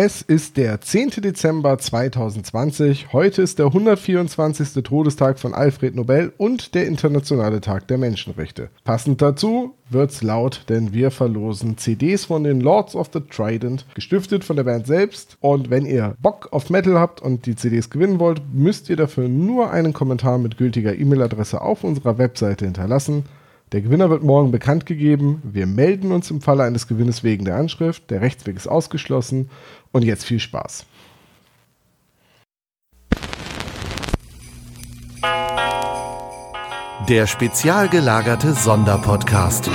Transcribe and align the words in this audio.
Es 0.00 0.22
ist 0.22 0.56
der 0.56 0.80
10. 0.80 1.10
Dezember 1.22 1.76
2020. 1.76 3.12
Heute 3.12 3.42
ist 3.42 3.58
der 3.58 3.66
124. 3.66 4.84
Todestag 4.84 5.40
von 5.40 5.54
Alfred 5.54 5.96
Nobel 5.96 6.32
und 6.36 6.76
der 6.76 6.86
Internationale 6.86 7.60
Tag 7.60 7.88
der 7.88 7.98
Menschenrechte. 7.98 8.70
Passend 8.84 9.20
dazu 9.20 9.74
wird's 9.90 10.22
laut, 10.22 10.66
denn 10.68 10.92
wir 10.92 11.10
verlosen 11.10 11.78
CDs 11.78 12.26
von 12.26 12.44
den 12.44 12.60
Lords 12.60 12.94
of 12.94 13.10
the 13.12 13.18
Trident, 13.28 13.86
gestiftet 13.96 14.44
von 14.44 14.54
der 14.54 14.62
Band 14.62 14.86
selbst. 14.86 15.36
Und 15.40 15.68
wenn 15.68 15.84
ihr 15.84 16.14
Bock 16.22 16.46
auf 16.52 16.70
Metal 16.70 16.96
habt 16.96 17.20
und 17.20 17.46
die 17.46 17.56
CDs 17.56 17.90
gewinnen 17.90 18.20
wollt, 18.20 18.40
müsst 18.52 18.88
ihr 18.90 18.96
dafür 18.96 19.28
nur 19.28 19.72
einen 19.72 19.94
Kommentar 19.94 20.38
mit 20.38 20.58
gültiger 20.58 20.96
E-Mail-Adresse 20.96 21.60
auf 21.60 21.82
unserer 21.82 22.18
Webseite 22.18 22.66
hinterlassen. 22.66 23.24
Der 23.72 23.82
Gewinner 23.82 24.08
wird 24.08 24.22
morgen 24.22 24.50
bekannt 24.50 24.86
gegeben. 24.86 25.42
Wir 25.44 25.66
melden 25.66 26.10
uns 26.10 26.30
im 26.30 26.40
Falle 26.40 26.64
eines 26.64 26.88
Gewinnes 26.88 27.22
wegen 27.22 27.44
der 27.44 27.56
Anschrift. 27.56 28.10
Der 28.10 28.22
Rechtsweg 28.22 28.56
ist 28.56 28.66
ausgeschlossen. 28.66 29.50
Und 29.92 30.04
jetzt 30.04 30.24
viel 30.24 30.40
Spaß. 30.40 30.86
Der 37.08 37.26
spezial 37.26 37.88
gelagerte 37.88 38.52
Sonderpodcast. 38.54 39.70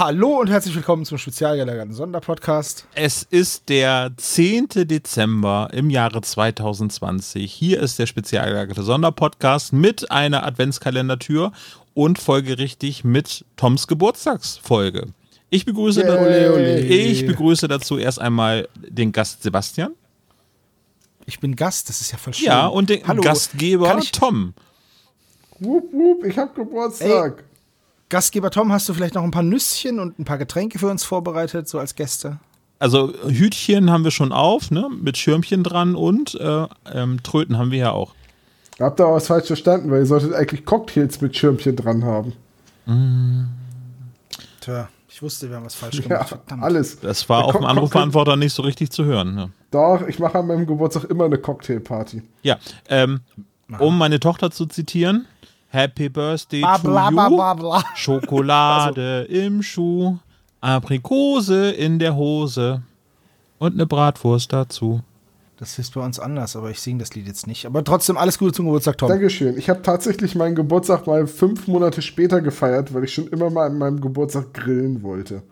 Hallo 0.00 0.40
und 0.40 0.48
herzlich 0.48 0.74
willkommen 0.74 1.04
zum 1.04 1.18
spezial 1.18 1.58
gelagerten 1.58 1.92
Sonderpodcast. 1.92 2.86
Es 2.94 3.22
ist 3.22 3.68
der 3.68 4.10
10. 4.16 4.68
Dezember 4.86 5.68
im 5.74 5.90
Jahre 5.90 6.22
2020. 6.22 7.52
Hier 7.52 7.80
ist 7.80 7.98
der 7.98 8.06
spezial 8.06 8.48
gelagerte 8.48 8.82
Sonderpodcast 8.82 9.74
mit 9.74 10.10
einer 10.10 10.46
Adventskalendertür 10.46 11.52
und 11.92 12.18
folgerichtig 12.18 13.04
mit 13.04 13.44
Toms 13.56 13.88
Geburtstagsfolge. 13.88 15.08
Ich 15.50 15.66
begrüße, 15.66 16.02
da, 16.02 16.18
Ole, 16.18 16.54
ole. 16.54 16.80
ich 16.80 17.26
begrüße 17.26 17.68
dazu 17.68 17.98
erst 17.98 18.22
einmal 18.22 18.70
den 18.78 19.12
Gast 19.12 19.42
Sebastian. 19.42 19.92
Ich 21.26 21.40
bin 21.40 21.56
Gast, 21.56 21.90
das 21.90 22.00
ist 22.00 22.12
ja 22.12 22.16
voll 22.16 22.32
schön. 22.32 22.46
Ja, 22.46 22.68
und 22.68 22.88
den 22.88 23.06
Hallo, 23.06 23.20
Gastgeber 23.20 24.00
Tom. 24.12 24.54
Wupp, 25.58 25.92
wupp, 25.92 26.24
ich 26.24 26.38
hab 26.38 26.54
Geburtstag. 26.54 27.44
Gastgeber 28.10 28.50
Tom, 28.50 28.70
hast 28.72 28.88
du 28.88 28.92
vielleicht 28.94 29.14
noch 29.14 29.22
ein 29.22 29.30
paar 29.30 29.42
Nüsschen 29.42 29.98
und 29.98 30.18
ein 30.18 30.24
paar 30.24 30.36
Getränke 30.38 30.78
für 30.78 30.88
uns 30.88 31.04
vorbereitet, 31.04 31.68
so 31.68 31.78
als 31.78 31.94
Gäste? 31.94 32.38
Also 32.78 33.12
Hütchen 33.26 33.90
haben 33.90 34.04
wir 34.04 34.10
schon 34.10 34.32
auf, 34.32 34.70
ne? 34.70 34.88
Mit 35.00 35.16
Schirmchen 35.16 35.62
dran 35.62 35.94
und 35.94 36.34
äh, 36.34 36.66
ähm, 36.92 37.22
Tröten 37.22 37.56
haben 37.58 37.70
wir 37.70 37.78
ja 37.78 37.90
auch. 37.92 38.14
Habt 38.78 38.98
ihr 39.00 39.04
aber 39.04 39.16
was 39.16 39.26
falsch 39.26 39.46
verstanden, 39.46 39.90
weil 39.90 40.00
ihr 40.00 40.06
solltet 40.06 40.32
eigentlich 40.32 40.64
Cocktails 40.64 41.20
mit 41.20 41.36
Schirmchen 41.36 41.76
dran 41.76 42.04
haben. 42.04 42.32
Tja, 44.60 44.88
ich 45.08 45.22
wusste, 45.22 45.48
wir 45.50 45.56
haben 45.56 45.66
was 45.66 45.74
falsch 45.74 45.96
Ja, 46.00 46.02
gemacht. 46.02 46.28
Verdammt. 46.30 46.62
alles. 46.62 46.98
Das 47.00 47.28
war 47.28 47.44
auf 47.44 47.56
dem 47.56 47.64
Anrufbeantworter 47.66 48.36
nicht 48.36 48.54
so 48.54 48.62
richtig 48.62 48.90
zu 48.90 49.04
hören. 49.04 49.34
Ne? 49.34 49.50
Doch, 49.70 50.06
ich 50.08 50.18
mache 50.18 50.38
an 50.38 50.46
meinem 50.46 50.66
Geburtstag 50.66 51.04
immer 51.04 51.26
eine 51.26 51.38
Cocktailparty. 51.38 52.22
Ja, 52.42 52.58
ähm, 52.88 53.20
um 53.78 53.96
meine 53.98 54.18
Tochter 54.18 54.50
zu 54.50 54.66
zitieren, 54.66 55.26
Happy 55.70 56.08
Birthday 56.08 56.60
Bla, 56.60 56.78
to 56.78 56.82
bla, 56.82 57.10
you, 57.10 57.36
bla, 57.36 57.54
bla. 57.54 57.84
Schokolade 57.94 59.22
im 59.28 59.62
Schuh, 59.62 60.18
Aprikose 60.60 61.70
in 61.70 61.98
der 62.00 62.16
Hose 62.16 62.82
und 63.58 63.74
eine 63.74 63.86
Bratwurst 63.86 64.52
dazu. 64.52 65.02
Das 65.58 65.78
ist 65.78 65.94
bei 65.94 66.00
uns 66.00 66.18
anders, 66.18 66.56
aber 66.56 66.70
ich 66.70 66.80
singe 66.80 67.00
das 67.00 67.14
Lied 67.14 67.26
jetzt 67.26 67.46
nicht. 67.46 67.66
Aber 67.66 67.84
trotzdem 67.84 68.16
alles 68.16 68.38
Gute 68.38 68.52
zum 68.52 68.64
Geburtstag, 68.64 68.98
Tom. 68.98 69.10
Dankeschön. 69.10 69.56
Ich 69.58 69.68
habe 69.68 69.82
tatsächlich 69.82 70.34
meinen 70.34 70.54
Geburtstag 70.54 71.06
mal 71.06 71.26
fünf 71.26 71.68
Monate 71.68 72.02
später 72.02 72.40
gefeiert, 72.40 72.92
weil 72.92 73.04
ich 73.04 73.14
schon 73.14 73.28
immer 73.28 73.50
mal 73.50 73.66
an 73.66 73.78
meinem 73.78 74.00
Geburtstag 74.00 74.54
grillen 74.54 75.02
wollte. 75.02 75.42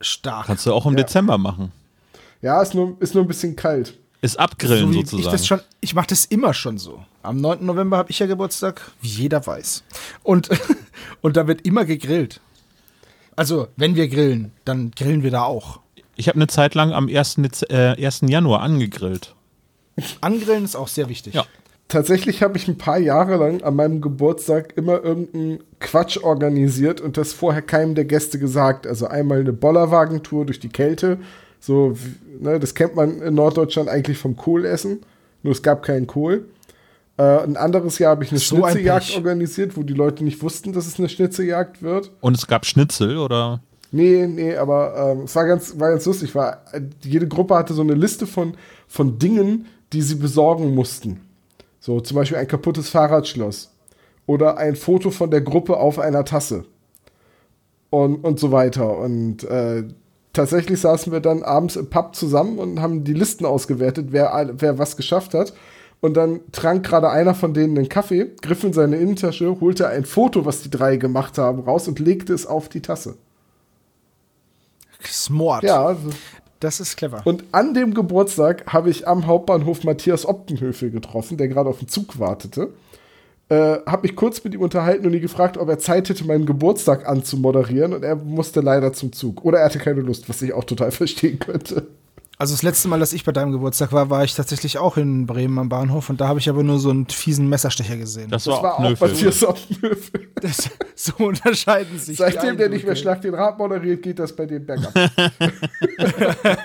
Stark. 0.00 0.46
Kannst 0.46 0.66
du 0.66 0.72
auch 0.74 0.86
im 0.86 0.94
Dezember 0.94 1.38
machen. 1.38 1.72
Ja, 2.40 2.60
ist 2.62 2.74
nur, 2.74 2.96
ist 3.00 3.14
nur 3.14 3.24
ein 3.24 3.28
bisschen 3.28 3.56
kalt. 3.56 3.98
Ist 4.24 4.38
abgrillen 4.38 4.86
so 4.88 4.94
wie 4.94 5.00
ich 5.02 5.10
sozusagen. 5.10 5.44
schon, 5.44 5.60
ich 5.80 5.94
mache 5.94 6.06
das 6.08 6.24
immer 6.24 6.54
schon 6.54 6.78
so. 6.78 7.04
Am 7.22 7.36
9. 7.40 7.64
November 7.64 7.98
habe 7.98 8.10
ich 8.10 8.18
ja 8.18 8.26
Geburtstag, 8.26 8.80
wie 9.02 9.08
jeder 9.08 9.46
weiß. 9.46 9.84
Und, 10.22 10.48
und 11.20 11.36
da 11.36 11.46
wird 11.46 11.66
immer 11.66 11.84
gegrillt. 11.84 12.40
Also, 13.36 13.68
wenn 13.76 13.96
wir 13.96 14.08
grillen, 14.08 14.52
dann 14.64 14.92
grillen 14.92 15.22
wir 15.22 15.30
da 15.30 15.42
auch. 15.42 15.80
ich 16.16 16.28
habe 16.28 16.36
eine 16.36 16.46
Zeit 16.46 16.74
lang 16.74 16.92
am 16.92 17.08
1. 17.08 17.34
Dez 17.38 17.62
äh, 17.68 18.02
1. 18.02 18.22
Januar 18.28 18.60
angegrillt. 18.62 19.34
Angrillen 20.20 20.64
ist 20.64 20.76
auch 20.76 20.88
sehr 20.88 21.08
wichtig. 21.08 21.34
Ja. 21.34 21.44
Tatsächlich 21.88 22.42
habe 22.42 22.56
ich 22.56 22.66
ein 22.66 22.78
paar 22.78 22.98
Jahre 22.98 23.36
lang 23.36 23.62
an 23.62 23.76
meinem 23.76 24.00
Geburtstag 24.00 24.72
immer 24.76 25.04
irgendeinen 25.04 25.58
Quatsch 25.80 26.16
organisiert 26.16 27.00
und 27.00 27.16
das 27.18 27.32
vorher 27.34 27.60
keinem 27.62 27.94
der 27.94 28.06
Gäste 28.06 28.38
gesagt. 28.38 28.86
Also 28.86 29.06
einmal 29.06 29.40
eine 29.40 29.52
Bollerwagentour 29.52 30.46
durch 30.46 30.60
die 30.60 30.70
Kälte. 30.70 31.18
So, 31.60 31.92
wie- 31.96 32.14
ne, 32.40 32.58
das 32.60 32.74
kennt 32.74 32.94
man 32.94 33.20
in 33.20 33.34
Norddeutschland 33.34 33.88
eigentlich 33.88 34.18
vom 34.18 34.36
Kohlessen. 34.36 35.00
Nur 35.42 35.52
es 35.52 35.62
gab 35.62 35.82
keinen 35.82 36.06
Kohl. 36.06 36.46
Äh, 37.16 37.22
ein 37.22 37.56
anderes 37.56 37.98
Jahr 37.98 38.12
habe 38.12 38.24
ich 38.24 38.30
eine 38.30 38.40
So 38.40 38.56
ein 38.56 38.72
Schnitzeljagd 38.72 39.06
Pech. 39.06 39.16
organisiert, 39.16 39.76
wo 39.76 39.82
die 39.82 39.94
Leute 39.94 40.24
nicht 40.24 40.42
wussten, 40.42 40.72
dass 40.72 40.86
es 40.86 40.98
eine 40.98 41.08
Schnitzeljagd 41.08 41.82
wird. 41.82 42.10
Und 42.20 42.36
es 42.36 42.46
gab 42.46 42.66
Schnitzel 42.66 43.18
oder 43.18 43.60
Nee, 43.94 44.26
nee, 44.26 44.56
aber 44.56 45.12
ähm, 45.12 45.20
es 45.22 45.36
war 45.36 45.46
ganz, 45.46 45.78
war 45.78 45.90
ganz 45.90 46.04
lustig. 46.04 46.34
War, 46.34 46.64
jede 47.04 47.28
Gruppe 47.28 47.54
hatte 47.54 47.74
so 47.74 47.82
eine 47.82 47.94
Liste 47.94 48.26
von, 48.26 48.54
von 48.88 49.20
Dingen, 49.20 49.66
die 49.92 50.02
sie 50.02 50.16
besorgen 50.16 50.74
mussten. 50.74 51.20
So 51.78 52.00
zum 52.00 52.16
Beispiel 52.16 52.38
ein 52.38 52.48
kaputtes 52.48 52.88
Fahrradschloss 52.88 53.72
oder 54.26 54.56
ein 54.56 54.74
Foto 54.74 55.12
von 55.12 55.30
der 55.30 55.42
Gruppe 55.42 55.76
auf 55.76 56.00
einer 56.00 56.24
Tasse 56.24 56.64
und, 57.90 58.24
und 58.24 58.40
so 58.40 58.50
weiter. 58.50 58.98
Und 58.98 59.44
äh, 59.44 59.84
tatsächlich 60.34 60.80
saßen 60.80 61.10
wir 61.12 61.20
dann 61.20 61.42
abends 61.42 61.76
im 61.76 61.88
Pub 61.88 62.14
zusammen 62.14 62.58
und 62.58 62.80
haben 62.80 63.04
die 63.04 63.14
Listen 63.14 63.46
ausgewertet, 63.46 64.08
wer, 64.10 64.50
wer 64.58 64.78
was 64.78 64.96
geschafft 64.96 65.32
hat. 65.32 65.54
Und 66.00 66.14
dann 66.18 66.40
trank 66.52 66.84
gerade 66.84 67.08
einer 67.08 67.34
von 67.34 67.54
denen 67.54 67.78
einen 67.78 67.88
Kaffee, 67.88 68.32
griff 68.42 68.62
in 68.62 68.74
seine 68.74 68.96
Innentasche, 68.96 69.58
holte 69.60 69.88
ein 69.88 70.04
Foto, 70.04 70.44
was 70.44 70.60
die 70.62 70.68
drei 70.68 70.96
gemacht 70.98 71.38
haben, 71.38 71.60
raus 71.60 71.88
und 71.88 71.98
legte 71.98 72.34
es 72.34 72.46
auf 72.46 72.68
die 72.68 72.82
Tasse. 72.82 73.16
Smart. 75.06 75.64
Ja, 75.64 75.96
Das 76.60 76.80
ist 76.80 76.96
clever. 76.96 77.22
und 77.24 77.44
an 77.52 77.74
dem 77.74 77.94
Geburtstag 77.94 78.72
habe 78.72 78.90
ich 78.90 79.06
am 79.08 79.26
Hauptbahnhof 79.26 79.84
Matthias 79.84 80.26
Optenhöfel 80.26 80.90
getroffen, 80.90 81.36
der 81.36 81.48
gerade 81.48 81.68
auf 81.70 81.78
den 81.78 81.88
Zug 81.88 82.18
wartete. 82.18 82.70
Äh, 83.50 83.78
habe 83.86 84.02
mich 84.02 84.16
kurz 84.16 84.42
mit 84.42 84.54
ihm 84.54 84.62
unterhalten 84.62 85.06
und 85.06 85.12
ihn 85.12 85.20
gefragt, 85.20 85.58
ob 85.58 85.68
er 85.68 85.78
Zeit 85.78 86.08
hätte, 86.08 86.24
meinen 86.24 86.46
Geburtstag 86.46 87.06
anzumoderieren. 87.06 87.92
Und 87.92 88.02
er 88.02 88.16
musste 88.16 88.60
leider 88.60 88.92
zum 88.92 89.12
Zug. 89.12 89.44
Oder 89.44 89.58
er 89.58 89.66
hatte 89.66 89.78
keine 89.78 90.00
Lust, 90.00 90.28
was 90.28 90.40
ich 90.42 90.52
auch 90.52 90.64
total 90.64 90.90
verstehen 90.92 91.38
könnte. 91.38 91.86
Also 92.38 92.54
das 92.54 92.62
letzte 92.62 92.88
Mal, 92.88 92.98
dass 92.98 93.12
ich 93.12 93.24
bei 93.24 93.32
deinem 93.32 93.52
Geburtstag 93.52 93.92
war, 93.92 94.10
war 94.10 94.24
ich 94.24 94.34
tatsächlich 94.34 94.78
auch 94.78 94.96
in 94.96 95.26
Bremen 95.26 95.58
am 95.58 95.68
Bahnhof 95.68 96.10
und 96.10 96.20
da 96.20 96.28
habe 96.28 96.40
ich 96.40 96.48
aber 96.48 96.62
nur 96.62 96.78
so 96.78 96.90
einen 96.90 97.06
fiesen 97.06 97.48
Messerstecher 97.48 97.96
gesehen. 97.96 98.30
das, 98.30 98.44
Das 98.44 98.54
war, 98.54 98.74
auch 98.74 98.78
Knöfel. 98.78 99.08
Matthias 99.08 99.44
Optenhöfel. 99.44 100.28
Das, 100.40 100.70
so 100.94 101.12
unterscheiden 101.24 101.98
sich. 101.98 102.18
Seitdem 102.18 102.56
der 102.56 102.68
nicht 102.68 102.84
mehr. 102.84 102.96
Schlag 102.96 103.22
den 103.22 103.34
Rat 103.34 103.58
moderiert, 103.58 104.02
geht 104.02 104.18
das 104.18 104.34
bei 104.34 104.46
dem 104.46 104.66
bergab. 104.66 104.92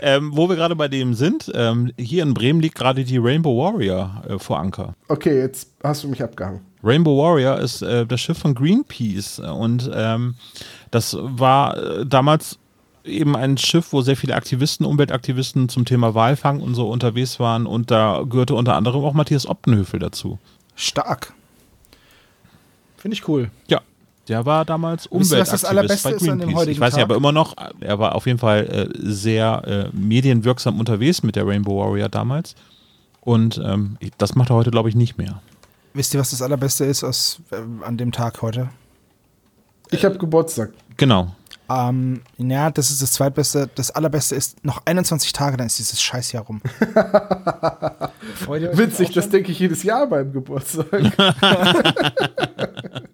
Ähm, 0.00 0.32
wo 0.34 0.48
wir 0.48 0.56
gerade 0.56 0.76
bei 0.76 0.88
dem 0.88 1.14
sind, 1.14 1.50
ähm, 1.54 1.92
hier 1.98 2.22
in 2.22 2.34
Bremen 2.34 2.60
liegt 2.60 2.74
gerade 2.74 3.04
die 3.04 3.18
Rainbow 3.18 3.56
Warrior 3.56 4.22
äh, 4.28 4.38
vor 4.38 4.58
Anker. 4.58 4.94
Okay, 5.08 5.38
jetzt 5.38 5.70
hast 5.82 6.04
du 6.04 6.08
mich 6.08 6.22
abgehangen. 6.22 6.60
Rainbow 6.82 7.16
Warrior 7.16 7.58
ist 7.58 7.82
äh, 7.82 8.04
das 8.04 8.20
Schiff 8.20 8.38
von 8.38 8.54
Greenpeace 8.54 9.38
und 9.38 9.90
ähm, 9.94 10.34
das 10.90 11.16
war 11.18 11.76
äh, 11.76 12.06
damals 12.06 12.58
eben 13.04 13.36
ein 13.36 13.56
Schiff, 13.58 13.92
wo 13.92 14.02
sehr 14.02 14.16
viele 14.16 14.34
Aktivisten, 14.34 14.86
Umweltaktivisten 14.86 15.68
zum 15.68 15.84
Thema 15.84 16.14
Walfang 16.14 16.60
und 16.60 16.74
so 16.74 16.88
unterwegs 16.88 17.38
waren 17.38 17.66
und 17.66 17.90
da 17.90 18.22
gehörte 18.28 18.54
unter 18.54 18.74
anderem 18.74 19.04
auch 19.04 19.14
Matthias 19.14 19.46
Optenhöfel 19.46 20.00
dazu. 20.00 20.38
Stark. 20.74 21.32
Finde 22.96 23.16
ich 23.16 23.28
cool. 23.28 23.50
Ja. 23.68 23.80
Der 24.28 24.46
war 24.46 24.64
damals 24.64 25.06
Wisst 25.06 25.32
ihr, 25.32 25.38
was 25.38 25.50
das 25.50 25.64
Umweltaktivist 25.64 25.66
Allerbeste 25.66 26.08
bei 26.08 26.14
ist 26.16 26.28
an 26.30 26.38
dem 26.38 26.48
Greenpeace. 26.48 26.68
Ich 26.68 26.80
weiß 26.80 26.94
nicht, 26.94 27.00
Tag? 27.02 27.10
aber 27.10 27.16
immer 27.16 27.32
noch, 27.32 27.54
er 27.80 27.98
war 27.98 28.14
auf 28.14 28.24
jeden 28.26 28.38
Fall 28.38 28.64
äh, 28.64 28.88
sehr 28.98 29.62
äh, 29.66 29.96
medienwirksam 29.96 30.80
unterwegs 30.80 31.22
mit 31.22 31.36
der 31.36 31.46
Rainbow 31.46 31.78
Warrior 31.78 32.08
damals. 32.08 32.54
Und 33.20 33.60
ähm, 33.62 33.98
das 34.16 34.34
macht 34.34 34.50
er 34.50 34.56
heute, 34.56 34.70
glaube 34.70 34.88
ich, 34.88 34.94
nicht 34.94 35.18
mehr. 35.18 35.42
Wisst 35.92 36.14
ihr, 36.14 36.20
was 36.20 36.30
das 36.30 36.40
Allerbeste 36.40 36.86
ist 36.86 37.04
aus, 37.04 37.40
ähm, 37.52 37.82
an 37.84 37.98
dem 37.98 38.12
Tag 38.12 38.40
heute? 38.40 38.70
Ich 39.90 40.04
habe 40.04 40.16
Geburtstag. 40.16 40.72
Genau. 40.96 41.34
Ähm, 41.70 42.20
ja, 42.36 42.70
das 42.70 42.90
ist 42.90 43.02
das 43.02 43.12
zweitbeste. 43.12 43.70
Das 43.74 43.90
allerbeste 43.90 44.34
ist 44.34 44.64
noch 44.64 44.82
21 44.84 45.32
Tage, 45.32 45.56
dann 45.56 45.66
ist 45.66 45.78
dieses 45.78 46.02
Scheißjahr 46.02 46.44
rum. 46.44 46.60
Witzig, 48.46 49.12
das 49.12 49.30
denke 49.30 49.52
ich 49.52 49.58
jedes 49.58 49.82
Jahr 49.82 50.06
beim 50.06 50.32
Geburtstag. 50.32 50.86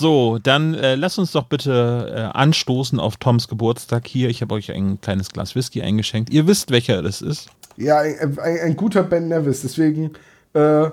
So, 0.00 0.38
dann 0.38 0.72
äh, 0.72 0.94
lasst 0.94 1.18
uns 1.18 1.32
doch 1.32 1.44
bitte 1.44 2.10
äh, 2.16 2.38
anstoßen 2.38 2.98
auf 2.98 3.18
Toms 3.18 3.48
Geburtstag 3.48 4.06
hier. 4.06 4.30
Ich 4.30 4.40
habe 4.40 4.54
euch 4.54 4.72
ein 4.72 4.98
kleines 5.02 5.28
Glas 5.28 5.54
Whisky 5.54 5.82
eingeschenkt. 5.82 6.30
Ihr 6.30 6.46
wisst, 6.46 6.70
welcher 6.70 7.02
das 7.02 7.20
ist. 7.20 7.50
Ja, 7.76 7.98
ein, 7.98 8.38
ein, 8.38 8.58
ein 8.60 8.76
guter 8.76 9.02
Ben 9.02 9.28
Nevis. 9.28 9.60
Deswegen 9.60 10.12
äh, 10.54 10.88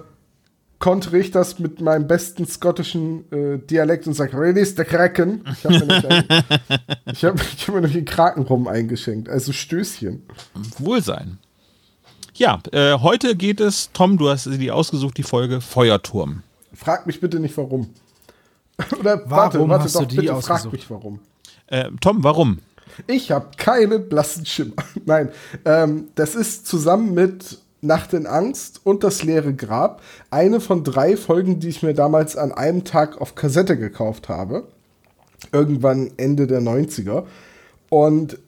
kontere 0.79 1.17
ich 1.17 1.31
das 1.31 1.59
mit 1.59 1.81
meinem 1.81 2.07
besten 2.07 2.45
schottischen 2.45 3.31
äh, 3.31 3.57
Dialekt 3.57 4.07
und 4.07 4.13
sage, 4.13 4.37
Release 4.37 4.75
the 4.77 4.83
Kraken. 4.83 5.43
Ich 5.51 5.65
habe 5.65 5.85
mir, 5.85 6.03
hab, 7.07 7.41
ich 7.41 7.67
hab 7.67 7.75
mir 7.75 7.81
noch 7.81 7.91
den 7.91 8.05
Kraken 8.05 8.43
rum 8.43 8.67
eingeschenkt. 8.67 9.29
Also 9.29 9.53
Stößchen. 9.53 10.23
Wohlsein. 10.77 11.39
Ja, 12.35 12.59
äh, 12.71 12.99
heute 12.99 13.35
geht 13.35 13.59
es, 13.59 13.91
Tom, 13.93 14.17
du 14.17 14.29
hast 14.29 14.43
sie 14.43 14.71
ausgesucht, 14.71 15.17
die 15.17 15.23
Folge 15.23 15.59
Feuerturm. 15.59 16.43
Frag 16.73 17.07
mich 17.07 17.19
bitte 17.19 17.39
nicht 17.39 17.57
warum. 17.57 17.89
Oder 18.99 19.23
Warum 19.25 19.29
warte, 19.31 19.69
warte 19.69 19.83
hast 19.85 19.95
doch, 19.95 20.01
du 20.01 20.07
die 20.07 20.15
bitte 20.17 20.35
ausgesucht? 20.35 20.61
frag 20.61 20.71
mich 20.71 20.89
warum. 20.91 21.19
Äh, 21.65 21.89
Tom, 21.99 22.23
warum? 22.23 22.59
Ich 23.07 23.31
habe 23.31 23.49
keinen 23.57 24.07
blassen 24.07 24.45
Schimmer. 24.45 24.75
Nein, 25.05 25.29
ähm, 25.65 26.09
das 26.15 26.35
ist 26.35 26.67
zusammen 26.67 27.13
mit 27.13 27.59
Nacht 27.81 28.13
in 28.13 28.25
Angst 28.25 28.81
und 28.83 29.03
das 29.03 29.23
leere 29.23 29.53
Grab 29.53 30.01
eine 30.31 30.59
von 30.59 30.83
drei 30.83 31.15
Folgen, 31.15 31.59
die 31.59 31.69
ich 31.69 31.83
mir 31.83 31.93
damals 31.93 32.35
an 32.35 32.51
einem 32.51 32.83
Tag 32.83 33.21
auf 33.21 33.35
Kassette 33.35 33.77
gekauft 33.77 34.29
habe. 34.29 34.67
Irgendwann 35.51 36.11
Ende 36.17 36.47
der 36.47 36.61
90er. 36.61 37.25
Und 37.89 38.39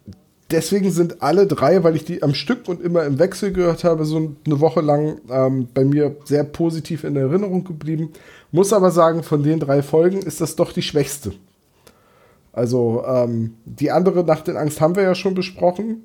deswegen 0.51 0.91
sind 0.91 1.21
alle 1.21 1.47
drei, 1.47 1.83
weil 1.83 1.95
ich 1.95 2.05
die 2.05 2.23
am 2.23 2.33
Stück 2.33 2.67
und 2.67 2.81
immer 2.81 3.03
im 3.05 3.19
Wechsel 3.19 3.53
gehört 3.53 3.83
habe, 3.83 4.05
so 4.05 4.17
eine 4.17 4.59
Woche 4.59 4.81
lang 4.81 5.19
ähm, 5.29 5.67
bei 5.73 5.85
mir 5.85 6.15
sehr 6.25 6.43
positiv 6.43 7.03
in 7.03 7.15
Erinnerung 7.15 7.63
geblieben. 7.63 8.11
Muss 8.51 8.73
aber 8.73 8.91
sagen, 8.91 9.23
von 9.23 9.43
den 9.43 9.59
drei 9.59 9.81
Folgen 9.83 10.21
ist 10.21 10.41
das 10.41 10.55
doch 10.55 10.73
die 10.73 10.81
schwächste. 10.81 11.33
Also 12.51 13.03
ähm, 13.05 13.55
die 13.65 13.91
andere 13.91 14.23
Nacht 14.23 14.47
in 14.47 14.57
Angst 14.57 14.81
haben 14.81 14.95
wir 14.95 15.03
ja 15.03 15.15
schon 15.15 15.35
besprochen. 15.35 16.03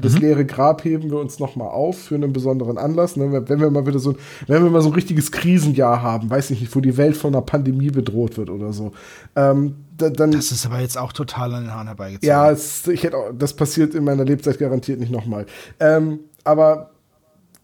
Das 0.00 0.18
leere 0.18 0.44
Grab 0.44 0.84
heben 0.84 1.10
wir 1.10 1.18
uns 1.18 1.38
noch 1.38 1.56
mal 1.56 1.68
auf 1.68 1.98
für 1.98 2.14
einen 2.14 2.32
besonderen 2.32 2.78
Anlass. 2.78 3.16
Ne? 3.16 3.44
Wenn 3.48 3.60
wir 3.60 3.70
mal 3.70 3.86
wieder 3.86 3.98
so, 3.98 4.14
wenn 4.46 4.62
wir 4.62 4.70
mal 4.70 4.82
so 4.82 4.88
ein 4.90 4.94
richtiges 4.94 5.32
Krisenjahr 5.32 6.02
haben, 6.02 6.30
weiß 6.30 6.50
ich 6.50 6.60
nicht, 6.60 6.74
wo 6.74 6.80
die 6.80 6.96
Welt 6.96 7.16
von 7.16 7.34
einer 7.34 7.42
Pandemie 7.42 7.90
bedroht 7.90 8.36
wird 8.36 8.50
oder 8.50 8.72
so, 8.72 8.92
ähm, 9.34 9.76
da, 9.96 10.10
dann 10.10 10.32
Das 10.32 10.52
ist 10.52 10.66
aber 10.66 10.80
jetzt 10.80 10.98
auch 10.98 11.12
total 11.12 11.54
an 11.54 11.64
den 11.64 11.72
Haaren 11.72 11.86
herbeigezogen. 11.86 12.28
ja, 12.28 12.50
es, 12.50 12.86
ich 12.86 13.02
hätte 13.02 13.16
auch, 13.16 13.32
das 13.36 13.54
passiert 13.54 13.94
in 13.94 14.04
meiner 14.04 14.24
Lebzeit 14.24 14.58
garantiert 14.58 15.00
nicht 15.00 15.12
nochmal. 15.12 15.46
Ähm, 15.80 16.20
aber 16.44 16.90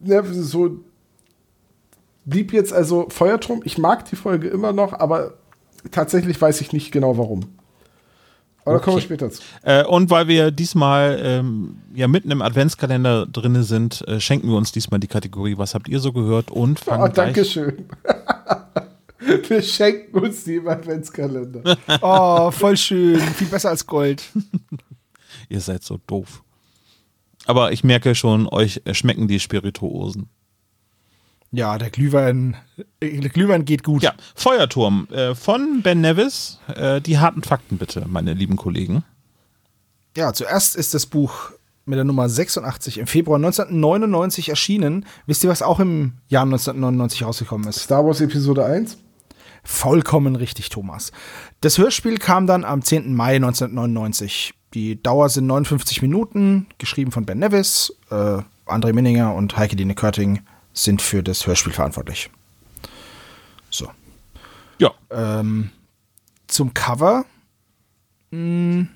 ne, 0.00 0.23
so 0.32 0.81
blieb 2.25 2.52
jetzt 2.52 2.73
also 2.73 3.06
Feuerturm. 3.08 3.61
Ich 3.64 3.79
mag 3.79 4.05
die 4.06 4.17
Folge 4.17 4.49
immer 4.49 4.73
noch, 4.73 4.93
aber 4.93 5.34
tatsächlich 5.90 6.40
weiß 6.40 6.61
ich 6.61 6.73
nicht 6.73 6.93
genau 6.93 7.19
warum. 7.19 7.43
Aber 8.64 8.75
da 8.75 8.85
kommen 8.85 8.97
wir 8.97 8.99
Okay. 8.99 9.06
später 9.06 9.31
zu. 9.31 9.43
Äh, 9.62 9.85
und 9.85 10.11
weil 10.11 10.29
wir 10.29 10.50
diesmal 10.50 11.20
ähm, 11.23 11.76
ja 11.94 12.06
mitten 12.09 12.31
im 12.31 12.43
Adventskalender 12.43 13.26
drinne 13.26 13.64
sind, 13.64 14.06
äh, 14.06 14.20
schenken 14.20 14.49
wir 14.49 14.56
uns 14.56 14.70
diesmal 14.73 15.00
die 15.00 15.09
Kategorie 15.09 15.59
Was 15.59 15.75
habt 15.75 15.88
ihr 15.88 15.99
so 16.00 16.12
gehört 16.12 16.50
und 16.50 16.79
fangen 16.81 17.03
Oh, 17.03 17.05
gleich 17.12 17.14
danke 17.35 17.44
schön. 17.44 17.87
wir 19.49 19.62
schenken 19.62 20.19
uns 20.19 20.44
die 20.44 20.56
im 20.56 20.69
Adventskalender. 20.69 21.76
Oh, 22.03 22.50
voll 22.50 22.76
schön. 22.76 23.19
Viel 23.20 23.49
besser 23.49 23.70
als 23.70 23.87
Gold. 23.87 24.23
Ihr 25.49 25.61
seid 25.61 25.82
so 25.82 25.99
doof. 26.06 26.43
Aber 27.47 27.73
ich 27.73 27.82
merke 27.82 28.15
schon, 28.15 28.47
euch 28.49 28.81
äh, 28.85 28.94
schmecken 28.94 29.26
die 29.29 29.41
Spirituosen. 29.41 30.29
Ja, 31.54 31.76
der 31.76 31.90
Glühwein, 31.90 32.56
der 33.02 33.28
Glühwein 33.28 33.66
geht 33.66 33.84
gut. 33.84 34.02
Ja, 34.02 34.14
Feuerturm 34.34 35.06
äh, 35.10 35.34
von 35.34 35.82
Ben 35.82 36.00
Nevis. 36.00 36.58
Äh, 36.75 37.02
die 37.02 37.19
harten 37.19 37.43
Fakten 37.43 37.76
bitte, 37.76 38.06
meine 38.08 38.32
lieben 38.32 38.56
Kollegen. 38.56 39.04
Ja, 40.16 40.32
zuerst 40.32 40.76
ist 40.76 40.94
das 40.94 41.04
Buch 41.04 41.52
mit 41.84 41.99
der 41.99 42.04
Nummer 42.04 42.28
86 42.28 42.99
im 42.99 43.06
Februar 43.06 43.37
1999 43.37 44.49
erschienen. 44.49 45.04
Wisst 45.26 45.44
ihr, 45.44 45.50
was 45.50 45.62
auch 45.62 45.78
im 45.78 46.14
Jahr 46.28 46.44
1999 46.44 47.25
rausgekommen 47.25 47.69
ist? 47.69 47.81
Star 47.81 48.05
Wars 48.05 48.22
Episode 48.22 48.64
1. 48.64 48.96
Vollkommen 49.62 50.37
richtig, 50.37 50.70
Thomas. 50.70 51.12
Das 51.60 51.76
Hörspiel 51.76 52.19
kam 52.19 52.46
dann 52.46 52.64
am 52.64 52.82
10. 52.82 53.14
Mai 53.14 53.37
1999. 53.37 54.55
Die 54.75 55.02
Dauer 55.02 55.28
sind 55.28 55.46
59 55.46 56.00
Minuten, 56.00 56.66
geschrieben 56.78 57.12
von 57.12 57.26
Ben 57.26 57.38
Nevis. 57.38 57.94
Äh, 58.10 58.38
André 58.66 58.93
Minninger 58.94 59.34
und 59.34 59.56
Heike 59.56 59.76
Dine 59.76 59.94
Körting 59.94 60.40
sind 60.72 61.02
für 61.02 61.22
das 61.22 61.46
Hörspiel 61.46 61.72
verantwortlich. 61.72 62.30
So. 63.70 63.90
Ja, 64.78 64.90
Ähm, 65.10 65.70
zum 66.46 66.74
Cover. 66.74 67.24
Hm, 68.30 68.88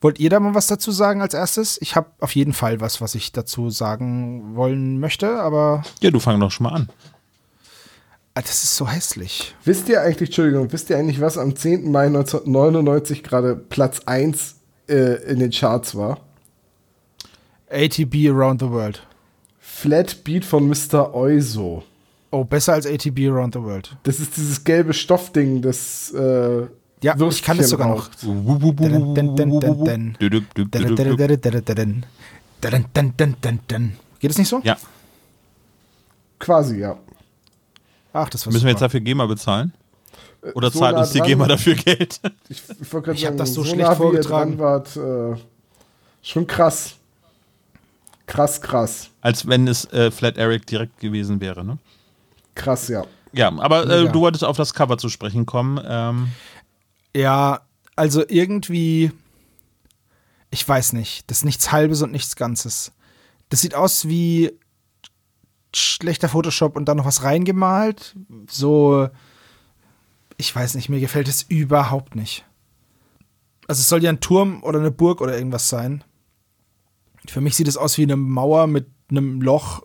wollt 0.00 0.18
ihr 0.20 0.30
da 0.30 0.38
mal 0.40 0.54
was 0.54 0.66
dazu 0.66 0.92
sagen 0.92 1.22
als 1.22 1.34
erstes? 1.34 1.80
Ich 1.80 1.96
habe 1.96 2.10
auf 2.20 2.34
jeden 2.34 2.52
Fall 2.52 2.80
was, 2.80 3.00
was 3.00 3.14
ich 3.14 3.32
dazu 3.32 3.70
sagen 3.70 4.54
wollen 4.54 5.00
möchte, 5.00 5.40
aber 5.40 5.82
ja, 6.00 6.10
du 6.10 6.20
fang 6.20 6.38
doch 6.38 6.50
schon 6.50 6.64
mal 6.64 6.74
an. 6.74 6.88
ah, 8.34 8.42
das 8.42 8.62
ist 8.64 8.76
so 8.76 8.86
hässlich. 8.88 9.54
Wisst 9.64 9.88
ihr 9.88 10.02
eigentlich, 10.02 10.28
Entschuldigung, 10.28 10.70
wisst 10.72 10.90
ihr 10.90 10.98
eigentlich, 10.98 11.20
was 11.20 11.38
am 11.38 11.56
10. 11.56 11.90
Mai 11.90 12.06
1999 12.06 13.22
gerade 13.22 13.56
Platz 13.56 14.02
1 14.06 14.56
äh, 14.88 15.22
in 15.30 15.38
den 15.38 15.50
Charts 15.50 15.94
war? 15.96 16.20
ATB 17.70 18.28
Around 18.28 18.60
the 18.60 18.70
World. 18.70 19.04
Flat 19.76 20.24
Beat 20.24 20.44
von 20.44 20.68
Mr. 20.68 21.14
Oizo. 21.14 21.82
Oh, 22.30 22.44
besser 22.44 22.72
als 22.72 22.86
ATB 22.86 23.28
Around 23.28 23.54
the 23.54 23.62
World. 23.62 23.96
Das 24.02 24.20
ist 24.20 24.36
dieses 24.36 24.64
gelbe 24.64 24.92
Stoffding, 24.94 25.62
das 25.62 26.12
äh, 26.12 26.66
Ja, 27.02 27.14
ich 27.28 27.42
kann 27.42 27.58
das 27.58 27.70
sogar 27.70 27.88
noch. 27.88 28.08
Würstchen 28.22 28.44
Geht 34.18 34.30
es 34.30 34.38
nicht 34.38 34.48
so? 34.48 34.60
Ja, 34.64 34.76
Quasi, 36.38 36.78
ja. 36.78 36.98
Ach, 38.12 38.28
das 38.28 38.46
war 38.46 38.52
müssen 38.52 38.64
wir 38.64 38.70
jetzt 38.70 38.78
super. 38.78 38.88
dafür 38.88 39.00
GEMA 39.00 39.26
bezahlen? 39.26 39.72
Oder 40.54 40.70
so 40.70 40.78
zahlt 40.78 40.94
nah 40.94 41.00
uns 41.02 41.10
die. 41.10 41.20
GEMA 41.20 41.46
dafür 41.46 41.74
Geld? 41.74 42.20
Ich, 42.48 42.62
ich 42.80 42.92
wollte 42.92 43.06
gerade 43.06 43.18
Ich 43.18 43.24
hab 43.26 43.32
sagen, 43.32 43.38
das 43.38 43.54
so 43.54 43.62
so 43.62 43.70
schlecht 43.70 43.88
nah, 43.88 43.94
vorgetragen. 43.94 44.56
dran 44.56 44.58
wart, 44.58 44.96
äh, 44.96 45.40
schon 46.22 46.46
krass. 46.46 46.96
Krass, 48.26 48.60
krass. 48.60 49.10
Als 49.20 49.46
wenn 49.46 49.68
es 49.68 49.84
äh, 49.92 50.10
Flat 50.10 50.36
Eric 50.36 50.66
direkt 50.66 50.98
gewesen 51.00 51.40
wäre, 51.40 51.64
ne? 51.64 51.78
Krass, 52.54 52.88
ja. 52.88 53.04
Ja, 53.32 53.48
aber 53.58 53.84
äh, 53.84 54.00
Mega. 54.00 54.12
du 54.12 54.20
wolltest 54.20 54.44
auf 54.44 54.56
das 54.56 54.74
Cover 54.74 54.98
zu 54.98 55.08
sprechen 55.08 55.46
kommen. 55.46 55.80
Ähm, 55.86 56.28
Ja, 57.14 57.60
also 57.94 58.24
irgendwie, 58.28 59.12
ich 60.50 60.66
weiß 60.66 60.92
nicht. 60.94 61.30
Das 61.30 61.38
ist 61.38 61.44
nichts 61.44 61.70
Halbes 61.72 62.02
und 62.02 62.12
nichts 62.12 62.36
Ganzes. 62.36 62.92
Das 63.48 63.60
sieht 63.60 63.74
aus 63.74 64.08
wie 64.08 64.52
schlechter 65.74 66.28
Photoshop 66.28 66.76
und 66.76 66.86
dann 66.86 66.96
noch 66.96 67.04
was 67.04 67.22
reingemalt. 67.22 68.16
So, 68.48 69.08
ich 70.36 70.54
weiß 70.54 70.74
nicht, 70.74 70.88
mir 70.88 71.00
gefällt 71.00 71.28
es 71.28 71.42
überhaupt 71.42 72.16
nicht. 72.16 72.44
Also 73.68 73.80
es 73.80 73.88
soll 73.88 74.02
ja 74.02 74.10
ein 74.10 74.20
Turm 74.20 74.62
oder 74.62 74.78
eine 74.78 74.90
Burg 74.90 75.20
oder 75.20 75.36
irgendwas 75.36 75.68
sein. 75.68 76.04
Für 77.30 77.40
mich 77.40 77.56
sieht 77.56 77.68
es 77.68 77.76
aus 77.76 77.98
wie 77.98 78.02
eine 78.02 78.16
Mauer 78.16 78.66
mit 78.66 78.86
einem 79.10 79.40
Loch 79.40 79.82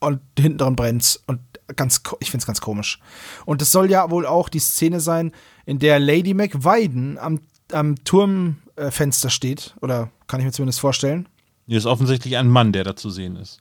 und 0.00 0.20
hinten 0.38 0.58
dran 0.58 0.76
brennt's 0.76 1.22
und 1.26 1.40
ganz, 1.76 2.02
ich 2.20 2.30
find's 2.30 2.46
ganz 2.46 2.60
komisch. 2.60 2.98
Und 3.46 3.62
es 3.62 3.72
soll 3.72 3.90
ja 3.90 4.10
wohl 4.10 4.26
auch 4.26 4.48
die 4.48 4.58
Szene 4.58 5.00
sein, 5.00 5.32
in 5.64 5.78
der 5.78 5.98
Lady 5.98 6.34
McWiden 6.34 7.18
am, 7.18 7.40
am 7.70 8.02
Turmfenster 8.04 9.30
steht. 9.30 9.74
Oder 9.80 10.10
kann 10.26 10.40
ich 10.40 10.46
mir 10.46 10.52
zumindest 10.52 10.80
vorstellen. 10.80 11.28
hier 11.66 11.78
ist 11.78 11.86
offensichtlich 11.86 12.36
ein 12.36 12.48
Mann, 12.48 12.72
der 12.72 12.84
da 12.84 12.96
zu 12.96 13.10
sehen 13.10 13.36
ist. 13.36 13.60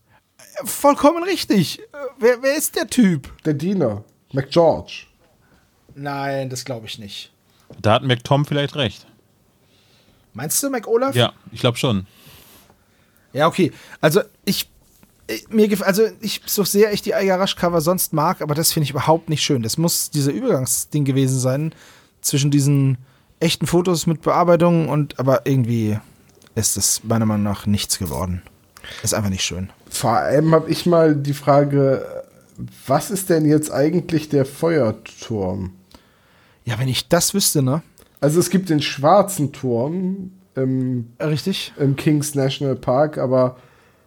Vollkommen 0.63 1.23
richtig. 1.23 1.81
Wer, 2.19 2.41
wer 2.41 2.57
ist 2.57 2.75
der 2.75 2.87
Typ? 2.87 3.31
Der 3.45 3.53
Diener, 3.53 4.03
McGeorge. 4.33 5.05
Nein, 5.95 6.49
das 6.49 6.65
glaube 6.65 6.87
ich 6.87 6.97
nicht. 6.97 7.31
Da 7.79 7.93
hat 7.93 8.03
McTom 8.03 8.45
vielleicht 8.45 8.75
recht. 8.75 9.05
Meinst 10.33 10.61
du, 10.63 10.69
McOlaf? 10.69 11.15
Ja, 11.15 11.33
ich 11.51 11.59
glaube 11.59 11.77
schon. 11.77 12.07
Ja, 13.33 13.47
okay. 13.47 13.71
Also 13.99 14.21
ich, 14.45 14.69
ich 15.27 15.49
mir 15.49 15.67
gef 15.67 15.81
also 15.81 16.03
ich 16.19 16.41
so 16.45 16.63
sehr 16.63 16.91
ich 16.93 17.01
die 17.01 17.15
Eigarash 17.15 17.55
Cover 17.55 17.81
sonst 17.81 18.13
mag, 18.13 18.41
aber 18.41 18.55
das 18.55 18.73
finde 18.73 18.85
ich 18.85 18.91
überhaupt 18.91 19.29
nicht 19.29 19.43
schön. 19.43 19.63
Das 19.63 19.77
muss 19.77 20.09
dieser 20.09 20.31
Übergangsding 20.31 21.05
gewesen 21.05 21.39
sein 21.39 21.73
zwischen 22.21 22.51
diesen 22.51 22.97
echten 23.39 23.67
Fotos 23.67 24.07
mit 24.07 24.21
Bearbeitung 24.21 24.89
und 24.89 25.19
aber 25.19 25.45
irgendwie 25.45 25.97
ist 26.55 26.77
es 26.77 27.03
meiner 27.03 27.25
Meinung 27.25 27.43
nach 27.43 27.65
nichts 27.65 27.97
geworden. 27.97 28.41
Ist 29.03 29.13
einfach 29.13 29.29
nicht 29.29 29.43
schön. 29.43 29.69
Vor 29.89 30.11
allem 30.11 30.53
habe 30.53 30.69
ich 30.69 30.85
mal 30.85 31.15
die 31.15 31.33
Frage, 31.33 32.23
was 32.87 33.11
ist 33.11 33.29
denn 33.29 33.45
jetzt 33.45 33.71
eigentlich 33.71 34.29
der 34.29 34.45
Feuerturm? 34.45 35.73
Ja, 36.65 36.77
wenn 36.79 36.87
ich 36.87 37.07
das 37.07 37.33
wüsste, 37.33 37.61
ne? 37.61 37.81
Also 38.19 38.39
es 38.39 38.49
gibt 38.49 38.69
den 38.69 38.81
schwarzen 38.81 39.51
Turm 39.51 40.31
im, 40.55 41.13
Richtig? 41.19 41.73
im 41.77 41.95
Kings 41.95 42.35
National 42.35 42.75
Park, 42.75 43.17
aber 43.17 43.57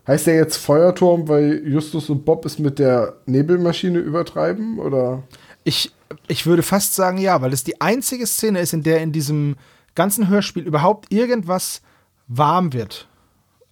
heißt 0.07 0.27
der 0.27 0.37
jetzt 0.37 0.57
Feuerturm, 0.57 1.29
weil 1.29 1.67
Justus 1.67 2.11
und 2.11 2.25
Bob 2.25 2.45
es 2.45 2.59
mit 2.59 2.79
der 2.79 3.17
Nebelmaschine 3.27 3.99
übertreiben? 3.99 4.79
Oder? 4.79 5.23
Ich, 5.65 5.93
ich 6.29 6.47
würde 6.47 6.63
fast 6.63 6.95
sagen, 6.95 7.19
ja, 7.19 7.41
weil 7.41 7.53
es 7.53 7.65
die 7.65 7.81
einzige 7.81 8.27
Szene 8.27 8.61
ist, 8.61 8.73
in 8.73 8.83
der 8.83 9.01
in 9.01 9.13
diesem 9.13 9.57
ganzen 9.95 10.29
Hörspiel 10.29 10.65
überhaupt 10.65 11.13
irgendwas 11.13 11.83
warm 12.27 12.73
wird. 12.73 13.09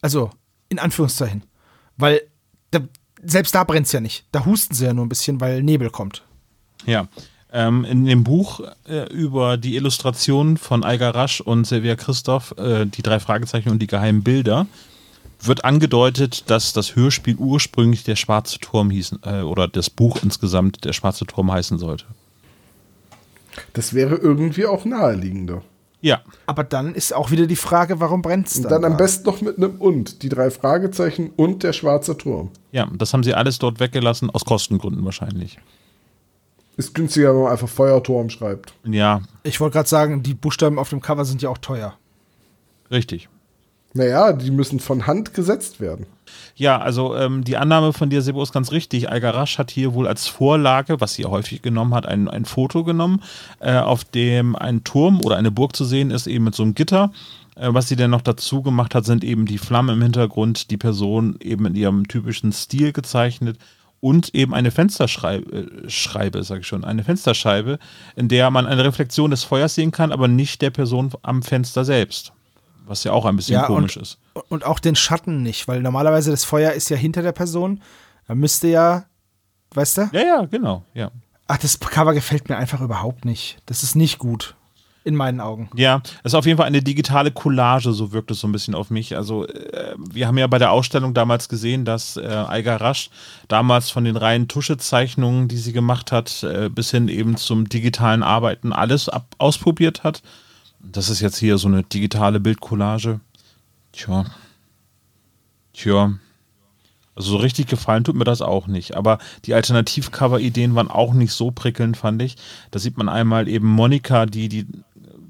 Also, 0.01 0.31
in 0.69 0.79
Anführungszeichen. 0.79 1.45
Weil 1.97 2.23
da, 2.71 2.81
selbst 3.23 3.55
da 3.55 3.65
brennt 3.65 3.87
es 3.87 3.93
ja 3.93 4.01
nicht. 4.01 4.27
Da 4.33 4.45
husten 4.45 4.75
sie 4.75 4.85
ja 4.85 4.93
nur 4.93 5.05
ein 5.05 5.09
bisschen, 5.09 5.41
weil 5.41 5.63
Nebel 5.63 5.91
kommt. 5.91 6.25
Ja. 6.87 7.09
Ähm, 7.55 7.85
in 7.85 8.07
dem 8.07 8.25
Buch 8.25 8.61
äh, 8.89 9.13
über 9.13 9.59
die 9.59 9.77
Illustration 9.77 10.57
von 10.57 10.85
Eiger 10.85 11.15
Rasch 11.15 11.43
und 11.43 11.67
Silvia 11.67 11.97
Christoph, 11.97 12.55
äh, 12.57 12.87
die 12.87 13.03
drei 13.03 13.21
Fragezeichen 13.21 13.69
und 13.69 13.81
die 13.81 13.87
geheimen 13.87 14.23
Bilder, 14.23 14.67
wird 15.43 15.65
angedeutet, 15.65 16.45
dass 16.49 16.73
das 16.73 16.97
Hörspiel 16.97 17.37
ursprünglich 17.37 18.05
der 18.05 18.17
Schwarze 18.17 18.59
Turm 18.59 18.91
hieß, 18.91 19.17
äh, 19.25 19.41
oder 19.43 19.69
das 19.69 19.91
Buch 19.91 20.19
insgesamt 20.23 20.85
der 20.85 20.93
Schwarze 20.93 21.27
Turm 21.27 21.53
heißen 21.53 21.79
sollte. 21.79 22.07
Das 23.75 23.93
wäre 23.93 24.15
irgendwie 24.17 24.67
auch 24.67 24.85
naheliegender. 24.85 25.63
Ja. 26.01 26.21
Aber 26.47 26.65
dann 26.65 26.95
ist 26.95 27.15
auch 27.15 27.31
wieder 27.31 27.47
die 27.47 27.57
Frage, 27.57 28.01
warum 28.01 28.23
brennt 28.23 28.49
es 28.49 28.57
Und 28.57 28.65
dann? 28.65 28.83
dann 28.83 28.85
am 28.85 28.93
da? 28.93 29.05
besten 29.05 29.27
noch 29.27 29.41
mit 29.41 29.57
einem 29.57 29.77
Und. 29.81 30.23
Die 30.23 30.29
drei 30.29 30.51
Fragezeichen 30.51 31.31
und 31.37 31.63
der 31.63 31.73
schwarze 31.73 32.17
Turm. 32.17 32.51
Ja, 32.73 32.89
das 32.93 33.13
haben 33.13 33.23
sie 33.23 33.35
alles 33.35 33.59
dort 33.59 33.79
weggelassen, 33.79 34.31
aus 34.31 34.45
Kostengründen 34.45 35.05
wahrscheinlich. 35.05 35.59
Ist 36.77 36.95
günstiger, 36.95 37.35
wenn 37.35 37.43
man 37.43 37.53
einfach 37.53 37.69
Feuerturm 37.69 38.31
schreibt. 38.31 38.73
Ja, 38.85 39.21
Ich 39.43 39.61
wollte 39.61 39.75
gerade 39.75 39.89
sagen, 39.89 40.23
die 40.23 40.35
Buchstaben 40.35 40.79
auf 40.79 40.89
dem 40.89 41.01
Cover 41.01 41.25
sind 41.25 41.43
ja 41.43 41.49
auch 41.51 41.59
teuer. 41.59 41.95
richtig. 42.91 43.29
Naja, 43.95 44.33
die 44.33 44.51
müssen 44.51 44.81
von 44.81 45.07
Hand 45.07 45.35
gesetzt 45.35 45.79
werden. 45.79 46.07
Ja, 46.55 46.79
also 46.79 47.15
ähm, 47.15 47.45
die 47.45 47.59
Annahme 47.59 47.93
von 47.93 48.09
dir, 48.09 48.23
Sebo, 48.23 48.43
ist 48.43 48.53
ganz 48.55 48.73
richtig. 48.73 49.11
Algarasch 49.11 49.59
hat 49.59 49.71
hier 49.71 49.93
wohl 49.93 50.09
als 50.09 50.29
Vorlage, 50.29 50.99
was 51.01 51.15
sie 51.15 51.23
ja 51.23 51.29
häufig 51.29 51.61
genommen 51.61 51.93
hat, 51.93 52.07
ein, 52.07 52.27
ein 52.29 52.47
Foto 52.47 52.85
genommen, 52.85 53.23
äh, 53.61 53.77
auf 53.77 54.05
dem 54.05 54.57
ein 54.57 54.83
Turm 54.83 55.21
oder 55.23 55.37
eine 55.37 55.51
Burg 55.51 55.77
zu 55.77 55.85
sehen 55.85 56.11
ist, 56.11 56.27
eben 56.27 56.45
mit 56.45 56.55
so 56.55 56.63
einem 56.63 56.75
Gitter. 56.75 57.13
Äh, 57.55 57.75
was 57.75 57.89
sie 57.89 57.97
denn 57.97 58.11
noch 58.11 58.23
dazu 58.23 58.63
gemacht 58.63 58.95
hat, 58.95 59.05
sind 59.05 59.25
eben 59.25 59.45
die 59.45 59.59
Flammen 59.59 59.97
im 59.97 60.03
Hintergrund, 60.03 60.71
die 60.71 60.79
Person 60.79 61.37
eben 61.41 61.67
in 61.67 61.75
ihrem 61.75 62.09
typischen 62.09 62.53
Stil 62.53 62.95
gezeichnet 62.95 63.59
und 64.03 64.35
eben 64.35 64.53
eine 64.53 64.73
Fensterschreibe, 64.73 65.85
äh, 65.87 65.89
Schreibe, 65.89 66.43
sag 66.43 66.61
ich 66.61 66.67
schon, 66.67 66.85
eine 66.85 67.05
Fensterscheibe, 67.05 67.79
in 68.17 68.29
der 68.29 68.51
man 68.51 68.67
eine 68.67 68.85
Reflexion 68.85 69.31
des 69.31 69.45
Feuers 69.45 69.77
sehen 69.77 69.93
kann, 69.93 70.11
aber 70.11 70.27
nicht 70.27 70.61
der 70.61 70.71
Person 70.71 71.13
am 71.23 71.43
Fenster 71.43 71.85
selbst. 71.85 72.33
Was 72.85 73.05
ja 73.05 73.13
auch 73.13 73.25
ein 73.25 73.37
bisschen 73.37 73.55
Ja, 73.55 73.67
komisch 73.67 73.97
und, 73.97 74.03
ist. 74.03 74.19
Und 74.49 74.65
auch 74.65 74.81
den 74.81 74.97
Schatten 74.97 75.45
nicht, 75.45 75.69
weil 75.69 75.81
normalerweise 75.81 76.33
das 76.33 76.43
Feuer 76.43 76.73
ist 76.73 76.89
ja 76.91 76.97
hinter 76.97 77.23
der 77.23 77.31
Person. 77.31 77.81
Da 78.27 78.35
müsste 78.35 78.67
ja, 78.67 79.05
weißt 79.75 79.99
du? 79.99 80.11
Ja, 80.13 80.21
ja, 80.21 80.45
genau, 80.47 80.85
ja. 80.95 81.13
Ach, 81.47 81.59
das 81.59 81.79
Cover 81.79 82.13
gefällt 82.13 82.49
mir 82.49 82.57
einfach 82.57 82.81
überhaupt 82.81 83.25
nicht. 83.25 83.59
Das 83.67 83.85
ist 83.85 83.95
nicht 83.95 84.19
gut. 84.19 84.57
In 85.05 85.17
meinen 85.17 85.41
Augen. 85.41 85.69
Ja, 85.75 86.01
es 86.19 86.33
ist 86.33 86.35
auf 86.35 86.47
jeden 86.47 86.59
Fall 86.59 86.67
eine 86.67 86.83
digitale 86.83 87.33
Collage, 87.33 87.93
so 87.93 88.13
wirkt 88.13 88.31
es 88.31 88.41
so 88.41 88.47
ein 88.47 88.53
bisschen 88.53 88.75
auf 88.77 88.91
mich. 88.91 89.17
Also, 89.17 89.49
äh, 89.49 89.95
wir 89.99 90.29
haben 90.29 90.39
ja 90.39 90.47
bei 90.47 90.59
der 90.59 90.71
Ausstellung 90.71 91.13
damals 91.13 91.49
gesehen, 91.49 91.85
dass 91.85 92.17
äh, 92.17 92.23
Eiger 92.23 92.81
Rasch 92.81 93.11
damals 93.49 93.91
von 93.91 94.05
den 94.05 94.17
reinen 94.17 94.47
Tuschezeichnungen, 94.47 95.49
die 95.49 95.57
sie 95.57 95.73
gemacht 95.73 96.13
hat, 96.13 96.45
äh, 96.45 96.69
bis 96.69 96.93
hin 96.93 97.09
eben 97.09 97.37
zum 97.37 97.69
digitalen 97.69 98.23
Arbeiten 98.23 98.73
alles 98.73 99.09
ab 99.09 99.27
ausprobiert 99.39 100.05
hat. 100.05 100.23
Das 100.79 101.09
ist 101.09 101.21
jetzt 101.21 101.39
hier 101.39 101.59
so 101.59 101.69
eine 101.69 101.83
digitale 101.83 102.39
Bildcollage. 102.39 103.21
Tja. 103.93 104.25
Tja. 105.73 106.13
Also 107.15 107.33
so 107.33 107.37
richtig 107.37 107.67
gefallen 107.67 108.05
tut 108.05 108.17
mir 108.17 108.25
das 108.25 108.41
auch 108.41 108.67
nicht. 108.67 108.97
Aber 108.97 109.19
die 109.45 109.55
Alternativcover-Ideen 109.55 110.75
waren 110.75 110.91
auch 110.91 111.13
nicht 111.13 111.33
so 111.33 111.51
prickelnd, 111.51 111.97
fand 111.97 112.23
ich. 112.23 112.37
Da 112.71 112.79
sieht 112.79 112.97
man 112.97 113.09
einmal 113.09 113.49
eben 113.49 113.67
Monika, 113.67 114.27
die 114.27 114.49
die 114.49 114.67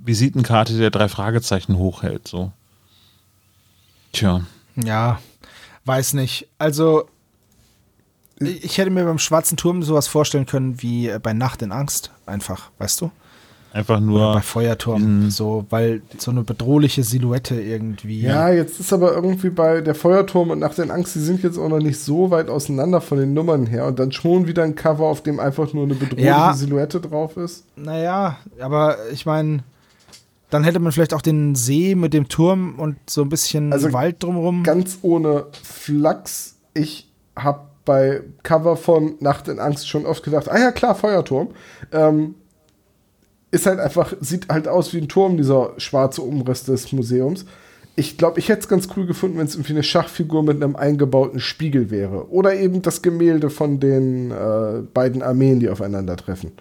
Visitenkarte 0.05 0.77
der 0.79 0.91
drei 0.91 1.09
Fragezeichen 1.09 1.77
hochhält. 1.77 2.29
So. 2.29 2.53
Tja. 4.13 4.43
Ja, 4.77 5.19
weiß 5.85 6.15
nicht. 6.15 6.49
Also, 6.59 7.09
ich 8.39 8.79
hätte 8.79 8.91
mir 8.91 9.05
beim 9.05 9.19
Schwarzen 9.19 9.57
Turm 9.57 9.83
sowas 9.83 10.09
vorstellen 10.09 10.47
können 10.47 10.83
wie 10.83 11.09
äh, 11.09 11.19
bei 11.23 11.33
Nacht 11.33 11.63
in 11.63 11.73
Angst. 11.73 12.11
Einfach, 12.27 12.71
weißt 12.79 13.01
du? 13.03 13.11
Einfach 13.75 13.97
Oder 13.97 14.01
nur. 14.07 14.33
bei 14.35 14.43
Feuerturm. 14.43 15.31
So, 15.31 15.65
weil 15.71 16.03
so 16.19 16.31
eine 16.31 16.43
bedrohliche 16.43 17.05
Silhouette 17.05 17.59
irgendwie. 17.59 18.21
Ja, 18.21 18.51
jetzt 18.51 18.79
ist 18.81 18.93
aber 18.93 19.15
irgendwie 19.15 19.49
bei 19.49 19.81
der 19.81 19.95
Feuerturm 19.95 20.51
und 20.51 20.59
nach 20.59 20.75
den 20.75 20.91
Angst, 20.91 21.15
die 21.15 21.21
sind 21.21 21.43
jetzt 21.43 21.57
auch 21.57 21.71
noch 21.71 21.79
nicht 21.79 21.99
so 21.99 22.31
weit 22.31 22.51
auseinander 22.51 23.01
von 23.01 23.17
den 23.19 23.33
Nummern 23.33 23.65
her. 23.65 23.87
Und 23.87 23.99
dann 23.99 24.13
schon 24.13 24.47
wieder 24.47 24.63
ein 24.65 24.75
Cover, 24.75 25.05
auf 25.07 25.23
dem 25.23 25.41
einfach 25.41 25.73
nur 25.73 25.85
eine 25.85 25.95
bedrohliche 25.95 26.29
Ja. 26.29 26.53
Silhouette 26.53 27.01
drauf 27.01 27.39
ist. 27.39 27.65
Naja, 27.77 28.37
aber 28.61 28.97
ich 29.11 29.25
meine, 29.25 29.61
dann 30.53 30.65
hätte 30.65 30.81
man 30.81 30.93
vielleicht 30.93 31.15
auch 31.15 31.23
den 31.23 31.55
See 31.55 31.95
mit 31.95 32.13
dem 32.13 32.29
Turm 32.29 32.75
und 32.79 32.97
so 33.09 33.23
ein 33.23 33.31
bisschen 33.31 33.73
Also 33.73 33.95
Wald 33.95 34.23
drumherum. 34.23 34.65
Ganz 34.65 34.99
ohne 35.01 35.47
Flachs. 35.63 36.57
Ich 36.75 37.11
habe 37.35 37.61
bei 37.87 38.21
Cover 38.43 38.77
von 38.77 39.15
Nacht 39.21 39.49
in 39.49 39.59
Angst 39.59 39.89
schon 39.89 40.05
oft 40.05 40.23
gedacht, 40.23 40.51
ah 40.51 40.59
ja 40.59 40.71
klar, 40.71 40.95
Feuerturm. 40.95 41.49
Ähm, 41.91 42.35
ist 43.51 43.65
halt 43.65 43.81
einfach, 43.81 44.13
sieht 44.21 44.51
halt 44.51 44.69
aus 44.69 44.93
wie 44.93 44.99
ein 44.99 45.09
Turm, 45.09 45.39
dieser 45.39 45.73
schwarze 45.79 46.21
Umriss 46.21 46.65
des 46.65 46.93
Museums. 46.93 47.47
Ich 47.97 48.19
glaube, 48.19 48.39
ich 48.39 48.51
hätte 48.51 48.61
es 48.61 48.69
ganz 48.69 48.89
cool 48.95 49.07
gefunden, 49.07 49.39
wenn 49.39 49.47
es 49.47 49.55
irgendwie 49.55 49.73
eine 49.73 49.83
Schachfigur 49.83 50.43
mit 50.43 50.63
einem 50.63 50.77
eingebauten 50.77 51.41
Spiegel 51.41 51.91
wäre. 51.91 52.31
Oder 52.31 52.55
eben 52.57 52.83
das 52.83 53.01
Gemälde 53.01 53.49
von 53.49 53.81
den 53.81 54.31
äh, 54.31 54.83
beiden 54.93 55.23
Armeen, 55.23 55.61
die 55.61 55.71
aufeinandertreffen. 55.71 56.53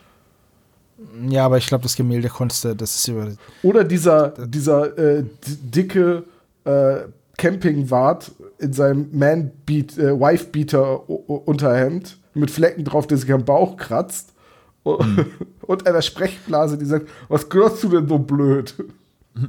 Ja, 1.30 1.46
aber 1.46 1.58
ich 1.58 1.68
glaube, 1.68 1.84
das 1.84 1.96
Gemälde 1.96 2.30
konntest 2.30 2.64
du, 2.66 2.76
das 2.76 2.96
ist 2.96 3.08
über. 3.08 3.28
Oder 3.64 3.84
dieser, 3.84 4.30
dieser 4.48 4.98
äh, 4.98 5.24
dicke 5.46 6.24
äh, 6.66 6.96
Campingwart 7.38 8.32
in 8.60 8.74
seinem 8.74 9.08
Man-Beat, 9.12 9.98
äh, 9.98 10.20
Wife-Beater-Unterhemd 10.20 12.18
mit 12.34 12.52
Flecken 12.52 12.84
drauf, 12.86 13.08
der 13.08 13.18
sich 13.18 13.32
am 13.32 13.44
Bauch 13.46 13.78
kratzt. 13.78 14.34
Und 14.84 15.86
einer 15.88 16.02
Sprechblase, 16.02 16.78
die 16.78 16.86
sagt, 16.86 17.08
was 17.30 17.48
gehörst 17.50 17.84
du 17.84 17.90
denn 17.90 18.08
so 18.08 18.18
blöd? 18.18 18.74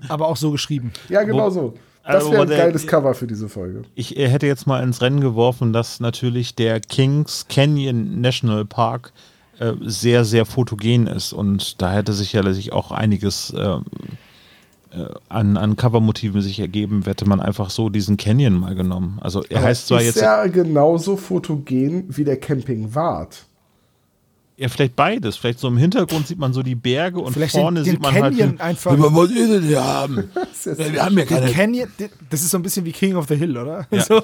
Aber 0.08 0.28
auch 0.28 0.36
so 0.36 0.50
geschrieben. 0.50 0.92
Ja, 1.08 1.22
genau 1.22 1.46
Wo- 1.46 1.50
so. 1.50 1.74
Das 2.04 2.16
Also, 2.16 2.30
wäre 2.32 2.38
wo 2.38 2.42
ein 2.42 2.48
der- 2.48 2.58
geiles 2.58 2.86
Cover 2.86 3.14
für 3.14 3.26
diese 3.28 3.48
Folge. 3.48 3.82
Ich 3.94 4.10
hätte 4.16 4.46
jetzt 4.46 4.66
mal 4.66 4.82
ins 4.82 5.00
Rennen 5.00 5.20
geworfen, 5.20 5.72
dass 5.72 6.00
natürlich 6.00 6.54
der 6.56 6.80
Kings 6.80 7.46
Canyon 7.48 8.20
National 8.20 8.64
Park 8.64 9.12
äh, 9.62 9.74
sehr, 9.80 10.24
sehr 10.24 10.44
fotogen 10.46 11.06
ist 11.06 11.32
und 11.32 11.80
da 11.80 11.92
hätte 11.92 12.12
sicherlich 12.12 12.72
auch 12.72 12.90
einiges 12.92 13.52
ähm, 13.56 13.84
äh, 14.90 15.06
an, 15.28 15.56
an 15.56 15.76
Covermotiven 15.76 16.42
sich 16.42 16.58
ergeben, 16.60 17.02
hätte 17.04 17.26
man 17.26 17.40
einfach 17.40 17.70
so 17.70 17.88
diesen 17.88 18.16
Canyon 18.16 18.54
mal 18.54 18.74
genommen. 18.74 19.18
Also 19.20 19.42
er 19.48 19.62
heißt 19.62 19.86
zwar 19.88 20.00
ist 20.00 20.06
jetzt 20.06 20.20
ja 20.22 20.46
genauso 20.46 21.16
fotogen 21.16 22.04
wie 22.08 22.24
der 22.24 22.38
Campingwart. 22.38 23.46
ja 24.58 24.68
vielleicht 24.68 24.94
beides. 24.96 25.36
Vielleicht 25.36 25.60
so 25.60 25.68
im 25.68 25.76
Hintergrund 25.78 26.26
sieht 26.26 26.38
man 26.38 26.52
so 26.52 26.62
die 26.62 26.74
Berge 26.74 27.20
und 27.20 27.32
Vielleicht 27.32 27.52
vorne 27.54 27.80
den, 27.80 27.84
den 27.84 27.90
sieht 27.92 28.02
man 28.02 28.14
Canyon 28.14 28.48
halt. 28.50 28.60
einfach. 28.60 28.94
Was 28.98 29.30
ihr 29.30 29.48
denn 29.48 29.62
hier 29.62 29.82
haben? 29.82 30.18
Ist 30.52 30.66
Wir 30.78 31.02
haben 31.04 31.16
ja 31.18 31.24
Den 31.24 31.28
keine. 31.40 31.50
Canyon, 31.52 31.88
den- 31.98 32.10
das 32.30 32.42
ist 32.42 32.50
so 32.50 32.58
ein 32.58 32.62
bisschen 32.62 32.84
wie 32.84 32.92
King 32.92 33.16
of 33.16 33.28
the 33.28 33.36
Hill, 33.36 33.56
oder? 33.56 33.86
Ja. 33.90 34.02
So. 34.06 34.22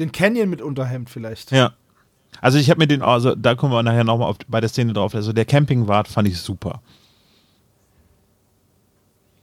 Den 0.00 0.10
Canyon 0.10 0.50
mit 0.50 0.60
Unterhemd 0.60 1.08
vielleicht. 1.08 1.52
Ja. 1.52 1.72
Also 2.44 2.58
ich 2.58 2.68
habe 2.68 2.78
mir 2.78 2.86
den, 2.86 3.00
also 3.00 3.34
da 3.34 3.54
kommen 3.54 3.72
wir 3.72 3.82
nachher 3.82 4.04
nochmal 4.04 4.28
auf, 4.28 4.36
bei 4.48 4.60
der 4.60 4.68
Szene 4.68 4.92
drauf. 4.92 5.14
Also 5.14 5.32
der 5.32 5.46
Campingwart 5.46 6.08
fand 6.08 6.28
ich 6.28 6.38
super. 6.38 6.82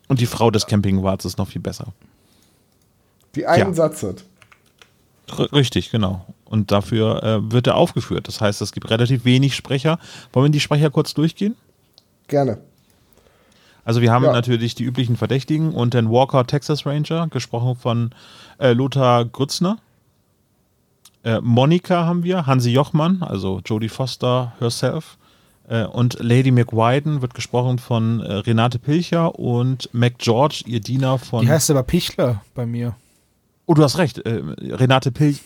Und 0.08 0.20
die 0.22 0.28
Frau 0.28 0.52
des 0.52 0.68
Campingwarts 0.68 1.26
ist 1.26 1.40
noch 1.40 1.48
viel 1.48 1.62
besser. 1.64 1.88
die 3.34 3.48
einen 3.48 3.70
Ja. 3.70 3.74
Satz 3.74 4.04
hat. 4.04 4.24
R 5.36 5.52
richtig, 5.52 5.90
genau. 5.90 6.28
Und 6.46 6.70
dafür 6.72 7.24
äh, 7.24 7.52
wird 7.52 7.66
er 7.66 7.76
aufgeführt. 7.76 8.28
Das 8.28 8.40
heißt, 8.40 8.62
es 8.62 8.72
gibt 8.72 8.92
relativ 8.92 9.26
wenig 9.26 9.56
Sprecher. 9.56 9.98
Wollen 10.32 10.48
wir 10.48 10.52
die 10.52 10.60
Sprecher 10.60 10.92
kurz 10.92 11.16
durchgehen? 11.16 11.56
Gerne. 12.28 12.60
Also 13.84 14.02
wir 14.02 14.12
haben 14.12 14.26
Ja. 14.26 14.32
natürlich 14.32 14.76
die 14.76 14.84
üblichen 14.84 15.18
Verdächtigen 15.18 15.74
und 15.74 15.96
den 15.96 16.12
Walker 16.12 16.46
Texas 16.46 16.86
Ranger, 16.86 17.30
gesprochen 17.30 17.76
von 17.78 18.12
äh, 18.60 18.74
Lothar 18.74 19.26
Grützner. 19.26 19.80
Äh, 21.24 21.40
Monika 21.42 22.06
haben 22.06 22.24
wir, 22.24 22.46
Hansi 22.46 22.72
Jochmann, 22.72 23.22
also 23.22 23.62
Jodie 23.66 23.90
Foster 23.90 24.54
herself. 24.60 25.18
Äh, 25.68 25.86
und 25.86 26.18
Lady 26.20 26.52
McWiden 26.52 27.22
wird 27.22 27.34
gesprochen 27.34 27.78
von 27.80 28.20
äh, 28.22 28.34
Renate 28.34 28.80
Pilcher 28.80 29.38
und 29.38 29.90
Mac 29.94 30.18
George, 30.18 30.64
ihr 30.66 30.80
Diener 30.80 31.20
von. 31.20 31.42
Die 31.46 31.50
heißt 31.52 31.70
aber 31.72 31.84
Pichler 31.84 32.42
bei 32.56 32.66
mir. 32.66 32.96
oh, 33.68 33.74
du 33.74 33.84
hast 33.84 33.98
recht, 33.98 34.20
äh, 34.20 34.42
Renate 34.60 35.12
Pil 35.12 35.38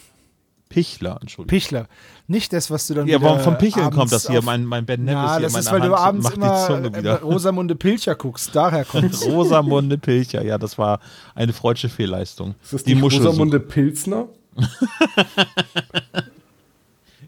Pichler, 0.67 1.20
Entschuldigung. 1.22 1.60
Pichler. 1.60 1.88
Nicht 2.27 2.51
das, 2.51 2.72
was 2.72 2.88
du 2.88 2.96
dann 2.96 3.08
Ja, 3.08 3.22
warum 3.22 3.39
vom 3.39 3.58
Picheln 3.58 3.86
abends 3.86 3.98
kommt 4.00 4.12
das 4.12 4.27
hier? 4.27 4.41
Mein, 4.41 4.65
mein 4.65 4.86
Ben 4.86 5.03
Nevis 5.03 5.15
Ja, 5.15 5.38
hier 5.38 5.44
das 5.44 5.55
ist, 5.55 5.65
meiner 5.65 5.79
weil 5.84 5.89
du 5.89 5.96
Hand 5.96 6.08
abends 6.08 6.24
macht 6.24 6.36
die 6.38 6.41
immer 6.41 6.67
Zunge 6.67 6.88
äh, 6.88 6.98
wieder. 6.98 7.22
Rosamunde 7.22 7.75
Pilcher 7.75 8.15
guckst. 8.15 8.50
Daher 8.53 8.84
kommt 8.86 9.13
Rosamunde 9.25 9.98
Pilcher, 10.00 10.44
ja, 10.44 10.58
das 10.58 10.77
war 10.77 11.00
eine 11.36 11.53
freudsche 11.53 11.88
Fehlleistung. 11.88 12.55
Ist 12.63 12.74
das 12.74 12.84
die 12.84 12.96
nicht 12.96 13.03
Muschel. 13.03 13.25
Rosamunde 13.25 13.60
Pilsner? 13.60 14.27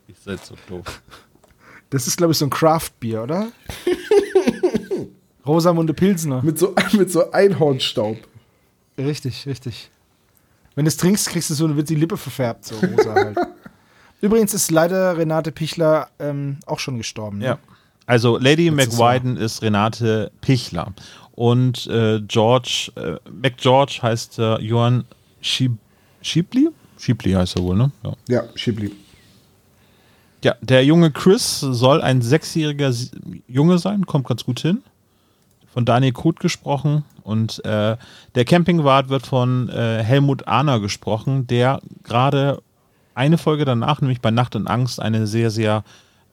Ich 0.07 0.17
seid 0.23 0.45
so 0.45 0.55
doof. 0.69 1.01
Das 1.89 2.07
ist, 2.07 2.17
glaube 2.17 2.31
ich, 2.31 2.37
so 2.37 2.45
ein 2.45 2.49
Craft-Bier, 2.49 3.23
oder? 3.23 3.51
Rosamunde 5.45 5.93
Pilsner. 5.93 6.41
Mit 6.43 6.59
so, 6.59 6.75
mit 6.93 7.11
so 7.11 7.31
Einhornstaub. 7.31 8.17
Richtig, 8.97 9.45
richtig. 9.45 9.89
Wenn 10.75 10.85
du 10.85 10.89
es 10.89 10.97
trinkst, 10.97 11.29
kriegst 11.29 11.49
du 11.49 11.53
so, 11.53 11.75
wird 11.75 11.89
die 11.89 11.95
Lippe 11.95 12.17
verfärbt, 12.17 12.65
so 12.65 12.75
rosa 12.75 13.13
halt. 13.13 13.37
Übrigens 14.21 14.53
ist 14.53 14.69
leider 14.71 15.17
Renate 15.17 15.51
Pichler 15.51 16.09
ähm, 16.19 16.57
auch 16.65 16.79
schon 16.79 16.97
gestorben. 16.97 17.37
ne? 17.39 17.45
Ja. 17.45 17.59
Also 18.05 18.37
Lady 18.37 18.71
McWiden 18.71 19.37
ist 19.37 19.61
Renate 19.61 20.31
Pichler 20.41 20.93
und 21.33 21.87
äh, 21.87 22.21
George, 22.21 22.91
äh, 22.95 23.17
McGeorge 23.29 23.99
heißt 24.01 24.39
äh, 24.39 24.59
Johann 24.59 25.05
Schieb 25.41 25.77
Schiebli? 26.21 26.69
Schiebli 26.97 27.31
heißt 27.31 27.55
er 27.57 27.63
wohl, 27.63 27.75
ne? 27.75 27.91
Ja. 28.03 28.13
Ja, 28.27 28.43
Schibli. 28.55 28.91
ja, 30.43 30.55
der 30.61 30.83
junge 30.85 31.11
Chris 31.11 31.59
soll 31.59 32.01
ein 32.01 32.21
sechsjähriger 32.21 32.91
Junge 33.47 33.77
sein, 33.77 34.05
kommt 34.05 34.27
ganz 34.27 34.43
gut 34.43 34.59
hin. 34.59 34.83
Von 35.73 35.85
Daniel 35.85 36.13
Kuth 36.13 36.39
gesprochen 36.39 37.03
und 37.23 37.63
äh, 37.63 37.97
der 38.33 38.45
Campingwart 38.45 39.09
wird 39.09 39.27
von 39.27 39.69
äh, 39.69 40.03
Helmut 40.03 40.47
Ahner 40.47 40.79
gesprochen, 40.79 41.45
der 41.45 41.81
gerade 42.03 42.61
eine 43.13 43.37
Folge 43.37 43.65
danach, 43.65 44.01
nämlich 44.01 44.21
bei 44.21 44.31
Nacht 44.31 44.55
und 44.55 44.67
Angst, 44.67 44.99
eine 44.99 45.27
sehr, 45.27 45.51
sehr 45.51 45.83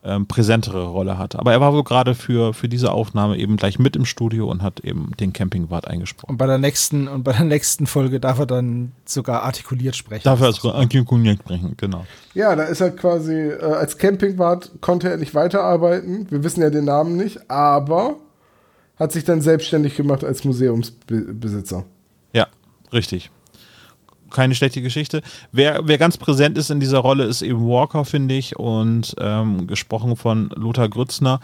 ähm, 0.05 0.27
präsentere 0.27 0.87
Rolle 0.87 1.19
hat. 1.19 1.37
Aber 1.37 1.53
er 1.53 1.61
war 1.61 1.73
wohl 1.73 1.85
gerade 1.85 2.15
für, 2.15 2.53
für 2.55 2.69
diese 2.69 2.93
Aufnahme 2.93 3.39
eben 3.39 3.57
gleich 3.57 3.79
mit 3.79 3.97
im 3.97 4.05
Studio 4.05 4.51
und 4.51 4.63
hat 4.63 4.81
eben 4.81 5.13
den 5.19 5.33
Campingwart 5.33 5.89
eingesprochen. 5.89 6.33
Und 6.33 6.37
bei 6.37 6.47
der 6.47 6.59
nächsten 6.59 7.09
und 7.09 7.25
bei 7.25 7.33
der 7.33 7.45
nächsten 7.45 7.87
Folge 7.87 8.21
darf 8.21 8.39
er 8.39 8.47
dann 8.47 8.93
sogar 9.05 9.43
artikuliert 9.43 9.97
sprechen. 9.97 10.25
Dafür 10.25 10.47
Das 10.47 10.57
als 10.57 10.57
ist 10.57 10.65
doch 10.65 10.71
super. 10.71 10.99
Ankunft 11.05 11.43
sprechen, 11.43 11.75
genau. 11.77 12.05
Ja, 12.35 12.55
da 12.55 12.65
ist 12.65 12.81
er 12.81 12.91
quasi, 12.91 13.35
äh, 13.35 13.63
als 13.63 13.99
Campingwart 13.99 14.73
konnte 14.81 15.11
er 15.11 15.17
nicht 15.17 15.35
weiterarbeiten. 15.35 16.31
Wir 16.31 16.45
wissen 16.45 16.61
ja 16.63 16.71
den 16.71 16.85
Namen 16.85 17.17
nicht, 17.17 17.51
aber 17.51 18.17
hat 18.97 19.13
sich 19.13 19.25
dann 19.25 19.41
selbstständig 19.41 19.97
gemacht 19.97 20.23
als 20.25 20.45
Museumsbesitzer. 20.45 21.85
Ja, 22.33 22.47
richtig. 22.93 23.31
Keine 24.35 24.57
schlechte 24.57 24.83
Geschichte. 24.83 25.23
Wer, 25.53 25.87
wer 25.87 25.97
ganz 25.97 26.19
präsent 26.19 26.59
ist 26.59 26.71
in 26.71 26.81
dieser 26.81 26.99
Rolle, 26.99 27.25
ist 27.25 27.41
eben 27.41 27.67
Walker, 27.67 28.05
finde 28.05 28.35
ich, 28.35 28.59
und 28.59 29.15
ähm, 29.19 29.69
gesprochen 29.69 30.17
von 30.17 30.51
Lothar 30.57 30.89
Grützner, 30.89 31.41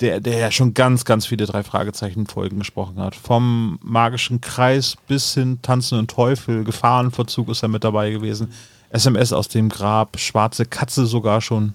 der, 0.00 0.20
der 0.20 0.38
ja 0.38 0.50
schon 0.50 0.74
ganz, 0.74 1.06
ganz 1.06 1.24
viele 1.24 1.46
drei 1.46 1.62
Fragezeichen-Folgen 1.62 2.58
gesprochen 2.58 2.98
hat. 2.98 3.14
Vom 3.14 3.78
magischen 3.82 4.42
Kreis 4.42 4.96
bis 5.08 5.32
hin 5.32 5.60
Tanzenden 5.62 6.06
Teufel, 6.06 6.64
Gefahrenverzug 6.64 7.48
ist 7.48 7.62
er 7.62 7.68
mit 7.68 7.82
dabei 7.82 8.10
gewesen. 8.10 8.52
SMS 8.90 9.32
aus 9.32 9.48
dem 9.48 9.70
Grab, 9.70 10.18
Schwarze 10.18 10.66
Katze 10.66 11.06
sogar 11.06 11.40
schon. 11.40 11.74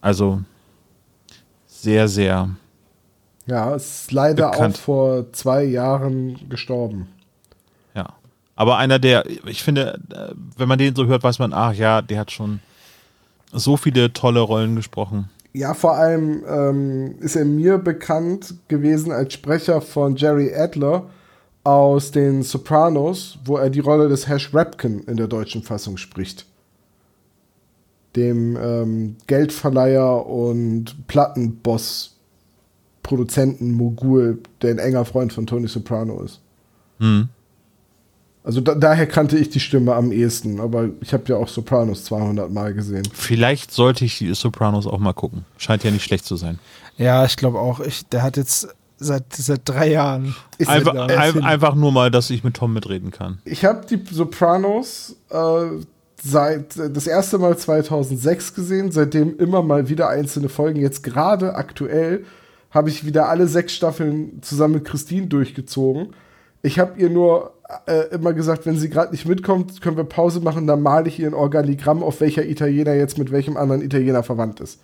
Also 0.00 0.40
sehr, 1.68 2.08
sehr 2.08 2.50
Ja, 3.46 3.74
ist 3.74 4.10
leider 4.10 4.50
Bekannt. 4.50 4.74
auch 4.74 4.80
vor 4.80 5.32
zwei 5.32 5.62
Jahren 5.62 6.48
gestorben. 6.48 7.06
Aber 8.60 8.76
einer 8.76 8.98
der, 8.98 9.24
ich 9.46 9.62
finde, 9.62 9.98
äh, 10.10 10.34
wenn 10.58 10.68
man 10.68 10.78
den 10.78 10.94
so 10.94 11.06
hört, 11.06 11.22
weiß 11.22 11.38
man, 11.38 11.54
ach 11.54 11.72
ja, 11.72 12.02
der 12.02 12.18
hat 12.18 12.30
schon 12.30 12.60
so 13.50 13.78
viele 13.78 14.12
tolle 14.12 14.40
Rollen 14.40 14.76
gesprochen. 14.76 15.30
Ja, 15.54 15.72
vor 15.72 15.94
allem 15.94 16.44
ähm, 16.46 17.14
ist 17.20 17.36
er 17.36 17.46
mir 17.46 17.78
bekannt 17.78 18.56
gewesen 18.68 19.12
als 19.12 19.32
Sprecher 19.32 19.80
von 19.80 20.14
Jerry 20.14 20.54
Adler 20.54 21.06
aus 21.64 22.10
den 22.10 22.42
Sopranos, 22.42 23.38
wo 23.46 23.56
er 23.56 23.70
die 23.70 23.80
Rolle 23.80 24.10
des 24.10 24.28
Hash 24.28 24.52
Rapkin 24.52 25.04
in 25.04 25.16
der 25.16 25.28
deutschen 25.28 25.62
Fassung 25.62 25.96
spricht. 25.96 26.44
Dem 28.14 28.58
ähm, 28.60 29.16
Geldverleiher 29.26 30.26
und 30.26 31.06
Plattenboss, 31.06 32.18
Produzenten, 33.02 33.72
Mogul, 33.72 34.42
der 34.60 34.72
ein 34.72 34.78
enger 34.78 35.06
Freund 35.06 35.32
von 35.32 35.46
Tony 35.46 35.66
Soprano 35.66 36.20
ist. 36.20 36.42
Hm. 36.98 37.30
Also 38.42 38.60
da, 38.60 38.74
daher 38.74 39.06
kannte 39.06 39.36
ich 39.36 39.50
die 39.50 39.60
Stimme 39.60 39.94
am 39.94 40.12
ehesten, 40.12 40.60
aber 40.60 40.88
ich 41.00 41.12
habe 41.12 41.24
ja 41.26 41.36
auch 41.36 41.48
Sopranos 41.48 42.04
200 42.04 42.50
Mal 42.50 42.72
gesehen. 42.72 43.06
Vielleicht 43.12 43.72
sollte 43.72 44.04
ich 44.04 44.18
die 44.18 44.32
Sopranos 44.34 44.86
auch 44.86 44.98
mal 44.98 45.12
gucken. 45.12 45.44
Scheint 45.58 45.84
ja 45.84 45.90
nicht 45.90 46.04
schlecht 46.04 46.24
zu 46.24 46.36
sein. 46.36 46.58
Ja, 46.96 47.24
ich 47.24 47.36
glaube 47.36 47.58
auch. 47.58 47.80
Ich, 47.80 48.06
der 48.06 48.22
hat 48.22 48.38
jetzt 48.38 48.68
seit, 48.96 49.32
seit 49.34 49.68
drei 49.68 49.90
Jahren. 49.90 50.34
Ist 50.58 50.68
Einfach, 50.68 50.94
ein, 50.94 51.44
einfach 51.44 51.74
nur 51.74 51.92
mal, 51.92 52.10
dass 52.10 52.30
ich 52.30 52.42
mit 52.42 52.54
Tom 52.54 52.72
mitreden 52.72 53.10
kann. 53.10 53.38
Ich 53.44 53.64
habe 53.64 53.86
die 53.86 54.02
Sopranos 54.10 55.16
äh, 55.30 55.64
seit 56.22 56.78
das 56.78 57.06
erste 57.06 57.38
Mal 57.38 57.58
2006 57.58 58.54
gesehen, 58.54 58.92
seitdem 58.92 59.36
immer 59.38 59.62
mal 59.62 59.88
wieder 59.88 60.08
einzelne 60.08 60.48
Folgen. 60.48 60.80
Jetzt 60.80 61.02
gerade 61.02 61.54
aktuell 61.56 62.24
habe 62.70 62.88
ich 62.88 63.04
wieder 63.04 63.28
alle 63.28 63.48
sechs 63.48 63.72
Staffeln 63.72 64.42
zusammen 64.42 64.74
mit 64.74 64.84
Christine 64.84 65.26
durchgezogen. 65.26 66.14
Ich 66.62 66.78
habe 66.78 67.00
ihr 67.00 67.10
nur 67.10 67.54
äh, 67.86 68.14
immer 68.14 68.32
gesagt, 68.32 68.66
wenn 68.66 68.76
sie 68.76 68.90
gerade 68.90 69.12
nicht 69.12 69.26
mitkommt, 69.26 69.80
können 69.80 69.96
wir 69.96 70.04
Pause 70.04 70.40
machen, 70.40 70.66
dann 70.66 70.82
male 70.82 71.08
ich 71.08 71.18
ihr 71.18 71.28
ein 71.28 71.34
Organigramm, 71.34 72.02
auf 72.02 72.20
welcher 72.20 72.46
Italiener 72.46 72.94
jetzt 72.94 73.18
mit 73.18 73.30
welchem 73.30 73.56
anderen 73.56 73.82
Italiener 73.82 74.22
verwandt 74.22 74.60
ist. 74.60 74.80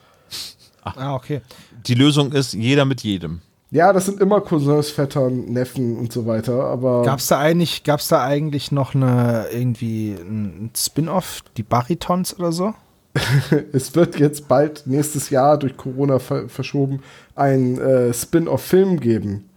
Ah, 0.83 1.15
okay. 1.15 1.41
Die 1.87 1.95
Lösung 1.95 2.33
ist 2.33 2.53
jeder 2.53 2.85
mit 2.85 3.03
jedem. 3.03 3.41
Ja, 3.71 3.93
das 3.93 4.07
sind 4.07 4.21
immer 4.21 4.41
Cousins, 4.41 4.91
Vettern, 4.91 5.47
Neffen 5.47 5.97
und 5.97 6.13
so 6.13 6.27
weiter, 6.27 6.65
aber 6.65 7.03
Gab's 7.03 7.27
da 7.27 7.39
eigentlich, 7.39 7.83
gab's 7.83 8.09
da 8.09 8.25
eigentlich 8.25 8.71
noch 8.71 8.95
eine 8.95 9.47
irgendwie 9.53 10.13
ein 10.13 10.71
Spin-off, 10.77 11.43
die 11.57 11.65
Baritons 11.65 12.39
oder 12.39 12.53
so? 12.53 12.75
es 13.73 13.95
wird 13.97 14.19
jetzt 14.21 14.47
bald 14.47 14.87
nächstes 14.87 15.31
Jahr 15.31 15.59
durch 15.59 15.77
Corona 15.77 16.19
ver 16.19 16.49
verschoben 16.49 17.03
ein 17.35 17.79
äh, 17.79 18.15
Spin-off-Film 18.15 19.01
geben, 19.01 19.49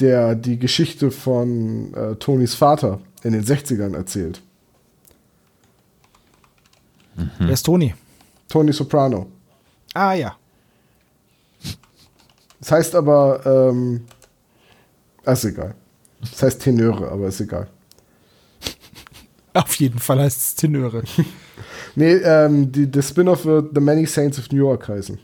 der 0.00 0.34
die 0.34 0.58
Geschichte 0.58 1.10
von 1.10 1.92
äh, 1.94 2.14
Tonys 2.16 2.54
Vater 2.54 3.00
in 3.22 3.32
den 3.32 3.44
60ern 3.44 3.94
erzählt. 3.94 4.40
Wer 7.38 7.50
ist 7.50 7.64
Toni? 7.64 7.94
Tony 8.48 8.72
Soprano. 8.72 9.26
Ah 9.94 10.12
ja. 10.12 10.36
Das 12.60 12.72
heißt 12.72 12.94
aber, 12.94 13.70
ähm, 13.70 14.04
ah, 15.24 15.32
ist 15.32 15.44
egal. 15.44 15.74
Das 16.20 16.42
heißt 16.42 16.62
Tenöre, 16.62 17.10
aber 17.10 17.28
ist 17.28 17.40
egal. 17.40 17.68
Auf 19.54 19.74
jeden 19.76 19.98
Fall 19.98 20.20
heißt 20.20 20.38
es 20.38 20.54
Tenöre. 20.54 21.02
Nee, 21.94 22.12
ähm, 22.12 22.70
die, 22.70 22.88
das 22.88 23.08
Spin-off 23.08 23.44
wird 23.44 23.74
The 23.74 23.80
Many 23.80 24.06
Saints 24.06 24.38
of 24.38 24.48
New 24.52 24.58
York 24.58 24.86
heißen. 24.86 25.18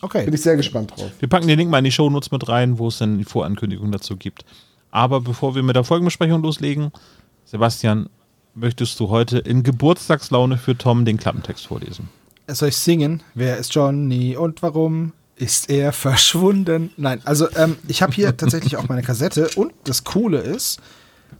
Bin 0.00 0.06
Okay. 0.08 0.30
ich 0.32 0.42
sehr 0.42 0.56
gespannt 0.56 0.92
drauf. 0.96 1.10
Wir 1.18 1.28
packen 1.28 1.48
den 1.48 1.58
Link 1.58 1.70
mal 1.70 1.78
in 1.78 1.84
die 1.84 1.92
Shownotes 1.92 2.30
mit 2.30 2.48
rein, 2.48 2.78
wo 2.78 2.88
es 2.88 2.98
dann 2.98 3.18
die 3.18 3.24
Vorankündigung 3.24 3.90
dazu 3.92 4.16
gibt. 4.16 4.44
Aber 4.90 5.20
bevor 5.20 5.54
wir 5.54 5.62
mit 5.62 5.76
der 5.76 5.84
Folgenbesprechung 5.84 6.42
loslegen, 6.42 6.92
Sebastian, 7.44 8.08
möchtest 8.54 8.98
du 9.00 9.08
heute 9.08 9.38
in 9.38 9.62
Geburtstagslaune 9.62 10.56
für 10.58 10.76
Tom 10.76 11.04
den 11.04 11.16
Klappentext 11.16 11.66
vorlesen? 11.66 12.08
Soll 12.48 12.70
ich 12.70 12.76
singen? 12.76 13.22
Wer 13.34 13.58
ist 13.58 13.74
Johnny 13.74 14.36
und 14.36 14.62
warum 14.62 15.12
ist 15.36 15.68
er 15.70 15.92
verschwunden? 15.92 16.90
Nein, 16.96 17.20
also 17.24 17.46
ähm, 17.56 17.76
ich 17.86 18.02
habe 18.02 18.12
hier 18.12 18.36
tatsächlich 18.36 18.76
auch 18.76 18.88
meine 18.88 19.02
Kassette 19.02 19.48
und 19.56 19.72
das 19.84 20.04
Coole 20.04 20.38
ist, 20.38 20.80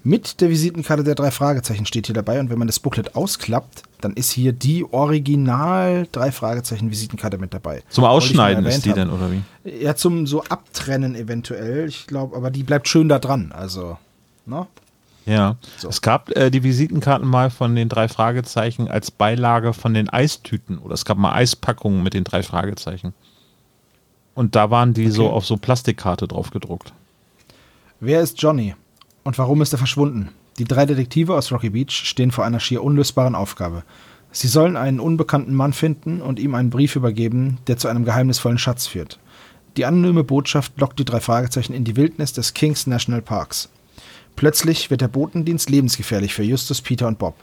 mit 0.04 0.40
der 0.40 0.48
Visitenkarte 0.48 1.02
der 1.04 1.14
drei 1.14 1.30
Fragezeichen 1.30 1.84
steht 1.84 2.06
hier 2.06 2.14
dabei 2.14 2.40
und 2.40 2.50
wenn 2.50 2.58
man 2.58 2.68
das 2.68 2.78
Booklet 2.78 3.14
ausklappt, 3.16 3.82
dann 4.00 4.12
ist 4.14 4.30
hier 4.30 4.52
die 4.52 4.84
Original 4.90 6.06
drei 6.12 6.30
Fragezeichen 6.32 6.90
Visitenkarte 6.90 7.36
mit 7.38 7.52
dabei. 7.52 7.82
Zum 7.88 8.04
Ausschneiden 8.04 8.64
ist 8.66 8.84
die 8.84 8.90
haben. 8.90 8.96
denn, 8.96 9.10
oder 9.10 9.30
wie? 9.32 9.42
Ja, 9.84 9.96
zum 9.96 10.26
so 10.26 10.42
Abtrennen 10.44 11.14
eventuell. 11.14 11.88
Ich 11.88 12.06
glaube, 12.06 12.36
aber 12.36 12.50
die 12.50 12.62
bleibt 12.62 12.88
schön 12.88 13.08
da 13.08 13.18
dran. 13.18 13.52
Also, 13.52 13.98
ne? 14.46 14.66
Ja, 15.26 15.56
So. 15.76 15.88
es 15.88 16.00
gab 16.00 16.30
äh, 16.36 16.50
die 16.50 16.62
Visitenkarten 16.62 17.28
mal 17.28 17.50
von 17.50 17.74
den 17.76 17.90
drei 17.90 18.08
Fragezeichen 18.08 18.88
als 18.88 19.10
Beilage 19.10 19.74
von 19.74 19.92
den 19.92 20.08
Eistüten 20.08 20.78
oder 20.78 20.94
es 20.94 21.04
gab 21.04 21.18
mal 21.18 21.34
Eispackungen 21.34 22.02
mit 22.02 22.14
den 22.14 22.24
drei 22.24 22.42
Fragezeichen. 22.42 23.12
Und 24.34 24.54
da 24.56 24.70
waren 24.70 24.94
die 24.94 25.10
so 25.10 25.26
Okay. 25.26 25.34
auf 25.34 25.44
so 25.44 25.56
Plastikkarte 25.58 26.28
drauf 26.28 26.50
gedruckt. 26.50 26.92
Wer 28.00 28.20
ist 28.22 28.40
Johnny? 28.40 28.74
Und 29.28 29.36
warum 29.36 29.60
ist 29.60 29.74
er 29.74 29.78
verschwunden? 29.78 30.30
Die 30.56 30.64
drei 30.64 30.86
Detektive 30.86 31.34
aus 31.34 31.52
Rocky 31.52 31.68
Beach 31.68 31.92
stehen 31.92 32.30
vor 32.30 32.46
einer 32.46 32.60
schier 32.60 32.82
unlösbaren 32.82 33.34
Aufgabe. 33.34 33.82
Sie 34.32 34.48
sollen 34.48 34.74
einen 34.74 35.00
unbekannten 35.00 35.52
Mann 35.52 35.74
finden 35.74 36.22
und 36.22 36.38
ihm 36.38 36.54
einen 36.54 36.70
Brief 36.70 36.96
übergeben, 36.96 37.58
der 37.66 37.76
zu 37.76 37.88
einem 37.88 38.06
geheimnisvollen 38.06 38.56
Schatz 38.56 38.86
führt. 38.86 39.18
Die 39.76 39.84
anonyme 39.84 40.24
Botschaft 40.24 40.80
lockt 40.80 40.98
die 40.98 41.04
drei 41.04 41.20
Fragezeichen 41.20 41.74
in 41.74 41.84
die 41.84 41.94
Wildnis 41.94 42.32
des 42.32 42.54
Kings 42.54 42.86
National 42.86 43.20
Parks. 43.20 43.68
Plötzlich 44.34 44.90
wird 44.90 45.02
der 45.02 45.08
Botendienst 45.08 45.68
lebensgefährlich 45.68 46.32
für 46.32 46.42
Justus, 46.42 46.80
Peter 46.80 47.06
und 47.06 47.18
Bob. 47.18 47.34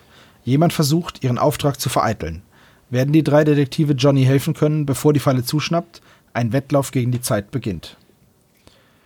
Jemand 0.43 0.73
versucht, 0.73 1.23
ihren 1.23 1.37
Auftrag 1.37 1.79
zu 1.79 1.89
vereiteln. 1.89 2.41
Werden 2.89 3.13
die 3.13 3.23
drei 3.23 3.43
Detektive 3.43 3.93
Johnny 3.93 4.23
helfen 4.23 4.55
können, 4.55 4.87
bevor 4.87 5.13
die 5.13 5.19
Falle 5.19 5.43
zuschnappt? 5.43 6.01
Ein 6.33 6.51
Wettlauf 6.51 6.89
gegen 6.89 7.11
die 7.11 7.21
Zeit 7.21 7.51
beginnt. 7.51 7.95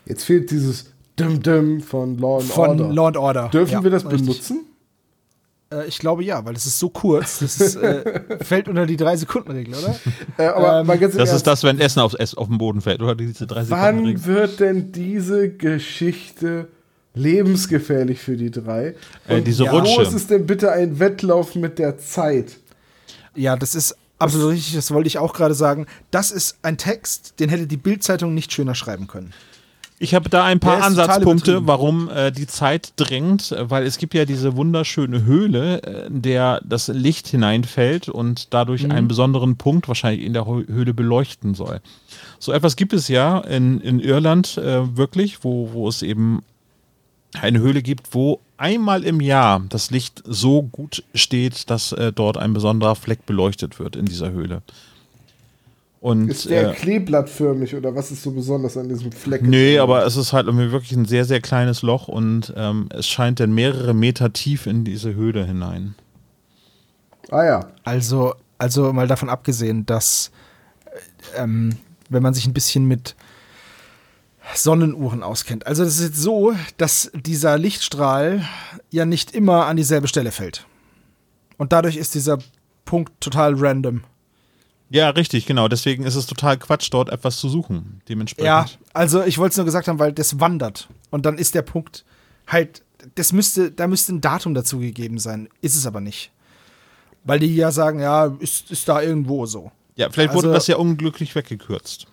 Jetzt 0.06 0.24
fehlt 0.24 0.50
dieses 0.50 0.94
Dim-Dim 1.20 1.82
von 1.82 2.18
Law 2.18 2.40
and 2.40 2.50
Von 2.50 2.70
Order. 2.70 2.94
Law 2.94 3.08
and 3.08 3.18
Order. 3.18 3.50
Dürfen 3.50 3.72
Ja, 3.74 3.84
wir 3.84 3.92
das 3.92 4.06
richtig. 4.06 4.22
benutzen? 4.22 4.66
Äh, 5.72 5.88
ich 5.88 6.00
glaube 6.00 6.24
ja, 6.24 6.44
weil 6.46 6.56
es 6.56 6.66
ist 6.66 6.80
so 6.80 6.90
kurz. 6.90 7.40
Das 7.40 7.60
ist, 7.62 7.76
äh, 7.76 8.22
fällt 8.44 8.68
unter 8.68 8.86
die 8.86 8.98
Drei-Sekunden-Regel, 8.98 9.76
oder? 9.76 9.96
Äh, 10.38 10.48
aber 10.48 10.80
Ähm, 10.82 10.88
mal 10.88 10.98
ganz 10.98 11.16
Das 11.16 11.32
ist 11.34 11.46
das, 11.46 11.64
wenn 11.64 11.80
Essen 11.80 12.00
aufs 12.00 12.16
Ess 12.16 12.34
auf 12.36 12.48
den 12.48 12.58
Boden 12.58 12.82
fällt, 12.82 13.02
oder 13.02 13.16
diese 13.16 13.46
drei 13.46 13.64
Sekunden. 13.64 13.84
Wann 14.16 14.26
wird 14.26 14.60
denn 14.60 14.92
diese 14.92 15.50
Geschichte 15.50 16.68
lebensgefährlich 17.14 18.20
für 18.20 18.38
die 18.38 18.52
drei? 18.52 18.96
Äh, 19.28 19.38
Und 19.38 19.48
diese 19.48 19.66
wo 19.66 19.78
Rutsche. 19.78 20.02
ist 20.02 20.14
es 20.14 20.28
denn 20.28 20.46
bitte 20.46 20.72
ein 20.72 21.00
Wettlauf 21.00 21.56
mit 21.56 21.78
der 21.80 21.98
Zeit? 21.98 22.58
Ja, 23.36 23.56
das 23.56 23.76
ist 23.76 23.96
absolut 24.18 24.54
richtig. 24.54 24.76
Das 24.76 24.92
wollte 24.92 25.08
ich 25.08 25.18
auch 25.18 25.34
gerade 25.34 25.54
sagen. 25.54 25.86
Das 26.12 26.32
ist 26.32 26.58
ein 26.62 26.78
Text, 26.78 27.40
den 27.40 27.50
hätte 27.50 27.68
die 27.68 27.78
Bild-Zeitung 27.78 28.34
nicht 28.34 28.52
schöner 28.52 28.76
schreiben 28.76 29.08
können. 29.08 29.34
Ich 30.02 30.16
habe 30.16 30.30
da 30.30 30.46
ein 30.46 30.62
paar 30.62 30.82
Ansatzpunkte, 30.82 31.68
warum 31.68 32.10
äh, 32.10 32.32
die 32.32 32.48
Zeit 32.48 32.94
drängt, 32.96 33.52
äh, 33.52 33.70
weil 33.70 33.84
es 33.86 33.98
gibt 33.98 34.14
ja 34.14 34.24
diese 34.24 34.56
wunderschöne 34.56 35.24
Höhle, 35.26 35.82
äh, 35.84 36.08
in 36.08 36.22
der 36.22 36.62
das 36.64 36.88
Licht 36.88 37.28
hineinfällt 37.28 38.08
und 38.08 38.54
dadurch 38.54 38.84
Mhm. 38.84 38.92
einen 38.92 39.08
besonderen 39.10 39.58
Punkt 39.58 39.90
wahrscheinlich 39.90 40.26
in 40.26 40.32
der 40.32 40.44
Hö- 40.44 40.68
Höhle 40.70 40.94
beleuchten 40.94 41.54
soll. 41.54 41.82
So 42.40 42.54
etwas 42.54 42.78
gibt 42.78 42.94
es 42.94 43.10
ja 43.10 43.40
in, 43.40 43.82
in 43.82 44.00
Irland 44.00 44.58
äh, 44.58 44.96
wirklich, 44.96 45.44
wo, 45.44 45.72
wo 45.74 45.90
es 45.90 46.02
eben 46.02 46.44
eine 47.40 47.60
Höhle 47.60 47.82
gibt, 47.82 48.14
wo 48.16 48.40
einmal 48.58 49.04
im 49.04 49.20
Jahr 49.20 49.62
das 49.68 49.92
Licht 49.92 50.24
so 50.26 50.64
gut 50.64 51.04
steht, 51.14 51.70
dass 51.70 51.92
äh, 51.92 52.14
dort 52.14 52.38
ein 52.38 52.54
besonderer 52.54 52.96
Fleck 52.96 53.26
beleuchtet 53.26 53.80
wird 53.80 53.98
in 53.98 54.06
dieser 54.06 54.32
Höhle. 54.32 54.62
Und, 56.02 56.30
Ist 56.30 56.50
der 56.50 56.72
äh, 56.72 56.74
kleeblattförmig 56.74 57.76
oder 57.76 57.94
was 57.94 58.10
ist 58.10 58.24
so 58.24 58.32
besonders 58.32 58.78
an 58.78 58.88
diesem 58.88 59.12
Fleck? 59.12 59.42
Nee, 59.42 59.80
aber 59.80 60.06
es 60.06 60.16
ist 60.16 60.32
halt 60.32 60.48
irgendwie 60.48 60.72
wirklich 60.72 60.94
ein 60.94 61.06
sehr, 61.06 61.26
sehr 61.26 61.42
kleines 61.42 61.82
Loch 61.82 62.08
und 62.08 62.54
ähm, 62.56 62.88
es 62.94 63.06
scheint 63.06 63.42
dann 63.42 63.52
mehrere 63.52 63.94
Meter 63.94 64.32
tief 64.32 64.66
in 64.66 64.86
diese 64.86 65.14
Höhle 65.14 65.46
hinein. 65.46 65.96
Ah 67.32 67.44
ja. 67.44 67.68
Also, 67.84 68.34
also 68.58 68.94
mal 68.94 69.08
davon 69.08 69.30
abgesehen, 69.30 69.86
dass 69.86 70.32
äh, 71.36 71.44
ähm, 71.44 71.76
wenn 72.08 72.24
man 72.24 72.34
sich 72.34 72.48
ein 72.48 72.54
bisschen 72.54 72.86
mit 72.86 73.16
Sonnenuhren 74.56 75.22
auskennt. 75.22 75.68
Also 75.68 75.84
es 75.84 76.00
ist 76.00 76.10
jetzt 76.10 76.22
so, 76.22 76.54
dass 76.78 77.12
dieser 77.14 77.58
Lichtstrahl 77.58 78.44
ja 78.90 79.06
nicht 79.06 79.32
immer 79.32 79.66
an 79.66 79.78
dieselbe 79.78 80.08
Stelle 80.08 80.32
fällt. 80.32 80.66
Und 81.58 81.72
dadurch 81.74 81.98
ist 81.98 82.16
dieser 82.16 82.40
Punkt 82.86 83.12
total 83.20 83.54
random. 83.56 84.04
Ja, 84.90 85.10
richtig, 85.10 85.46
genau. 85.46 85.68
Deswegen 85.68 86.04
ist 86.04 86.16
es 86.16 86.26
total 86.26 86.58
Quatsch, 86.58 86.90
dort 86.92 87.10
etwas 87.10 87.38
zu 87.38 87.48
suchen. 87.50 88.02
Dementsprechend. 88.10 88.46
Ja, 88.48 88.66
also 88.94 89.24
ich 89.24 89.38
wollte 89.38 89.52
es 89.52 89.58
nur 89.58 89.66
gesagt 89.66 89.88
haben, 89.88 90.00
weil 90.00 90.14
das 90.14 90.40
wandert. 90.40 90.88
Und 91.12 91.26
dann 91.26 91.38
ist 91.38 91.54
der 91.56 91.62
Punkt 91.62 92.06
halt, 92.48 92.84
das 93.16 93.32
müsste, 93.32 93.72
da 93.72 93.88
müsste 93.88 94.14
ein 94.14 94.22
Datum 94.22 94.54
dazu 94.56 94.80
gegeben 94.80 95.20
sein. 95.20 95.48
Ist 95.62 95.76
es 95.76 95.86
aber 95.86 96.02
nicht. 96.02 96.32
Weil 97.24 97.40
die 97.40 97.56
ja 97.56 97.72
sagen, 97.72 98.00
ja, 98.00 98.26
ist, 98.40 98.72
ist 98.72 98.90
da 98.90 99.02
irgendwo 99.02 99.46
so. 99.46 99.72
Ja, 99.96 100.10
vielleicht 100.10 100.34
wurde 100.34 100.48
Also- 100.48 100.54
das 100.56 100.68
ja 100.68 100.78
unglücklich 100.78 101.36
weggekürzt. 101.36 102.08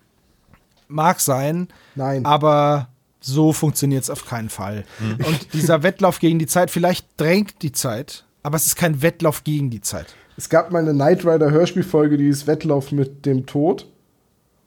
Mag 0.88 1.20
sein, 1.20 1.68
Nein. 1.94 2.24
aber 2.26 2.88
so 3.20 3.52
funktioniert 3.52 4.04
es 4.04 4.10
auf 4.10 4.24
keinen 4.26 4.50
Fall. 4.50 4.84
Und 5.00 5.52
dieser 5.52 5.82
Wettlauf 5.82 6.20
gegen 6.20 6.38
die 6.38 6.46
Zeit, 6.46 6.70
vielleicht 6.70 7.06
drängt 7.16 7.62
die 7.62 7.72
Zeit, 7.72 8.24
aber 8.44 8.56
es 8.56 8.66
ist 8.66 8.76
kein 8.76 9.02
Wettlauf 9.02 9.42
gegen 9.42 9.70
die 9.70 9.80
Zeit. 9.80 10.14
Es 10.36 10.48
gab 10.48 10.70
mal 10.70 10.80
eine 10.82 10.92
Knight 10.92 11.24
Rider 11.24 11.50
Hörspielfolge, 11.50 12.16
die 12.18 12.28
ist 12.28 12.46
Wettlauf 12.46 12.92
mit 12.92 13.24
dem 13.26 13.46
Tod. 13.46 13.86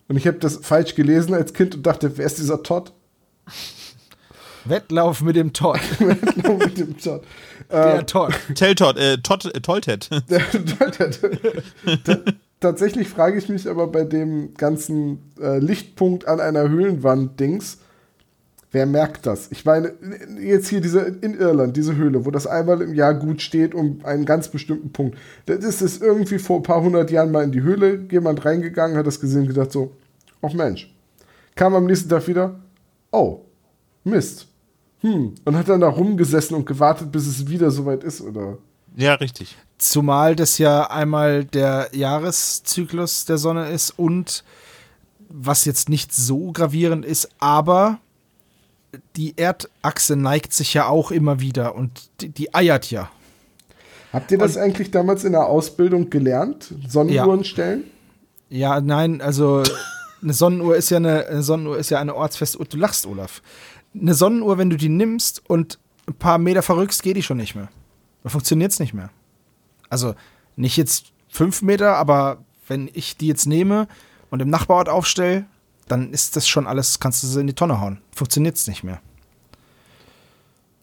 Und 0.07 0.17
ich 0.17 0.25
habe 0.25 0.39
das 0.39 0.57
falsch 0.57 0.95
gelesen 0.95 1.33
als 1.35 1.53
Kind 1.53 1.75
und 1.75 1.85
dachte, 1.85 2.17
wer 2.17 2.25
ist 2.25 2.39
dieser 2.39 2.63
Todd? 2.63 2.91
Wettlauf 4.65 5.21
mit 5.21 5.35
dem 5.35 5.53
Todd. 5.53 5.79
Wettlauf 5.99 6.59
mit 6.59 6.77
dem 6.77 6.97
Todd. 6.97 7.21
Der 7.71 8.05
Todd. 8.05 8.33
Telltot, 8.55 8.97
äh, 8.97 9.17
Tot, 9.19 9.45
äh, 9.45 9.61
Toltet. 9.61 10.09
Ta- 12.03 12.17
Tatsächlich 12.59 13.07
frage 13.07 13.37
ich 13.37 13.47
mich 13.47 13.69
aber 13.69 13.87
bei 13.87 14.03
dem 14.03 14.53
ganzen 14.55 15.19
äh, 15.39 15.59
Lichtpunkt 15.59 16.27
an 16.27 16.41
einer 16.41 16.67
Höhlenwand-Dings, 16.67 17.77
wer 18.71 18.85
merkt 18.85 19.25
das? 19.25 19.51
Ich 19.51 19.65
meine, 19.65 19.93
jetzt 20.39 20.67
hier 20.67 20.81
diese 20.81 20.99
in 20.99 21.33
Irland, 21.33 21.75
diese 21.75 21.95
Höhle, 21.95 22.25
wo 22.25 22.31
das 22.31 22.47
einmal 22.47 22.81
im 22.81 22.93
Jahr 22.93 23.13
gut 23.13 23.41
steht, 23.41 23.73
um 23.73 23.99
einen 24.03 24.25
ganz 24.25 24.49
bestimmten 24.49 24.91
Punkt. 24.91 25.17
Das 25.45 25.63
ist 25.63 25.81
es 25.81 26.01
irgendwie 26.01 26.39
vor 26.39 26.57
ein 26.57 26.63
paar 26.63 26.81
hundert 26.81 27.11
Jahren 27.11 27.31
mal 27.31 27.43
in 27.43 27.51
die 27.51 27.61
Höhle, 27.61 28.05
jemand 28.11 28.45
reingegangen, 28.45 28.97
hat 28.97 29.07
das 29.07 29.19
gesehen 29.19 29.41
und 29.41 29.47
gedacht 29.47 29.71
so, 29.71 29.91
ach 30.41 30.53
Mensch. 30.53 30.93
Kam 31.55 31.75
am 31.75 31.85
nächsten 31.85 32.09
Tag 32.09 32.27
wieder, 32.27 32.59
oh, 33.11 33.41
Mist. 34.03 34.47
Hm. 35.01 35.35
Und 35.45 35.57
hat 35.57 35.69
dann 35.69 35.81
da 35.81 35.87
rumgesessen 35.87 36.55
und 36.55 36.65
gewartet, 36.65 37.11
bis 37.11 37.25
es 37.27 37.47
wieder 37.47 37.71
soweit 37.71 38.03
ist, 38.03 38.21
oder? 38.21 38.57
ja, 38.95 39.13
richtig. 39.15 39.57
Zumal 39.77 40.35
das 40.35 40.57
ja 40.57 40.89
einmal 40.89 41.45
der 41.45 41.89
Jahreszyklus 41.93 43.25
der 43.25 43.37
Sonne 43.37 43.69
ist 43.69 43.91
und 43.91 44.43
was 45.29 45.63
jetzt 45.65 45.89
nicht 45.89 46.13
so 46.13 46.51
gravierend 46.51 47.05
ist, 47.05 47.29
aber 47.39 47.99
die 49.15 49.33
Erdachse 49.37 50.15
neigt 50.15 50.53
sich 50.53 50.73
ja 50.73 50.87
auch 50.87 51.11
immer 51.11 51.39
wieder 51.39 51.75
und 51.75 52.09
die, 52.21 52.29
die 52.29 52.53
eiert 52.53 52.89
ja. 52.91 53.09
Habt 54.11 54.31
ihr 54.31 54.39
das 54.39 54.57
eigentlich 54.57 54.89
damals 54.89 55.23
in 55.23 55.33
der 55.33 55.45
Ausbildung 55.45 56.09
gelernt? 56.09 56.73
Sonnenuhren 56.87 57.43
stellen? 57.43 57.83
Ja, 58.49 58.81
nein, 58.81 59.21
also 59.21 59.61
eine 60.21 60.33
Sonnenuhr 60.33 60.75
ist 60.75 60.89
ja 60.89 60.97
eine, 60.97 61.27
eine 61.27 61.43
Sonnenuhr 61.43 61.77
ist 61.77 61.91
ja 61.91 61.99
eine 61.99 62.15
ortsfeste 62.15 62.59
Uhr. 62.59 62.65
Du 62.65 62.77
lachst, 62.77 63.05
Olaf. 63.05 63.41
Eine 63.93 64.15
Sonnenuhr, 64.15 64.57
wenn 64.57 64.69
du 64.69 64.77
die 64.77 64.89
nimmst 64.89 65.43
und 65.47 65.77
ein 66.07 66.15
paar 66.15 66.39
Meter 66.39 66.63
verrückst, 66.63 67.03
geht 67.03 67.17
die 67.17 67.23
schon 67.23 67.37
nicht 67.37 67.55
mehr. 67.55 67.69
Dann 68.23 68.31
funktioniert 68.31 68.71
es 68.71 68.79
nicht 68.79 68.93
mehr. 68.93 69.11
Also 69.89 70.15
nicht 70.55 70.77
jetzt 70.77 71.13
fünf 71.29 71.61
Meter, 71.61 71.95
aber 71.95 72.43
wenn 72.67 72.89
ich 72.93 73.17
die 73.17 73.27
jetzt 73.27 73.45
nehme 73.45 73.87
und 74.29 74.41
im 74.41 74.49
Nachbarort 74.49 74.89
aufstelle, 74.89 75.45
dann 75.89 76.13
ist 76.13 76.35
das 76.35 76.47
schon 76.47 76.67
alles, 76.67 76.99
kannst 76.99 77.23
du 77.23 77.27
sie 77.27 77.41
in 77.41 77.47
die 77.47 77.53
Tonne 77.53 77.81
hauen. 77.81 77.99
Funktioniert 78.15 78.55
es 78.55 78.67
nicht 78.67 78.83
mehr. 78.83 79.01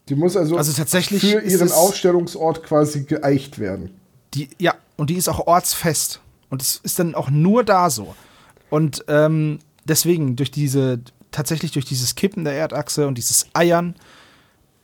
Die 0.09 0.15
muss 0.15 0.37
also, 0.37 0.57
Also 0.57 0.71
tatsächlich 0.73 1.21
für 1.21 1.41
ihren 1.41 1.71
Aufstellungsort 1.71 2.63
quasi 2.63 3.03
geeicht 3.03 3.59
werden. 3.59 3.99
Die, 4.33 4.49
ja, 4.57 4.75
und 4.95 5.09
die 5.09 5.15
ist 5.15 5.27
auch 5.27 5.47
ortsfest. 5.47 6.21
Und 6.49 6.61
es 6.61 6.79
ist 6.83 6.99
dann 6.99 7.15
auch 7.15 7.29
nur 7.29 7.63
da 7.63 7.89
so. 7.89 8.15
Und 8.69 9.03
ähm, 9.07 9.59
deswegen, 9.85 10.35
durch 10.35 10.51
diese, 10.51 10.99
tatsächlich 11.31 11.71
durch 11.71 11.85
dieses 11.85 12.15
Kippen 12.15 12.45
der 12.45 12.53
Erdachse 12.53 13.07
und 13.07 13.17
dieses 13.17 13.47
Eiern, 13.53 13.95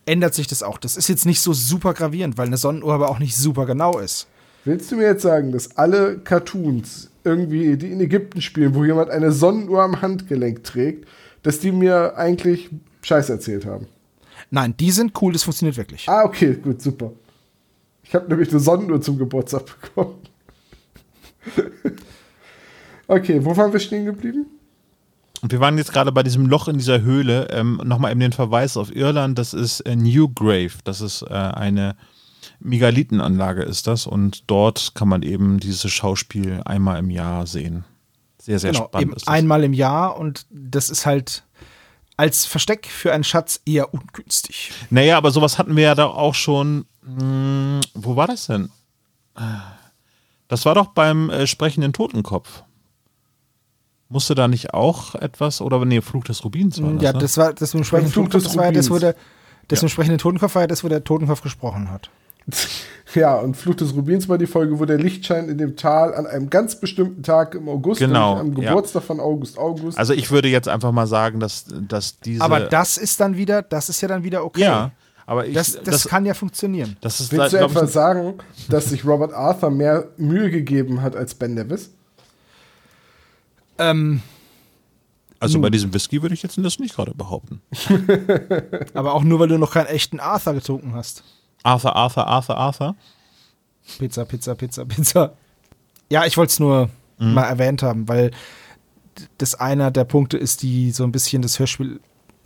ändert 0.06 0.34
sich 0.34 0.46
das 0.46 0.62
auch. 0.62 0.76
Das 0.76 0.96
ist 0.96 1.08
jetzt 1.08 1.24
nicht 1.24 1.40
so 1.40 1.54
super 1.54 1.94
gravierend, 1.94 2.36
weil 2.36 2.46
eine 2.46 2.58
Sonnenuhr 2.58 2.92
aber 2.92 3.08
auch 3.08 3.18
nicht 3.18 3.36
super 3.36 3.64
genau 3.64 3.98
ist. 3.98 4.26
Willst 4.66 4.90
du 4.92 4.96
mir 4.96 5.04
jetzt 5.04 5.22
sagen, 5.22 5.52
dass 5.52 5.76
alle 5.76 6.18
Cartoons 6.18 7.10
irgendwie, 7.24 7.76
die 7.76 7.90
in 7.90 8.00
Ägypten 8.00 8.40
spielen, 8.40 8.74
wo 8.74 8.84
jemand 8.84 9.10
eine 9.10 9.32
Sonnenuhr 9.32 9.82
am 9.82 10.02
Handgelenk 10.02 10.64
trägt, 10.64 11.08
dass 11.42 11.60
die 11.60 11.72
mir 11.72 12.16
eigentlich 12.16 12.70
Scheiß 13.02 13.30
erzählt 13.30 13.66
haben? 13.66 13.86
Nein, 14.50 14.74
die 14.78 14.90
sind 14.90 15.20
cool, 15.20 15.32
das 15.32 15.42
funktioniert 15.42 15.76
wirklich. 15.76 16.08
Ah, 16.08 16.24
okay, 16.24 16.54
gut, 16.54 16.80
super. 16.80 17.12
Ich 18.02 18.14
habe 18.14 18.28
nämlich 18.28 18.50
eine 18.50 18.60
Sonnenuhr 18.60 19.00
zum 19.00 19.18
Geburtstag 19.18 19.64
bekommen. 19.80 20.16
okay, 23.06 23.44
wo 23.44 23.56
waren 23.56 23.72
wir 23.72 23.80
stehen 23.80 24.04
geblieben? 24.04 24.46
Und 25.42 25.52
wir 25.52 25.60
waren 25.60 25.76
jetzt 25.76 25.92
gerade 25.92 26.12
bei 26.12 26.22
diesem 26.22 26.46
Loch 26.46 26.68
in 26.68 26.78
dieser 26.78 27.02
Höhle. 27.02 27.48
Ähm, 27.50 27.80
Nochmal 27.84 28.12
eben 28.12 28.20
den 28.20 28.32
Verweis 28.32 28.76
auf 28.76 28.94
Irland. 28.94 29.38
Das 29.38 29.52
ist 29.52 29.80
äh, 29.80 29.94
Newgrave. 29.94 30.72
Das 30.84 31.00
ist 31.00 31.22
äh, 31.22 31.34
eine 31.34 31.96
Megalithenanlage 32.64 33.62
ist 33.62 33.86
das. 33.86 34.06
Und 34.06 34.44
dort 34.50 34.92
kann 34.94 35.08
man 35.08 35.22
eben 35.22 35.60
dieses 35.60 35.90
Schauspiel 35.92 36.60
einmal 36.64 36.98
im 36.98 37.10
Jahr 37.10 37.46
sehen. 37.46 37.84
Sehr, 38.42 38.58
sehr 38.58 38.72
genau, 38.72 38.84
spannend 38.86 39.06
eben 39.08 39.16
ist 39.16 39.26
das. 39.26 39.32
einmal 39.34 39.62
im 39.64 39.72
Jahr 39.72 40.16
und 40.18 40.46
das 40.50 40.90
ist 40.90 41.06
halt 41.06 41.44
als 42.16 42.44
Versteck 42.44 42.86
für 42.86 43.12
einen 43.12 43.24
Schatz 43.24 43.60
eher 43.64 43.92
ungünstig. 43.94 44.72
Naja, 44.90 45.16
aber 45.16 45.30
sowas 45.30 45.58
hatten 45.58 45.76
wir 45.76 45.84
ja 45.84 45.94
da 45.94 46.06
auch 46.06 46.34
schon. 46.34 46.84
Mh, 47.02 47.80
wo 47.94 48.16
war 48.16 48.26
das 48.26 48.46
denn? 48.46 48.70
Das 50.48 50.64
war 50.66 50.74
doch 50.74 50.88
beim 50.88 51.30
äh, 51.30 51.46
sprechenden 51.46 51.92
Totenkopf. 51.92 52.62
Musste 54.08 54.34
da 54.34 54.46
nicht 54.46 54.74
auch 54.74 55.14
etwas, 55.14 55.60
oder 55.60 55.82
nee, 55.84 56.00
Fluch 56.02 56.24
des 56.24 56.44
Rubins 56.44 56.80
war 56.80 56.92
das, 56.92 57.02
ja, 57.02 57.12
ne? 57.12 57.18
das 57.18 57.36
war 57.38 57.52
das 57.52 57.74
mit 57.74 57.80
dem 57.82 57.84
sprechenden 57.84 58.12
Totenkopf, 58.12 58.44
das 58.44 58.56
war 58.56 58.66
ja 58.66 58.72
das, 58.72 58.90
wo 58.90 58.94
Rubins. 58.94 59.14
der, 59.14 59.22
das 59.68 59.80
Ja. 59.80 59.84
mit 59.86 59.90
dem 59.90 59.92
sprechenden 59.92 60.18
Totenkopf 60.18 60.54
war 60.54 60.62
ja 60.62 60.66
das, 60.68 60.84
wo 60.84 60.88
der 60.88 61.02
Totenkopf 61.02 61.40
gesprochen 61.40 61.90
hat. 61.90 62.10
Ja, 63.14 63.36
und 63.36 63.56
Fluch 63.56 63.76
des 63.76 63.94
Rubins 63.94 64.28
war 64.28 64.38
die 64.38 64.46
Folge, 64.46 64.78
wo 64.78 64.84
der 64.84 64.98
Lichtschein 64.98 65.48
in 65.48 65.58
dem 65.58 65.76
Tal 65.76 66.14
an 66.14 66.26
einem 66.26 66.50
ganz 66.50 66.80
bestimmten 66.80 67.22
Tag 67.22 67.54
im 67.54 67.68
August, 67.68 68.00
Genau, 68.00 68.36
am 68.36 68.56
ja. 68.56 68.70
Geburtstag 68.70 69.04
von 69.04 69.20
August 69.20 69.58
August. 69.58 69.98
Also 69.98 70.12
ich 70.12 70.30
würde 70.30 70.48
jetzt 70.48 70.68
einfach 70.68 70.92
mal 70.92 71.06
sagen, 71.06 71.38
dass, 71.40 71.66
dass 71.88 72.18
diese. 72.18 72.42
Aber 72.42 72.60
das 72.60 72.96
ist 72.96 73.20
dann 73.20 73.36
wieder, 73.36 73.62
das 73.62 73.88
ist 73.88 74.00
ja 74.00 74.08
dann 74.08 74.24
wieder 74.24 74.44
okay. 74.44 74.62
ja, 74.62 74.90
Aber 75.26 75.46
ich, 75.46 75.54
Das, 75.54 75.78
das, 75.82 76.08
kann 76.08 76.26
ja 76.26 76.34
funktionieren. 76.34 76.96
das 77.00 77.20
ist, 77.20 77.32
Willst 77.32 77.52
du 77.52 77.58
glaub 77.58 77.70
ich, 77.70 77.76
etwa 77.76 77.86
sagen, 77.86 78.34
dass 78.68 78.86
sich 78.86 79.04
Robert 79.04 79.32
Arthur 79.32 79.70
mehr 79.70 80.08
Mühe 80.16 80.50
gegeben 80.50 81.00
hat 81.02 81.14
als 81.14 81.34
Ben 81.34 81.54
Nevis? 81.54 81.90
Ähm, 83.78 84.22
also 85.38 85.60
bei 85.60 85.70
diesem 85.70 85.92
Whisky 85.92 86.22
würde 86.22 86.34
ich 86.34 86.42
jetzt 86.42 86.58
das 86.58 86.78
nicht 86.78 86.94
gerade 86.94 87.14
behaupten. 87.14 87.60
aber 88.94 89.14
auch 89.14 89.22
nur, 89.22 89.38
weil 89.40 89.48
du 89.48 89.58
noch 89.58 89.72
keinen 89.72 89.86
echten 89.86 90.18
Arthur 90.18 90.54
getrunken 90.54 90.94
hast. 90.94 91.22
Arthur, 91.64 91.96
Arthur, 91.96 92.26
Arthur, 92.26 92.56
Arthur. 92.56 92.94
Pizza, 93.98 94.24
Pizza, 94.24 94.54
Pizza, 94.54 94.84
Pizza. 94.84 95.32
Ja, 96.10 96.24
ich 96.24 96.36
wollte 96.36 96.50
es 96.52 96.60
nur 96.60 96.88
Mhm. 97.18 97.34
mal 97.34 97.44
erwähnt 97.44 97.82
haben, 97.82 98.08
weil 98.08 98.30
das 99.38 99.54
einer 99.54 99.90
der 99.92 100.04
Punkte 100.04 100.36
ist, 100.36 100.62
die 100.62 100.90
so 100.90 101.04
ein 101.04 101.12
bisschen 101.12 101.42
das 101.42 101.58
Hörspiel 101.58 102.00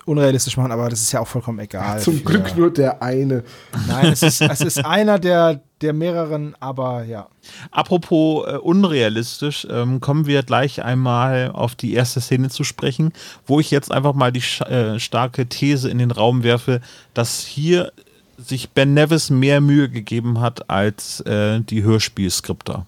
unrealistisch 0.04 0.56
machen, 0.56 0.72
aber 0.72 0.88
das 0.88 1.00
ist 1.00 1.12
ja 1.12 1.20
auch 1.20 1.26
vollkommen 1.26 1.58
egal. 1.58 2.00
Zum 2.00 2.22
Glück 2.24 2.56
nur 2.56 2.70
der 2.72 3.02
eine. 3.02 3.44
Nein, 3.86 4.06
es 4.12 4.22
ist, 4.22 4.40
es 4.40 4.60
ist 4.60 4.84
einer 4.84 5.18
der, 5.18 5.60
der 5.82 5.92
mehreren, 5.92 6.54
aber 6.60 7.04
ja. 7.04 7.28
Apropos 7.70 8.46
äh, 8.46 8.56
unrealistisch, 8.56 9.66
ähm, 9.70 10.00
kommen 10.00 10.26
wir 10.26 10.42
gleich 10.42 10.82
einmal 10.82 11.50
auf 11.52 11.74
die 11.74 11.92
erste 11.94 12.20
Szene 12.20 12.48
zu 12.50 12.64
sprechen, 12.64 13.12
wo 13.46 13.60
ich 13.60 13.70
jetzt 13.70 13.90
einfach 13.92 14.14
mal 14.14 14.32
die 14.32 14.42
äh, 14.64 14.98
starke 14.98 15.46
These 15.46 15.88
in 15.90 15.98
den 15.98 16.10
Raum 16.10 16.42
werfe, 16.42 16.80
dass 17.14 17.40
hier 17.44 17.92
sich 18.38 18.70
Ben 18.70 18.94
Nevis 18.94 19.30
mehr 19.30 19.60
Mühe 19.60 19.88
gegeben 19.88 20.40
hat 20.40 20.70
als 20.70 21.20
äh, 21.20 21.60
die 21.60 21.82
Hörspielskripter. 21.82 22.86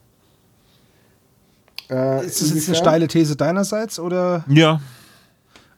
Äh, 1.90 2.24
Ist 2.24 2.40
das 2.40 2.54
jetzt 2.54 2.68
eine 2.68 2.76
steile 2.76 3.08
These 3.08 3.36
deinerseits 3.36 3.98
oder? 3.98 4.44
Ja, 4.48 4.80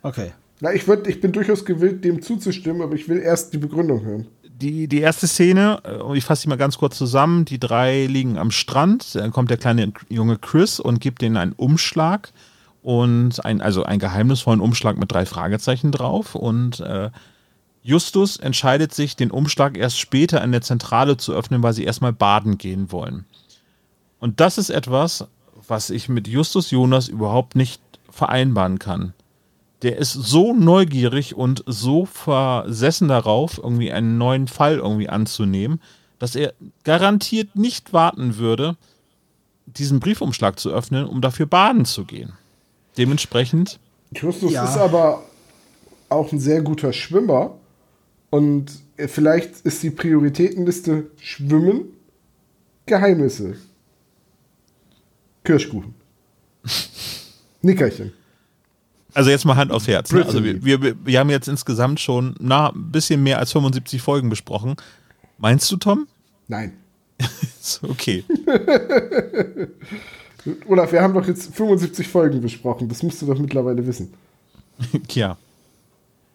Okay. 0.02 0.32
Na, 0.60 0.72
ich, 0.72 0.86
würd, 0.86 1.06
ich 1.06 1.20
bin 1.20 1.32
durchaus 1.32 1.64
gewillt, 1.64 2.04
dem 2.04 2.22
zuzustimmen, 2.22 2.82
aber 2.82 2.94
ich 2.94 3.08
will 3.08 3.18
erst 3.18 3.52
die 3.52 3.58
Begründung 3.58 4.04
hören. 4.04 4.26
die, 4.44 4.86
die 4.86 5.00
erste 5.00 5.26
Szene, 5.26 5.80
äh, 5.84 6.16
ich 6.16 6.24
fasse 6.24 6.42
sie 6.42 6.48
mal 6.48 6.56
ganz 6.58 6.78
kurz 6.78 6.98
zusammen, 6.98 7.44
die 7.44 7.58
drei 7.58 8.06
liegen 8.06 8.38
am 8.38 8.50
Strand, 8.50 9.14
dann 9.14 9.32
kommt 9.32 9.50
der 9.50 9.56
kleine 9.58 9.92
junge 10.08 10.38
Chris 10.38 10.78
und 10.80 11.00
gibt 11.00 11.22
ihnen 11.22 11.36
einen 11.36 11.52
Umschlag 11.52 12.32
und 12.82 13.44
ein, 13.44 13.60
also 13.60 13.84
einen 13.84 13.98
geheimnisvollen 14.00 14.60
Umschlag 14.60 14.98
mit 14.98 15.10
drei 15.10 15.24
Fragezeichen 15.24 15.92
drauf 15.92 16.34
und 16.34 16.80
äh, 16.80 17.10
Justus 17.82 18.36
entscheidet 18.36 18.94
sich, 18.94 19.16
den 19.16 19.30
Umschlag 19.30 19.76
erst 19.76 19.98
später 19.98 20.42
in 20.42 20.52
der 20.52 20.62
Zentrale 20.62 21.16
zu 21.16 21.32
öffnen, 21.32 21.62
weil 21.62 21.72
sie 21.72 21.84
erstmal 21.84 22.12
baden 22.12 22.58
gehen 22.58 22.92
wollen. 22.92 23.24
Und 24.20 24.38
das 24.38 24.56
ist 24.56 24.70
etwas, 24.70 25.26
was 25.66 25.90
ich 25.90 26.08
mit 26.08 26.28
Justus 26.28 26.70
Jonas 26.70 27.08
überhaupt 27.08 27.56
nicht 27.56 27.82
vereinbaren 28.08 28.78
kann. 28.78 29.14
Der 29.82 29.98
ist 29.98 30.12
so 30.12 30.54
neugierig 30.54 31.34
und 31.34 31.64
so 31.66 32.04
versessen 32.04 33.08
darauf, 33.08 33.58
irgendwie 33.58 33.90
einen 33.90 34.16
neuen 34.16 34.46
Fall 34.46 34.76
irgendwie 34.76 35.08
anzunehmen, 35.08 35.80
dass 36.20 36.36
er 36.36 36.54
garantiert 36.84 37.56
nicht 37.56 37.92
warten 37.92 38.36
würde, 38.36 38.76
diesen 39.66 39.98
Briefumschlag 39.98 40.60
zu 40.60 40.70
öffnen, 40.70 41.04
um 41.04 41.20
dafür 41.20 41.46
baden 41.46 41.84
zu 41.84 42.04
gehen. 42.04 42.34
Dementsprechend, 42.96 43.80
Justus 44.14 44.52
Ja. 44.52 44.64
ist 44.64 44.76
aber 44.76 45.22
auch 46.10 46.30
ein 46.30 46.38
sehr 46.38 46.62
guter 46.62 46.92
Schwimmer 46.92 47.54
und 48.32 48.72
vielleicht 48.96 49.60
ist 49.60 49.82
die 49.82 49.90
Prioritätenliste 49.90 51.10
Schwimmen, 51.20 51.84
Geheimnisse, 52.86 53.56
Kirschkuchen, 55.44 55.94
Nickerchen. 57.62 58.14
also 59.12 59.28
jetzt 59.28 59.44
mal 59.44 59.56
Hand 59.56 59.70
aufs 59.70 59.86
Herz. 59.86 60.10
Ne? 60.12 60.24
Also 60.24 60.42
wir, 60.42 60.64
wir, 60.64 60.96
wir 61.04 61.18
haben 61.18 61.28
jetzt 61.28 61.46
insgesamt 61.46 62.00
schon 62.00 62.34
na, 62.40 62.70
ein 62.70 62.90
bisschen 62.90 63.22
mehr 63.22 63.38
als 63.38 63.52
75 63.52 64.00
Folgen 64.00 64.30
besprochen. 64.30 64.76
Meinst 65.36 65.70
du, 65.70 65.76
Tom? 65.76 66.08
Nein. 66.48 66.72
Okay. 67.82 68.24
Olaf, 70.66 70.90
wir 70.90 71.00
haben 71.00 71.14
doch 71.14 71.28
jetzt 71.28 71.54
75 71.54 72.08
Folgen 72.08 72.40
besprochen. 72.40 72.88
Das 72.88 73.04
musst 73.04 73.22
du 73.22 73.26
doch 73.26 73.38
mittlerweile 73.38 73.86
wissen. 73.86 74.12
Tja. 75.06 75.36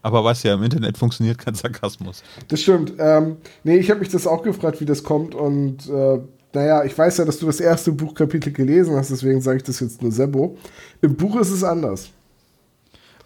Aber 0.08 0.24
was 0.24 0.42
ja 0.44 0.54
im 0.54 0.64
Internet 0.64 0.98
funktioniert, 0.98 1.38
kein 1.38 1.54
Sarkasmus. 1.54 2.24
Das 2.48 2.62
stimmt. 2.62 2.94
Ähm, 2.98 3.36
nee, 3.66 3.76
ich 3.76 3.90
habe 3.90 4.00
mich 4.00 4.10
das 4.10 4.26
auch 4.26 4.42
gefragt, 4.42 4.80
wie 4.80 4.86
das 4.86 5.04
kommt. 5.04 5.36
Und 5.36 5.90
äh, 5.90 6.20
naja, 6.54 6.86
ich 6.86 6.98
weiß 6.98 7.18
ja, 7.18 7.26
dass 7.26 7.40
du 7.40 7.46
das 7.46 7.60
erste 7.60 7.92
Buchkapitel 7.92 8.54
gelesen 8.54 8.96
hast, 8.96 9.12
deswegen 9.12 9.42
sage 9.42 9.58
ich 9.58 9.64
das 9.64 9.82
jetzt 9.82 10.02
nur 10.02 10.14
Sebo. 10.14 10.58
Im 11.02 11.16
Buch 11.16 11.38
ist 11.42 11.52
es 11.52 11.64
anders. 11.64 12.10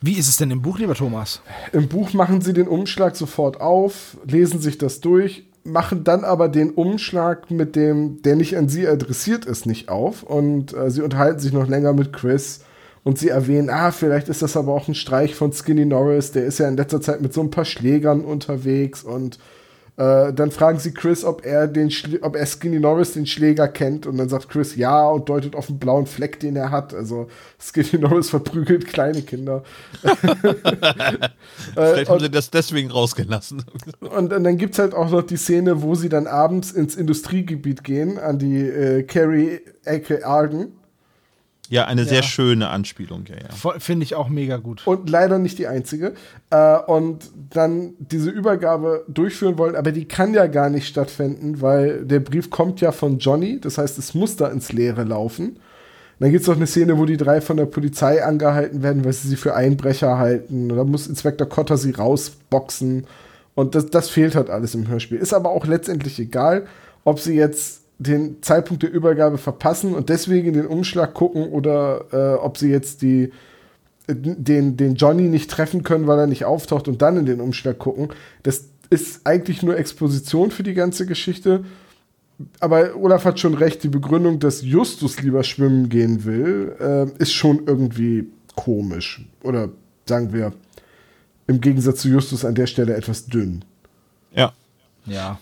Wie 0.02 0.14
ist 0.14 0.28
es 0.28 0.38
denn 0.38 0.50
im 0.50 0.64
Buch, 0.64 0.80
lieber 0.80 0.96
Thomas? 0.96 1.42
Im 1.72 1.88
Buch 1.88 2.14
machen 2.14 2.42
sie 2.42 2.54
den 2.54 2.68
Umschlag 2.68 3.16
sofort 3.16 3.62
auf, 3.62 4.18
lesen 4.26 4.60
sich 4.60 4.80
das 4.80 5.00
durch, 5.00 5.46
machen 5.64 6.04
dann 6.04 6.24
aber 6.24 6.50
den 6.50 6.72
Umschlag 6.72 7.52
mit 7.52 7.76
dem, 7.76 8.24
der 8.24 8.36
nicht 8.36 8.58
an 8.58 8.68
sie 8.68 8.88
adressiert 8.88 9.46
ist, 9.46 9.68
nicht 9.68 9.90
auf. 9.90 10.24
Und 10.24 10.74
äh, 10.74 10.90
sie 10.90 11.04
unterhalten 11.04 11.40
sich 11.40 11.54
noch 11.54 11.68
länger 11.68 11.94
mit 11.94 12.14
Chris. 12.14 12.62
Und 13.04 13.18
sie 13.18 13.30
erwähnen, 13.30 13.70
ah, 13.70 13.92
vielleicht 13.92 14.30
ist 14.30 14.44
das 14.44 14.56
aber 14.56 14.74
auch 14.74 14.88
ein 14.88 14.94
Streich 14.96 15.34
von 15.34 15.52
Skinny 15.52 15.86
Norris. 15.86 16.32
Der 16.34 16.46
ist 16.46 16.60
ja 16.60 16.68
in 16.68 16.78
letzter 16.78 17.02
Zeit 17.02 17.22
mit 17.22 17.34
so 17.34 17.42
ein 17.42 17.50
paar 17.50 17.66
Schlägern 17.66 18.22
unterwegs. 18.22 19.04
Und 19.04 19.40
äh, 19.98 20.32
dann 20.32 20.52
fragen 20.52 20.78
sie 20.78 20.94
Chris, 20.94 21.26
ob 21.26 21.44
er, 21.44 21.68
den 21.68 21.92
ob 22.22 22.36
er 22.36 22.46
Skinny 22.46 22.80
Norris 22.80 23.14
den 23.14 23.26
Schläger 23.26 23.68
kennt. 23.68 24.06
Und 24.06 24.18
dann 24.18 24.30
sagt 24.30 24.50
Chris 24.50 24.76
ja 24.76 25.08
und 25.10 25.30
deutet 25.30 25.56
auf 25.56 25.68
einen 25.70 25.80
blauen 25.80 26.06
Fleck, 26.06 26.40
den 26.40 26.56
er 26.56 26.70
hat. 26.70 26.94
Also 26.94 27.28
Skinny 27.60 27.98
Norris 28.00 28.30
verprügelt 28.32 28.86
kleine 28.86 29.24
Kinder. 29.24 29.64
Vielleicht 31.74 32.08
haben 32.08 32.16
und- 32.18 32.22
sie 32.22 32.30
das 32.30 32.52
deswegen 32.52 32.92
rausgelassen. 32.92 33.64
Und, 34.02 34.34
und 34.34 34.44
dann 34.44 34.58
gibt 34.58 34.74
es 34.74 34.80
halt 34.80 34.94
auch 34.94 35.10
noch 35.10 35.22
die 35.24 35.38
Szene, 35.38 35.82
wo 35.82 35.96
sie 35.96 36.10
dann 36.10 36.28
abends 36.28 36.72
ins 36.72 36.96
Industriegebiet 36.96 37.84
gehen, 37.84 38.18
an 38.20 38.40
die 38.40 38.60
äh, 38.60 39.04
Carrie-Ecke 39.04 40.26
Arden. 40.26 40.74
Ja, 41.72 41.86
eine 41.86 42.04
sehr 42.04 42.18
Ja. 42.18 42.24
schöne 42.24 42.68
Anspielung, 42.70 43.24
ja, 43.30 43.36
ja. 43.38 43.80
Finde 43.80 44.04
ich 44.04 44.14
auch 44.14 44.28
mega 44.30 44.58
gut. 44.58 44.86
Und 44.86 45.10
leider 45.10 45.40
nicht 45.40 45.58
die 45.58 45.68
einzige. 45.68 46.14
Äh, 46.50 46.78
und 46.80 47.32
dann 47.50 47.94
diese 47.98 48.30
Übergabe 48.30 49.06
durchführen 49.08 49.58
wollen, 49.58 49.76
aber 49.78 49.92
die 49.94 50.06
kann 50.06 50.34
ja 50.34 50.48
gar 50.48 50.70
nicht 50.70 50.86
stattfinden, 50.88 51.62
weil 51.62 52.06
der 52.06 52.20
Brief 52.20 52.50
kommt 52.50 52.82
ja 52.82 52.92
von 52.92 53.20
Johnny. 53.20 53.60
Das 53.62 53.78
heißt, 53.78 53.98
es 53.98 54.14
muss 54.14 54.36
da 54.36 54.48
ins 54.50 54.74
Leere 54.74 55.04
laufen. 55.06 55.58
Dann 56.20 56.30
gibt 56.32 56.42
es 56.42 56.48
noch 56.48 56.58
eine 56.58 56.68
Szene, 56.68 56.98
wo 57.00 57.06
die 57.06 57.18
drei 57.18 57.42
von 57.42 57.58
der 57.58 57.66
Polizei 57.66 58.24
angehalten 58.24 58.84
werden, 58.84 59.04
weil 59.06 59.14
sie 59.14 59.28
sie 59.30 59.38
für 59.38 59.56
Einbrecher 59.56 60.18
halten. 60.20 60.70
Und 60.70 60.78
da 60.78 60.84
muss 60.84 61.08
Inspektor 61.08 61.48
Cotter 61.50 61.78
sie 61.78 61.92
rausboxen. 61.92 63.08
Und 63.56 63.76
das, 63.76 63.90
das 63.90 64.10
fehlt 64.10 64.36
halt 64.36 64.50
alles 64.50 64.76
im 64.76 64.88
Hörspiel. 64.88 65.18
Ist 65.18 65.34
aber 65.34 65.50
auch 65.50 65.66
letztendlich 65.66 66.20
egal, 66.20 66.68
ob 67.06 67.20
sie 67.20 67.36
jetzt 67.36 67.81
den 68.02 68.42
Zeitpunkt 68.42 68.84
der 68.84 68.92
Übergabe 68.92 69.38
verpassen 69.38 69.94
und 69.94 70.10
deswegen 70.10 70.54
den 70.54 70.66
Umschlag 70.66 71.14
gucken 71.14 71.50
oder 71.50 72.06
äh, 72.12 72.40
ob 72.40 72.58
sie 72.58 72.70
jetzt 72.70 73.02
die, 73.04 73.32
den, 74.08 74.76
den 74.76 74.96
Johnny 74.96 75.24
nicht 75.24 75.52
treffen 75.52 75.84
können, 75.84 76.08
weil 76.08 76.18
er 76.18 76.28
nicht 76.28 76.46
auftaucht 76.46 76.88
und 76.88 77.02
dann 77.02 77.18
in 77.18 77.26
den 77.26 77.40
Umschlag 77.40 77.78
gucken. 77.78 78.10
Das 78.44 78.66
ist 78.90 79.26
eigentlich 79.26 79.62
nur 79.62 79.78
Exposition 79.78 80.50
für 80.52 80.64
die 80.64 80.74
ganze 80.74 81.06
Geschichte. 81.06 81.64
Aber 82.60 82.96
Olaf 82.96 83.26
hat 83.26 83.40
schon 83.40 83.54
recht, 83.54 83.84
die 83.84 83.88
Begründung, 83.90 84.40
dass 84.40 84.64
Justus 84.64 85.22
lieber 85.22 85.44
schwimmen 85.44 85.90
gehen 85.90 86.26
will, 86.26 86.76
äh, 86.80 87.22
ist 87.22 87.34
schon 87.34 87.68
irgendwie 87.68 88.28
komisch. 88.56 89.24
Oder 89.44 89.70
sagen 90.08 90.34
wir, 90.34 90.54
im 91.46 91.62
Gegensatz 91.62 92.02
zu 92.02 92.10
Justus 92.10 92.46
an 92.46 92.56
der 92.56 92.66
Stelle 92.66 92.96
etwas 92.96 93.28
dünn. 93.28 93.64
Ja. 94.34 94.54
Ja. 95.06 95.40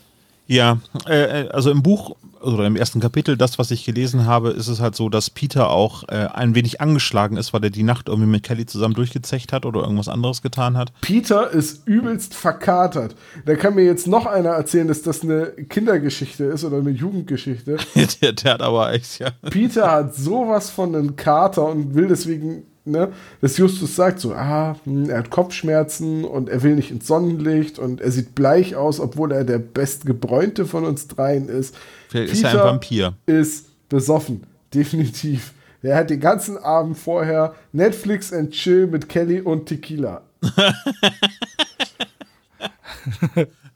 Ja, 0.49 0.79
äh, 1.05 1.47
also 1.49 1.69
im 1.69 1.83
Buch 1.83 2.15
oder 2.41 2.65
im 2.65 2.75
ersten 2.75 2.99
Kapitel, 2.99 3.37
das, 3.37 3.59
was 3.59 3.69
ich 3.69 3.85
gelesen 3.85 4.25
habe, 4.25 4.49
ist 4.49 4.67
es 4.67 4.79
halt 4.79 4.95
so, 4.95 5.07
dass 5.07 5.29
Peter 5.29 5.69
auch 5.69 6.03
äh, 6.09 6.27
ein 6.33 6.55
wenig 6.55 6.81
angeschlagen 6.81 7.37
ist, 7.37 7.53
weil 7.53 7.63
er 7.63 7.69
die 7.69 7.83
Nacht 7.83 8.07
irgendwie 8.07 8.29
mit 8.29 8.41
Kelly 8.41 8.65
zusammen 8.65 8.95
durchgezecht 8.95 9.53
hat 9.53 9.67
oder 9.67 9.81
irgendwas 9.81 10.07
anderes 10.07 10.41
getan 10.41 10.75
hat. 10.75 10.91
Peter 11.01 11.51
ist 11.51 11.87
übelst 11.87 12.33
verkatert. 12.33 13.15
Da 13.45 13.55
kann 13.55 13.75
mir 13.75 13.85
jetzt 13.85 14.07
noch 14.07 14.25
einer 14.25 14.49
erzählen, 14.49 14.87
dass 14.87 15.03
das 15.03 15.21
eine 15.21 15.51
Kindergeschichte 15.69 16.45
ist 16.45 16.63
oder 16.63 16.77
eine 16.77 16.89
Jugendgeschichte. 16.91 17.77
der, 18.21 18.33
der 18.33 18.53
hat 18.53 18.63
aber 18.63 18.91
echt, 18.91 19.19
ja. 19.19 19.29
Peter 19.51 19.91
hat 19.91 20.15
sowas 20.15 20.71
von 20.71 20.95
einem 20.95 21.15
Kater 21.15 21.67
und 21.67 21.93
will 21.93 22.07
deswegen, 22.07 22.63
ne, 22.85 23.11
dass 23.41 23.57
Justus 23.57 23.95
sagt 23.95 24.19
so, 24.19 24.33
ah, 24.33 24.75
hm, 24.83 25.09
er 25.09 25.19
hat 25.19 25.29
Kopfschmerzen 25.29 26.25
und 26.25 26.49
er 26.49 26.63
will 26.63 26.75
nicht 26.75 26.91
ins 26.91 27.07
Sonnenlicht 27.07 27.79
und 27.79 28.01
er 28.01 28.11
sieht 28.11 28.35
bleich 28.35 28.75
aus, 28.75 28.99
obwohl 28.99 29.31
er 29.31 29.43
der 29.43 29.59
bestgebräunte 29.59 30.65
von 30.65 30.85
uns 30.85 31.07
dreien 31.07 31.49
ist. 31.49 31.75
Vielleicht 32.09 32.33
ist 32.33 32.43
er 32.43 32.51
ein 32.51 32.57
Vampir. 32.57 33.13
ist 33.25 33.67
besoffen, 33.89 34.43
definitiv. 34.73 35.53
Er 35.81 35.95
hat 35.95 36.09
den 36.09 36.19
ganzen 36.19 36.57
Abend 36.57 36.97
vorher 36.97 37.55
Netflix 37.71 38.33
and 38.33 38.51
Chill 38.51 38.87
mit 38.87 39.07
Kelly 39.07 39.41
und 39.41 39.67
Tequila. 39.67 40.21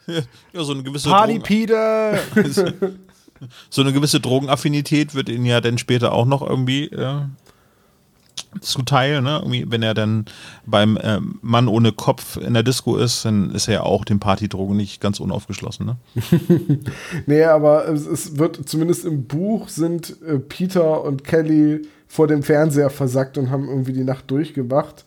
Ja, 0.05 0.63
so 0.63 0.73
eine 0.73 0.83
gewisse 0.83 1.09
Party 1.09 1.33
Drogen, 1.33 1.43
Peter! 1.43 2.19
so 3.69 3.81
eine 3.81 3.93
gewisse 3.93 4.19
Drogenaffinität 4.19 5.15
wird 5.15 5.29
ihn 5.29 5.45
ja 5.45 5.61
dann 5.61 5.77
später 5.77 6.11
auch 6.13 6.25
noch 6.25 6.47
irgendwie 6.47 6.89
äh, 8.55 8.59
zuteil, 8.59 9.21
ne? 9.21 9.39
Irgendwie, 9.41 9.65
wenn 9.69 9.83
er 9.83 9.93
dann 9.93 10.25
beim 10.65 10.97
äh, 10.97 11.19
Mann 11.41 11.67
ohne 11.67 11.91
Kopf 11.91 12.37
in 12.37 12.53
der 12.53 12.63
Disco 12.63 12.97
ist, 12.97 13.25
dann 13.25 13.51
ist 13.51 13.67
er 13.67 13.73
ja 13.75 13.81
auch 13.81 14.05
den 14.05 14.19
Partydrogen 14.19 14.77
nicht 14.77 15.01
ganz 15.01 15.19
unaufgeschlossen, 15.19 15.85
ne? 15.85 15.97
nee, 17.25 17.43
aber 17.43 17.87
es, 17.87 18.05
es, 18.05 18.37
wird 18.37 18.67
zumindest 18.67 19.05
im 19.05 19.25
Buch 19.25 19.69
sind 19.69 20.15
äh, 20.23 20.39
Peter 20.39 21.03
und 21.03 21.23
Kelly 21.23 21.81
vor 22.07 22.27
dem 22.27 22.43
Fernseher 22.43 22.89
versackt 22.89 23.37
und 23.37 23.49
haben 23.49 23.67
irgendwie 23.67 23.93
die 23.93 24.03
Nacht 24.03 24.29
durchgewacht. 24.29 25.05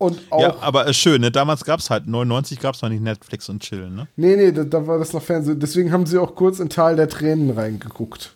Und 0.00 0.18
auch. 0.30 0.40
Ja, 0.40 0.56
aber 0.60 0.86
ist 0.86 0.96
schön, 0.96 1.20
ne? 1.20 1.30
Damals 1.30 1.62
gab 1.62 1.80
es 1.80 1.90
halt, 1.90 2.06
99 2.06 2.58
gab 2.58 2.74
es 2.74 2.80
noch 2.80 2.88
nicht 2.88 3.02
Netflix 3.02 3.50
und 3.50 3.62
Chillen, 3.62 3.94
ne? 3.94 4.08
Nee, 4.16 4.34
nee, 4.34 4.50
da, 4.50 4.64
da, 4.64 4.86
war 4.86 4.98
das 4.98 5.12
noch 5.12 5.22
Fernsehen. 5.22 5.60
Deswegen 5.60 5.92
haben 5.92 6.06
sie 6.06 6.16
auch 6.16 6.34
kurz 6.34 6.58
in 6.58 6.70
Tal 6.70 6.96
der 6.96 7.06
Tränen 7.06 7.50
reingeguckt. 7.50 8.34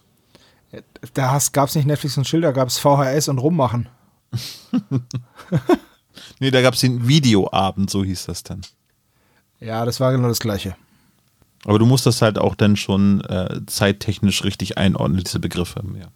Da 1.15 1.39
gab 1.53 1.69
es 1.69 1.75
nicht 1.75 1.87
Netflix 1.87 2.17
und 2.17 2.25
Chill, 2.25 2.41
da 2.41 2.53
gab 2.53 2.69
es 2.69 2.79
VHS 2.79 3.29
und 3.29 3.39
Rummachen. 3.39 3.89
nee, 6.41 6.51
da 6.51 6.63
gab 6.63 6.75
es 6.75 6.81
den 6.81 7.07
Videoabend, 7.07 7.91
so 7.91 8.05
hieß 8.05 8.27
das 8.27 8.43
dann. 8.43 8.63
Ja, 9.61 9.85
das 9.85 10.01
war 10.01 10.13
genau 10.13 10.29
das 10.29 10.41
Gleiche. 10.41 10.77
Aber 11.65 11.79
du 11.79 11.87
musst 11.87 12.07
das 12.07 12.21
halt 12.21 12.39
auch 12.39 12.55
dann 12.55 12.77
schon 12.77 13.23
äh, 13.23 13.61
zeittechnisch 13.67 14.45
richtig 14.45 14.77
einordnen, 14.77 15.23
diese 15.25 15.41
Begriffe. 15.41 15.83
Ja. 15.99 16.09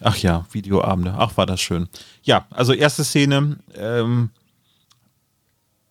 Ach 0.00 0.16
ja, 0.16 0.44
Videoabende. 0.50 1.14
Ach, 1.16 1.36
war 1.36 1.46
das 1.46 1.60
schön. 1.60 1.88
Ja, 2.22 2.46
also 2.50 2.72
erste 2.72 3.04
Szene 3.04 3.58
ähm, 3.76 4.30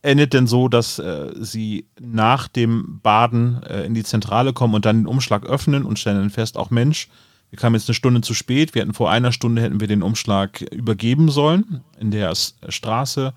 endet 0.03 0.33
denn 0.33 0.47
so, 0.47 0.67
dass 0.67 0.99
äh, 0.99 1.31
sie 1.33 1.87
nach 1.99 2.47
dem 2.47 2.99
Baden 3.01 3.63
äh, 3.63 3.85
in 3.85 3.93
die 3.95 4.03
Zentrale 4.03 4.53
kommen 4.53 4.75
und 4.75 4.85
dann 4.85 4.97
den 4.97 5.07
Umschlag 5.07 5.45
öffnen 5.45 5.85
und 5.85 5.97
stellen 5.97 6.17
dann 6.17 6.29
fest, 6.29 6.57
auch 6.57 6.69
Mensch, 6.69 7.09
wir 7.49 7.59
kamen 7.59 7.75
jetzt 7.75 7.87
eine 7.87 7.95
Stunde 7.95 8.21
zu 8.21 8.33
spät. 8.33 8.73
Wir 8.73 8.81
hätten 8.81 8.93
vor 8.93 9.11
einer 9.11 9.31
Stunde 9.31 9.61
hätten 9.61 9.79
wir 9.79 9.87
den 9.87 10.01
Umschlag 10.01 10.61
übergeben 10.61 11.29
sollen 11.29 11.83
in 11.99 12.11
der 12.11 12.29
S 12.31 12.55
Straße. 12.67 13.33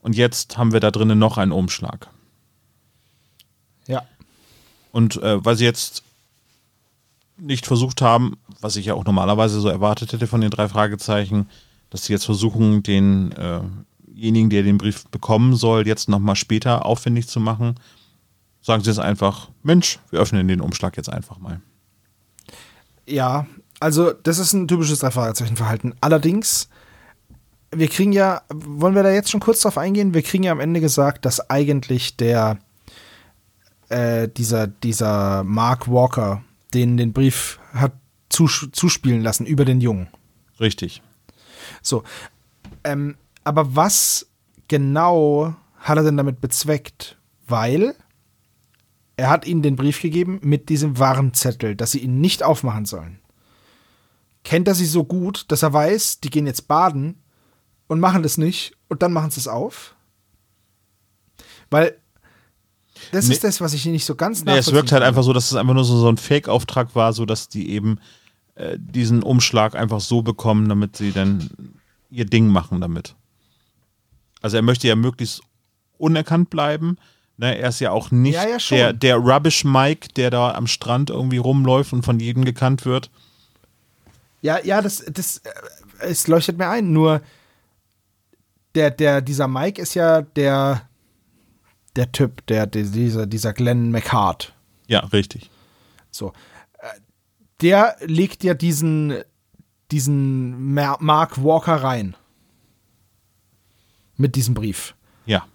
Und 0.00 0.16
jetzt 0.16 0.58
haben 0.58 0.72
wir 0.72 0.80
da 0.80 0.90
drinnen 0.90 1.18
noch 1.18 1.38
einen 1.38 1.52
Umschlag. 1.52 2.08
Ja. 3.86 4.02
Und 4.90 5.22
äh, 5.22 5.44
weil 5.44 5.56
sie 5.56 5.64
jetzt 5.64 6.02
nicht 7.36 7.64
versucht 7.64 8.02
haben, 8.02 8.36
was 8.60 8.76
ich 8.76 8.86
ja 8.86 8.94
auch 8.94 9.04
normalerweise 9.04 9.60
so 9.60 9.68
erwartet 9.68 10.12
hätte 10.12 10.26
von 10.26 10.40
den 10.40 10.50
drei 10.50 10.68
Fragezeichen, 10.68 11.48
dass 11.88 12.04
sie 12.04 12.12
jetzt 12.12 12.24
versuchen, 12.24 12.82
denjenigen, 12.82 13.86
äh 14.14 14.50
der 14.50 14.62
den 14.62 14.78
Brief 14.78 15.06
bekommen 15.08 15.54
soll, 15.56 15.86
jetzt 15.86 16.08
nochmal 16.08 16.36
später 16.36 16.86
aufwendig 16.86 17.28
zu 17.28 17.40
machen, 17.40 17.74
sagen 18.60 18.82
sie 18.82 18.90
jetzt 18.90 18.98
einfach, 19.00 19.50
Mensch, 19.62 19.98
wir 20.10 20.20
öffnen 20.20 20.48
den 20.48 20.60
Umschlag 20.60 20.96
jetzt 20.96 21.08
einfach 21.08 21.38
mal. 21.38 21.60
Ja, 23.06 23.46
also 23.80 24.12
das 24.12 24.38
ist 24.38 24.52
ein 24.52 24.68
typisches 24.68 25.00
Drei-Fragezeichen-Verhalten. 25.00 25.94
Allerdings, 26.00 26.68
wir 27.72 27.88
kriegen 27.88 28.12
ja, 28.12 28.42
wollen 28.48 28.94
wir 28.94 29.02
da 29.02 29.10
jetzt 29.10 29.30
schon 29.30 29.40
kurz 29.40 29.60
drauf 29.60 29.78
eingehen? 29.78 30.14
Wir 30.14 30.22
kriegen 30.22 30.44
ja 30.44 30.52
am 30.52 30.60
Ende 30.60 30.80
gesagt, 30.80 31.24
dass 31.24 31.50
eigentlich 31.50 32.16
der, 32.16 32.58
äh, 33.88 34.28
dieser, 34.28 34.68
dieser 34.68 35.42
Mark 35.42 35.90
Walker, 35.90 36.42
den 36.74 36.96
den 36.96 37.12
Brief 37.12 37.58
hat 37.74 37.92
zus 38.28 38.68
zuspielen 38.72 39.22
lassen 39.22 39.46
über 39.46 39.64
den 39.64 39.80
Jungen. 39.80 40.08
Richtig. 40.60 41.02
So. 41.82 42.04
Ähm, 42.84 43.16
aber 43.44 43.74
was 43.74 44.26
genau 44.68 45.54
hat 45.76 45.98
er 45.98 46.04
denn 46.04 46.16
damit 46.16 46.40
bezweckt? 46.40 47.18
Weil 47.46 47.94
er 49.16 49.30
hat 49.30 49.46
ihnen 49.46 49.62
den 49.62 49.76
Brief 49.76 50.00
gegeben 50.00 50.40
mit 50.42 50.68
diesem 50.68 50.98
Warnzettel, 50.98 51.76
dass 51.76 51.92
sie 51.92 52.00
ihn 52.00 52.20
nicht 52.20 52.42
aufmachen 52.42 52.86
sollen. 52.86 53.18
Kennt 54.44 54.68
er 54.68 54.74
sie 54.74 54.86
so 54.86 55.04
gut, 55.04 55.44
dass 55.48 55.62
er 55.62 55.72
weiß, 55.72 56.20
die 56.20 56.30
gehen 56.30 56.46
jetzt 56.46 56.66
baden 56.66 57.22
und 57.86 58.00
machen 58.00 58.22
das 58.22 58.38
nicht 58.38 58.76
und 58.88 59.02
dann 59.02 59.12
machen 59.12 59.30
sie 59.30 59.40
es 59.40 59.48
auf? 59.48 59.94
Weil 61.70 61.96
das 63.10 63.28
nee. 63.28 63.34
ist 63.34 63.44
das, 63.44 63.60
was 63.60 63.74
ich 63.74 63.84
nicht 63.86 64.04
so 64.04 64.14
ganz 64.14 64.44
nee, 64.44 64.56
Es 64.56 64.72
wirkt 64.72 64.92
halt 64.92 65.02
einfach 65.02 65.22
so, 65.22 65.32
dass 65.32 65.50
es 65.50 65.56
einfach 65.56 65.74
nur 65.74 65.84
so, 65.84 65.96
so 65.98 66.08
ein 66.08 66.16
Fake-Auftrag 66.16 66.94
war, 66.94 67.12
so 67.12 67.24
dass 67.24 67.48
die 67.48 67.70
eben 67.70 67.98
äh, 68.54 68.76
diesen 68.78 69.22
Umschlag 69.22 69.74
einfach 69.74 70.00
so 70.00 70.22
bekommen, 70.22 70.68
damit 70.68 70.96
sie 70.96 71.12
dann 71.12 71.50
ihr 72.10 72.26
Ding 72.26 72.48
machen 72.48 72.80
damit. 72.80 73.16
Also 74.42 74.56
er 74.56 74.62
möchte 74.62 74.88
ja 74.88 74.96
möglichst 74.96 75.40
unerkannt 75.98 76.50
bleiben, 76.50 76.98
Ne, 77.38 77.58
er 77.58 77.70
ist 77.70 77.80
ja 77.80 77.90
auch 77.90 78.10
nicht 78.10 78.34
ja, 78.34 78.46
ja, 78.46 78.58
der, 78.70 78.92
der 78.92 79.16
Rubbish 79.16 79.64
Mike, 79.64 80.10
der 80.16 80.30
da 80.30 80.52
am 80.52 80.66
Strand 80.66 81.10
irgendwie 81.10 81.38
rumläuft 81.38 81.92
und 81.92 82.04
von 82.04 82.20
jedem 82.20 82.44
gekannt 82.44 82.84
wird. 82.84 83.10
Ja, 84.42 84.62
ja, 84.62 84.82
das, 84.82 85.04
das 85.10 85.38
äh, 85.38 85.50
es 86.00 86.28
leuchtet 86.28 86.58
mir 86.58 86.68
ein. 86.68 86.92
Nur 86.92 87.22
der, 88.74 88.90
der, 88.90 89.22
dieser 89.22 89.48
Mike 89.48 89.80
ist 89.80 89.94
ja 89.94 90.22
der, 90.22 90.88
der 91.96 92.12
Typ, 92.12 92.46
der, 92.46 92.66
der 92.66 92.84
dieser, 92.84 93.26
dieser 93.26 93.52
Glenn 93.52 93.90
McHart. 93.90 94.52
Ja, 94.86 95.00
richtig. 95.00 95.50
So. 96.10 96.32
Äh, 96.78 97.00
der 97.60 97.96
legt 98.00 98.44
ja 98.44 98.54
diesen, 98.54 99.14
diesen 99.90 100.74
Mark 100.74 101.42
Walker 101.42 101.76
rein. 101.76 102.14
Mit 104.22 104.36
diesem 104.36 104.54
Brief. 104.54 104.94
Ja. 105.26 105.46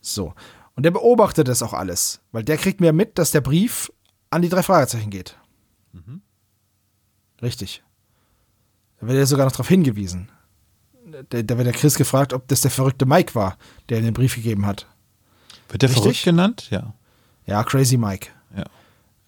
So. 0.00 0.34
Und 0.74 0.82
der 0.82 0.90
beobachtet 0.90 1.46
das 1.46 1.62
auch 1.62 1.72
alles, 1.72 2.20
weil 2.32 2.42
der 2.42 2.56
kriegt 2.56 2.80
mir 2.80 2.92
mit, 2.92 3.16
dass 3.16 3.30
der 3.30 3.40
Brief 3.40 3.92
an 4.30 4.42
die 4.42 4.48
drei 4.48 4.64
Fragezeichen 4.64 5.10
geht. 5.10 5.36
Mhm. 5.92 6.20
Richtig. 7.40 7.84
Da 9.00 9.06
wird 9.06 9.18
er 9.18 9.26
sogar 9.26 9.46
noch 9.46 9.52
darauf 9.52 9.68
hingewiesen. 9.68 10.30
Da, 11.30 11.42
da, 11.42 11.56
wird 11.56 11.66
der 11.68 11.74
Chris 11.74 11.94
gefragt, 11.94 12.32
ob 12.32 12.48
das 12.48 12.60
der 12.60 12.72
verrückte 12.72 13.06
Mike 13.06 13.36
war, 13.36 13.56
der 13.88 14.00
den 14.00 14.14
Brief 14.14 14.34
gegeben 14.34 14.66
hat. 14.66 14.86
Wird 15.68 15.82
der 15.82 15.90
Richtig? 15.90 16.02
verrückt 16.02 16.24
genannt? 16.24 16.66
Ja. 16.70 16.92
Ja, 17.46 17.62
Crazy 17.62 17.96
Mike. 17.96 18.30
Ja. 18.56 18.64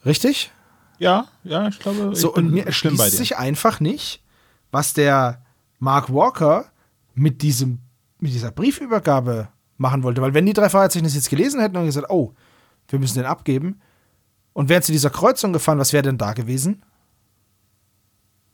Richtig? 0.05 0.51
Ja, 0.99 1.29
ja, 1.45 1.69
ich 1.69 1.79
glaube. 1.79 2.17
So, 2.17 2.31
ich 2.31 2.37
und 2.37 2.51
mir 2.51 2.67
erschließt 2.67 3.13
sich 3.13 3.37
einfach 3.37 3.79
nicht, 3.79 4.21
was 4.73 4.95
der 4.95 5.43
Mark 5.79 6.13
Walker 6.13 6.71
mit 7.15 7.43
diesem, 7.43 7.79
mit 8.21 8.33
dieser 8.33 8.51
Briefübergabe 8.51 9.49
machen 9.77 10.03
wollte. 10.03 10.23
Weil 10.23 10.35
wenn 10.35 10.47
die 10.47 10.53
drei 10.53 10.69
Fragezeichen 10.69 11.05
das 11.05 11.15
jetzt 11.15 11.31
gelesen 11.31 11.61
hätten 11.61 11.77
und 11.77 11.87
gesagt, 11.87 12.11
oh, 12.11 12.35
wir 12.89 12.99
müssen 12.99 13.19
den 13.19 13.27
abgeben, 13.27 13.81
und 14.53 14.69
wären 14.69 14.83
zu 14.83 14.93
dieser 14.93 15.11
Kreuzung 15.11 15.53
gefahren, 15.53 15.79
was 15.79 15.93
wäre 15.93 16.03
denn 16.03 16.19
da 16.19 16.33
gewesen? 16.33 16.83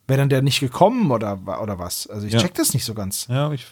Wäre 0.07 0.18
dann 0.18 0.29
der 0.29 0.42
nicht 0.42 0.61
gekommen 0.61 1.11
oder, 1.11 1.40
oder 1.61 1.79
was? 1.79 2.07
Also 2.07 2.26
ich 2.26 2.33
ja. 2.33 2.38
check 2.38 2.55
das 2.55 2.74
nicht 2.74 2.85
so 2.85 2.94
ganz. 2.94 3.26
Ja, 3.29 3.50
ich, 3.52 3.66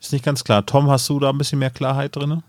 ist 0.00 0.12
nicht 0.12 0.24
ganz 0.24 0.42
klar. 0.42 0.66
Tom, 0.66 0.90
hast 0.90 1.08
du 1.08 1.20
da 1.20 1.30
ein 1.30 1.38
bisschen 1.38 1.58
mehr 1.58 1.70
Klarheit 1.70 2.16
drin? 2.16 2.42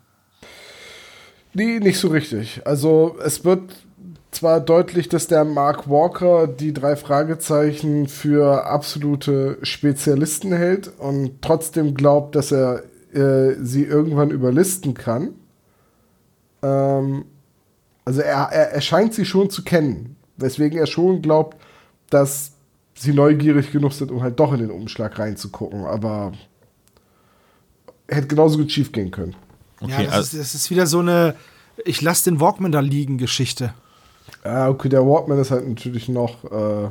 Nee, 1.54 1.80
nicht 1.80 2.00
so 2.00 2.08
richtig. 2.08 2.66
Also 2.66 3.18
es 3.24 3.46
wird 3.46 3.86
zwar 4.36 4.60
deutlich, 4.60 5.10
dass 5.10 5.28
der 5.28 5.46
Mark 5.46 5.90
Walker 5.90 6.48
die 6.48 6.74
drei 6.74 6.96
Fragezeichen 6.96 8.08
für 8.08 8.66
absolute 8.66 9.58
Spezialisten 9.62 10.52
hält 10.52 10.92
und 11.00 11.42
trotzdem 11.42 11.96
glaubt, 11.96 12.36
dass 12.36 12.52
er 12.52 12.84
äh, 13.14 13.56
sie 13.62 13.84
irgendwann 13.84 14.32
überlisten 14.32 14.94
kann. 14.94 15.30
Ähm, 16.62 17.26
also 18.06 18.22
er, 18.22 18.50
er, 18.52 18.72
er 18.72 18.82
scheint 18.82 19.14
sie 19.14 19.26
schon 19.26 19.50
zu 19.50 19.64
kennen, 19.64 20.16
weswegen 20.38 20.78
er 20.78 20.88
schon 20.88 21.22
glaubt, 21.22 21.58
dass 22.10 22.54
sie 22.96 23.14
neugierig 23.14 23.72
genug 23.72 23.94
sind, 23.94 24.12
um 24.12 24.22
halt 24.22 24.40
doch 24.40 24.54
in 24.54 24.60
den 24.60 24.72
Umschlag 24.72 25.18
reinzugucken, 25.18 25.86
aber 25.86 26.34
hätte 28.08 28.28
genauso 28.28 28.58
gut 28.58 28.72
schief 28.72 28.92
gehen 28.92 29.12
können. 29.12 29.36
Okay, 29.80 29.92
ja, 29.92 30.04
das, 30.04 30.14
also 30.14 30.38
ist, 30.38 30.54
das 30.54 30.56
ist 30.56 30.70
wieder 30.70 30.88
so 30.88 31.00
eine 31.00 31.36
Ich 31.86 32.02
lasse 32.02 32.30
den 32.30 32.40
Walkman 32.40 32.72
da 32.72 32.80
liegen 32.80 33.18
Geschichte. 33.18 33.74
Ja, 34.44 34.70
okay, 34.70 34.90
der 34.90 35.06
Walkman 35.06 35.40
ist 35.40 35.52
halt 35.52 35.68
natürlich 35.68 36.10
noch 36.10 36.44
äh, 36.46 36.90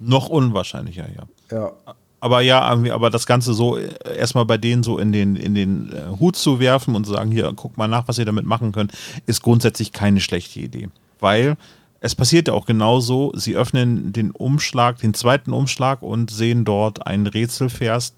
noch 0.00 0.28
unwahrscheinlicher, 0.28 1.06
ja. 1.08 1.24
Ja 1.56 1.94
aber 2.20 2.42
ja, 2.42 2.60
aber 2.60 3.10
das 3.10 3.26
Ganze 3.26 3.54
so 3.54 3.76
äh, 3.76 3.88
erstmal 4.16 4.44
bei 4.44 4.58
denen 4.58 4.82
so 4.82 4.98
in 4.98 5.10
den, 5.10 5.36
in 5.36 5.54
den 5.54 5.92
äh, 5.92 6.18
Hut 6.20 6.36
zu 6.36 6.60
werfen 6.60 6.94
und 6.94 7.06
zu 7.06 7.12
sagen, 7.12 7.32
hier, 7.32 7.50
guck 7.56 7.76
mal 7.78 7.88
nach, 7.88 8.06
was 8.06 8.18
ihr 8.18 8.26
damit 8.26 8.44
machen 8.44 8.72
könnt, 8.72 8.92
ist 9.26 9.42
grundsätzlich 9.42 9.92
keine 9.92 10.20
schlechte 10.20 10.60
Idee. 10.60 10.90
Weil 11.18 11.56
es 12.00 12.14
passiert 12.14 12.48
ja 12.48 12.54
auch 12.54 12.66
genauso, 12.66 13.32
sie 13.34 13.56
öffnen 13.56 14.12
den 14.12 14.30
Umschlag, 14.30 14.98
den 14.98 15.14
zweiten 15.14 15.52
Umschlag 15.52 16.02
und 16.02 16.30
sehen 16.30 16.64
dort 16.64 17.06
einen 17.06 17.26
Rätselvers, 17.26 18.12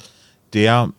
der 0.53 0.91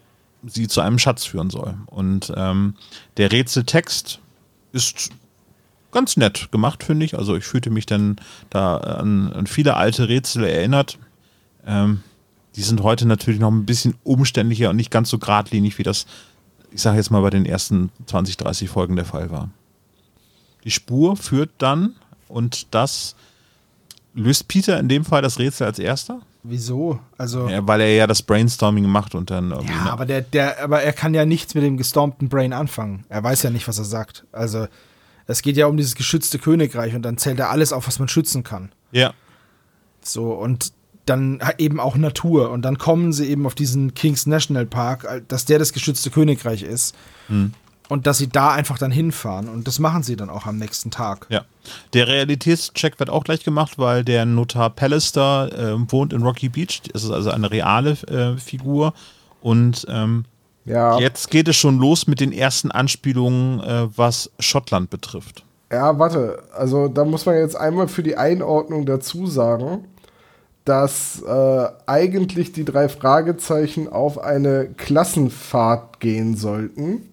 sie 0.45 0.67
zu 0.67 0.81
einem 0.81 0.99
Schatz 0.99 1.25
führen 1.25 1.49
soll. 1.49 1.75
Und 1.87 2.33
ähm, 2.35 2.75
der 3.17 3.31
Rätseltext 3.31 4.19
ist 4.71 5.11
ganz 5.93 6.17
nett 6.17 6.51
gemacht, 6.51 6.83
finde 6.83 7.05
ich. 7.05 7.17
Also 7.17 7.35
ich 7.35 7.45
fühlte 7.45 7.69
mich 7.69 7.85
dann 7.85 8.17
da 8.49 8.77
an, 8.77 9.31
an 9.31 9.47
viele 9.47 9.77
alte 9.77 10.09
Rätsel 10.09 10.43
erinnert. 10.43 10.97
Ähm, 11.65 12.01
die 12.55 12.61
sind 12.61 12.83
heute 12.83 13.07
natürlich 13.07 13.39
noch 13.39 13.51
ein 13.51 13.65
bisschen 13.65 13.95
umständlicher 14.03 14.69
und 14.69 14.75
nicht 14.75 14.91
ganz 14.91 15.09
so 15.09 15.17
geradlinig, 15.17 15.77
wie 15.77 15.83
das, 15.83 16.05
ich 16.71 16.81
sage 16.81 16.97
jetzt 16.97 17.09
mal, 17.09 17.21
bei 17.21 17.29
den 17.29 17.45
ersten 17.45 17.89
20, 18.05 18.37
30 18.37 18.69
Folgen 18.69 18.95
der 18.95 19.05
Fall 19.05 19.31
war. 19.31 19.49
Die 20.63 20.71
Spur 20.71 21.17
führt 21.17 21.49
dann, 21.57 21.95
und 22.27 22.73
das 22.73 23.15
löst 24.13 24.47
Peter 24.47 24.79
in 24.79 24.89
dem 24.89 25.05
Fall 25.05 25.21
das 25.21 25.39
Rätsel 25.39 25.67
als 25.67 25.79
erster? 25.79 26.21
Wieso? 26.43 26.99
Also. 27.17 27.47
Ja, 27.47 27.65
weil 27.65 27.81
er 27.81 27.93
ja 27.93 28.07
das 28.07 28.21
Brainstorming 28.21 28.85
macht 28.85 29.15
und 29.15 29.31
dann. 29.31 29.51
irgendwie, 29.51 29.73
Ja, 29.73 29.83
ne? 29.85 29.91
aber 29.91 30.05
der, 30.05 30.21
der, 30.21 30.61
aber 30.63 30.81
er 30.81 30.93
kann 30.93 31.13
ja 31.13 31.25
nichts 31.25 31.55
mit 31.55 31.63
dem 31.63 31.77
gestormten 31.77 32.27
Brain 32.29 32.51
anfangen. 32.53 33.05
Er 33.09 33.23
weiß 33.23 33.43
ja 33.43 33.49
nicht, 33.49 33.67
was 33.67 33.77
er 33.77 33.85
sagt. 33.85 34.25
Also, 34.31 34.67
es 35.27 35.41
geht 35.41 35.57
ja 35.57 35.67
um 35.67 35.77
dieses 35.77 35.95
geschützte 35.95 36.39
Königreich 36.39 36.95
und 36.95 37.01
dann 37.01 37.17
zählt 37.17 37.39
er 37.39 37.49
alles 37.49 37.73
auf, 37.73 37.87
was 37.87 37.99
man 37.99 38.07
schützen 38.07 38.43
kann. 38.43 38.71
ja. 38.91 39.13
So, 40.05 40.33
und 40.33 40.73
dann 41.05 41.41
eben 41.57 41.79
auch 41.79 41.95
Natur. 41.95 42.51
Und 42.51 42.63
dann 42.63 42.77
kommen 42.77 43.13
sie 43.13 43.27
eben 43.27 43.45
auf 43.45 43.55
diesen 43.55 43.93
Kings 43.93 44.25
National 44.25 44.65
Park, 44.65 45.23
dass 45.27 45.45
der 45.45 45.59
das 45.59 45.73
geschützte 45.73 46.09
Königreich 46.09 46.63
ist. 46.63 46.95
Und 47.89 48.07
dass 48.07 48.17
sie 48.17 48.29
da 48.29 48.51
einfach 48.51 48.77
dann 48.77 48.91
hinfahren. 48.91 49.49
Und 49.49 49.67
das 49.67 49.79
machen 49.79 50.03
sie 50.03 50.15
dann 50.15 50.29
auch 50.29 50.45
am 50.45 50.57
nächsten 50.57 50.91
Tag. 50.91 51.27
Ja. 51.29 51.45
Der 51.93 52.07
Realitätscheck 52.07 52.99
wird 52.99 53.09
auch 53.09 53.23
gleich 53.23 53.43
gemacht, 53.43 53.77
weil 53.77 54.03
der 54.03 54.25
Notar 54.25 54.69
Pallister 54.69 55.51
äh, 55.51 55.91
wohnt 55.91 56.13
in 56.13 56.23
Rocky 56.23 56.49
Beach. 56.49 56.81
Das 56.91 57.03
ist 57.03 57.11
also 57.11 57.31
eine 57.31 57.51
reale 57.51 57.91
äh, 58.07 58.37
Figur. 58.37 58.93
Und 59.41 59.85
ähm, 59.89 60.25
Ja, 60.65 60.99
jetzt 60.99 61.29
geht 61.29 61.47
es 61.47 61.55
schon 61.55 61.77
los 61.77 62.07
mit 62.07 62.19
den 62.19 62.31
ersten 62.31 62.71
Anspielungen, 62.71 63.59
äh, 63.59 63.87
was 63.95 64.31
Schottland 64.39 64.89
betrifft. 64.89 65.43
ja, 65.71 65.97
warte. 65.99 66.43
Also 66.55 66.87
da 66.87 67.03
muss 67.03 67.25
man 67.25 67.35
jetzt 67.35 67.55
einmal 67.55 67.87
für 67.87 68.03
die 68.03 68.15
Einordnung 68.15 68.85
dazu 68.85 69.27
sagen, 69.27 69.85
dass 70.65 71.21
äh, 71.21 71.67
eigentlich 71.87 72.53
die 72.53 72.63
drei 72.63 72.87
Fragezeichen 72.87 73.89
auf 73.89 74.17
eine 74.17 74.69
Klassenfahrt 74.77 75.99
gehen 75.99 76.35
sollten. 76.37 77.09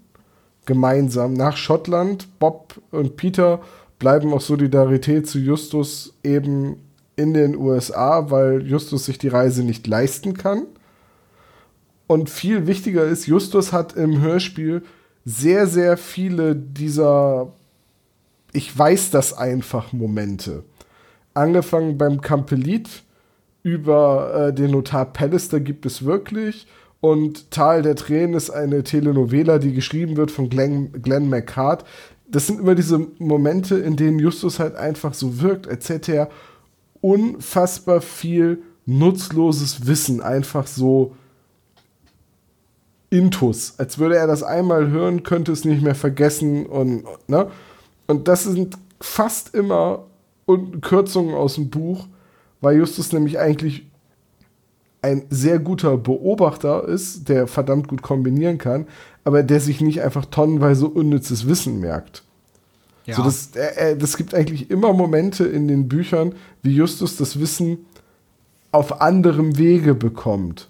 Gemeinsam 0.66 1.32
nach 1.32 1.56
Schottland. 1.56 2.28
Bob 2.38 2.80
und 2.92 3.16
Peter 3.16 3.60
bleiben 3.98 4.32
aus 4.32 4.46
Solidarität 4.46 5.28
zu 5.28 5.38
Justus 5.40 6.14
eben 6.22 6.76
in 7.16 7.34
den 7.34 7.56
USA, 7.56 8.30
weil 8.30 8.66
Justus 8.66 9.06
sich 9.06 9.18
die 9.18 9.28
Reise 9.28 9.64
nicht 9.64 9.86
leisten 9.86 10.34
kann. 10.34 10.62
Und 12.10 12.28
viel 12.28 12.66
wichtiger 12.66 13.04
ist, 13.04 13.28
Justus 13.28 13.72
hat 13.72 13.92
im 13.92 14.20
Hörspiel 14.20 14.82
sehr, 15.24 15.68
sehr 15.68 15.96
viele 15.96 16.56
dieser 16.56 17.52
Ich 18.52 18.76
weiß 18.76 19.12
das 19.12 19.32
einfach 19.32 19.92
Momente. 19.92 20.64
Angefangen 21.34 21.98
beim 21.98 22.20
Kampelit 22.20 23.04
über 23.62 24.48
äh, 24.48 24.52
den 24.52 24.72
Notar 24.72 25.04
Pallister 25.04 25.60
gibt 25.60 25.86
es 25.86 26.04
wirklich. 26.04 26.66
Und 27.00 27.52
Tal 27.52 27.82
der 27.82 27.94
Tränen 27.94 28.34
ist 28.34 28.50
eine 28.50 28.82
Telenovela, 28.82 29.60
die 29.60 29.72
geschrieben 29.72 30.16
wird 30.16 30.32
von 30.32 30.48
Glenn, 30.48 30.90
Glenn 31.02 31.28
McCart. 31.28 31.84
Das 32.26 32.48
sind 32.48 32.58
immer 32.58 32.74
diese 32.74 33.06
Momente, 33.20 33.78
in 33.78 33.94
denen 33.94 34.18
Justus 34.18 34.58
halt 34.58 34.74
einfach 34.74 35.14
so 35.14 35.40
wirkt, 35.40 35.68
als 35.68 35.88
hätte 35.88 36.12
er 36.12 36.30
unfassbar 37.00 38.00
viel 38.00 38.64
nutzloses 38.84 39.86
Wissen 39.86 40.20
einfach 40.20 40.66
so 40.66 41.14
intus. 43.10 43.74
Als 43.78 43.98
würde 43.98 44.16
er 44.16 44.26
das 44.26 44.42
einmal 44.42 44.90
hören, 44.90 45.22
könnte 45.22 45.52
es 45.52 45.64
nicht 45.64 45.82
mehr 45.82 45.94
vergessen 45.94 46.66
und, 46.66 47.04
ne? 47.28 47.48
Und 48.06 48.28
das 48.28 48.44
sind 48.44 48.78
fast 49.00 49.54
immer 49.54 50.04
Un- 50.46 50.80
Kürzungen 50.80 51.34
aus 51.34 51.54
dem 51.54 51.70
Buch, 51.70 52.08
weil 52.60 52.76
Justus 52.78 53.12
nämlich 53.12 53.38
eigentlich 53.38 53.86
ein 55.02 55.24
sehr 55.30 55.58
guter 55.58 55.96
Beobachter 55.96 56.86
ist, 56.86 57.28
der 57.28 57.46
verdammt 57.46 57.88
gut 57.88 58.02
kombinieren 58.02 58.58
kann, 58.58 58.86
aber 59.24 59.42
der 59.42 59.60
sich 59.60 59.80
nicht 59.80 60.02
einfach 60.02 60.26
tonnenweise 60.26 60.88
unnützes 60.88 61.46
Wissen 61.46 61.80
merkt. 61.80 62.24
Ja. 63.06 63.16
So, 63.16 63.22
das, 63.22 63.50
er, 63.54 63.76
er, 63.78 63.96
das 63.96 64.16
gibt 64.16 64.34
eigentlich 64.34 64.70
immer 64.70 64.92
Momente 64.92 65.44
in 65.44 65.68
den 65.68 65.88
Büchern, 65.88 66.34
wie 66.62 66.74
Justus 66.74 67.16
das 67.16 67.38
Wissen 67.40 67.86
auf 68.72 69.00
anderem 69.00 69.56
Wege 69.56 69.94
bekommt. 69.94 70.68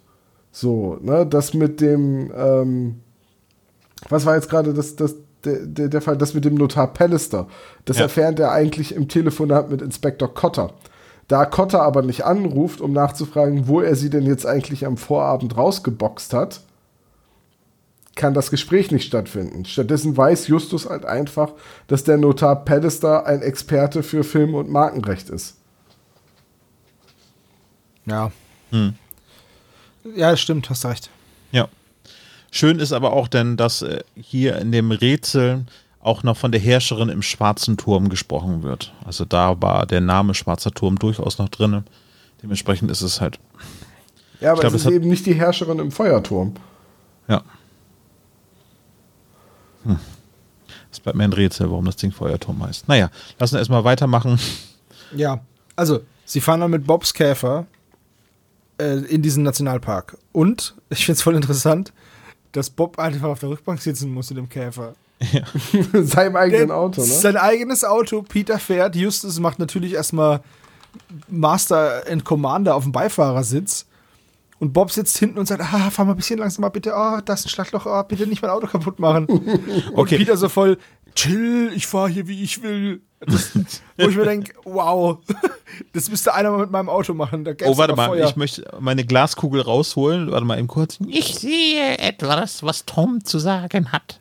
So, 0.53 0.99
ne, 1.01 1.27
das 1.27 1.55
mit 1.55 1.81
dem, 1.81 2.33
ähm, 2.37 3.01
was 4.09 4.27
war 4.27 4.35
jetzt 4.35 4.51
gerade 4.51 4.75
das, 4.75 4.97
das, 4.97 5.15
der, 5.45 5.67
der, 5.67 5.89
der 5.89 6.01
Fall, 6.01 6.17
das 6.17 6.35
mit 6.35 6.45
dem 6.45 6.55
Notar 6.55 6.93
Pallister. 6.93 7.47
Das 7.85 7.99
Ja. 7.99 8.05
erfährt 8.05 8.39
er 8.41 8.53
eigentlich 8.53 8.95
im 8.95 9.09
Telefonat 9.09 9.71
mit 9.71 9.81
Inspektor 9.83 10.33
Cotter. 10.35 10.73
Da 11.29 11.45
Cotter 11.45 11.83
aber 11.83 12.03
nicht 12.03 12.25
anruft, 12.25 12.81
um 12.81 12.93
nachzufragen, 12.93 13.69
wo 13.69 13.81
er 13.81 13.95
sie 13.95 14.11
denn 14.11 14.25
jetzt 14.27 14.47
eigentlich 14.47 14.85
am 14.85 14.97
Vorabend 14.97 15.57
rausgeboxt 15.57 16.35
hat, 16.35 16.61
kann 18.17 18.35
das 18.35 18.51
Gespräch 18.51 18.91
nicht 18.91 19.07
stattfinden. 19.07 19.65
Stattdessen 19.65 20.17
weiß 20.17 20.49
Justus 20.49 20.89
halt 20.91 21.07
einfach, 21.07 21.53
dass 21.87 22.03
der 22.03 22.19
Notar 22.19 22.65
Pallister 22.65 23.25
ein 23.27 23.41
Experte 23.43 24.03
für 24.03 24.25
Film- 24.25 24.57
und 24.57 24.69
Markenrecht 24.69 25.31
ist. 25.31 25.57
Ja. 28.07 28.33
Ja, 30.17 30.37
stimmt, 30.37 30.71
hast 30.71 30.85
recht. 30.87 31.11
Ja. 31.53 31.69
Schön 32.51 32.79
ist 32.79 32.93
aber 32.93 33.13
auch 33.13 33.29
denn, 33.29 33.57
dass 33.57 33.83
äh, 33.83 34.01
hier 34.17 34.57
in 34.59 34.73
dem 34.73 34.91
Rätsel 34.91 35.65
auch 36.01 36.23
noch 36.23 36.37
von 36.37 36.51
der 36.53 36.61
Herrscherin 36.61 37.09
im 37.11 37.23
Schwarzen 37.23 37.77
Turm 37.77 38.09
gesprochen 38.09 38.63
wird. 38.63 38.93
Also 39.05 39.25
da 39.25 39.61
war 39.61 39.87
der 39.87 40.01
Name 40.01 40.35
Schwarzer 40.35 40.71
Turm 40.71 40.99
durchaus 40.99 41.39
noch 41.39 41.49
drin. 41.51 41.85
Dementsprechend 42.43 42.91
ist 42.91 43.03
es 43.03 43.21
halt, 43.21 43.39
Ja, 44.41 44.53
aber 44.53 44.63
glaub, 44.63 44.73
es 44.73 44.77
es 44.77 44.81
ist 44.83 44.87
hat- 44.87 44.95
eben 44.95 45.09
nicht 45.11 45.27
die 45.27 45.35
Herrscherin 45.35 45.79
im 45.79 45.93
Feuerturm. 45.93 46.55
ja. 47.29 47.43
Hm. 49.85 49.99
Es 50.93 51.01
bleibt 51.01 51.17
mir 51.17 51.25
ein 51.25 51.33
Rätsel, 51.33 51.71
warum 51.71 51.85
das 51.85 51.97
Ding 51.97 52.11
Feuerturm 52.13 52.63
heißt. 52.65 52.89
Naja, 52.89 53.11
lassen 53.39 53.55
wir 53.55 53.59
erstmal 53.61 53.85
weitermachen. 53.85 54.39
Ja, 55.17 55.41
also, 55.77 56.01
sie 56.25 56.41
fahren 56.41 56.61
dann 56.61 56.71
mit 56.71 56.87
Bobs 56.87 57.15
Käfer 57.15 57.67
äh, 58.81 58.99
in 59.15 59.23
diesen 59.23 59.43
Nationalpark. 59.43 60.17
Und, 60.33 60.75
ich 60.89 61.05
finde 61.07 61.17
es 61.19 61.23
voll 61.23 61.35
interessant, 61.37 61.93
dass 62.53 62.71
Bob 62.71 62.99
einfach 62.99 63.29
auf 63.29 63.39
der 63.41 63.51
Rückbank 63.51 63.81
sitzen 63.81 64.13
muss 64.13 64.31
in 64.31 64.37
dem 64.37 64.49
Käfer. 64.49 64.95
Seinem 65.93 66.37
eigenen 66.37 66.69
Der- 66.69 66.77
Auto, 66.77 67.01
ne? 67.03 67.07
Sein 67.07 67.37
eigenes 67.37 67.85
Auto, 67.85 68.23
Peter 68.23 68.59
fährt, 68.59 68.97
Justus 68.97 69.39
macht 69.39 69.59
natürlich 69.59 69.93
erstmal 69.93 70.41
Master 71.29 72.03
and 72.11 72.25
Commander 72.25 72.75
auf 72.75 72.85
dem 72.85 72.93
Beifahrersitz. 72.93 73.87
Und 74.59 74.73
Bob 74.75 74.91
sitzt 74.93 75.17
hinten 75.17 75.39
und 75.39 75.47
sagt, 75.47 75.63
ah, 75.63 75.91
fahr 75.91 76.05
mal 76.05 76.13
ein 76.13 76.17
bisschen 76.17 76.39
langsamer, 76.39 76.69
bitte, 76.69 76.93
oh, 76.95 77.21
da 77.25 77.33
ist 77.33 77.47
ein 77.47 77.49
Schlagloch, 77.49 77.87
oh, 77.87 78.03
bitte 78.07 78.27
nicht 78.27 78.43
mein 78.43 78.51
Auto 78.51 78.67
kaputt 78.67 78.99
machen. 78.99 79.25
Und 79.27 79.49
Okay. 79.95 80.19
Peter 80.19 80.37
so 80.37 80.51
voll, 80.51 80.77
chill, 81.15 81.73
ich 81.75 81.87
fahr 81.87 82.09
hier, 82.11 82.29
wie 82.29 82.43
ich 82.43 82.63
will. 82.63 83.01
Das, 83.21 83.51
wo 83.99 84.09
ich 84.09 84.17
mir 84.17 84.25
denke, 84.25 84.53
wow, 84.65 85.19
das 85.93 86.11
müsste 86.11 86.33
einer 86.35 86.51
mal 86.51 86.61
mit 86.61 86.71
meinem 86.71 86.89
Auto 86.89 87.13
machen. 87.13 87.47
Oh, 87.65 87.77
warte 87.77 87.95
mal, 87.95 88.09
Feuer. 88.09 88.27
ich 88.29 88.37
möchte 88.37 88.65
meine 88.81 89.05
Glaskugel 89.05 89.61
rausholen. 89.61 90.31
Warte 90.31 90.47
mal 90.47 90.59
eben 90.59 90.69
kurz. 90.69 90.99
Ich 91.07 91.35
sehe 91.39 91.99
etwas, 91.99 92.63
was 92.63 92.87
Tom 92.87 93.25
zu 93.25 93.39
sagen 93.39 93.93
hat. 93.93 94.21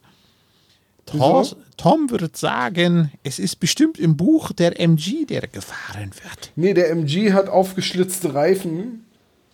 Tom? 1.06 1.48
Tom 1.78 2.10
würde 2.12 2.30
sagen, 2.34 3.12
es 3.24 3.40
ist 3.40 3.60
bestimmt 3.62 3.98
im 3.98 4.18
Buch 4.18 4.52
der 4.52 4.80
MG, 4.80 5.26
der 5.26 5.48
gefahren 5.48 6.12
wird. 6.24 6.52
Nee, 6.56 6.74
der 6.74 6.90
MG 6.92 7.32
hat 7.34 7.48
aufgeschlitzte 7.48 8.34
Reifen. 8.34 9.06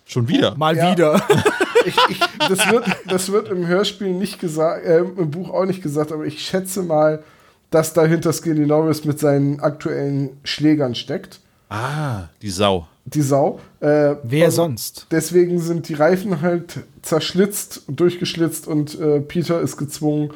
Schon 0.04 0.28
wieder. 0.28 0.56
Mal 0.56 0.76
Ja. 0.76 0.92
wieder. 0.92 1.22
Ich, 1.86 1.94
ich, 2.08 2.18
das, 2.48 2.68
wird, 2.72 2.84
das 3.06 3.30
wird 3.30 3.48
im 3.48 3.64
Hörspiel 3.68 4.08
nicht 4.12 4.40
gesagt, 4.40 4.84
äh, 4.84 4.98
im 4.98 5.30
Buch 5.30 5.50
auch 5.50 5.66
nicht 5.66 5.84
gesagt, 5.84 6.10
aber 6.10 6.24
ich 6.26 6.44
schätze 6.44 6.82
mal, 6.82 7.22
dass 7.70 7.92
dahinter 7.92 8.32
Skinny 8.32 8.66
Norris 8.66 9.04
mit 9.04 9.18
seinen 9.18 9.60
aktuellen 9.60 10.38
Schlägern 10.44 10.94
steckt. 10.94 11.40
Ah, 11.68 12.24
die 12.42 12.50
Sau. 12.50 12.86
Die 13.04 13.22
Sau. 13.22 13.60
Äh, 13.80 14.16
Wer 14.22 14.50
sonst? 14.50 15.06
Deswegen 15.10 15.60
sind 15.60 15.88
die 15.88 15.94
Reifen 15.94 16.40
halt 16.40 16.80
zerschlitzt, 17.02 17.82
durchgeschlitzt 17.88 18.66
und 18.66 18.98
äh, 18.98 19.20
Peter 19.20 19.60
ist 19.60 19.76
gezwungen, 19.76 20.32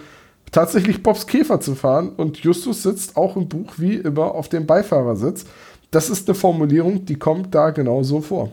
tatsächlich 0.53 1.03
Bobs 1.03 1.27
Käfer 1.27 1.61
zu 1.61 1.75
fahren. 1.75 2.11
Und 2.11 2.39
Justus 2.39 2.83
sitzt 2.83 3.17
auch 3.17 3.37
im 3.37 3.49
Buch 3.49 3.75
wie 3.77 3.95
immer 3.95 4.35
auf 4.35 4.49
dem 4.49 4.67
Beifahrersitz. 4.67 5.45
Das 5.91 6.11
ist 6.11 6.29
eine 6.29 6.35
Formulierung, 6.35 7.05
die 7.05 7.17
kommt 7.17 7.55
da 7.55 7.71
genau 7.71 8.03
so 8.03 8.21
vor. 8.21 8.53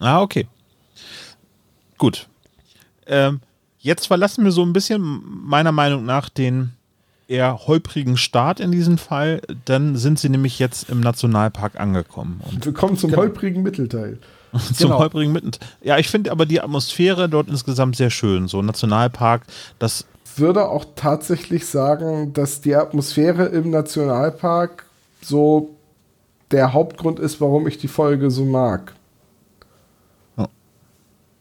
Ah, 0.00 0.20
okay. 0.20 0.46
Gut. 1.98 2.28
Ähm, 3.06 3.40
jetzt 3.78 4.06
verlassen 4.06 4.44
wir 4.44 4.52
so 4.52 4.62
ein 4.62 4.72
bisschen 4.72 5.22
meiner 5.26 5.72
Meinung 5.72 6.04
nach 6.04 6.28
den 6.28 6.72
eher 7.28 7.66
holprigen 7.66 8.16
Start 8.16 8.60
in 8.60 8.70
diesem 8.72 8.98
Fall. 8.98 9.40
Dann 9.64 9.96
sind 9.96 10.18
sie 10.18 10.28
nämlich 10.28 10.58
jetzt 10.58 10.88
im 10.90 11.00
Nationalpark 11.00 11.78
angekommen. 11.80 12.40
Und 12.44 12.64
Wir 12.64 12.72
kommen 12.72 12.96
zum 12.96 13.10
Genau. 13.10 13.22
holprigen 13.22 13.62
Mittelteil. 13.62 14.18
zum 14.74 14.88
Genau. 14.88 14.98
holprigen 15.00 15.32
mitten. 15.32 15.52
Ja, 15.82 15.98
ich 15.98 16.08
finde 16.08 16.30
aber 16.30 16.46
die 16.46 16.60
Atmosphäre 16.60 17.28
dort 17.28 17.48
insgesamt 17.48 17.96
sehr 17.96 18.10
schön. 18.10 18.46
So 18.48 18.60
ein 18.60 18.66
Nationalpark, 18.66 19.42
das 19.78 20.06
würde 20.36 20.68
auch 20.68 20.84
tatsächlich 20.96 21.66
sagen, 21.66 22.32
dass 22.32 22.60
die 22.60 22.74
Atmosphäre 22.74 23.46
im 23.46 23.70
Nationalpark 23.70 24.84
so 25.22 25.70
der 26.50 26.72
Hauptgrund 26.72 27.18
ist, 27.18 27.40
warum 27.40 27.66
ich 27.66 27.78
die 27.78 27.88
Folge 27.88 28.30
so 28.30 28.44
mag. 28.44 28.94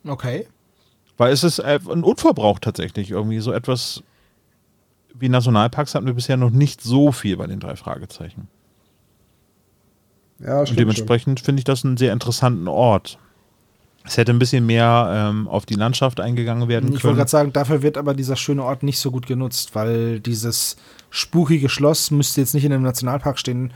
Okay. 0.07 0.47
Weil 1.17 1.31
es 1.31 1.43
ist 1.43 1.59
ein 1.59 2.03
Unverbrauch 2.03 2.59
tatsächlich 2.59 3.11
irgendwie. 3.11 3.39
So 3.39 3.51
etwas 3.51 4.03
wie 5.14 5.30
Nationalparks 5.30 5.95
hatten 5.95 6.05
wir 6.05 6.14
bisher 6.14 6.38
noch 6.38 6.49
nicht 6.51 6.82
so 6.82 7.11
viel 7.11 7.38
bei 7.38 7.47
den 7.47 7.59
drei 7.59 7.76
Fragezeichen. 7.76 8.47
Ja, 10.39 10.59
Und 10.59 10.68
stimmt. 10.68 10.80
dementsprechend 10.80 11.39
finde 11.39 11.59
ich 11.59 11.64
das 11.64 11.86
einen 11.86 11.97
sehr 11.97 12.14
interessanten 12.14 12.68
Ort. 12.68 13.18
Es 14.05 14.18
hätte 14.18 14.34
ein 14.34 14.39
bisschen 14.39 14.66
mehr 14.66 15.09
ähm, 15.32 15.47
auf 15.47 15.66
die 15.66 15.76
Landschaft 15.76 16.20
eingegangen 16.20 16.68
werden 16.68 16.88
Ich 16.89 16.95
wollte 16.95 17.01
können. 17.03 17.16
gerade 17.18 17.30
sagen, 17.30 17.53
dafür 17.53 17.82
wird 17.82 17.97
aber 17.97 18.14
dieser 18.14 18.36
schöne 18.36 18.64
Ort 18.64 18.84
nicht 18.84 18.99
so 18.99 19.11
gut 19.11 19.28
genutzt, 19.28 19.76
weil 19.76 20.20
dieses 20.20 20.76
spukige 21.09 21.70
Schloss 21.70 22.11
müsste 22.11 22.41
jetzt 22.41 22.53
nicht 22.53 22.66
in 22.66 22.74
einem 22.74 22.84
Nationalpark 22.84 23.39
stehen. 23.39 23.72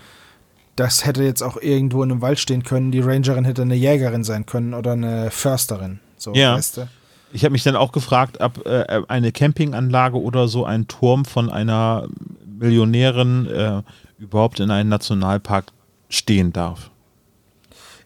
Das 0.76 1.06
hätte 1.06 1.24
jetzt 1.24 1.42
auch 1.42 1.56
irgendwo 1.58 2.04
in 2.04 2.12
einem 2.12 2.22
Wald 2.22 2.40
stehen 2.40 2.64
können. 2.64 2.92
Die 2.92 3.00
Rangerin 3.00 3.46
hätte 3.46 3.62
eine 3.62 3.76
Jägerin 3.76 4.26
sein 4.26 4.46
können 4.46 4.74
oder 4.74 4.92
eine 4.92 5.32
Försterin. 5.32 6.02
So, 6.18 6.34
Ja. 6.34 6.56
weißt 6.56 6.78
du? 6.78 6.88
Ich 7.34 7.44
habe 7.44 7.52
mich 7.52 7.64
dann 7.64 7.76
auch 7.76 7.92
gefragt, 7.92 8.40
ob 8.42 8.66
äh, 8.66 9.02
eine 9.08 9.32
Campinganlage 9.32 10.20
oder 10.22 10.48
so 10.48 10.66
ein 10.66 10.88
Turm 10.88 11.26
von 11.26 11.50
einer 11.50 12.08
Millionärin 12.46 13.46
äh, 13.48 13.82
überhaupt 14.20 14.60
in 14.60 14.72
einem 14.72 14.90
Nationalpark 14.90 15.66
stehen 16.10 16.54
darf. 16.54 16.90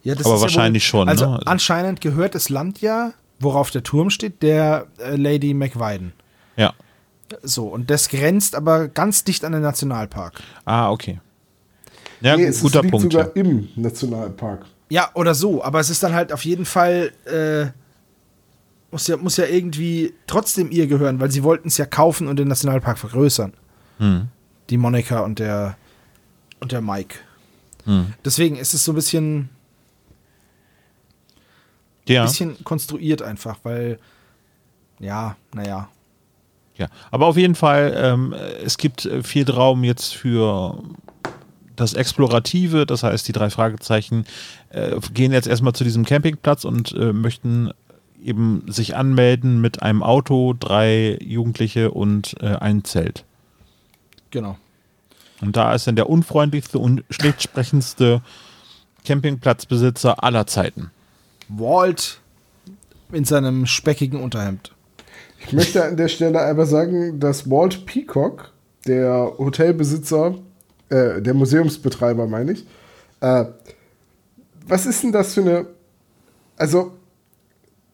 Ja, 0.03 0.15
das 0.15 0.25
Aber 0.25 0.35
ist 0.35 0.39
ja 0.41 0.43
wahrscheinlich 0.43 0.85
schon, 0.85 1.07
Also 1.07 1.25
ne? 1.25 1.31
Also- 1.33 1.45
anscheinend 1.45 2.01
gehört 2.01 2.33
das 2.35 2.49
Land 2.49 2.81
ja, 2.81 3.13
worauf 3.39 3.69
der 3.71 3.83
Turm 3.83 4.09
steht, 4.09 4.41
der 4.41 4.87
äh, 4.97 5.15
Lady 5.15 5.53
McWiden. 5.53 6.13
Ja. 6.57 6.73
So, 7.43 7.67
und 7.67 7.89
das 7.89 8.09
grenzt 8.09 8.55
aber 8.55 8.87
ganz 8.87 9.23
dicht 9.23 9.45
an 9.45 9.51
den 9.53 9.61
Nationalpark. 9.61 10.41
Ah, 10.65 10.89
okay. 10.91 11.19
Ja, 12.19 12.35
Nee, 12.35 12.45
es 12.45 12.61
guter 12.61 12.81
liegt 12.81 12.91
Punkt. 12.91 13.11
sogar 13.11 13.27
Ja. 13.27 13.31
im 13.41 13.69
Nationalpark. 13.75 14.65
Ja, 14.89 15.09
oder 15.13 15.33
so, 15.33 15.63
aber 15.63 15.79
es 15.79 15.89
ist 15.89 16.03
dann 16.03 16.13
halt 16.13 16.33
auf 16.33 16.43
jeden 16.43 16.65
Fall, 16.65 17.11
äh, 17.25 17.67
muss 18.91 19.07
ja, 19.07 19.17
muss 19.17 19.37
ja 19.37 19.45
irgendwie 19.45 20.13
trotzdem 20.27 20.69
ihr 20.71 20.87
gehören, 20.87 21.19
weil 21.19 21.31
sie 21.31 21.43
wollten 21.43 21.69
es 21.69 21.77
ja 21.77 21.85
kaufen 21.85 22.27
und 22.27 22.37
den 22.37 22.47
Nationalpark 22.47 22.97
vergrößern. 22.97 23.53
Hm. 23.97 24.27
Die 24.69 24.77
Monika 24.77 25.21
und 25.21 25.39
der 25.39 25.77
und 26.59 26.71
der 26.71 26.81
Mike. 26.81 27.15
Hm. 27.85 28.13
Deswegen 28.23 28.57
ist 28.57 28.73
es 28.73 28.85
so 28.85 28.91
ein 28.91 28.95
bisschen, 28.95 29.49
Ja, 32.07 32.23
bisschen 32.23 32.63
konstruiert 32.63 33.21
einfach, 33.21 33.57
weil, 33.63 33.99
ja, 34.99 35.35
naja. 35.53 35.89
ja. 36.75 36.87
Aber 37.09 37.25
auf 37.27 37.37
jeden 37.37 37.55
Fall, 37.55 37.93
ähm, 37.95 38.33
es 38.63 38.77
gibt 38.77 39.05
äh, 39.05 39.23
viel 39.23 39.49
Raum 39.49 39.83
jetzt 39.83 40.13
für 40.15 40.83
das 41.75 41.93
Explorative, 41.93 42.85
das 42.85 43.01
heißt, 43.01 43.27
die 43.27 43.31
drei 43.31 43.49
Fragezeichen 43.49 44.25
äh, 44.69 44.99
gehen 45.13 45.31
jetzt 45.31 45.47
erstmal 45.47 45.73
zu 45.73 45.83
diesem 45.83 46.05
Campingplatz 46.05 46.63
und 46.63 46.91
äh, 46.93 47.11
möchten 47.13 47.71
eben 48.23 48.63
sich 48.67 48.95
anmelden 48.95 49.61
mit 49.61 49.81
einem 49.81 50.03
Auto, 50.03 50.53
drei 50.57 51.17
Jugendliche 51.21 51.91
und 51.91 52.35
äh, 52.41 52.55
ein 52.55 52.83
Zelt. 52.83 53.25
Genau. 54.29 54.57
Und 55.41 55.57
da 55.57 55.73
ist 55.73 55.87
dann 55.87 55.95
der 55.95 56.09
unfreundlichste 56.09 56.79
und 56.79 57.03
schlecht 57.09 57.41
sprechendste 57.41 58.21
Campingplatzbesitzer 59.05 60.23
aller 60.23 60.45
Zeiten. 60.45 60.91
Walt 61.47 62.19
in 63.11 63.25
seinem 63.25 63.65
speckigen 63.65 64.21
Unterhemd. 64.21 64.73
Ich 65.45 65.53
möchte 65.53 65.83
an 65.83 65.97
der 65.97 66.07
Stelle 66.07 66.39
einfach 66.41 66.67
sagen, 66.67 67.19
dass 67.19 67.49
Walt 67.49 67.85
Peacock, 67.85 68.51
der 68.85 69.33
Hotelbesitzer, 69.37 70.35
äh, 70.89 71.21
der 71.21 71.33
Museumsbetreiber, 71.33 72.27
meine 72.27 72.53
ich, 72.53 72.65
äh, 73.21 73.45
was 74.67 74.85
ist 74.85 75.03
denn 75.03 75.11
das 75.11 75.33
für 75.33 75.41
eine. 75.41 75.65
Also, 76.55 76.93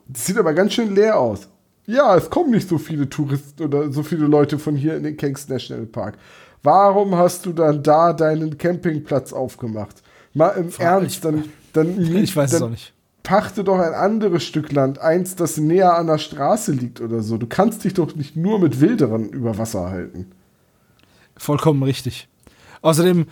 das 0.10 0.26
sieht 0.26 0.38
aber 0.38 0.54
ganz 0.54 0.74
schön 0.74 0.94
leer 0.96 1.20
aus. 1.20 1.48
Ja, 1.86 2.16
es 2.18 2.30
kommen 2.30 2.52
nicht 2.52 2.68
so 2.68 2.78
viele 2.78 3.10
Touristen 3.10 3.64
oder 3.64 3.92
so 3.92 4.04
viele 4.04 4.26
Leute 4.28 4.60
von 4.60 4.76
hier 4.76 4.98
in 4.98 5.04
den 5.04 5.16
Kings 5.18 5.48
National 5.48 5.86
Park. 5.86 6.18
Warum 6.64 7.16
hast 7.16 7.46
du 7.46 7.54
dann 7.54 7.82
da 7.84 8.12
deinen 8.14 8.58
Campingplatz 8.58 9.32
aufgemacht? 9.32 10.02
Mal 10.34 10.50
im 10.50 10.70
Frag- 10.70 10.86
Ernst, 11.02 11.24
dann, 11.24 11.46
dann, 11.74 11.98
Ich 12.16 12.36
weiß 12.36 12.52
es 12.52 12.60
dann 12.60 12.68
auch 12.68 12.72
nicht. 12.72 12.94
pachte 13.24 13.64
doch 13.64 13.80
ein 13.80 13.94
anderes 13.94 14.44
Stück 14.44 14.72
Land, 14.74 15.00
eins, 15.00 15.36
das 15.36 15.58
näher 15.58 15.96
an 15.98 16.08
der 16.08 16.18
Straße 16.18 16.74
liegt 16.74 17.00
oder 17.00 17.22
so. 17.22 17.38
Du 17.38 17.48
kannst 17.48 17.84
dich 17.86 17.94
doch 17.94 18.16
nicht 18.16 18.36
nur 18.36 18.60
mit 18.60 18.82
Wilderern 18.82 19.30
über 19.30 19.58
Wasser 19.58 19.90
halten. 19.90 20.32
Vollkommen 21.38 21.84
richtig. 21.84 22.28
Außerdem 22.82 23.28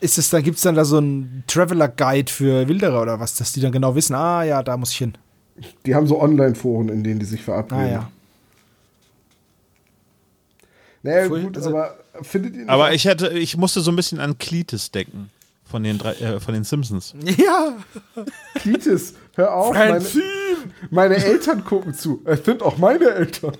ist 0.00 0.18
es, 0.18 0.30
da 0.30 0.40
gibt 0.40 0.56
es 0.56 0.62
dann 0.62 0.74
da 0.74 0.84
so 0.84 0.96
einen 0.98 1.44
Traveler-Guide 1.46 2.30
für 2.32 2.68
Wilderer 2.68 3.02
oder 3.02 3.20
was, 3.20 3.34
dass 3.36 3.52
die 3.52 3.60
dann 3.60 3.72
genau 3.72 3.94
wissen, 3.94 4.14
ah 4.14 4.42
ja, 4.44 4.62
da 4.62 4.76
muss 4.76 4.90
ich 4.92 4.98
hin. 4.98 5.14
Die 5.86 5.94
haben 5.94 6.06
so 6.06 6.20
Online-Foren, 6.20 6.88
in 6.88 7.04
denen 7.04 7.20
die 7.20 7.26
sich 7.26 7.40
Ah 7.42 7.44
verabreden. 7.44 7.92
ja. 7.92 8.10
Naja, 11.02 11.28
Voll- 11.28 11.42
gut, 11.42 11.56
also- 11.56 11.70
aber 11.70 11.96
findet 12.22 12.52
ihr 12.54 12.60
nicht 12.60 12.68
Aber 12.70 12.92
ich 12.94 13.04
hätte, 13.04 13.28
ich 13.30 13.56
musste 13.56 13.80
so 13.80 13.90
ein 13.90 13.96
bisschen 13.96 14.20
an 14.20 14.38
Cletus 14.38 14.90
denken. 14.90 15.30
Von 15.64 15.84
den, 15.84 15.96
drei, 15.96 16.12
äh, 16.14 16.38
von 16.38 16.52
den 16.52 16.64
Simpsons. 16.64 17.14
Ja, 17.38 17.76
Klitis, 18.56 19.14
hör 19.36 19.54
auf, 19.54 19.74
meine, 19.74 20.04
meine 20.90 21.16
Eltern 21.16 21.64
gucken 21.64 21.94
zu. 21.94 22.20
Es 22.26 22.44
sind 22.44 22.62
auch 22.62 22.76
meine 22.76 23.06
Eltern. 23.08 23.56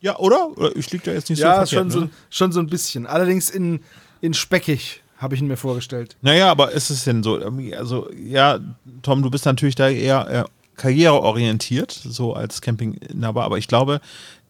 Ja, 0.00 0.16
oder? 0.18 0.56
Oder 0.56 0.76
Ich 0.76 0.90
liege 0.92 1.04
da 1.06 1.12
jetzt 1.12 1.28
nicht 1.28 1.40
so 1.40 1.44
ja 1.46 1.54
verkehrt, 1.56 1.70
schon, 1.80 1.90
so, 1.90 2.00
ne? 2.02 2.10
schon 2.30 2.52
so 2.52 2.60
ein 2.60 2.68
bisschen. 2.68 3.06
Allerdings 3.06 3.50
in, 3.50 3.80
in 4.20 4.32
speckig, 4.34 5.02
habe 5.24 5.34
ich 5.34 5.40
ihn 5.40 5.48
mir 5.48 5.56
vorgestellt. 5.56 6.16
Naja, 6.20 6.50
aber 6.50 6.72
ist 6.72 6.90
es 6.90 7.04
denn 7.04 7.22
so? 7.22 7.40
Also, 7.76 8.08
ja, 8.12 8.60
Tom, 9.02 9.22
du 9.22 9.30
bist 9.30 9.46
natürlich 9.46 9.74
da 9.74 9.88
eher 9.88 10.28
äh, 10.28 10.44
karriereorientiert, 10.76 11.90
so 11.90 12.34
als 12.34 12.60
Campinginhaber, 12.60 13.42
aber 13.42 13.56
ich 13.58 13.66
glaube, 13.66 14.00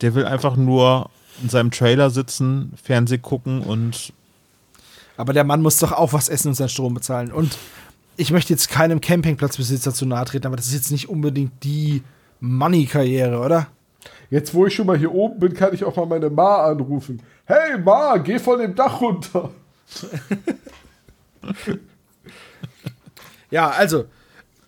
der 0.01 0.14
will 0.14 0.27
einfach 0.27 0.57
nur 0.57 1.11
in 1.43 1.49
seinem 1.49 1.70
Trailer 1.70 2.11
sitzen, 2.11 2.72
Fernseh 2.83 3.18
gucken 3.18 3.61
und 3.62 4.12
Aber 5.16 5.33
der 5.33 5.45
Mann 5.45 5.62
muss 5.62 5.79
doch 5.79 5.93
auch 5.93 6.12
was 6.12 6.29
essen 6.29 6.49
und 6.49 6.55
seinen 6.55 6.68
Strom 6.68 6.95
bezahlen. 6.95 7.31
Und 7.31 7.57
ich 8.16 8.33
möchte 8.33 8.53
jetzt 8.53 8.68
keinem 8.68 9.01
Campingplatzbesitzer 9.01 9.95
zu 9.95 10.07
nahe 10.07 10.25
treten, 10.25 10.47
aber 10.47 10.57
das 10.57 10.66
ist 10.66 10.75
jetzt 10.75 10.91
nicht 10.91 11.09
unbedingt 11.09 11.53
die 11.62 12.03
Money-Karriere, 12.41 13.39
oder? 13.39 13.68
Jetzt, 14.31 14.55
wo 14.55 14.66
ich 14.66 14.75
schon 14.75 14.87
mal 14.87 14.99
hier 14.99 15.14
oben 15.14 15.39
bin, 15.39 15.55
kann 15.55 15.72
ich 15.72 15.85
auch 15.85 15.97
mal 15.97 16.07
meine 16.07 16.31
Ma 16.31 16.64
anrufen. 16.64 17.22
Hey 17.45 17.79
Ma, 17.79 18.16
geh 18.16 18.39
von 18.39 18.59
dem 18.59 18.75
Dach 18.75 19.01
runter. 19.01 19.51
Ja, 23.51 23.70
also, 23.70 24.07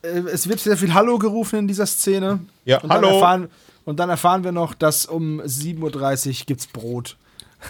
äh, 0.03 0.09
es 0.33 0.49
wird 0.49 0.61
sehr 0.61 0.77
viel 0.77 0.95
Hallo 0.95 1.19
gerufen 1.19 1.61
in 1.61 1.69
dieser 1.69 1.87
Szene. 1.87 2.41
Ja, 2.65 2.79
und 2.81 2.89
Dann 2.91 2.99
Hallo. 3.05 3.15
erfahren, 3.15 3.49
und 3.85 3.99
dann 4.01 4.11
erfahren 4.11 4.45
wir 4.45 4.53
noch, 4.53 4.75
dass 4.75 5.07
um 5.07 5.41
7.30 5.41 6.29
Uhr 6.41 6.47
gibt's 6.47 6.67
Brot. 6.67 7.17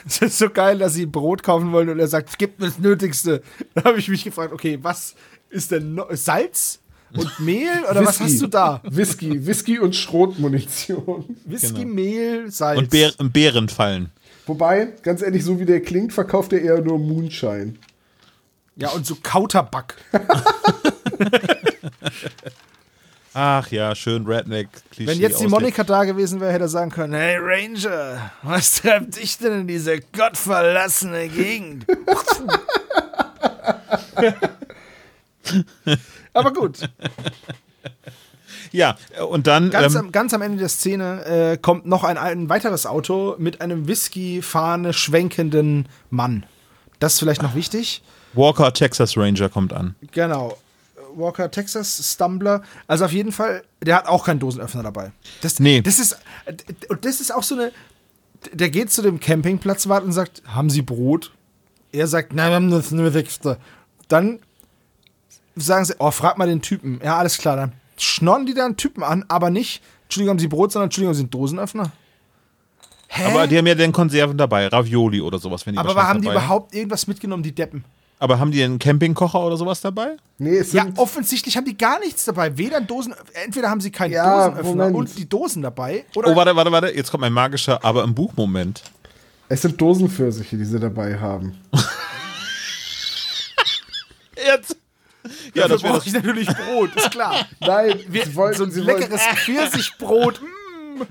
Es 0.06 0.20
ist 0.20 0.38
so 0.38 0.50
geil, 0.50 0.78
dass 0.78 0.94
sie 0.94 1.06
Brot 1.06 1.42
kaufen 1.42 1.72
wollen 1.72 1.88
und 1.88 1.98
er 2.00 2.08
sagt, 2.08 2.38
gib 2.38 2.58
mir 2.58 2.66
das 2.66 2.78
Nötigste. 2.78 3.42
Da 3.74 3.84
habe 3.84 3.98
ich 3.98 4.08
mich 4.08 4.24
gefragt, 4.24 4.52
okay, 4.52 4.78
was 4.82 5.14
ist 5.48 5.70
denn 5.70 5.94
noch? 5.94 6.08
Salz 6.12 6.80
und 7.16 7.38
Mehl 7.40 7.84
oder 7.88 8.04
was 8.04 8.20
hast 8.20 8.42
du 8.42 8.48
da? 8.48 8.82
Whisky, 8.84 9.46
Whisky 9.46 9.78
und 9.78 9.94
Schrotmunition. 9.94 11.24
Whisky, 11.44 11.84
Mehl, 11.84 12.50
Salz. 12.50 12.78
und 12.78 12.90
Bär, 12.90 13.12
Bären 13.32 13.68
fallen. 13.68 14.10
Wobei, 14.46 14.92
ganz 15.02 15.22
ehrlich, 15.22 15.44
so 15.44 15.58
wie 15.60 15.64
der 15.64 15.82
klingt, 15.82 16.12
verkauft 16.12 16.52
er 16.52 16.62
eher 16.62 16.80
nur 16.80 16.98
Moonshine. 16.98 17.74
Ja, 18.76 18.90
und 18.90 19.04
so 19.06 19.16
Kauterback. 19.22 19.96
Ach 23.38 23.70
ja, 23.70 23.94
schön 23.94 24.24
Redneck-Klischee. 24.24 25.06
Wenn 25.10 25.18
jetzt 25.18 25.40
die 25.40 25.46
Monika 25.46 25.84
da 25.84 26.04
gewesen 26.04 26.40
wäre, 26.40 26.52
hätte 26.52 26.64
er 26.64 26.68
sagen 26.68 26.90
können: 26.90 27.12
Hey 27.12 27.36
Ranger, 27.38 28.30
was 28.42 28.80
treibt 28.80 29.16
dich 29.20 29.36
denn 29.36 29.60
in 29.60 29.66
diese 29.66 30.00
gottverlassene 30.00 31.28
Gegend? 31.28 31.84
Aber 36.32 36.52
gut, 36.52 36.78
Ja, 38.72 38.96
und 39.28 39.46
dann. 39.46 39.70
ganz, 39.70 39.94
ähm, 39.94 40.00
am, 40.00 40.12
ganz 40.12 40.34
am 40.34 40.42
Ende 40.42 40.58
der 40.58 40.68
Szene 40.68 41.24
äh, 41.24 41.56
kommt 41.56 41.86
noch 41.86 42.04
ein, 42.04 42.18
ein 42.18 42.48
weiteres 42.48 42.86
Auto 42.86 43.34
mit 43.38 43.60
einem 43.60 43.88
Whisky-Fahne 43.88 44.92
schwenkenden 44.92 45.88
Mann. 46.10 46.46
Das 46.98 47.14
ist 47.14 47.18
vielleicht 47.20 47.42
noch 47.42 47.54
wichtig. 47.54 48.02
Walker 48.34 48.72
Texas 48.72 49.16
Ranger 49.16 49.48
kommt 49.48 49.72
an. 49.72 49.94
Genau. 50.12 50.56
Walker 51.14 51.50
Texas 51.50 52.12
Stumbler. 52.12 52.62
Also 52.86 53.06
auf 53.06 53.12
jeden 53.12 53.32
Fall, 53.32 53.62
der 53.82 53.96
hat 53.96 54.06
auch 54.06 54.24
keinen 54.26 54.40
Dosenöffner 54.40 54.82
dabei. 54.82 55.12
Das, 55.40 55.58
Nee. 55.58 55.80
das 55.80 55.98
ist 55.98 56.18
und 56.88 57.04
das 57.04 57.20
ist 57.20 57.34
auch 57.34 57.42
so 57.42 57.54
eine. 57.54 57.72
Der 58.52 58.68
geht 58.70 58.92
zu 58.92 59.00
dem 59.02 59.18
Campingplatzwart 59.18 60.04
und 60.04 60.12
sagt: 60.12 60.42
Haben 60.46 60.68
Sie 60.70 60.82
Brot? 60.82 61.32
Er 61.92 62.06
sagt: 62.06 62.34
Nein, 62.34 62.50
wir 62.50 62.54
haben 62.56 62.70
das 62.70 62.90
Nötigste. 62.90 63.56
Dann 64.08 64.40
sagen 65.56 65.84
sie: 65.86 65.94
Oh, 65.98 66.10
frag 66.10 66.36
mal 66.36 66.46
den 66.46 66.60
Typen. 66.60 67.00
Ja, 67.02 67.16
alles 67.16 67.38
klar. 67.38 67.56
Dann 67.56 67.72
schnorren 67.98 68.46
die 68.46 68.54
da 68.54 68.64
einen 68.66 68.76
Typen 68.76 69.02
an, 69.02 69.24
aber 69.28 69.50
nicht. 69.50 69.82
Entschuldigung, 70.04 70.32
haben 70.34 70.38
Sie 70.38 70.48
Brot, 70.48 70.72
sondern 70.72 70.86
Entschuldigung, 70.86 71.10
haben 71.10 71.16
Sie 71.16 71.22
einen 71.22 71.30
Dosenöffner? 71.30 71.92
Hä? 73.08 73.24
Aber 73.30 73.46
die 73.46 73.56
haben 73.58 73.66
ja 73.66 73.74
den 73.74 73.92
Konserven 73.92 74.36
dabei, 74.36 74.66
Ravioli 74.68 75.20
oder 75.20 75.38
sowas, 75.38 75.64
wenn 75.66 75.74
die 75.74 75.78
aber 75.78 75.94
wahrscheinlich 75.94 76.08
haben 76.08 76.20
die 76.22 76.26
dabei 76.28 76.38
überhaupt 76.44 76.74
irgendwas 76.74 77.06
mitgenommen, 77.06 77.42
die 77.42 77.54
Deppen? 77.54 77.84
Aber 78.18 78.38
haben 78.38 78.50
die 78.50 78.62
einen 78.62 78.78
Campingkocher 78.78 79.40
oder 79.44 79.56
sowas 79.58 79.80
dabei? 79.80 80.16
Nee, 80.38 80.56
es 80.58 80.72
Ja, 80.72 80.84
sind, 80.84 80.98
offensichtlich 80.98 81.56
haben 81.56 81.66
die 81.66 81.76
gar 81.76 81.98
nichts 82.00 82.24
dabei. 82.24 82.56
Weder 82.56 82.80
Dosen, 82.80 83.14
entweder 83.44 83.68
haben 83.68 83.80
sie 83.80 83.90
keinen 83.90 84.12
Ja, 84.12 84.48
Dosenöffner 84.48 84.70
Moment. 84.70 84.96
und 84.96 85.18
die 85.18 85.28
Dosen 85.28 85.62
dabei. 85.62 86.04
Oder 86.14 86.30
Oh, 86.30 86.36
warte, 86.36 86.56
warte, 86.56 86.72
warte. 86.72 86.88
Jetzt 86.96 87.10
kommt 87.10 87.20
mein 87.20 87.32
magischer, 87.32 87.84
aber 87.84 88.04
im 88.04 88.14
Buchmoment. 88.14 88.82
es 89.48 89.62
sind 89.62 89.78
Dosenpfirsiche, 89.80 90.56
die 90.56 90.64
sie 90.64 90.80
dabei 90.80 91.18
haben. 91.18 91.58
Ja, 95.56 95.62
Dafür 95.62 95.74
das 95.74 95.82
wäre 95.82 95.92
brauche 95.94 96.06
ich 96.06 96.12
natürlich 96.12 96.48
Brot, 96.48 96.90
ist 96.96 97.10
klar. 97.10 97.34
Nein, 97.60 97.94
Wir, 98.08 98.24
sie 98.24 98.34
wollten, 98.34 98.58
so 98.58 98.64
ein 98.64 98.70
sie 98.70 98.80
leckeres 98.80 99.22
Pfirsichbrot. 99.34 100.40
mm. 100.40 100.44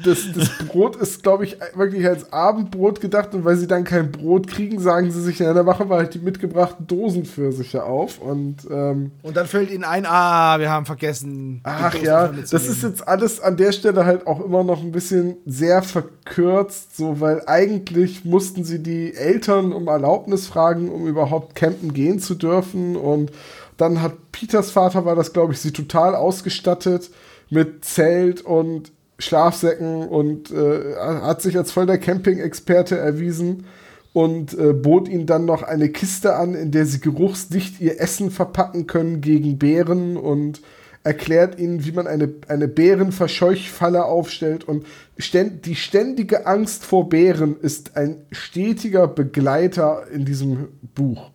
Das, 0.04 0.22
das 0.36 0.50
Brot 0.68 0.96
ist, 0.96 1.22
glaube 1.22 1.44
ich, 1.46 1.58
wirklich 1.76 2.04
als 2.08 2.34
Abendbrot 2.34 3.02
gedacht 3.02 3.36
und 3.36 3.46
weil 3.46 3.56
sie 3.56 3.68
dann 3.68 3.84
kein 3.84 4.12
Brot 4.12 4.48
kriegen, 4.48 4.80
sagen 4.80 5.12
sie 5.12 5.22
sich, 5.22 5.38
ja, 5.38 5.54
dann 5.54 5.64
machen 5.64 5.92
wir 5.92 5.98
halt 5.98 6.16
die 6.16 6.20
mitgebrachten 6.20 6.88
Dosenpfirsiche 6.88 7.84
auf 7.84 8.18
und 8.18 8.66
ähm, 8.72 9.12
Und 9.22 9.38
dann 9.38 9.46
fällt 9.46 9.70
ihnen 9.70 9.84
ein, 9.84 10.08
ah, 10.08 10.58
wir 10.58 10.72
haben 10.72 10.88
vergessen. 10.88 11.62
Ach 11.66 11.94
ja, 12.02 12.30
das 12.30 12.52
ist 12.52 12.82
jetzt 12.82 13.08
alles 13.08 13.40
an 13.40 13.58
der 13.58 13.72
Stelle 13.74 14.06
halt 14.08 14.26
auch 14.26 14.44
immer 14.44 14.64
noch 14.64 14.82
ein 14.82 14.92
bisschen 14.92 15.38
sehr 15.46 15.84
verkürzt, 15.84 16.98
so 16.98 17.22
weil 17.22 17.44
eigentlich 17.46 18.26
mussten 18.26 18.64
sie 18.64 18.82
die 18.82 19.14
Eltern 19.14 19.72
um 19.72 19.88
Erlaubnis 19.88 20.48
fragen, 20.48 20.90
um 20.90 21.06
überhaupt 21.06 21.54
campen 21.54 21.94
gehen 21.94 22.20
zu 22.20 22.34
dürfen 22.34 22.96
und 22.96 23.32
dann 23.78 24.02
hat 24.02 24.32
Peters 24.32 24.72
Vater 24.72 25.06
war 25.06 25.16
das 25.16 25.34
glaube 25.34 25.54
ich 25.54 25.60
sie 25.60 25.72
total 25.72 26.16
ausgestattet 26.16 27.10
mit 27.50 27.86
Zelt 27.86 28.42
und 28.42 28.92
Schlafsäcken 29.18 30.08
und 30.08 30.52
äh, 30.52 30.96
hat 30.98 31.42
sich 31.42 31.58
als 31.58 31.72
voll 31.72 31.86
der 31.86 32.00
Camping-Experte 32.00 32.98
erwiesen 32.98 33.66
und 34.14 34.58
äh, 34.58 34.74
bot 34.74 35.08
ihnen 35.08 35.26
dann 35.26 35.46
noch 35.46 35.64
eine 35.64 35.90
Kiste 35.90 36.36
an, 36.36 36.56
in 36.56 36.72
der 36.72 36.86
sie 36.86 37.00
geruchsdicht 37.00 37.80
ihr 37.80 38.00
Essen 38.00 38.32
verpacken 38.32 38.88
können 38.88 39.22
gegen 39.22 39.58
Bären 39.58 40.18
und 40.18 40.62
erklärt 41.04 41.60
ihnen, 41.60 41.86
wie 41.86 41.92
man 41.92 42.08
eine, 42.08 42.34
eine 42.48 42.68
Bärenverscheuchfalle 42.68 44.06
aufstellt 44.06 44.64
und 44.64 44.86
ständ, 45.18 45.66
die 45.66 45.76
ständige 45.76 46.48
Angst 46.48 46.84
vor 46.84 47.10
Bären 47.10 47.58
ist 47.60 47.96
ein 47.96 48.26
stetiger 48.32 49.08
Begleiter 49.08 50.08
in 50.12 50.26
diesem 50.26 50.70
Buch. 50.96 51.30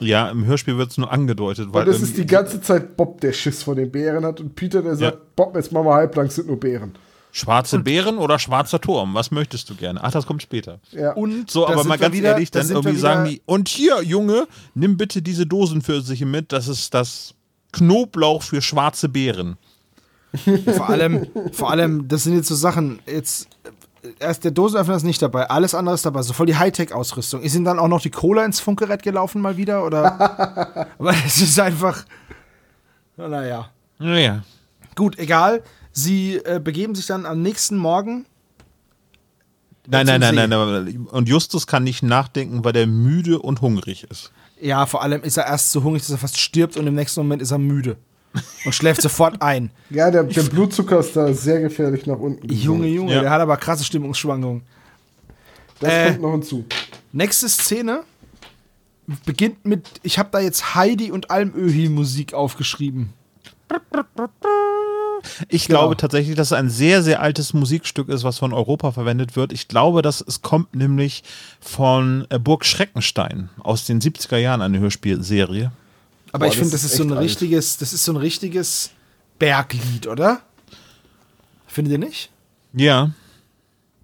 Ja, 0.00 0.30
im 0.30 0.44
Hörspiel 0.46 0.76
wird 0.78 0.90
es 0.90 0.98
nur 0.98 1.12
angedeutet. 1.12 1.68
Weil 1.72 1.84
Und 1.86 1.90
es 1.94 1.98
ähm, 1.98 2.04
ist 2.04 2.16
die 2.18 2.26
ganze 2.26 2.60
Zeit 2.60 2.96
Bob, 2.96 3.20
der 3.20 3.32
Schiss 3.32 3.62
vor 3.62 3.74
den 3.74 3.90
Bären 3.90 4.24
hat 4.24 4.40
und 4.40 4.54
Peter, 4.56 4.82
der 4.82 4.96
sagt, 4.96 5.16
Ja. 5.16 5.22
Bob, 5.36 5.54
jetzt 5.56 5.72
machen 5.72 5.86
wir 5.86 5.94
halblang, 5.94 6.26
es 6.26 6.34
sind 6.36 6.48
nur 6.48 6.58
Bären. 6.58 6.92
Schwarze 7.32 7.78
Bären 7.78 8.18
oder 8.18 8.40
schwarzer 8.40 8.80
Turm? 8.80 9.14
Was 9.14 9.30
möchtest 9.30 9.70
du 9.70 9.76
gerne? 9.76 10.02
Ach, 10.02 10.10
das 10.10 10.26
kommt 10.26 10.42
später. 10.42 10.80
Ja. 10.90 11.12
Und 11.12 11.48
So, 11.48 11.68
aber 11.68 11.84
mal 11.84 11.96
ganz 11.96 12.12
wieder- 12.14 12.30
ehrlich, 12.30 12.50
da 12.50 12.60
dann 12.60 12.70
irgendwie 12.70 12.96
sagen 12.98 13.28
die, 13.30 13.40
und 13.46 13.68
hier, 13.68 14.02
Junge, 14.02 14.48
nimm 14.74 14.96
bitte 14.96 15.22
diese 15.22 15.46
Dosenpfirsiche 15.46 16.26
mit, 16.26 16.50
das 16.50 16.66
ist 16.66 16.92
das 16.92 17.34
Knoblauch 17.72 18.42
für 18.42 18.60
schwarze 18.60 19.08
Beeren. 19.08 19.58
Vor 20.76 20.88
allem, 20.88 21.26
vor 21.52 21.70
allem, 21.72 22.06
das 22.06 22.22
sind 22.24 22.36
jetzt 22.36 22.46
so 22.48 22.54
Sachen, 22.54 23.00
jetzt, 23.06 23.48
erst 24.18 24.44
der 24.44 24.50
Dosenöffner 24.50 24.96
ist 24.96 25.04
nicht 25.04 25.22
dabei, 25.22 25.48
alles 25.48 25.74
andere 25.74 25.94
ist 25.94 26.06
dabei, 26.06 26.22
so 26.22 26.32
voll 26.32 26.46
die 26.46 26.56
Hightech-Ausrüstung. 26.56 27.42
Ist 27.42 27.54
ihnen 27.54 27.64
dann 27.64 27.78
auch 27.78 27.88
noch 27.88 28.00
die 28.00 28.10
Cola 28.10 28.44
ins 28.44 28.60
Funkgerät 28.60 29.02
gelaufen 29.02 29.40
mal 29.40 29.56
wieder, 29.56 29.84
oder? 29.84 30.86
Aber 30.98 31.14
es 31.26 31.40
ist 31.40 31.58
einfach, 31.58 32.04
na, 33.16 33.28
naja. 33.28 33.70
Naja. 33.98 34.42
Gut, 34.94 35.18
egal. 35.18 35.62
Sie 35.92 36.36
äh, 36.36 36.60
begeben 36.62 36.94
sich 36.94 37.06
dann 37.06 37.26
am 37.26 37.42
nächsten 37.42 37.76
Morgen. 37.76 38.26
Nein, 39.86 40.06
nein, 40.06 40.20
nein, 40.20 40.34
nein, 40.34 40.48
nein. 40.48 41.06
Und 41.10 41.28
Justus 41.28 41.66
kann 41.66 41.84
nicht 41.84 42.02
nachdenken, 42.02 42.64
weil 42.64 42.76
er 42.76 42.86
müde 42.86 43.40
und 43.40 43.60
hungrig 43.60 44.04
ist. 44.04 44.32
Ja, 44.60 44.86
vor 44.86 45.02
allem 45.02 45.22
ist 45.22 45.36
er 45.36 45.46
erst 45.46 45.72
so 45.72 45.82
hungrig, 45.82 46.02
dass 46.02 46.10
er 46.10 46.18
fast 46.18 46.38
stirbt 46.38 46.76
und 46.76 46.86
im 46.86 46.94
nächsten 46.94 47.20
Moment 47.20 47.42
ist 47.42 47.50
er 47.50 47.58
müde. 47.58 47.96
Und 48.64 48.72
schläft 48.74 49.02
sofort 49.02 49.40
ein. 49.42 49.70
Ja, 49.90 50.10
der, 50.10 50.22
der 50.24 50.42
Blutzucker 50.44 51.00
ist 51.00 51.16
da 51.16 51.32
sehr 51.32 51.60
gefährlich 51.60 52.06
nach 52.06 52.18
unten. 52.18 52.48
Junge, 52.52 52.86
Junge, 52.86 53.12
Ja. 53.14 53.22
der 53.22 53.30
hat 53.30 53.40
aber 53.40 53.56
krasse 53.56 53.84
Stimmungsschwankungen. 53.84 54.62
Das 55.80 55.92
Äh. 55.92 56.06
kommt 56.10 56.22
noch 56.22 56.32
hinzu. 56.32 56.64
Nächste 57.12 57.48
Szene 57.48 58.02
beginnt 59.26 59.64
mit, 59.64 59.88
ich 60.04 60.18
habe 60.20 60.28
da 60.30 60.38
jetzt 60.38 60.74
Heidi 60.76 61.10
und 61.10 61.30
Almöhi 61.32 61.88
Musik 61.88 62.32
aufgeschrieben. 62.34 63.12
Ich 65.48 65.66
Genau. 65.66 65.80
glaube 65.80 65.96
tatsächlich, 65.96 66.34
dass 66.36 66.48
es 66.48 66.52
ein 66.52 66.70
sehr, 66.70 67.02
sehr 67.02 67.20
altes 67.20 67.52
Musikstück 67.52 68.08
ist, 68.08 68.24
was 68.24 68.38
von 68.38 68.52
Europa 68.52 68.92
verwendet 68.92 69.36
wird. 69.36 69.52
Ich 69.52 69.68
glaube, 69.68 70.02
dass 70.02 70.20
es 70.26 70.40
kommt 70.42 70.74
nämlich 70.74 71.22
von 71.60 72.26
äh, 72.30 72.38
Burg 72.38 72.64
Schreckenstein 72.64 73.50
aus 73.58 73.84
den 73.84 74.00
70er 74.00 74.38
Jahren, 74.38 74.62
eine 74.62 74.78
Hörspielserie. 74.78 75.72
Aber 76.32 76.46
Boah, 76.46 76.50
ich 76.52 76.56
finde, 76.56 76.70
das 76.72 76.82
das 76.82 76.92
ist 76.92 76.96
so 76.96 77.04
ein 77.04 77.12
alt. 77.12 77.20
richtiges, 77.20 77.76
das 77.78 77.92
ist 77.92 78.04
so 78.04 78.12
ein 78.12 78.16
richtiges 78.16 78.90
Berglied, 79.38 80.06
oder? 80.06 80.40
Findet 81.66 81.92
ihr 81.92 81.98
nicht? 81.98 82.30
Ja. 82.72 83.10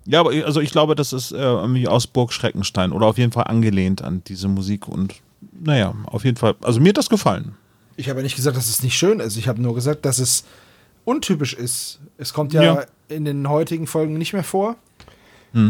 Ja, 0.07 0.21
aber 0.21 0.31
also 0.45 0.61
ich 0.61 0.71
glaube, 0.71 0.95
das 0.95 1.13
ist 1.13 1.33
äh, 1.33 1.37
irgendwie 1.37 1.89
aus 1.89 2.07
Burg 2.07 2.33
Schreckenstein 2.33 2.93
oder 2.93 3.07
auf 3.07 3.19
jeden 3.19 3.33
Fall 3.33 3.45
angelehnt 3.45 4.03
an 4.03 4.23
diese 4.27 4.47
Musik 4.49 4.87
und 4.89 5.15
naja, 5.63 5.95
auf 6.07 6.25
jeden 6.25 6.37
Fall. 6.37 6.55
Also 6.63 6.81
mir 6.81 6.91
hat 6.91 6.97
das 6.99 7.09
gefallen. 7.09 7.55
Ich 7.97 8.09
habe 8.09 8.21
ja 8.21 8.23
nicht 8.25 8.37
gesagt, 8.37 8.57
dass 8.57 8.69
es 8.69 8.83
nicht 8.83 8.97
schön 8.97 9.21
ist. 9.21 9.37
Ich 9.37 9.49
habe 9.49 9.61
nur 9.61 9.75
gesagt, 9.75 10.05
dass 10.05 10.19
es 10.19 10.45
untypisch 11.05 11.55
ist. 11.55 11.99
Es 12.19 12.33
kommt 12.33 12.53
ja, 12.53 12.63
Ja. 12.63 12.85
in 13.09 13.25
den 13.25 13.49
heutigen 13.49 13.87
Folgen 13.87 14.19
nicht 14.19 14.33
mehr 14.33 14.45
vor. 14.45 14.77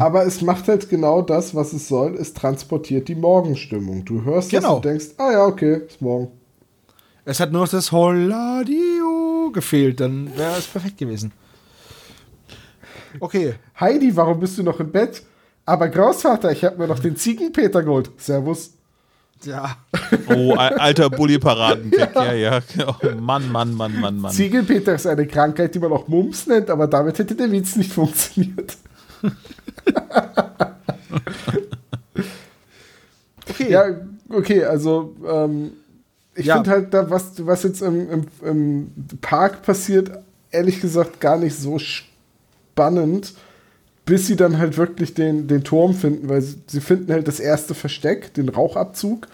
Aber 0.01 0.27
es 0.27 0.41
macht 0.43 0.67
halt 0.67 0.89
genau 0.91 1.23
das, 1.23 1.55
was 1.55 1.73
es 1.73 1.87
soll. 1.87 2.17
Es 2.17 2.35
transportiert 2.35 3.07
die 3.07 3.15
Morgenstimmung. 3.15 4.05
Du 4.05 4.25
hörst 4.25 4.53
das 4.53 4.61
Genau. 4.61 4.77
und 4.77 4.85
denkst, 4.85 5.11
ah 5.17 5.31
ja, 5.31 5.45
okay, 5.45 5.83
ist 5.87 6.03
morgen. 6.03 6.27
Es 7.29 7.41
hat 7.41 7.51
nur 7.51 7.63
noch 7.63 7.69
das 7.69 7.91
Holladio 7.91 9.51
gefehlt, 9.53 9.99
dann 10.01 10.31
wäre 10.39 10.57
es 10.59 10.67
perfekt 10.67 10.97
gewesen. 10.99 11.33
Okay. 13.19 13.55
Heidi, 13.81 14.15
warum 14.15 14.39
bist 14.39 14.57
du 14.59 14.63
noch 14.63 14.79
im 14.79 14.93
Bett? 14.93 15.23
Aber 15.65 15.89
Großvater, 15.89 16.53
ich 16.53 16.65
habe 16.65 16.79
mir 16.79 16.87
noch 16.87 17.01
den 17.01 17.17
Ziegenpeter 17.17 17.83
geholt. 17.83 18.11
Servus. 18.19 18.75
Ja. 19.43 19.77
Oh, 20.29 20.53
al- 20.55 20.75
alter 20.79 21.11
bully-Paraden. 21.11 21.93
ja, 22.15 22.33
ja. 22.33 22.61
Oh, 22.87 22.95
Mann, 23.21 23.51
Mann, 23.51 23.75
Mann, 23.75 24.01
Mann, 24.01 24.19
Mann. 24.19 24.33
Ziegenpeter 24.33 24.95
ist 24.95 25.07
eine 25.09 25.27
Krankheit, 25.27 25.75
die 25.75 25.81
man 25.81 25.91
auch 25.93 26.07
Mumps 26.07 26.47
nennt, 26.47 26.71
aber 26.71 26.87
damit 26.87 27.19
hätte 27.19 27.35
der 27.35 27.51
Witz 27.51 27.75
nicht 27.75 27.93
funktioniert. 27.93 28.77
Okay. 33.49 33.71
Ja, 33.71 33.85
okay, 34.29 34.65
also 34.65 35.15
ähm, 35.27 35.73
ich 36.37 36.47
Ja. 36.47 36.55
finde 36.57 36.71
halt, 36.71 36.95
da, 36.95 37.11
was, 37.11 37.45
was 37.47 37.63
jetzt 37.65 37.83
im, 37.83 38.11
im, 38.11 38.25
im 38.43 38.93
Park 39.21 39.63
passiert, 39.63 40.11
ehrlich 40.51 40.81
gesagt 40.81 41.21
gar 41.21 41.39
nicht 41.39 41.57
so 41.57 41.79
spannend, 41.79 43.35
bis 44.05 44.27
sie 44.27 44.37
dann 44.37 44.59
halt 44.59 44.77
wirklich 44.77 45.15
den, 45.15 45.49
den 45.49 45.65
Turm 45.65 45.95
finden, 45.95 46.29
weil 46.29 46.41
sie, 46.43 46.57
sie 46.67 46.81
finden 46.81 47.13
halt 47.13 47.27
das 47.27 47.41
erste 47.41 47.75
Versteck, 47.75 48.35
den 48.35 48.49
Rauchabzug. 48.49 49.27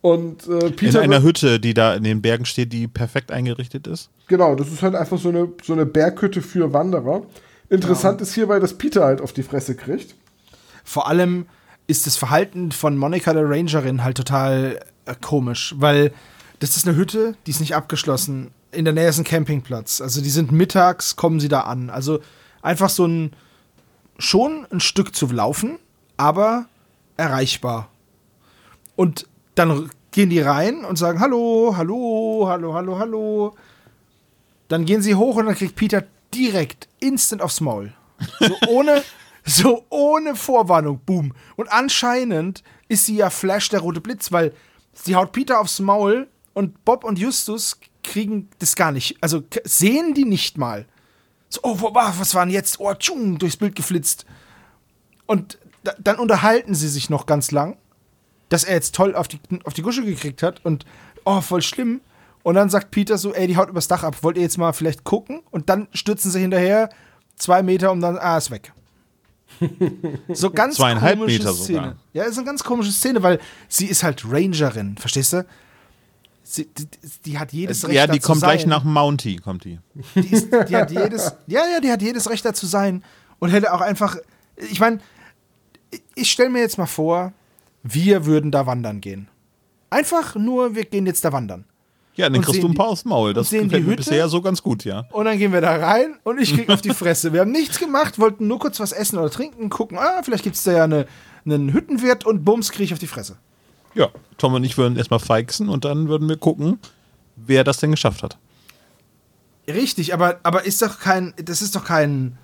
Und 0.00 0.46
äh, 0.46 0.66
In 0.66 0.76
Peter. 0.76 1.00
einer 1.00 1.22
wird- 1.24 1.42
Hütte, 1.42 1.60
die 1.60 1.72
da 1.74 1.94
in 1.94 2.04
den 2.04 2.20
Bergen 2.22 2.44
steht, 2.44 2.72
die 2.72 2.86
perfekt 2.86 3.32
eingerichtet 3.32 3.86
ist. 3.86 4.10
Genau, 4.28 4.54
das 4.54 4.68
ist 4.68 4.82
halt 4.82 4.94
einfach 4.94 5.18
so 5.18 5.30
eine, 5.30 5.48
so 5.62 5.72
eine 5.72 5.86
Berghütte 5.86 6.42
für 6.42 6.72
Wanderer. 6.72 7.22
Interessant 7.70 8.20
ist 8.20 8.34
hierbei, 8.34 8.60
dass 8.60 8.74
Peter 8.74 9.04
halt 9.04 9.20
auf 9.22 9.32
die 9.32 9.42
Fresse 9.42 9.74
kriegt. 9.74 10.14
Vor 10.84 11.08
allem 11.08 11.46
ist 11.86 12.06
das 12.06 12.16
Verhalten 12.16 12.70
von 12.70 12.96
Monika 12.98 13.32
der 13.32 13.48
Rangerin 13.48 14.04
halt 14.04 14.16
total 14.18 14.78
äh, 15.06 15.14
komisch, 15.20 15.74
weil 15.78 16.12
das 16.60 16.76
ist 16.76 16.86
eine 16.86 16.96
Hütte, 16.96 17.36
die 17.46 17.50
ist 17.50 17.60
nicht 17.60 17.74
abgeschlossen. 17.74 18.50
In 18.70 18.84
der 18.84 18.94
Nähe 18.94 19.08
ist 19.08 19.18
ein 19.18 19.24
Campingplatz. 19.24 20.00
Also 20.00 20.20
die 20.20 20.30
sind 20.30 20.52
mittags, 20.52 21.16
kommen 21.16 21.40
sie 21.40 21.48
da 21.48 21.60
an. 21.60 21.90
Also 21.90 22.20
einfach 22.62 22.90
so 22.90 23.06
ein 23.06 23.32
schon 24.18 24.66
ein 24.70 24.80
Stück 24.80 25.14
zu 25.14 25.26
laufen, 25.26 25.78
aber 26.16 26.66
erreichbar. 27.16 27.88
Und 28.96 29.26
dann 29.54 29.90
gehen 30.10 30.30
die 30.30 30.40
rein 30.40 30.84
und 30.84 30.96
sagen 30.96 31.20
Hallo, 31.20 31.74
hallo, 31.76 32.46
hallo, 32.48 32.74
hallo, 32.74 32.98
hallo. 32.98 33.54
Dann 34.68 34.84
gehen 34.84 35.02
sie 35.02 35.14
hoch 35.14 35.36
und 35.36 35.46
dann 35.46 35.54
kriegt 35.54 35.76
Peter 35.76 36.04
direkt 36.32 36.88
instant 37.00 37.42
aufs 37.42 37.60
Maul. 37.60 37.92
So 38.40 38.56
ohne, 38.68 39.02
so 39.44 39.84
ohne 39.90 40.36
Vorwarnung, 40.36 41.00
boom. 41.04 41.34
Und 41.56 41.70
anscheinend 41.70 42.62
ist 42.88 43.06
sie 43.06 43.16
ja 43.16 43.30
Flash 43.30 43.68
der 43.68 43.80
rote 43.80 44.00
Blitz, 44.00 44.32
weil 44.32 44.52
sie 44.92 45.16
haut 45.16 45.32
Peter 45.32 45.60
aufs 45.60 45.80
Maul 45.80 46.28
und 46.54 46.84
Bob 46.84 47.04
und 47.04 47.18
Justus 47.18 47.78
kriegen 48.02 48.48
das 48.58 48.76
gar 48.76 48.92
nicht. 48.92 49.16
Also 49.20 49.42
sehen 49.64 50.14
die 50.14 50.24
nicht 50.24 50.56
mal. 50.56 50.86
So, 51.48 51.60
oh, 51.62 51.76
was 51.92 52.34
war 52.34 52.44
denn 52.44 52.54
jetzt? 52.54 52.80
Oh, 52.80 52.92
tschung, 52.94 53.38
durchs 53.38 53.56
Bild 53.56 53.74
geflitzt. 53.76 54.24
Und 55.26 55.58
da, 55.82 55.92
dann 55.98 56.16
unterhalten 56.16 56.74
sie 56.74 56.88
sich 56.88 57.10
noch 57.10 57.26
ganz 57.26 57.50
lang, 57.50 57.76
dass 58.48 58.64
er 58.64 58.74
jetzt 58.74 58.94
toll 58.94 59.14
auf 59.14 59.28
die, 59.28 59.38
auf 59.64 59.74
die 59.74 59.82
Gusche 59.82 60.04
gekriegt 60.04 60.42
hat 60.42 60.64
und 60.64 60.84
oh, 61.24 61.40
voll 61.40 61.62
schlimm. 61.62 62.00
Und 62.42 62.54
dann 62.56 62.68
sagt 62.68 62.90
Peter 62.90 63.18
so, 63.18 63.32
ey, 63.32 63.46
die 63.46 63.56
haut 63.56 63.70
übers 63.70 63.88
Dach 63.88 64.02
ab. 64.04 64.22
Wollt 64.22 64.36
ihr 64.36 64.42
jetzt 64.42 64.58
mal 64.58 64.72
vielleicht 64.72 65.04
gucken? 65.04 65.42
Und 65.50 65.70
dann 65.70 65.88
stürzen 65.92 66.30
sie 66.30 66.40
hinterher 66.40 66.90
zwei 67.36 67.62
Meter 67.62 67.90
und 67.90 68.00
dann, 68.00 68.18
ah, 68.18 68.36
ist 68.36 68.50
weg. 68.50 68.72
So 70.28 70.50
ganz 70.50 70.76
Zweieinhalb 70.76 71.18
komische 71.18 71.38
Meter 71.38 71.52
Szene. 71.54 71.78
sogar. 71.78 71.96
Ja, 72.12 72.24
ist 72.24 72.36
eine 72.36 72.46
ganz 72.46 72.62
komische 72.64 72.92
Szene, 72.92 73.22
weil 73.22 73.40
sie 73.68 73.86
ist 73.86 74.02
halt 74.02 74.24
Rangerin, 74.28 74.96
verstehst 74.98 75.32
du? 75.32 75.46
Sie, 76.46 76.66
die, 76.66 76.86
die 77.24 77.38
hat 77.38 77.54
jedes 77.54 77.84
Recht 77.84 77.94
ja, 77.94 78.06
die 78.06 78.18
kommt 78.18 78.40
gleich 78.40 78.66
nach 78.66 78.84
Mounty, 78.84 79.36
kommt 79.36 79.64
die. 79.64 79.78
Die, 80.14 80.26
ist, 80.26 80.52
die 80.52 80.76
hat 80.76 80.90
jedes, 80.90 81.32
ja, 81.46 81.62
ja, 81.72 81.80
die 81.80 81.90
hat 81.90 82.02
jedes 82.02 82.28
Recht 82.28 82.44
dazu 82.44 82.66
sein 82.66 83.02
und 83.38 83.48
hätte 83.48 83.72
auch 83.72 83.80
einfach, 83.80 84.16
ich 84.56 84.78
meine, 84.78 84.98
ich 86.14 86.30
stelle 86.30 86.50
mir 86.50 86.60
jetzt 86.60 86.76
mal 86.76 86.86
vor, 86.86 87.32
wir 87.82 88.26
würden 88.26 88.50
da 88.50 88.66
wandern 88.66 89.00
gehen. 89.00 89.28
Einfach 89.88 90.34
nur, 90.34 90.74
wir 90.74 90.84
gehen 90.84 91.06
jetzt 91.06 91.24
da 91.24 91.32
wandern. 91.32 91.64
Ja, 92.14 92.28
dann 92.28 92.42
kriegst 92.42 92.62
du 92.62 92.68
ein 92.68 92.74
paar 92.74 92.88
aufs 92.88 93.04
Maul. 93.04 93.32
Das 93.32 93.50
gefällt 93.50 93.86
mir 93.86 93.96
bisher 93.96 94.28
so 94.28 94.40
ganz 94.40 94.62
gut, 94.62 94.84
ja. 94.84 95.06
Und 95.10 95.24
dann 95.24 95.38
gehen 95.38 95.52
wir 95.52 95.62
da 95.62 95.74
rein 95.74 96.18
und 96.24 96.38
ich 96.38 96.54
krieg 96.54 96.68
auf 96.70 96.82
die 96.82 96.94
Fresse. 96.94 97.32
Wir 97.32 97.40
haben 97.40 97.50
nichts 97.52 97.78
gemacht, 97.78 98.18
wollten 98.18 98.46
nur 98.46 98.58
kurz 98.58 98.78
was 98.80 98.92
essen 98.92 99.18
oder 99.18 99.30
trinken, 99.30 99.70
gucken, 99.70 99.98
ah, 99.98 100.22
vielleicht 100.22 100.44
gibt 100.44 100.56
es 100.56 100.62
da 100.62 100.72
ja 100.72 100.84
eine, 100.84 101.06
einen 101.46 101.72
Hüttenwirt 101.72 102.24
und 102.26 102.44
bums, 102.44 102.70
krieg 102.70 102.84
ich 102.84 102.92
auf 102.92 102.98
die 102.98 103.06
Fresse. 103.06 103.36
Ja, 103.94 104.08
Tom 104.38 104.54
und 104.54 104.64
ich 104.64 104.76
würden 104.76 104.96
erstmal 104.96 105.20
feixen 105.20 105.68
und 105.68 105.84
dann 105.84 106.08
würden 106.08 106.28
wir 106.28 106.36
gucken, 106.36 106.78
wer 107.36 107.64
das 107.64 107.78
denn 107.78 107.92
geschafft 107.92 108.22
hat. 108.22 108.38
Richtig, 109.66 110.12
aber, 110.12 110.40
aber 110.42 110.64
ist 110.64 110.82
doch 110.82 110.98
kein, 110.98 111.32
das 111.36 111.62
ist 111.62 111.74
doch 111.74 111.84
kein 111.84 112.36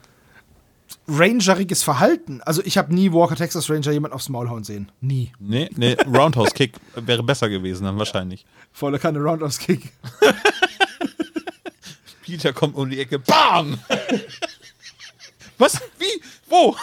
rangeriges 1.07 1.83
Verhalten. 1.83 2.41
Also 2.43 2.63
ich 2.65 2.79
habe 2.79 2.95
nie 2.95 3.13
Walker 3.13 3.37
Texas 3.37 3.69
Ranger 3.69 3.93
jemand 3.93 4.15
aufs 4.15 4.29
Maul 4.29 4.49
hauen 4.49 4.65
sehen. 4.65 4.91
Nie. 5.01 5.33
Nee, 5.39 5.69
nee, 5.77 5.97
Roundhouse 6.07 6.55
Kick 6.55 6.75
wäre 6.95 7.23
besser 7.23 7.49
gewesen 7.49 7.85
dann 7.85 7.99
wahrscheinlich. 7.99 8.47
Volle 8.73 8.99
Kanne 8.99 9.19
Roundhouse 9.19 9.59
Kick. 9.59 9.93
Peter 12.23 12.53
kommt 12.53 12.77
um 12.77 12.89
die 12.89 13.01
Ecke, 13.01 13.19
BAM! 13.19 13.79
Was? 15.59 15.81
Wie? 15.99 16.23
Wo? 16.49 16.77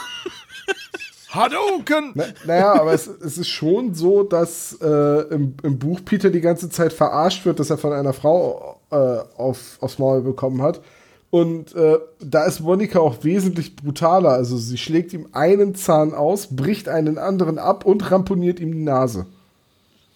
Hadouken! 1.30 2.12
Na, 2.16 2.26
naja, 2.46 2.74
aber 2.74 2.94
es, 2.94 3.08
es 3.08 3.38
ist 3.38 3.50
schon 3.50 3.94
so, 3.94 4.24
dass 4.24 4.78
äh, 4.82 5.22
im, 5.34 5.56
im 5.64 5.78
Buch 5.80 6.00
Peter 6.06 6.30
die 6.30 6.42
ganze 6.42 6.70
Zeit 6.70 6.94
verarscht 6.94 7.46
wird, 7.46 7.60
dass 7.60 7.70
er 7.70 7.78
von 7.78 7.94
einer 7.94 8.14
Frau 8.14 8.80
äh, 8.92 8.96
auf, 8.96 9.78
aufs 9.82 10.00
Maul 10.00 10.22
bekommen 10.22 10.62
hat. 10.62 10.82
Und 11.30 11.76
äh, 11.76 11.98
da 12.22 12.46
ist 12.46 12.62
Monika 12.62 13.00
auch 13.00 13.24
wesentlich 13.24 13.76
brutaler. 13.76 14.30
Also 14.30 14.58
sie 14.58 14.78
schlägt 14.78 15.12
ihm 15.12 15.28
einen 15.34 15.76
Zahn 15.76 16.14
aus, 16.14 16.48
bricht 16.56 16.88
einen 16.88 17.18
anderen 17.18 17.60
ab 17.60 17.86
und 17.86 18.10
ramponiert 18.10 18.60
ihm 18.60 18.72
die 18.72 18.84
Nase. 18.84 19.26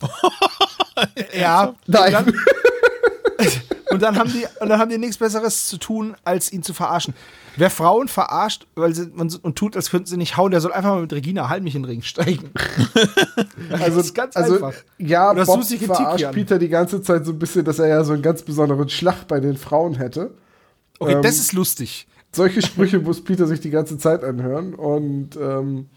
Ja, 1.34 1.74
Nein. 1.88 2.34
Und 3.92 4.02
dann, 4.02 4.18
haben 4.18 4.32
die, 4.32 4.46
und 4.60 4.70
dann 4.70 4.80
haben 4.80 4.90
die 4.90 4.98
nichts 4.98 5.18
Besseres 5.18 5.68
zu 5.68 5.78
tun, 5.78 6.16
als 6.24 6.52
ihn 6.52 6.64
zu 6.64 6.74
verarschen. 6.74 7.14
Wer 7.58 7.70
Frauen 7.70 8.08
verarscht 8.08 8.66
weil 8.76 8.96
sie, 8.96 9.10
und, 9.10 9.44
und 9.44 9.56
tut, 9.58 9.76
als 9.76 9.90
könnten 9.90 10.08
sie 10.08 10.18
nicht 10.18 10.38
hauen, 10.38 10.52
der 10.52 10.62
soll 10.62 10.72
einfach 10.72 10.92
mal 10.92 11.02
mit 11.02 11.12
Regina 11.12 11.50
Halmich 11.50 11.76
in 11.76 11.84
den 11.84 11.90
Ring 11.90 12.02
steigen. 12.02 12.52
Also, 13.72 13.98
das 13.98 14.08
ist 14.08 14.16
ganz 14.16 14.36
also 14.36 14.56
einfach. 14.56 14.74
ja, 14.98 15.32
Oder 15.32 15.46
Bob 15.46 15.64
verarscht 15.64 15.80
Ketikian. 15.80 16.34
Peter 16.34 16.60
die 16.60 16.70
ganze 16.70 17.02
Zeit 17.02 17.26
so 17.26 17.32
ein 17.32 17.40
bisschen, 17.40 17.64
dass 17.64 17.80
er 17.80 17.88
ja 17.88 18.04
so 18.04 18.14
einen 18.14 18.22
ganz 18.22 18.42
besonderen 18.44 18.90
Schlag 18.90 19.28
bei 19.28 19.40
den 19.40 19.56
Frauen 19.58 19.96
hätte. 19.96 20.32
Okay, 21.00 21.14
Ähm, 21.14 21.22
das 21.22 21.38
ist 21.38 21.54
lustig. 21.54 22.08
Solche 22.32 22.62
Sprüche 22.62 23.00
muss 23.00 23.24
Peter 23.24 23.48
sich 23.48 23.60
die 23.60 23.70
ganze 23.70 23.98
Zeit 23.98 24.24
anhören 24.24 24.74
und 24.74 25.36
ähm, 25.36 25.88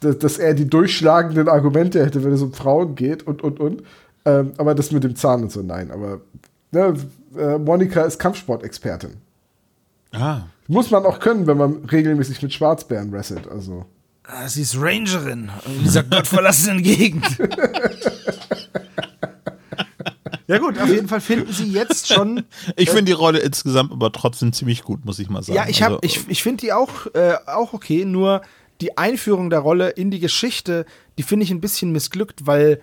dass, 0.00 0.18
dass 0.18 0.38
er 0.38 0.54
die 0.54 0.68
durchschlagenden 0.68 1.48
Argumente 1.48 2.04
hätte, 2.04 2.24
wenn 2.24 2.32
es 2.32 2.42
um 2.42 2.52
Frauen 2.52 2.94
geht 2.94 3.26
und 3.26 3.42
und 3.42 3.60
und. 3.60 3.82
Ähm, 4.24 4.52
aber 4.56 4.74
das 4.74 4.92
mit 4.92 5.04
dem 5.04 5.16
Zahn 5.16 5.42
und 5.42 5.52
so, 5.52 5.62
nein. 5.62 5.90
Aber 5.90 6.20
ne, 6.72 6.94
äh, 7.36 7.58
Monika 7.58 8.02
ist 8.02 8.18
Kampfsportexpertin. 8.18 9.18
Ah. 10.12 10.42
Muss 10.68 10.90
man 10.90 11.06
auch 11.06 11.20
können, 11.20 11.46
wenn 11.46 11.56
man 11.56 11.84
regelmäßig 11.84 12.42
mit 12.42 12.52
Schwarzbären 12.52 13.12
wrestelt. 13.12 13.48
Also. 13.48 13.86
Ah, 14.24 14.48
sie 14.48 14.62
ist 14.62 14.76
Rangerin 14.80 15.50
in 15.66 15.82
dieser 15.82 16.02
gottverlassenen 16.02 16.82
Gegend. 16.82 17.24
ja 20.46 20.58
gut, 20.58 20.78
auf 20.78 20.88
jeden 20.88 21.08
Fall 21.08 21.20
finden 21.20 21.52
sie 21.52 21.72
jetzt 21.72 22.12
schon 22.12 22.44
Ich 22.76 22.90
finde 22.90 23.04
die 23.06 23.12
Rolle 23.12 23.40
insgesamt 23.40 23.92
aber 23.92 24.12
trotzdem 24.12 24.52
ziemlich 24.52 24.82
gut, 24.82 25.04
muss 25.04 25.18
ich 25.18 25.28
mal 25.28 25.42
sagen. 25.42 25.56
Ja, 25.56 25.66
ich, 25.68 25.82
hab, 25.82 25.90
Also, 25.92 26.00
ich, 26.02 26.28
ich 26.28 26.42
finde 26.42 26.60
die 26.60 26.72
auch, 26.72 27.06
äh, 27.14 27.34
auch 27.46 27.72
okay, 27.72 28.04
nur 28.04 28.42
die 28.80 28.96
Einführung 28.96 29.50
der 29.50 29.60
Rolle 29.60 29.90
in 29.90 30.10
die 30.10 30.20
Geschichte, 30.20 30.86
die 31.18 31.22
finde 31.22 31.44
ich 31.44 31.50
ein 31.50 31.60
bisschen 31.60 31.92
missglückt, 31.92 32.46
weil 32.46 32.80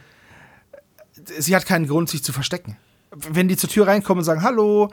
sie 1.37 1.55
hat 1.55 1.65
keinen 1.65 1.87
Grund, 1.87 2.09
sich 2.09 2.23
zu 2.23 2.33
verstecken. 2.33 2.77
Wenn 3.32 3.47
die 3.47 3.57
zur 3.57 3.70
Tür 3.70 3.88
reinkommen 3.88 4.20
und 4.20 4.26
sagen 4.26 4.43
Hallo, 4.43 4.89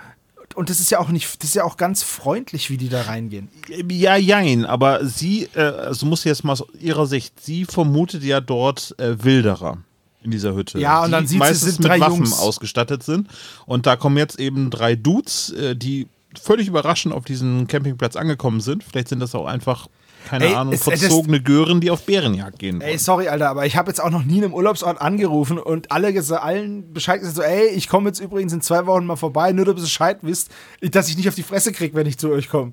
und 0.54 0.70
das 0.70 0.80
ist 0.80 0.90
ja 0.90 0.98
auch 0.98 1.08
nicht, 1.08 1.42
das 1.42 1.50
ist 1.50 1.54
ja 1.54 1.64
auch 1.64 1.76
ganz 1.76 2.02
freundlich, 2.02 2.70
wie 2.70 2.76
die 2.76 2.88
da 2.88 3.02
reingehen. 3.02 3.48
Ja, 3.90 4.16
jein, 4.16 4.64
aber 4.64 5.04
sie, 5.04 5.48
äh, 5.54 5.60
also 5.60 6.06
muss 6.06 6.20
ich 6.20 6.26
jetzt 6.26 6.44
mal 6.44 6.52
aus 6.52 6.64
ihrer 6.80 7.06
Sicht, 7.06 7.40
sie 7.42 7.64
vermutet 7.64 8.22
ja 8.22 8.40
dort 8.40 8.94
äh, 8.98 9.22
Wilderer 9.22 9.78
in 10.22 10.30
dieser 10.30 10.54
Hütte. 10.54 10.78
Ja, 10.78 11.00
und 11.00 11.06
die 11.06 11.12
dann 11.12 11.26
sieht 11.26 11.30
sie, 11.30 11.38
meistens 11.38 11.68
es 11.68 11.74
sind 11.74 11.82
mit 11.82 11.92
drei 11.92 12.00
Waffen 12.00 12.24
Jungs. 12.24 12.38
ausgestattet 12.38 13.02
sind. 13.02 13.28
Und 13.66 13.86
da 13.86 13.96
kommen 13.96 14.16
jetzt 14.16 14.38
eben 14.38 14.70
drei 14.70 14.96
Dudes, 14.96 15.50
äh, 15.52 15.76
die 15.76 16.08
völlig 16.40 16.68
überraschend 16.68 17.14
auf 17.14 17.24
diesen 17.24 17.66
Campingplatz 17.66 18.16
angekommen 18.16 18.60
sind. 18.60 18.84
Vielleicht 18.84 19.08
sind 19.08 19.20
das 19.20 19.34
auch 19.34 19.46
einfach, 19.46 19.88
keine 20.26 20.46
Ey, 20.46 20.54
Ahnung, 20.54 20.76
verzogene 20.76 21.40
Gören, 21.40 21.80
die 21.80 21.90
auf 21.90 22.04
Bärenjagd 22.04 22.58
gehen 22.58 22.80
wollen. 22.80 22.90
Ey, 22.90 22.98
sorry, 22.98 23.28
Alter, 23.28 23.48
aber 23.48 23.64
ich 23.64 23.76
habe 23.76 23.88
jetzt 23.88 24.02
auch 24.02 24.10
noch 24.10 24.24
nie 24.24 24.38
in 24.38 24.44
einem 24.44 24.54
Urlaubsort 24.54 25.00
angerufen 25.00 25.58
und 25.58 25.92
alle 25.92 26.08
allen 26.42 26.92
Bescheid 26.92 27.20
gesagt, 27.20 27.36
so, 27.36 27.42
ey, 27.42 27.68
ich 27.68 27.88
komme 27.88 28.08
jetzt 28.08 28.20
übrigens 28.20 28.52
in 28.52 28.60
zwei 28.60 28.86
Wochen 28.86 29.06
mal 29.06 29.16
vorbei, 29.16 29.52
nur 29.52 29.64
dass 29.64 29.76
ihr 29.76 29.82
Bescheid 29.82 30.18
wisst, 30.22 30.50
dass 30.80 31.08
ich 31.08 31.16
nicht 31.16 31.28
auf 31.28 31.36
die 31.36 31.44
Fresse 31.44 31.72
krieg, 31.72 31.94
wenn 31.94 32.06
ich 32.06 32.18
zu 32.18 32.30
euch 32.30 32.48
komme. 32.48 32.72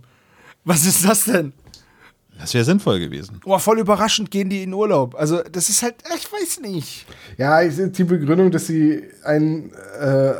Was 0.66 0.86
ist 0.86 1.06
das 1.06 1.26
denn? 1.26 1.54
Das 2.40 2.54
wäre 2.54 2.64
sinnvoll 2.64 3.00
gewesen. 3.00 3.40
Oh, 3.46 3.60
voll 3.60 3.80
überraschend 3.80 4.32
gehen 4.32 4.50
die 4.50 4.64
in 4.64 4.74
Urlaub. 4.74 5.14
Also, 5.16 5.42
das 5.44 5.70
ist 5.70 5.84
halt, 5.84 5.96
ich 6.16 6.32
weiß 6.32 6.62
nicht. 6.62 7.06
Ja, 7.38 7.62
ich 7.62 7.76
sehe 7.76 7.90
die 7.90 8.04
Begründung, 8.04 8.50
dass 8.50 8.68
sie 8.68 9.04
ein, 9.24 9.72
äh, 10.00 10.34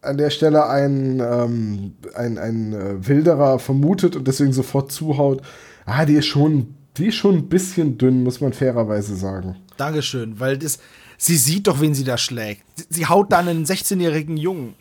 an 0.00 0.18
der 0.18 0.30
Stelle 0.30 0.68
einen, 0.68 1.20
ähm, 1.20 1.94
ein, 2.14 2.38
ein 2.38 2.72
äh, 2.72 3.08
Wilderer 3.08 3.58
vermutet 3.58 4.14
und 4.16 4.28
deswegen 4.28 4.52
sofort 4.52 4.92
zuhaut. 4.92 5.42
Ah, 5.86 6.04
die 6.04 6.14
ist 6.14 6.26
schon, 6.26 6.74
die 6.96 7.06
ist 7.06 7.16
schon 7.16 7.36
ein 7.36 7.48
bisschen 7.48 7.98
dünn, 7.98 8.22
muss 8.22 8.40
man 8.40 8.52
fairerweise 8.52 9.16
sagen. 9.16 9.56
Dankeschön, 9.76 10.38
weil 10.40 10.58
das, 10.58 10.78
sie 11.18 11.36
sieht 11.36 11.66
doch, 11.66 11.80
wen 11.80 11.94
sie 11.94 12.04
da 12.04 12.16
schlägt. 12.16 12.62
Sie, 12.76 12.84
sie 12.88 13.06
haut 13.06 13.32
da 13.32 13.38
einen 13.38 13.64
16-jährigen 13.64 14.36
Jungen. 14.36 14.74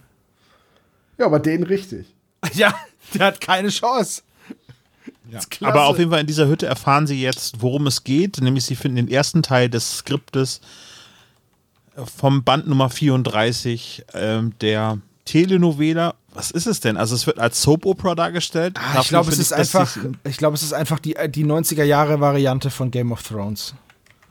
Ja, 1.18 1.26
aber 1.26 1.40
den 1.40 1.64
richtig. 1.64 2.08
Ja, 2.54 2.76
der 3.14 3.28
hat 3.28 3.40
keine 3.40 3.70
Chance. 3.70 4.22
Ja. 5.32 5.40
Aber 5.62 5.86
auf 5.86 5.98
jeden 5.98 6.12
Fall 6.12 6.20
in 6.20 6.28
dieser 6.28 6.48
Hütte 6.48 6.66
erfahren 6.66 7.08
sie 7.08 7.22
jetzt, 7.22 7.62
worum 7.62 7.88
es 7.88 8.04
geht. 8.04 8.42
Nämlich 8.42 8.66
sie 8.66 8.76
finden 8.76 8.98
den 8.98 9.08
ersten 9.08 9.42
Teil 9.42 9.70
des 9.70 10.00
Skriptes 10.00 10.60
vom 11.96 12.44
Band 12.44 12.68
Nummer 12.68 12.90
34 12.90 14.06
ähm, 14.14 14.54
der 14.60 15.00
Telenovela. 15.26 16.16
Was 16.34 16.52
ist 16.52 16.66
es 16.66 16.80
denn? 16.80 16.98
Also 16.98 17.16
es 17.16 17.28
wird 17.28 17.40
als 17.40 17.62
Soap 17.62 17.86
Opera 17.86 18.16
dargestellt. 18.16 18.78
Ah, 18.80 19.00
ich 19.02 19.10
glaube, 19.10 19.32
es 19.32 19.38
ist 19.38 19.52
dass 19.52 19.76
einfach, 19.76 19.98
ich 20.28 20.38
glaube, 20.38 20.56
es 20.56 20.64
ist 20.64 20.74
einfach 20.74 21.00
die, 21.00 21.16
die 21.30 21.46
90er-Jahre-Variante 21.46 22.70
von 22.70 22.90
Game 22.92 23.12
of 23.12 23.22
Thrones. 23.22 23.76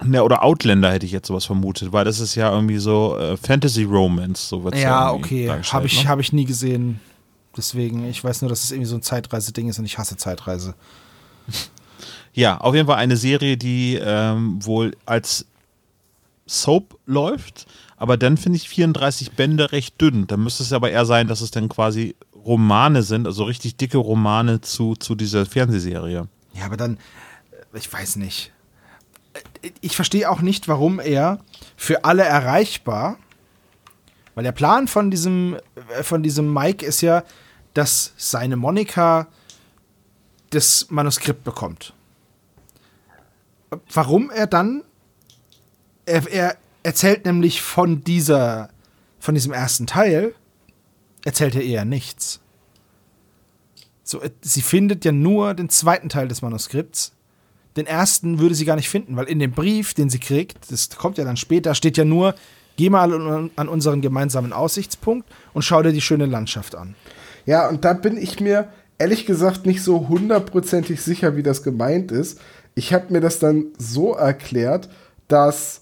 Ne, 0.04 0.22
oder 0.24 0.42
Outlander 0.42 0.90
hätte 0.90 1.06
ich 1.06 1.12
jetzt 1.12 1.28
sowas 1.28 1.44
vermutet, 1.44 1.92
weil 1.92 2.04
das 2.04 2.18
ist 2.18 2.34
ja 2.34 2.52
irgendwie 2.52 2.78
so 2.78 3.16
äh, 3.18 3.36
Fantasy 3.36 3.84
Romance, 3.84 4.48
so 4.48 4.64
wird's 4.64 4.80
Ja, 4.80 5.12
irgendwie 5.12 5.48
okay. 5.48 5.62
Habe 5.70 5.86
ich, 5.86 6.02
ne? 6.02 6.08
hab 6.08 6.18
ich 6.18 6.32
nie 6.32 6.44
gesehen. 6.44 7.00
Deswegen, 7.56 8.08
ich 8.08 8.24
weiß 8.24 8.42
nur, 8.42 8.48
dass 8.48 8.64
es 8.64 8.72
irgendwie 8.72 8.88
so 8.88 8.96
ein 8.96 9.02
Zeitreise-Ding 9.02 9.68
ist 9.68 9.78
und 9.78 9.84
ich 9.84 9.98
hasse 9.98 10.16
Zeitreise. 10.16 10.74
Ja, 12.34 12.56
auf 12.56 12.74
jeden 12.74 12.86
Fall 12.86 12.96
eine 12.96 13.18
Serie, 13.18 13.58
die 13.58 14.00
ähm, 14.02 14.64
wohl 14.64 14.96
als 15.04 15.44
Soap 16.46 16.98
läuft, 17.04 17.66
aber 18.02 18.16
dann 18.16 18.36
finde 18.36 18.56
ich 18.56 18.68
34 18.68 19.30
Bände 19.30 19.70
recht 19.70 20.00
dünn. 20.00 20.26
Da 20.26 20.36
müsste 20.36 20.64
es 20.64 20.72
aber 20.72 20.90
eher 20.90 21.06
sein, 21.06 21.28
dass 21.28 21.40
es 21.40 21.52
dann 21.52 21.68
quasi 21.68 22.16
Romane 22.34 23.04
sind, 23.04 23.28
also 23.28 23.44
richtig 23.44 23.76
dicke 23.76 23.96
Romane 23.96 24.60
zu, 24.60 24.96
zu 24.96 25.14
dieser 25.14 25.46
Fernsehserie. 25.46 26.26
Ja, 26.52 26.64
aber 26.64 26.76
dann, 26.76 26.96
äh, 27.52 27.78
ich 27.78 27.92
weiß 27.92 28.16
nicht. 28.16 28.52
Äh, 29.62 29.70
Ich 29.82 29.94
verstehe 29.94 30.28
auch 30.28 30.40
nicht, 30.40 30.66
warum 30.66 30.98
er 30.98 31.44
für 31.76 32.04
alle 32.04 32.24
erreichbar, 32.24 33.18
weil 34.34 34.42
der 34.42 34.50
Plan 34.50 34.88
von 34.88 35.12
diesem, 35.12 35.58
äh, 35.96 36.02
von 36.02 36.24
diesem 36.24 36.52
Mike 36.52 36.84
ist 36.84 37.02
ja, 37.02 37.22
dass 37.72 38.14
seine 38.16 38.56
Monika 38.56 39.28
das 40.50 40.88
Manuskript 40.90 41.44
bekommt. 41.44 41.94
Warum 43.92 44.28
er 44.30 44.48
dann, 44.48 44.82
er, 46.04 46.28
er 46.28 46.56
erzählt 46.82 47.24
nämlich 47.24 47.62
von 47.62 48.04
dieser, 48.04 48.68
von 49.18 49.34
diesem 49.34 49.52
ersten 49.52 49.86
Teil, 49.86 50.34
erzählt 51.24 51.54
er 51.54 51.62
eher 51.62 51.84
nichts. 51.84 52.40
So, 54.02 54.20
äh, 54.20 54.30
sie 54.42 54.62
findet 54.62 55.04
ja 55.04 55.12
nur 55.12 55.54
den 55.54 55.68
zweiten 55.68 56.08
Teil 56.08 56.28
des 56.28 56.42
Manuskripts. 56.42 57.12
Den 57.76 57.86
ersten 57.86 58.38
würde 58.38 58.54
sie 58.54 58.66
gar 58.66 58.76
nicht 58.76 58.90
finden, 58.90 59.16
weil 59.16 59.26
in 59.26 59.38
dem 59.38 59.52
Brief, 59.52 59.94
den 59.94 60.10
sie 60.10 60.18
kriegt, 60.18 60.70
das 60.70 60.90
kommt 60.90 61.16
ja 61.16 61.24
dann 61.24 61.38
später, 61.38 61.74
steht 61.74 61.96
ja 61.96 62.04
nur, 62.04 62.34
geh 62.76 62.90
mal 62.90 63.12
an, 63.12 63.50
an 63.56 63.68
unseren 63.68 64.02
gemeinsamen 64.02 64.52
Aussichtspunkt 64.52 65.28
und 65.54 65.62
schau 65.62 65.82
dir 65.82 65.92
die 65.92 66.02
schöne 66.02 66.26
Landschaft 66.26 66.74
an. 66.74 66.94
Ja, 67.46 67.68
und 67.68 67.84
da 67.84 67.94
bin 67.94 68.18
ich 68.18 68.40
mir 68.40 68.68
ehrlich 68.98 69.24
gesagt 69.24 69.66
nicht 69.66 69.82
so 69.82 70.08
hundertprozentig 70.08 71.00
sicher, 71.00 71.36
wie 71.36 71.42
das 71.42 71.62
gemeint 71.62 72.12
ist. 72.12 72.40
Ich 72.74 72.92
habe 72.92 73.12
mir 73.12 73.20
das 73.20 73.38
dann 73.38 73.66
so 73.78 74.14
erklärt, 74.14 74.88
dass 75.28 75.81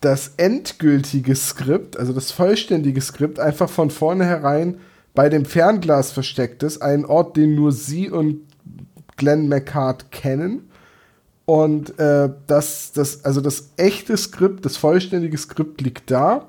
das 0.00 0.32
endgültige 0.38 1.36
Skript, 1.36 1.98
also 1.98 2.12
das 2.12 2.30
vollständige 2.30 3.00
Skript, 3.00 3.38
einfach 3.38 3.68
von 3.68 3.90
vornherein 3.90 4.78
bei 5.14 5.28
dem 5.28 5.44
Fernglas 5.44 6.12
versteckt 6.12 6.62
ist. 6.62 6.80
Ein 6.80 7.04
Ort, 7.04 7.36
den 7.36 7.54
nur 7.54 7.72
sie 7.72 8.10
und 8.10 8.40
Glenn 9.16 9.48
McCart 9.48 10.10
kennen. 10.10 10.70
Und 11.44 11.98
äh, 11.98 12.30
das, 12.46 12.92
das, 12.92 13.24
also 13.24 13.40
das 13.40 13.70
echte 13.76 14.16
Skript, 14.16 14.64
das 14.64 14.76
vollständige 14.76 15.36
Skript 15.36 15.80
liegt 15.80 16.10
da. 16.10 16.48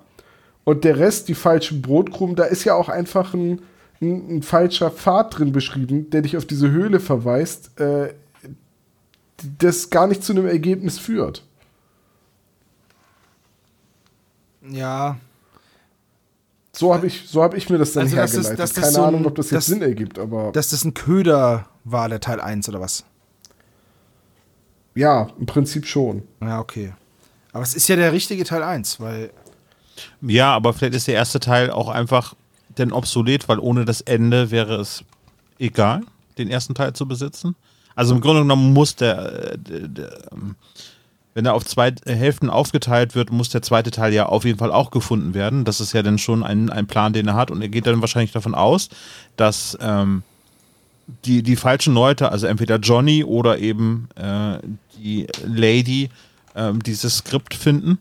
Und 0.64 0.84
der 0.84 1.00
Rest, 1.00 1.28
die 1.28 1.34
falschen 1.34 1.82
Brotkrumen, 1.82 2.36
da 2.36 2.44
ist 2.44 2.64
ja 2.64 2.76
auch 2.76 2.88
einfach 2.88 3.34
ein, 3.34 3.62
ein, 4.00 4.38
ein 4.38 4.44
falscher 4.44 4.92
Pfad 4.92 5.40
drin 5.40 5.52
beschrieben, 5.52 6.10
der 6.12 6.22
dich 6.22 6.38
auf 6.38 6.46
diese 6.46 6.72
Höhle 6.72 7.00
verweist, 7.00 7.80
äh, 7.82 8.14
das 9.58 9.90
gar 9.90 10.08
nicht 10.08 10.24
zu 10.24 10.34
einem 10.34 10.46
Ergebnis 10.46 11.00
führt. 11.00 11.44
Ja, 14.70 15.18
So 16.74 16.94
habe 16.94 17.08
ich, 17.08 17.28
so 17.28 17.44
hab 17.44 17.54
ich 17.54 17.70
mir 17.70 17.78
das 17.78 17.92
dann 17.94 18.04
Also, 18.04 18.16
dass 18.16 18.32
das- 18.32 18.36
hergeleitet. 18.46 18.60
dass 18.60 18.74
das 18.74 18.84
Keine 18.84 18.94
so 18.96 19.02
ein- 19.02 19.08
Ahnung, 19.10 19.26
ob 19.26 19.36
das 19.36 19.50
jetzt 19.52 19.66
Sinn 19.66 19.82
ergibt, 19.82 20.18
aber 20.20 20.52
dass 20.54 20.70
das 20.70 20.86
ein 20.86 20.94
Köder 20.94 21.66
war, 21.84 22.08
der 22.08 22.20
Teil 22.22 22.40
1 22.40 22.70
oder 22.70 22.80
was? 22.80 23.04
ja, 24.96 25.30
im 25.40 25.46
Prinzip 25.46 25.86
schon. 25.86 26.24
Ja, 26.42 26.60
okay. 26.60 26.94
Aber 27.54 27.64
es 27.64 27.74
ist 27.76 27.88
ja 27.88 27.96
der 27.96 28.12
richtige 28.14 28.44
Teil 28.44 28.64
1, 28.64 29.00
weil 29.00 29.32
Ja, 30.22 30.54
aber 30.56 30.74
vielleicht 30.74 30.96
ist 30.96 31.08
der 31.08 31.16
erste 31.16 31.40
Teil 31.40 31.70
auch 31.72 31.90
einfach 31.90 32.34
denn 32.78 32.92
obsolet, 32.94 33.48
weil 33.50 33.60
ohne 33.60 33.84
das 33.86 34.02
Ende 34.02 34.50
wäre 34.52 34.76
es 34.78 35.04
egal, 35.60 36.02
den 36.38 36.50
ersten 36.50 36.74
Teil 36.74 36.94
zu 36.94 37.06
besitzen. 37.08 37.56
Also 37.96 38.16
im 38.16 38.22
Grunde 38.22 38.42
genommen 38.44 38.72
muss 38.74 38.96
der, 38.96 39.52
äh, 39.54 39.58
der, 39.58 39.88
der 39.90 40.32
ähm, 40.32 40.56
wenn 41.34 41.46
er 41.46 41.54
auf 41.54 41.66
zwei 41.66 41.94
Hälften 42.06 42.50
aufgeteilt 42.50 43.16
wird, 43.16 43.32
muss 43.32 43.50
der 43.50 43.62
zweite 43.62 43.92
Teil 43.92 44.14
ja 44.14 44.26
auf 44.26 44.44
jeden 44.44 44.60
Fall 44.60 44.72
auch 44.72 44.92
gefunden 44.92 45.34
werden. 45.34 45.64
Das 45.64 45.80
ist 45.80 45.94
ja 45.94 46.04
dann 46.04 46.18
schon 46.18 46.44
ein, 46.44 46.70
ein 46.70 46.88
Plan, 46.88 47.14
den 47.14 47.28
er 47.28 47.36
hat. 47.36 47.52
Und 47.52 47.62
er 47.62 47.70
geht 47.70 47.88
dann 47.88 48.02
wahrscheinlich 48.02 48.34
davon 48.34 48.54
aus, 48.54 48.90
dass 49.38 49.78
ähm, 49.82 50.24
die, 51.26 51.42
die 51.42 51.56
falschen 51.56 51.94
Leute, 51.94 52.32
also 52.32 52.48
entweder 52.48 52.78
Johnny 52.78 53.24
oder 53.24 53.60
eben 53.60 54.10
äh, 54.16 54.58
die 54.98 55.28
Lady, 55.46 56.10
ähm, 56.56 56.84
dieses 56.84 57.18
Skript 57.18 57.54
finden 57.54 58.00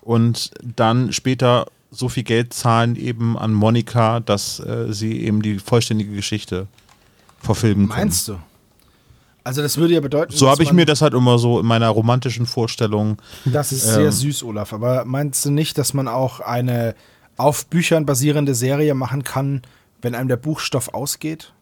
und 0.00 0.50
dann 0.62 1.12
später 1.12 1.66
so 1.90 2.08
viel 2.08 2.24
Geld 2.24 2.52
zahlen 2.52 2.96
eben 2.96 3.38
an 3.38 3.52
Monika, 3.52 4.20
dass 4.20 4.58
äh, 4.60 4.92
sie 4.92 5.20
eben 5.22 5.42
die 5.42 5.58
vollständige 5.58 6.14
Geschichte 6.14 6.66
verfilmen 7.40 7.88
können. 7.88 8.00
meinst 8.00 8.28
du? 8.28 8.38
Also 9.44 9.60
das 9.60 9.76
würde 9.76 9.92
ja 9.94 10.00
bedeuten, 10.00 10.32
So 10.34 10.48
habe 10.48 10.62
ich 10.62 10.72
mir 10.72 10.86
das 10.86 11.02
halt 11.02 11.12
immer 11.12 11.38
so 11.38 11.60
in 11.60 11.66
meiner 11.66 11.88
romantischen 11.90 12.46
Vorstellung. 12.46 13.18
Das 13.44 13.72
ist 13.72 13.84
Ähm. 13.86 13.94
sehr 13.94 14.12
süß, 14.12 14.42
Olaf. 14.44 14.72
Aber 14.72 15.04
meinst 15.04 15.44
du 15.44 15.50
nicht, 15.50 15.76
dass 15.76 15.92
man 15.92 16.08
auch 16.08 16.40
eine 16.40 16.94
auf 17.36 17.66
Büchern 17.66 18.06
basierende 18.06 18.54
Serie 18.54 18.94
machen 18.94 19.22
kann, 19.22 19.60
wenn 20.00 20.14
einem 20.14 20.28
der 20.28 20.36
Buchstoff 20.38 20.94
ausgeht? 20.94 21.52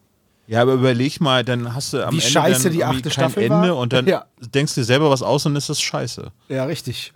Ja, 0.47 0.63
aber 0.63 0.75
überleg 0.75 1.21
mal, 1.21 1.45
dann 1.45 1.75
hast 1.75 1.93
du 1.93 2.03
am 2.07 2.13
Wie 2.15 2.19
Ende 2.19 2.31
scheiße 2.31 2.65
dann 2.65 2.73
die 2.73 2.85
achte 2.85 3.03
kein 3.03 3.11
Staffel 3.13 3.43
Ende 3.45 3.69
war? 3.71 3.77
und 3.77 3.93
dann 3.93 4.07
Ja. 4.07 4.27
denkst 4.41 4.75
du 4.75 4.81
dir 4.81 4.85
selber 4.85 5.11
was 5.11 5.23
aus 5.23 5.45
und 5.47 5.57
ist 5.57 5.69
das 5.69 5.81
scheiße. 5.81 6.31
Ja, 6.49 6.65
richtig. 6.65 7.13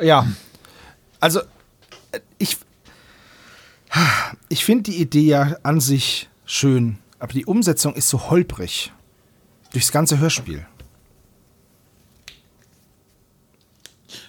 ja. 0.00 0.26
Also, 1.20 1.40
äh, 2.12 2.20
ich, 2.38 2.56
ich 4.48 4.64
finde 4.64 4.84
die 4.90 4.96
Idee 5.00 5.20
ja 5.26 5.56
an 5.62 5.80
sich 5.80 6.28
schön, 6.44 6.98
aber 7.22 7.32
die 7.34 7.46
Umsetzung 7.46 7.94
ist 7.94 8.08
so 8.08 8.30
holprig. 8.30 8.92
Durchs 9.72 9.92
ganze 9.92 10.18
Hörspiel. 10.18 10.66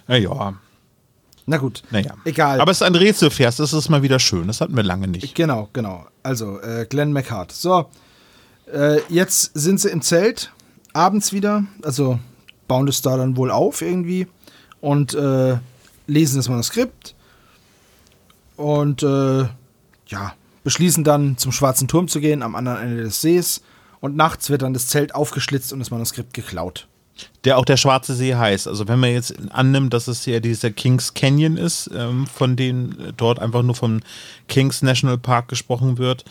Naja, 0.06 0.54
Na 1.44 1.56
gut. 1.56 1.82
naja. 1.90 2.14
Egal. 2.24 2.60
Aber 2.60 2.70
es 2.70 2.78
ist 2.78 2.82
ein 2.86 2.94
Rätselvers, 2.94 3.56
das 3.56 3.72
ist 3.72 3.88
mal 3.88 4.02
wieder 4.02 4.20
schön. 4.20 4.46
Das 4.46 4.60
hatten 4.60 4.76
wir 4.76 4.84
lange 4.84 5.08
nicht. 5.08 5.34
Genau, 5.34 5.68
genau. 5.72 6.06
Also, 6.22 6.60
äh, 6.60 6.86
Glenn 6.88 7.12
McHart. 7.12 7.50
So, 7.50 7.86
äh, 8.72 9.00
jetzt 9.08 9.50
sind 9.54 9.80
sie 9.80 9.88
im 9.90 10.00
Zelt, 10.00 10.52
abends 10.92 11.32
wieder, 11.32 11.64
also 11.82 12.20
bauen 12.68 12.86
das 12.86 13.02
da 13.02 13.16
dann 13.16 13.36
wohl 13.36 13.50
auf 13.50 13.82
irgendwie 13.82 14.28
und 14.80 15.14
äh, 15.14 15.58
lesen 16.06 16.36
das 16.36 16.48
Manuskript 16.48 17.16
und 18.56 19.02
äh, 19.02 19.48
ja, 20.06 20.34
beschließen 20.64 21.04
dann 21.04 21.38
zum 21.38 21.52
Schwarzen 21.52 21.86
Turm 21.86 22.08
zu 22.08 22.20
gehen, 22.20 22.42
am 22.42 22.56
anderen 22.56 22.78
Ende 22.78 23.02
des 23.04 23.20
Sees 23.20 23.62
und 24.00 24.16
nachts 24.16 24.50
wird 24.50 24.62
dann 24.62 24.74
das 24.74 24.88
Zelt 24.88 25.14
aufgeschlitzt 25.14 25.72
und 25.72 25.78
das 25.78 25.90
Manuskript 25.90 26.34
geklaut. 26.34 26.88
Der 27.44 27.58
auch 27.58 27.64
der 27.64 27.76
Schwarze 27.76 28.14
See 28.14 28.34
heißt. 28.34 28.66
Also 28.66 28.88
wenn 28.88 28.98
man 28.98 29.12
jetzt 29.12 29.34
annimmt, 29.50 29.94
dass 29.94 30.08
es 30.08 30.26
ja 30.26 30.40
dieser 30.40 30.72
Kings 30.72 31.14
Canyon 31.14 31.56
ist, 31.56 31.88
ähm, 31.94 32.26
von 32.26 32.56
dem 32.56 32.96
dort 33.16 33.38
einfach 33.38 33.62
nur 33.62 33.76
vom 33.76 34.00
Kings 34.48 34.82
National 34.82 35.18
Park 35.18 35.48
gesprochen 35.48 35.98
wird. 35.98 36.24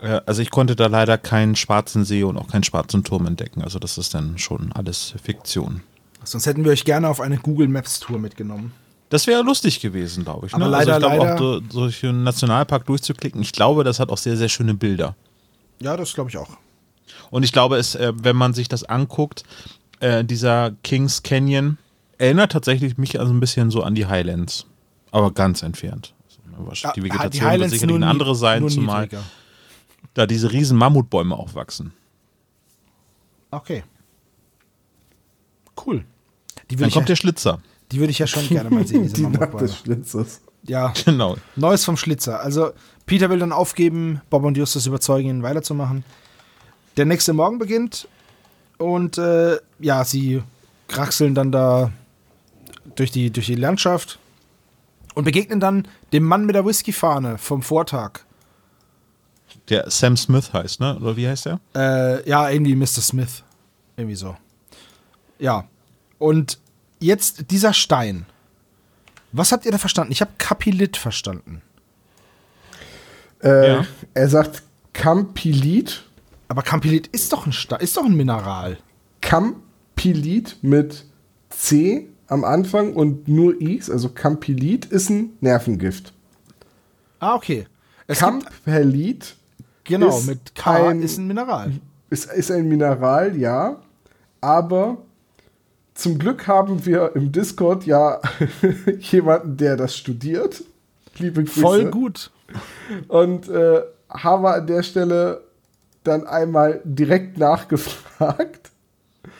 Äh, 0.00 0.20
also 0.24 0.40
ich 0.40 0.50
konnte 0.50 0.74
da 0.74 0.86
leider 0.86 1.18
keinen 1.18 1.54
schwarzen 1.54 2.04
See 2.04 2.22
und 2.22 2.38
auch 2.38 2.48
keinen 2.48 2.64
schwarzen 2.64 3.04
Turm 3.04 3.26
entdecken. 3.26 3.62
Also 3.62 3.78
das 3.78 3.98
ist 3.98 4.14
dann 4.14 4.38
schon 4.38 4.72
alles 4.72 5.14
Fiktion. 5.22 5.82
Sonst 6.24 6.46
hätten 6.46 6.64
wir 6.64 6.72
euch 6.72 6.84
gerne 6.84 7.08
auf 7.08 7.20
eine 7.20 7.36
Google 7.36 7.68
Maps 7.68 8.00
Tour 8.00 8.18
mitgenommen. 8.18 8.72
Das 9.08 9.26
wäre 9.26 9.42
lustig 9.42 9.80
gewesen, 9.80 10.24
glaube 10.24 10.46
ich. 10.46 10.54
Aber 10.54 10.64
ne? 10.64 10.70
leider, 10.70 10.94
also 10.94 11.06
ich 11.06 11.12
glaube 11.12 11.30
leider- 11.30 11.34
auch, 11.34 11.62
so, 11.70 11.80
durch 11.80 12.04
einen 12.04 12.24
Nationalpark 12.24 12.86
durchzuklicken, 12.86 13.40
ich 13.40 13.52
glaube, 13.52 13.84
das 13.84 14.00
hat 14.00 14.10
auch 14.10 14.18
sehr, 14.18 14.36
sehr 14.36 14.48
schöne 14.48 14.74
Bilder. 14.74 15.14
Ja, 15.80 15.96
das 15.96 16.12
glaube 16.14 16.30
ich 16.30 16.36
auch. 16.38 16.56
Und 17.30 17.42
ich 17.42 17.52
glaube, 17.52 17.76
es, 17.76 17.94
äh, 17.94 18.12
wenn 18.16 18.36
man 18.36 18.54
sich 18.54 18.68
das 18.68 18.84
anguckt, 18.84 19.44
äh, 20.00 20.24
dieser 20.24 20.72
Kings 20.82 21.22
Canyon 21.22 21.78
erinnert 22.18 22.52
tatsächlich 22.52 22.98
mich 22.98 23.20
also 23.20 23.32
ein 23.32 23.40
bisschen 23.40 23.70
so 23.70 23.82
an 23.82 23.94
die 23.94 24.06
Highlands. 24.06 24.66
Aber 25.10 25.30
ganz 25.32 25.62
entfernt. 25.62 26.14
Also, 26.58 26.88
die 26.96 27.02
Vegetation 27.02 27.50
wird 27.60 27.70
sicherlich 27.70 27.96
eine 27.96 28.06
andere 28.06 28.34
sein, 28.34 28.66
zumal 28.68 29.02
niedriger. 29.02 29.22
da 30.14 30.26
diese 30.26 30.52
riesen 30.52 30.78
Mammutbäume 30.78 31.36
auch 31.36 31.54
wachsen. 31.54 31.92
Okay. 33.50 33.84
Cool. 35.84 36.04
Die 36.70 36.76
Dann 36.76 36.90
kommt 36.90 37.08
der 37.08 37.16
Schlitzer. 37.16 37.60
Die 37.92 38.00
würd 38.00 38.10
ich 38.10 38.18
ja 38.18 38.26
schon 38.26 38.46
gerne 38.48 38.70
mal 38.70 38.86
sehen, 38.86 39.02
diese 39.04 39.14
Die 39.16 39.26
Nacht 39.26 39.60
des 39.60 39.76
Schlitzers. 39.78 40.40
Ja, 40.64 40.92
Genau. 41.04 41.36
Neues 41.54 41.84
vom 41.84 41.96
Schlitzer. 41.96 42.40
Also, 42.40 42.72
Peter 43.06 43.30
will 43.30 43.38
dann 43.38 43.52
aufgeben, 43.52 44.20
Bob 44.30 44.44
und 44.44 44.56
Justus 44.56 44.86
überzeugen 44.86 45.28
ihn, 45.28 45.42
weiterzumachen. 45.42 46.04
Der 46.96 47.04
nächste 47.04 47.32
Morgen 47.32 47.58
beginnt 47.58 48.08
und 48.78 49.18
äh, 49.18 49.58
ja, 49.78 50.04
sie 50.04 50.42
kraxeln 50.88 51.34
dann 51.34 51.52
da 51.52 51.92
durch 52.96 53.10
die, 53.10 53.30
durch 53.30 53.46
die 53.46 53.54
Landschaft 53.54 54.18
und 55.14 55.24
begegnen 55.24 55.60
dann 55.60 55.86
dem 56.12 56.24
Mann 56.24 56.46
mit 56.46 56.54
der 56.54 56.64
Whiskyfahne 56.64 57.38
vom 57.38 57.62
Vortag. 57.62 58.20
Der 59.68 59.90
Sam 59.90 60.16
Smith 60.16 60.52
heißt, 60.52 60.80
ne? 60.80 60.96
Oder 61.00 61.16
wie 61.16 61.28
heißt 61.28 61.46
der? 61.46 61.60
Äh, 61.74 62.28
ja, 62.28 62.48
irgendwie 62.50 62.74
Mr. 62.76 62.86
Smith. 62.86 63.42
Irgendwie 63.96 64.16
so. 64.16 64.36
Ja. 65.38 65.64
Und 66.18 66.58
jetzt 67.00 67.50
dieser 67.50 67.72
Stein. 67.72 68.26
Was 69.32 69.52
habt 69.52 69.64
ihr 69.66 69.72
da 69.72 69.78
verstanden? 69.78 70.12
Ich 70.12 70.20
habe 70.20 70.32
Kapillit 70.38 70.96
verstanden. 70.96 71.62
Äh, 73.42 73.68
Ja. 73.72 73.86
Er 74.14 74.28
sagt 74.28 74.62
Campilit. 74.92 76.02
Aber 76.48 76.62
Kapillit 76.62 77.08
ist 77.08 77.32
doch 77.32 77.44
ein 77.46 77.52
Stein, 77.52 77.80
ist 77.80 77.96
doch 77.96 78.04
ein 78.04 78.16
Mineral. 78.16 78.78
Campilit 79.20 80.56
mit 80.62 81.04
C 81.50 82.08
am 82.28 82.44
Anfang 82.44 82.92
und 82.94 83.26
nur 83.28 83.60
Is, 83.60 83.90
also 83.90 84.08
Campilit 84.10 84.84
ist 84.86 85.10
ein 85.10 85.30
Nervengift. 85.40 86.12
Ah, 87.18 87.34
okay. 87.34 87.66
Es 88.06 88.20
gibt, 88.20 88.30
Camperlit 88.30 89.34
genau, 89.84 90.16
ist 90.16 90.26
mit 90.26 90.54
K 90.54 90.88
ein- 90.90 91.02
ist 91.02 91.18
ein 91.18 91.26
Mineral. 91.26 91.72
ist, 92.10 92.26
ist 92.32 92.50
ein 92.52 92.68
Mineral, 92.68 93.36
ja, 93.36 93.80
aber 94.40 94.98
zum 95.96 96.18
Glück 96.18 96.46
haben 96.46 96.84
wir 96.86 97.16
im 97.16 97.32
Discord 97.32 97.84
ja 97.86 98.20
jemanden, 99.00 99.56
der 99.56 99.76
das 99.76 99.96
studiert. 99.96 100.62
Liebe 101.18 101.42
Grüße. 101.44 101.60
Voll 101.60 101.90
gut. 101.90 102.30
Und 103.08 103.48
äh, 103.48 103.80
haben 104.10 104.46
an 104.46 104.66
der 104.66 104.82
Stelle 104.82 105.42
dann 106.04 106.26
einmal 106.26 106.80
direkt 106.84 107.38
nachgefragt. 107.38 108.70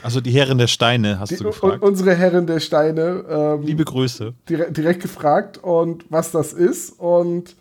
Also 0.03 0.21
die 0.21 0.31
Herren 0.31 0.59
der 0.59 0.67
Steine, 0.67 1.19
hast 1.21 1.31
Die, 1.31 1.37
du 1.37 1.45
und 1.45 1.51
gefragt. 1.53 1.83
unsere 1.83 2.15
Herren 2.15 2.47
der 2.47 2.61
Steine 2.61 3.25
ähm, 3.29 3.63
Liebe 3.63 3.85
Grüße. 3.85 4.35
direkt, 4.49 4.77
direkt 4.77 5.03
gefragt 5.03 5.59
und 5.59 6.05
was 6.11 6.33
das 6.33 6.53
ist 6.53 6.91
und 6.99 7.55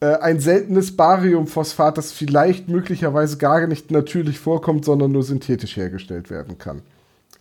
äh, 0.00 0.16
ein 0.16 0.40
seltenes 0.40 0.96
Bariumphosphat, 0.96 1.96
das 1.98 2.12
vielleicht 2.12 2.68
möglicherweise 2.68 3.36
gar 3.38 3.66
nicht 3.66 3.90
natürlich 3.90 4.38
vorkommt, 4.38 4.84
sondern 4.84 5.12
nur 5.12 5.22
synthetisch 5.22 5.76
hergestellt 5.76 6.30
werden 6.30 6.58
kann. 6.58 6.82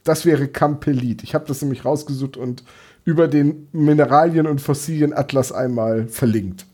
Das 0.03 0.25
wäre 0.25 0.47
Campellit. 0.47 1.23
Ich 1.23 1.35
habe 1.35 1.45
das 1.47 1.61
nämlich 1.61 1.85
rausgesucht 1.85 2.37
und 2.37 2.63
über 3.05 3.27
den 3.27 3.67
Mineralien- 3.71 4.47
und 4.47 4.61
Fossilienatlas 4.61 5.51
einmal 5.51 6.07
verlinkt. 6.07 6.65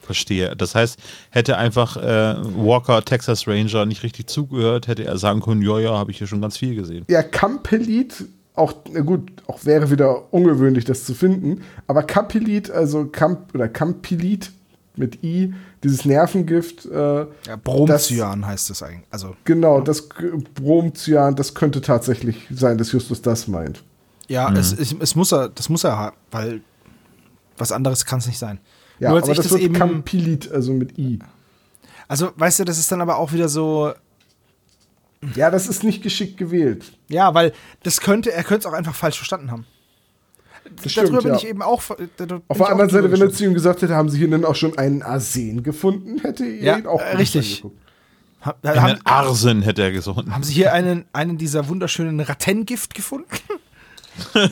Verstehe. 0.00 0.54
Das 0.56 0.74
heißt, 0.74 0.98
hätte 1.30 1.58
einfach 1.58 1.96
äh, 1.96 2.36
Walker, 2.56 3.04
Texas 3.04 3.48
Ranger, 3.48 3.86
nicht 3.86 4.04
richtig 4.04 4.28
zugehört, 4.28 4.86
hätte 4.86 5.04
er 5.04 5.18
sagen 5.18 5.40
können, 5.40 5.62
ja, 5.62 5.80
ja, 5.80 5.98
habe 5.98 6.12
ich 6.12 6.18
hier 6.18 6.28
schon 6.28 6.40
ganz 6.40 6.56
viel 6.56 6.76
gesehen. 6.76 7.04
Ja, 7.08 7.22
Campellit, 7.24 8.24
auch, 8.54 8.72
na 8.90 9.00
gut, 9.00 9.32
auch 9.48 9.64
wäre 9.64 9.90
wieder 9.90 10.32
ungewöhnlich, 10.32 10.84
das 10.84 11.04
zu 11.04 11.14
finden, 11.14 11.62
aber 11.88 12.04
Campellit, 12.04 12.70
also 12.70 13.06
Camp 13.06 13.52
oder 13.52 13.68
Campilit 13.68 14.52
mit 14.98 15.22
I, 15.22 15.54
dieses 15.82 16.04
Nervengift, 16.04 16.86
äh, 16.86 17.20
Ja, 17.46 17.56
Bromcyan 17.62 18.46
heißt 18.46 18.70
es 18.70 18.82
eigentlich. 18.82 19.06
Also, 19.10 19.36
genau, 19.44 19.80
das 19.80 20.08
G- 20.08 20.30
Bromcyan, 20.54 21.34
das 21.36 21.54
könnte 21.54 21.80
tatsächlich 21.80 22.46
sein, 22.50 22.78
dass 22.78 22.92
Justus 22.92 23.22
das 23.22 23.48
meint. 23.48 23.82
ja, 24.28 24.48
Mhm. 24.50 24.56
es, 24.56 24.72
es, 24.72 24.94
es 24.98 25.14
muss 25.14 25.32
er, 25.32 25.48
das 25.50 25.68
muss 25.68 25.84
er 25.84 25.96
haben, 25.96 26.16
weil 26.30 26.60
Was 27.58 27.72
anderes 27.72 28.04
kann 28.04 28.18
es 28.18 28.26
nicht 28.26 28.38
sein. 28.38 28.58
Ja, 28.98 29.08
Nur 29.08 29.16
als 29.18 29.24
aber 29.24 29.32
ich 29.32 29.36
das, 29.38 29.44
das 29.46 29.52
wird 29.52 29.62
eben- 29.62 29.74
Campilit, 29.74 30.50
also 30.52 30.72
mit 30.74 30.98
I. 30.98 31.18
Also, 32.08 32.30
weißt 32.36 32.58
du, 32.60 32.64
das 32.64 32.78
ist 32.78 32.90
dann 32.92 33.00
aber 33.00 33.16
auch 33.16 33.32
wieder 33.32 33.48
so, 33.48 33.92
Ja, 35.34 35.50
das 35.50 35.66
ist 35.66 35.82
nicht 35.82 36.02
geschickt 36.02 36.36
gewählt. 36.36 36.92
ja, 37.08 37.32
weil 37.34 37.52
das 37.82 38.00
könnte, 38.00 38.32
er 38.32 38.44
könnte 38.44 38.66
es 38.68 38.72
auch 38.72 38.76
einfach 38.76 38.94
falsch 38.94 39.16
verstanden 39.16 39.50
haben. 39.50 39.66
Das 40.82 40.94
Darüber 40.94 41.20
stimmt, 41.20 41.22
bin 41.24 41.32
ja. 41.32 41.38
ich 41.38 41.48
eben 41.48 41.62
auch. 41.62 41.82
bin 41.96 42.42
Auf 42.48 42.58
der 42.58 42.68
anderen 42.68 42.90
Seite, 42.90 43.10
wenn 43.12 43.20
er 43.20 43.30
zu 43.30 43.44
ihm 43.44 43.54
gesagt 43.54 43.82
hätte, 43.82 43.94
haben 43.94 44.08
sie 44.08 44.18
hier 44.18 44.28
denn 44.30 44.44
auch 44.44 44.54
schon 44.54 44.76
einen 44.78 45.02
Arsen 45.02 45.62
gefunden, 45.62 46.20
hätte 46.20 46.44
er 46.44 46.62
Ja, 46.64 46.76
ihn 46.78 46.86
auch 46.86 47.00
äh, 47.00 47.16
richtig. 47.16 47.56
angeguckt. 47.64 47.82
Ha- 48.44 48.54
haben, 48.64 48.78
Einen 48.78 49.00
Arsen 49.06 49.62
hätte 49.62 49.82
er 49.82 49.92
gesucht. 49.92 50.26
haben 50.30 50.42
Sie 50.42 50.52
hier 50.52 50.72
einen, 50.72 51.04
einen 51.12 51.36
dieser 51.38 51.68
wunderschönen 51.68 52.20
Rattengift 52.20 52.94
gefunden? 52.94 53.26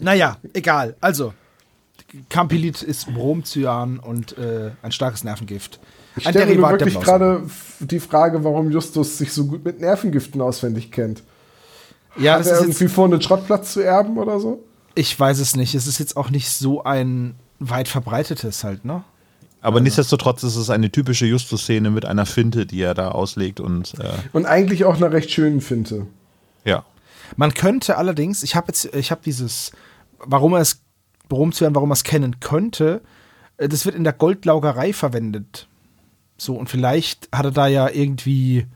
naja, 0.00 0.36
egal. 0.54 0.96
Also, 1.00 1.34
Campilit 2.28 2.82
ist 2.82 3.12
Bromcyan 3.12 3.98
und 3.98 4.36
äh, 4.38 4.70
ein 4.82 4.92
starkes 4.92 5.24
Nervengift. 5.24 5.78
Ich 6.16 6.26
Ein 6.26 6.32
stelle 6.32 6.46
mir 6.46 6.52
Derivat 6.52 6.80
der 6.80 6.86
wirklich 6.86 7.04
gerade 7.04 7.42
die 7.80 8.00
Frage, 8.00 8.42
warum 8.44 8.70
Justus 8.70 9.18
sich 9.18 9.32
so 9.32 9.46
gut 9.46 9.64
mit 9.64 9.80
Nervengiften 9.80 10.40
auswendig 10.40 10.90
kennt. 10.90 11.22
Ja, 12.20 12.34
Hat 12.34 12.40
das 12.40 12.46
er 12.48 12.52
ist 12.54 12.60
irgendwie 12.62 12.84
jetzt, 12.84 12.94
vor, 12.94 13.04
einen 13.06 13.22
Schrottplatz 13.22 13.72
zu 13.72 13.80
erben 13.80 14.18
oder 14.18 14.40
so? 14.40 14.64
ich 14.94 15.18
weiß 15.18 15.38
es 15.38 15.54
nicht. 15.54 15.74
Es 15.76 15.86
ist 15.86 15.98
jetzt 15.98 16.16
auch 16.16 16.30
nicht 16.30 16.50
so 16.50 16.82
ein 16.82 17.36
weit 17.60 17.86
verbreitetes 17.86 18.64
halt, 18.64 18.84
ne? 18.84 19.04
Aber 19.60 19.80
nichtsdestotrotz 19.80 20.42
ist 20.42 20.56
es 20.56 20.70
eine 20.70 20.90
typische 20.90 21.26
Justus-Szene 21.26 21.90
mit 21.90 22.04
einer 22.04 22.26
Finte, 22.26 22.66
die 22.66 22.80
er 22.80 22.94
da 22.94 23.10
auslegt 23.10 23.60
und 23.60 23.94
äh, 24.00 24.10
Und 24.32 24.46
eigentlich 24.46 24.84
auch 24.84 24.96
einer 24.96 25.12
recht 25.12 25.30
schönen 25.30 25.60
Finte. 25.60 26.06
ja. 26.64 26.84
Man 27.36 27.52
könnte 27.52 27.98
allerdings, 27.98 28.42
ich 28.42 28.56
habe 28.56 28.68
jetzt, 28.68 28.86
ich 28.94 29.10
habe 29.10 29.20
dieses, 29.24 29.70
warum 30.18 30.54
er 30.54 30.60
es, 30.60 30.80
Bromcyan, 31.28 31.74
warum 31.74 31.90
er 31.90 31.94
es 31.94 32.04
kennen 32.04 32.40
könnte, 32.40 33.02
äh, 33.58 33.68
das 33.68 33.84
wird 33.84 33.94
in 33.94 34.04
der 34.04 34.14
Goldlaugerei 34.14 34.92
verwendet. 34.94 35.68
So, 36.38 36.56
und 36.56 36.70
vielleicht 36.70 37.28
hat 37.30 37.44
er 37.44 37.50
da 37.50 37.66
ja 37.66 37.88
irgendwie 37.90 38.66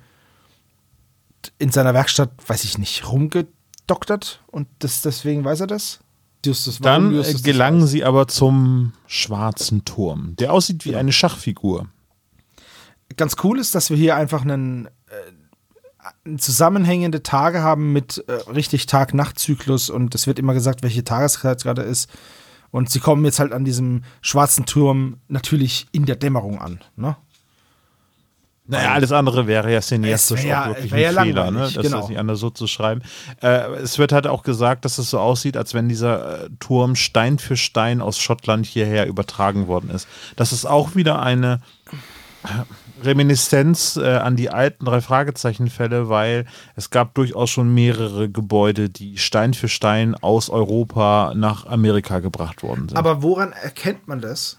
in 1.59 1.71
seiner 1.71 1.95
Werkstatt, 1.95 2.31
weiß 2.47 2.65
ich 2.65 2.79
nicht, 2.79 3.09
rumgedoktert 3.09 4.43
und 4.47 4.69
das, 4.81 5.03
deswegen 5.03 5.45
weiß 5.45 5.61
er 5.61 5.67
das. 5.67 6.01
Justus, 6.45 6.81
Dann 6.81 7.13
äh, 7.13 7.17
Justus 7.17 7.43
gelangen 7.43 7.87
sie 7.87 8.05
aber 8.05 8.27
zum 8.29 8.93
schwarzen 9.07 9.85
Turm, 9.85 10.35
der 10.37 10.53
aussieht 10.53 10.85
wie 10.85 10.97
eine 10.97 11.13
Schachfigur. 11.13 11.89
Ganz 13.17 13.37
cool 13.45 13.59
ist, 13.59 13.75
dass 13.75 13.91
wir 13.91 13.97
hier 13.97 14.17
einfach 14.17 14.43
einen, 14.43 14.87
äh, 14.87 14.89
zusammenhängende 16.39 17.23
Tage 17.23 17.63
haben 17.63 17.93
mit 17.93 18.25
äh, 18.27 18.33
richtig 18.51 18.87
Tag-Nacht-Zyklus 18.87 19.91
und 19.91 20.15
es 20.15 20.27
wird 20.27 20.39
immer 20.39 20.55
gesagt, 20.55 20.83
welche 20.83 21.05
Tageszeit 21.05 21.63
gerade 21.63 21.83
ist. 21.83 22.11
Und 22.71 22.91
sie 22.91 23.01
kommen 23.01 23.25
jetzt 23.25 23.39
halt 23.39 23.53
an 23.53 23.65
diesem 23.65 24.03
schwarzen 24.23 24.65
Turm 24.65 25.19
natürlich 25.29 25.87
in 25.93 26.07
der 26.07 26.17
Dämmerung 26.17 26.59
an. 26.59 26.81
Ne? 26.97 27.17
Naja, 28.65 28.93
alles 28.93 29.11
andere 29.11 29.49
wäre 29.49 29.73
ja 29.73 29.81
cineastisch 29.81 30.41
Es 30.41 30.47
wär 30.47 30.63
auch 30.63 30.67
wirklich 30.69 30.93
wär 30.93 31.13
ja 31.13 31.21
ein 31.21 31.27
Fehler, 31.27 31.51
ne? 31.51 31.61
das 31.75 31.75
genau. 31.83 32.01
ist 32.01 32.09
nicht 32.09 32.19
anders 32.19 32.39
so 32.39 32.49
zu 32.49 32.69
schreiben. 32.69 33.03
Äh, 33.43 33.73
es 33.83 33.99
wird 33.99 34.13
halt 34.13 34.29
auch 34.29 34.45
gesagt, 34.45 34.85
dass 34.85 34.99
es 34.99 35.11
so 35.11 35.19
aussieht, 35.19 35.57
als 35.57 35.75
wenn 35.75 35.89
dieser 35.89 36.45
äh, 36.45 36.49
Turm 36.61 36.95
Stein 36.95 37.39
für 37.41 37.57
Stein 37.57 38.01
aus 38.01 38.19
Schottland 38.19 38.65
hierher 38.65 39.07
übertragen 39.09 39.67
worden 39.67 39.91
ist. 39.91 40.07
Das 40.37 40.53
ist 40.53 40.65
auch 40.65 40.95
wieder 40.95 41.21
eine 41.21 41.61
äh, 42.45 43.05
Reminiszenz 43.05 43.97
äh, 43.97 44.07
an 44.19 44.37
die 44.37 44.51
alten 44.51 44.85
drei 44.85 45.01
Fragezeichen-Fälle, 45.01 46.09
weil 46.09 46.47
es 46.77 46.91
gab 46.91 47.15
durchaus 47.15 47.51
schon 47.51 47.75
mehrere 47.75 48.31
Gebäude, 48.31 48.89
die 48.91 49.19
Stein 49.19 49.55
für 49.55 49.69
Stein 49.69 50.15
aus 50.15 50.51
Europa 50.51 51.33
nach 51.35 51.67
Amerika 51.67 52.21
gebracht 52.21 52.63
worden 52.63 52.89
sind. 52.89 52.97
Aber 52.97 53.23
woran 53.23 53.51
erkennt 53.53 54.07
man 54.07 54.21
das? 54.21 54.59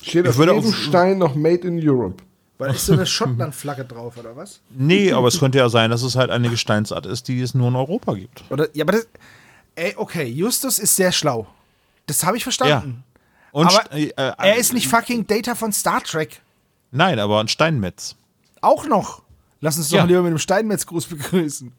Steht 0.00 0.24
Ich 0.24 0.30
auf 0.30 0.36
würde 0.36 0.54
jedem 0.54 0.70
auch- 0.70 0.74
Stein 0.74 1.18
noch 1.18 1.34
Made 1.34 1.66
in 1.66 1.80
Europe. 1.82 2.22
Weil 2.58 2.70
ist 2.74 2.86
so 2.86 2.94
eine 2.94 3.04
Schottland-Flagge 3.06 3.84
drauf, 3.84 4.16
oder 4.16 4.34
was? 4.36 4.60
nee, 4.70 5.12
aber 5.12 5.28
es 5.28 5.38
könnte 5.38 5.58
ja 5.58 5.68
sein, 5.68 5.90
dass 5.90 6.02
es 6.02 6.16
halt 6.16 6.30
eine 6.30 6.48
Gesteinsart 6.48 7.04
ist, 7.04 7.28
die 7.28 7.40
es 7.40 7.54
nur 7.54 7.68
in 7.68 7.76
Europa 7.76 8.14
gibt. 8.14 8.44
Oder, 8.50 8.68
ja, 8.74 8.84
aber 8.84 8.92
das, 8.92 9.08
ey, 9.74 9.94
okay, 9.96 10.24
Justus 10.24 10.78
ist 10.78 10.96
sehr 10.96 11.12
schlau. 11.12 11.46
Das 12.06 12.24
habe 12.24 12.36
ich 12.38 12.42
verstanden. 12.44 13.04
Und 13.52 13.66
Aber 13.66 13.84
st- 13.90 13.96
äh, 14.16 14.32
Er 14.38 14.56
ist 14.56 14.72
nicht 14.72 14.88
fucking 14.88 15.26
Data 15.26 15.54
von 15.54 15.72
Star 15.72 16.02
Trek. 16.02 16.40
Nein, 16.92 17.18
aber 17.18 17.40
ein 17.40 17.48
Steinmetz. 17.48 18.16
Auch 18.62 18.86
noch. 18.86 19.22
Lass 19.60 19.76
uns 19.76 19.88
doch 19.90 19.98
Ja. 19.98 20.04
lieber 20.04 20.22
mit 20.22 20.30
dem 20.30 20.38
Steinmetzgruß 20.38 21.06
begrüßen. 21.06 21.72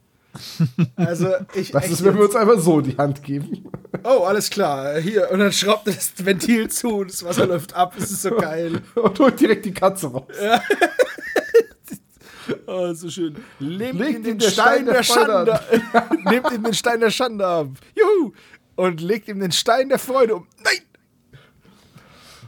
Also, 0.96 1.34
ich. 1.54 1.74
Was 1.74 1.90
ist, 1.90 2.04
wenn 2.04 2.16
wir 2.16 2.26
uns 2.26 2.36
einfach 2.36 2.60
so 2.60 2.82
die 2.82 2.98
Hand 2.98 3.24
geben? 3.24 3.70
Oh, 4.04 4.24
alles 4.24 4.50
klar. 4.50 5.00
Hier. 5.00 5.30
Und 5.32 5.40
dann 5.40 5.52
schraubt 5.52 5.88
er 5.88 5.94
das 5.94 6.14
Ventil 6.18 6.70
zu 6.70 6.98
und 6.98 7.12
das 7.12 7.24
Wasser 7.24 7.46
läuft 7.46 7.76
ab. 7.76 7.94
Das 7.98 8.12
ist 8.12 8.22
so 8.22 8.32
geil. 8.32 8.82
Und 8.96 9.20
holt 9.20 9.40
direkt 9.40 9.66
die 9.66 9.74
Katze 9.74 10.08
raus. 10.08 10.28
Oh, 12.66 12.94
so 12.94 13.10
schön. 13.10 13.36
Nehmt 13.60 14.00
Legt 14.00 14.20
ihm 14.20 14.24
den 14.24 14.40
der 14.40 14.50
Stein 14.50 14.66
Stein 14.66 14.86
der 14.86 14.94
der 14.94 15.04
Schande. 15.04 15.60
Nehmt 16.30 16.52
ihm 16.52 16.64
den 16.64 16.74
Stein 16.74 17.00
der 17.00 17.12
Schande 17.12 17.46
ab. 17.46 17.68
Juhu. 17.96 18.34
Und 18.76 19.02
legt 19.02 19.28
ihm 19.28 19.40
den 19.40 19.52
Stein 19.52 19.90
der 19.90 20.00
Freude 20.00 20.36
um. 20.36 20.48
Nein! 20.64 20.82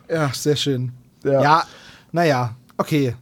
Ja, 0.09 0.31
sehr 0.33 0.55
schön. 0.55 0.91
Ja. 1.23 1.41
Ja, 1.41 1.67
naja, 2.11 2.55
okay. 2.77 3.15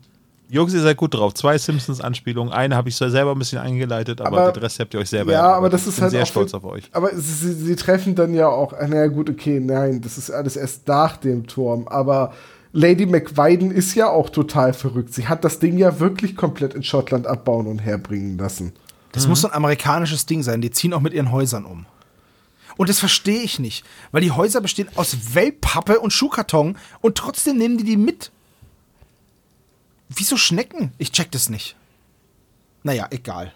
Jungs, 0.49 0.73
ihr 0.73 0.81
seid 0.81 0.95
gut 0.95 1.13
drauf. 1.13 1.33
Zwei 1.33 1.57
Simpsons-Anspielungen. 1.57 2.53
Eine 2.53 2.75
habe 2.77 2.87
ich 2.87 2.95
zwar 2.95 3.09
selber 3.09 3.33
ein 3.33 3.39
bisschen 3.39 3.59
eingeleitet, 3.59 4.21
aber, 4.21 4.43
Aber- 4.43 4.51
den 4.53 4.63
Rest 4.63 4.79
habt 4.79 4.93
ihr 4.93 4.99
euch 5.01 5.09
selber 5.09 5.31
Ja, 5.33 5.39
erarbeitet. 5.39 5.57
aber 5.57 5.69
das 5.69 5.81
Ich 5.81 5.87
ist 5.89 5.95
bin 5.95 6.01
halt 6.03 6.11
sehr 6.11 6.23
auch 6.23 6.27
stolz 6.27 6.51
für- 6.51 6.57
auf 6.57 6.63
euch. 6.65 6.89
Aber 6.93 7.09
sie, 7.15 7.53
sie, 7.53 7.75
treffen 7.75 8.15
dann 8.15 8.33
ja 8.33 8.47
auch, 8.47 8.71
ah, 8.73 8.87
naja 8.87 9.07
gut, 9.07 9.29
okay, 9.29 9.59
nein, 9.59 9.99
das 10.01 10.17
ist 10.17 10.31
alles 10.31 10.55
erst 10.55 10.87
nach 10.87 11.17
dem 11.17 11.47
Turm. 11.47 11.87
Aber 11.89 12.33
Lady 12.71 13.05
McWiden 13.05 13.71
ist 13.71 13.93
ja 13.95 14.09
auch 14.09 14.29
total 14.29 14.71
verrückt. 14.73 15.13
Sie 15.13 15.27
hat 15.27 15.43
das 15.43 15.59
Ding 15.59 15.77
ja 15.77 15.99
wirklich 15.99 16.35
komplett 16.37 16.73
in 16.75 16.83
Schottland 16.83 17.27
abbauen 17.27 17.67
und 17.67 17.79
herbringen 17.79 18.37
lassen. 18.37 18.71
Das 19.11 19.27
muss 19.27 19.41
so 19.41 19.47
ein 19.47 19.53
amerikanisches 19.53 20.27
Ding 20.27 20.43
sein. 20.43 20.61
Die 20.61 20.69
ziehen 20.71 20.93
auch 20.93 21.01
mit 21.01 21.13
ihren 21.13 21.31
Häusern 21.31 21.65
um. 21.65 21.85
Und 22.77 22.89
das 22.89 22.99
verstehe 22.99 23.41
ich 23.41 23.57
nicht, 23.57 23.83
weil 24.11 24.21
die 24.21 24.31
Häuser 24.31 24.61
bestehen 24.61 24.87
aus 24.95 25.33
Wellpappe 25.33 25.99
und 25.99 26.13
Schuhkarton 26.13 26.77
und 27.01 27.15
trotzdem 27.17 27.57
nehmen 27.57 27.77
die 27.77 27.83
die 27.83 27.97
mit. 27.97 28.31
Wieso 30.09 30.37
Schnecken? 30.37 30.91
Ich 30.97 31.11
check 31.11 31.31
das 31.31 31.49
nicht. 31.49 31.75
Naja, 32.83 33.07
egal. 33.11 33.53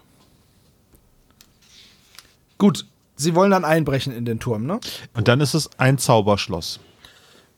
Gut, 2.58 2.86
sie 3.16 3.34
wollen 3.34 3.50
dann 3.50 3.64
einbrechen 3.64 4.12
in 4.12 4.24
den 4.24 4.38
Turm, 4.38 4.66
ne? 4.66 4.78
Und 5.14 5.28
dann 5.28 5.40
ist 5.40 5.54
es 5.54 5.70
ein 5.78 5.98
Zauberschloss. 5.98 6.80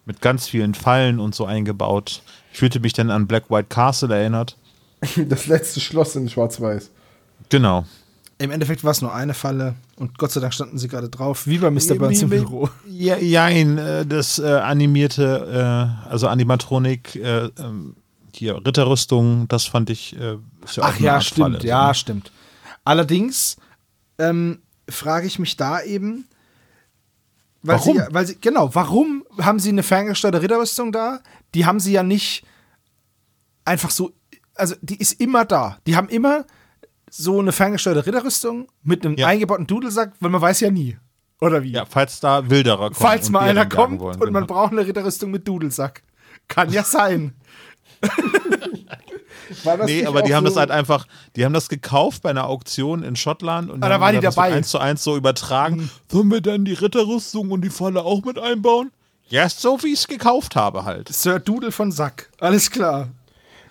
Mit 0.07 0.21
ganz 0.21 0.49
vielen 0.49 0.75
Fallen 0.75 1.19
und 1.19 1.35
so 1.35 1.47
eingebaut. 1.47 2.23
Ich 2.53 2.59
fühlte 2.59 2.81
mich 2.81 2.93
dann 2.93 3.11
an 3.11 3.27
Black 3.27 3.51
White 3.51 3.69
Castle 3.69 4.15
erinnert. 4.15 4.57
Das 5.29 5.47
letzte 5.47 5.81
Schloss 5.81 6.17
in 6.17 6.31
Schwarz-Weiß. 6.31 6.91
Genau. 7.51 7.85
Im 8.39 8.51
Endeffekt 8.51 8.85
war 8.85 8.91
es 8.91 9.03
nur 9.03 9.15
eine 9.15 9.35
Falle 9.35 9.75
und 9.97 10.19
Gott 10.19 10.33
sei 10.33 10.41
Dank 10.41 10.55
standen 10.55 10.79
sie 10.79 10.89
gerade 10.89 11.09
drauf, 11.09 11.47
wie 11.47 11.59
bei 11.59 11.71
Mr. 11.71 11.95
Burns 11.97 12.23
im 12.23 12.31
Büro. 12.31 12.69
Ja, 12.89 13.17
jein, 13.17 13.79
äh, 13.79 14.05
das 14.05 14.39
äh, 14.39 14.47
animierte, 14.47 15.97
äh, 16.07 16.09
also 16.11 16.27
Animatronik, 16.29 17.17
äh, 17.17 17.51
ähm, 17.59 17.95
hier 18.37 18.57
Ritterrüstung, 18.67 19.49
das 19.49 19.65
fand 19.65 19.91
ich. 19.91 20.17
Äh, 20.17 20.39
ja 20.73 20.83
Ach 20.83 20.99
ja, 20.99 21.15
Art 21.15 21.25
stimmt, 21.25 21.57
Falle, 21.57 21.67
ja, 21.67 21.89
ne? 21.89 21.95
stimmt. 21.95 22.33
Allerdings 22.85 23.57
ähm, 24.19 24.63
frage 24.89 25.27
ich 25.27 25.39
mich 25.39 25.57
da 25.57 25.83
eben, 25.83 26.27
weil 27.63 27.77
Warum? 27.79 27.97
Sie, 27.97 28.03
weil 28.11 28.27
sie, 28.27 28.37
genau, 28.41 28.75
warum 28.75 29.25
haben 29.41 29.59
sie 29.59 29.71
eine 29.71 29.83
ferngesteuerte 29.83 30.43
Ritterrüstung 30.43 30.93
da? 30.93 31.21
Die 31.55 31.65
haben 31.65 31.81
sie 31.81 31.93
ja 31.93 32.03
nicht 32.03 32.45
einfach 33.65 33.91
so, 33.91 34.13
also 34.55 34.75
die 34.83 34.97
ist 34.99 35.21
immer 35.21 35.45
da. 35.45 35.79
Die 35.87 35.97
haben 35.97 36.09
immer 36.09 36.45
so 37.11 37.41
eine 37.41 37.53
ferngesteuerte 37.53 38.05
Ritterrüstung 38.07 38.69
mit 38.83 39.07
einem 39.07 39.17
Ja. 39.17 39.29
eingebauten 39.29 39.67
Dudelsack, 39.67 40.13
weil 40.21 40.31
man 40.31 40.41
weiß 40.43 40.61
ja 40.61 40.71
nie. 40.71 40.99
Oder 41.41 41.63
wie? 41.63 41.73
Ja, 41.73 41.87
falls 41.87 42.21
da 42.21 42.49
Wilderer 42.51 42.91
kommen. 42.91 42.95
Falls 42.95 43.31
mal 43.31 43.41
einer 43.41 43.67
kommt 43.67 44.01
wollen, 44.01 44.21
und 44.21 44.33
man 44.33 44.45
genau. 44.47 44.55
braucht 44.55 44.73
eine 44.73 44.87
Ritterrüstung 44.87 45.31
mit 45.31 45.47
Dudelsack. 45.47 46.03
Kann 46.49 46.71
ja 46.71 46.85
sein. 46.85 47.35
War 49.65 49.77
das 49.77 49.87
Nee, 49.87 50.07
aber 50.07 50.23
die 50.23 50.35
haben 50.35 50.45
so, 50.47 50.51
das 50.51 50.59
halt 50.59 50.71
einfach, 50.71 51.07
die 51.37 51.45
haben 51.45 51.53
das 51.53 51.69
gekauft 51.69 52.23
bei 52.23 52.31
einer 52.31 52.49
Auktion 52.49 53.03
in 53.03 53.15
Schottland 53.17 53.71
und 53.71 53.83
Ah, 53.83 53.89
da 53.89 53.95
haben 53.95 54.01
waren 54.01 54.15
die 54.15 54.21
das 54.21 54.35
dabei. 54.35 54.51
Mhm. 54.51 54.57
eins 54.57 54.69
zu 54.69 54.79
eins 54.79 55.05
so 55.05 55.17
übertragen. 55.17 55.91
Sollen 56.11 56.31
wir 56.31 56.41
dann 56.41 56.65
die 56.65 56.73
Ritterrüstung 56.73 57.51
und 57.51 57.63
die 57.63 57.71
Falle 57.71 58.03
auch 58.05 58.25
mit 58.25 58.39
einbauen? 58.39 58.91
Ja, 59.29 59.45
ist 59.45 59.61
so 59.61 59.83
wie 59.83 59.89
ich 59.93 60.01
es 60.01 60.07
gekauft 60.09 60.57
habe 60.57 60.85
halt. 60.85 61.09
Sir 61.09 61.41
Dudel 61.41 61.73
von 61.73 61.93
Sack. 61.93 62.31
Alles 62.41 62.71
klar. 62.71 63.09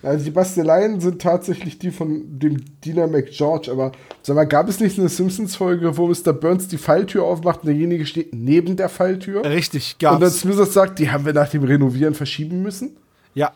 Also 0.02 0.26
die 0.26 0.32
Basteleien 0.32 1.00
sind 1.00 1.22
tatsächlich 1.22 1.80
die 1.80 1.90
von 1.92 2.38
dem 2.40 2.62
Diener 2.84 3.08
McGeorge, 3.08 3.72
aber 3.72 3.94
sag 4.22 4.36
mal, 4.36 4.44
gab 4.46 4.68
es 4.68 4.80
nicht 4.82 5.00
eine 5.00 5.08
Simpsons-Folge, 5.08 5.96
wo 5.98 6.08
Mr. 6.08 6.34
Burns 6.34 6.68
die 6.68 6.78
Falltür 6.78 7.24
aufmacht 7.24 7.62
und 7.62 7.68
derjenige 7.68 8.06
steht 8.06 8.34
neben 8.34 8.76
der 8.76 8.90
Falltür? 8.90 9.46
Richtig, 9.46 9.96
Und 9.96 10.04
dann 10.04 10.20
gab's. 10.20 10.40
Smithers 10.42 10.74
sagt, 10.74 11.00
die 11.00 11.10
haben 11.10 11.26
wir 11.26 11.32
nach 11.34 11.48
dem 11.50 11.64
Renovieren 11.64 12.16
verschieben 12.16 12.62
müssen? 12.62 12.98
Ja. 13.34 13.54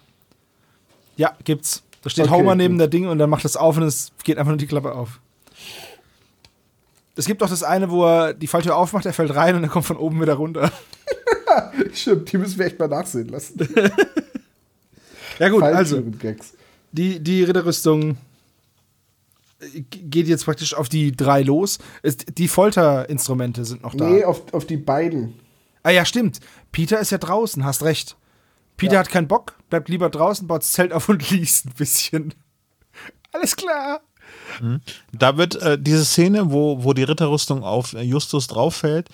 Ja, 1.17 1.35
gibt's. 1.43 1.83
Da 2.03 2.09
steht 2.09 2.25
Okay, 2.25 2.33
Homer 2.35 2.55
neben 2.55 2.75
gut. 2.75 2.81
der 2.81 2.87
Ding 2.87 3.07
und 3.07 3.17
dann 3.19 3.29
macht 3.29 3.43
das 3.43 3.57
auf 3.57 3.75
und 3.77 3.83
es 3.83 4.11
geht 4.23 4.37
einfach 4.37 4.51
nur 4.51 4.57
die 4.57 4.67
Klappe 4.67 4.93
auf. 4.93 5.19
Es 7.15 7.25
gibt 7.25 7.41
auch 7.43 7.49
das 7.49 7.63
eine, 7.63 7.89
wo 7.89 8.05
er 8.05 8.33
die 8.33 8.47
Falltür 8.47 8.75
aufmacht, 8.75 9.05
er 9.05 9.13
fällt 9.13 9.35
rein 9.35 9.55
und 9.55 9.63
er 9.63 9.69
kommt 9.69 9.85
von 9.85 9.97
oben 9.97 10.21
wieder 10.21 10.35
runter. 10.35 10.71
Stimmt, 11.93 12.31
die 12.31 12.37
müssen 12.37 12.59
wir 12.59 12.67
echt 12.67 12.79
mal 12.79 12.87
nachsehen 12.87 13.29
lassen. 13.29 13.57
Ja 15.39 15.49
gut, 15.49 15.61
also 15.61 16.01
die, 16.91 17.19
die 17.19 17.43
Ritterrüstung 17.43 18.17
geht 19.91 20.27
jetzt 20.27 20.45
praktisch 20.45 20.73
auf 20.73 20.89
die 20.89 21.15
drei 21.15 21.43
los. 21.43 21.77
Die 22.37 22.47
Folterinstrumente 22.47 23.63
sind 23.65 23.83
noch 23.83 23.93
da. 23.93 24.09
Nee, 24.09 24.23
auf, 24.23 24.51
auf 24.51 24.65
die 24.65 24.77
beiden. 24.77 25.35
Ah 25.83 25.91
ja, 25.91 26.05
stimmt. 26.05 26.39
Peter 26.71 26.99
ist 26.99 27.11
ja 27.11 27.17
draußen, 27.19 27.63
hast 27.65 27.83
recht. 27.83 28.15
Peter 28.77 28.93
Ja. 28.93 28.99
hat 28.99 29.09
keinen 29.09 29.27
Bock, 29.27 29.55
bleibt 29.69 29.89
lieber 29.89 30.09
draußen, 30.09 30.47
baut 30.47 30.61
das 30.61 30.71
Zelt 30.71 30.93
auf 30.93 31.09
und 31.09 31.29
liest 31.31 31.65
ein 31.65 31.73
bisschen. 31.77 32.33
Alles 33.33 33.55
klar. 33.55 34.01
Da 35.11 35.37
wird 35.37 35.55
äh, 35.61 35.77
diese 35.79 36.05
Szene, 36.05 36.51
wo, 36.51 36.83
wo 36.83 36.93
die 36.93 37.03
Ritterrüstung 37.03 37.63
auf 37.63 37.93
äh, 37.93 38.01
Justus 38.01 38.47
drauffällt, 38.47 39.09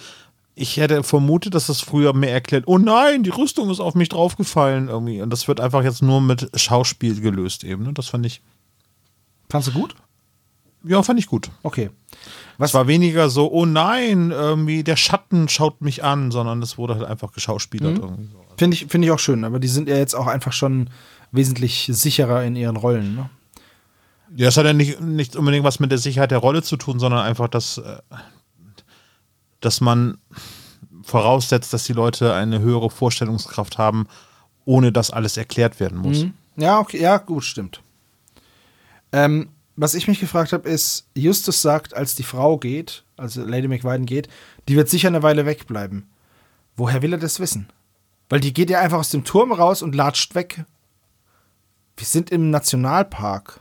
ich 0.55 0.77
hätte 0.77 1.03
vermutet, 1.03 1.55
dass 1.55 1.67
das 1.67 1.81
früher 1.81 2.13
mehr 2.13 2.31
erklärt, 2.31 2.65
oh 2.67 2.77
nein, 2.77 3.23
die 3.23 3.31
Rüstung 3.31 3.69
ist 3.71 3.79
auf 3.79 3.95
mich 3.95 4.09
draufgefallen 4.09 4.87
irgendwie. 4.87 5.21
Und 5.21 5.31
das 5.31 5.47
wird 5.47 5.59
einfach 5.59 5.83
jetzt 5.83 6.01
nur 6.03 6.21
mit 6.21 6.49
Schauspiel 6.59 7.19
gelöst 7.21 7.63
eben. 7.63 7.83
Ne? 7.83 7.93
Das 7.93 8.07
fand 8.07 8.25
ich, 8.25 8.41
Fandst 9.49 9.69
du 9.69 9.73
gut? 9.73 9.95
ja, 10.83 11.01
fand 11.01 11.19
ich 11.19 11.27
gut. 11.27 11.49
Okay. 11.63 11.89
Es 12.59 12.73
war 12.73 12.87
weniger 12.87 13.29
so, 13.29 13.51
oh 13.51 13.65
nein, 13.65 14.31
irgendwie 14.31 14.83
der 14.83 14.95
Schatten 14.95 15.49
schaut 15.49 15.81
mich 15.81 16.03
an, 16.03 16.29
sondern 16.31 16.61
es 16.61 16.77
wurde 16.77 16.95
halt 16.95 17.05
einfach 17.05 17.31
geschauspielert 17.33 17.97
irgendwie. 17.97 18.27
So. 18.31 18.42
Finde 18.57 18.75
ich, 18.75 18.85
finde 18.87 19.07
ich 19.07 19.11
auch 19.11 19.19
schön, 19.19 19.43
aber 19.43 19.59
die 19.59 19.67
sind 19.67 19.87
ja 19.87 19.97
jetzt 19.97 20.15
auch 20.15 20.27
einfach 20.27 20.53
schon 20.53 20.89
wesentlich 21.31 21.89
sicherer 21.91 22.43
in 22.43 22.55
ihren 22.55 22.77
Rollen. 22.77 23.15
Ne? 23.15 23.29
Ja, 24.35 24.45
das 24.45 24.57
hat 24.57 24.65
ja 24.65 24.73
nicht, 24.73 25.01
nicht 25.01 25.35
unbedingt 25.35 25.63
was 25.63 25.79
mit 25.79 25.91
der 25.91 25.97
Sicherheit 25.97 26.31
der 26.31 26.39
Rolle 26.39 26.63
zu 26.63 26.77
tun, 26.77 26.99
sondern 26.99 27.21
einfach, 27.21 27.47
dass, 27.47 27.77
äh, 27.77 27.97
dass 29.59 29.81
man 29.81 30.17
voraussetzt, 31.03 31.73
dass 31.73 31.83
die 31.85 31.93
Leute 31.93 32.33
eine 32.33 32.59
höhere 32.59 32.89
Vorstellungskraft 32.89 33.77
haben, 33.77 34.07
ohne 34.65 34.91
dass 34.91 35.11
alles 35.11 35.37
erklärt 35.37 35.79
werden 35.79 35.97
muss. 35.97 36.25
Ja, 36.55 36.79
okay, 36.79 37.01
ja, 37.01 37.17
gut, 37.17 37.43
stimmt. 37.43 37.81
Ähm, 39.11 39.49
was 39.75 39.95
ich 39.95 40.07
mich 40.07 40.19
gefragt 40.19 40.53
habe, 40.53 40.69
ist, 40.69 41.07
Justus 41.15 41.61
sagt, 41.61 41.95
als 41.95 42.15
die 42.15 42.23
Frau 42.23 42.57
geht, 42.57 43.03
also 43.17 43.43
Lady 43.43 43.67
McWiden 43.67 44.05
geht, 44.05 44.29
die 44.67 44.75
wird 44.75 44.89
sicher 44.89 45.07
eine 45.07 45.23
Weile 45.23 45.45
wegbleiben. 45.45 46.07
Woher 46.75 47.01
will 47.01 47.13
er 47.13 47.19
das 47.19 47.39
wissen? 47.39 47.67
Weil 48.33 48.39
die 48.39 48.51
geht 48.51 48.71
ja 48.71 48.79
einfach 48.79 48.97
aus 48.97 49.11
dem 49.11 49.23
Turm 49.23 49.51
raus 49.51 49.83
und 49.83 49.93
latscht 49.93 50.33
weg. 50.33 50.65
Wir 51.95 52.07
sind 52.07 52.31
im 52.31 52.49
Nationalpark. 52.49 53.59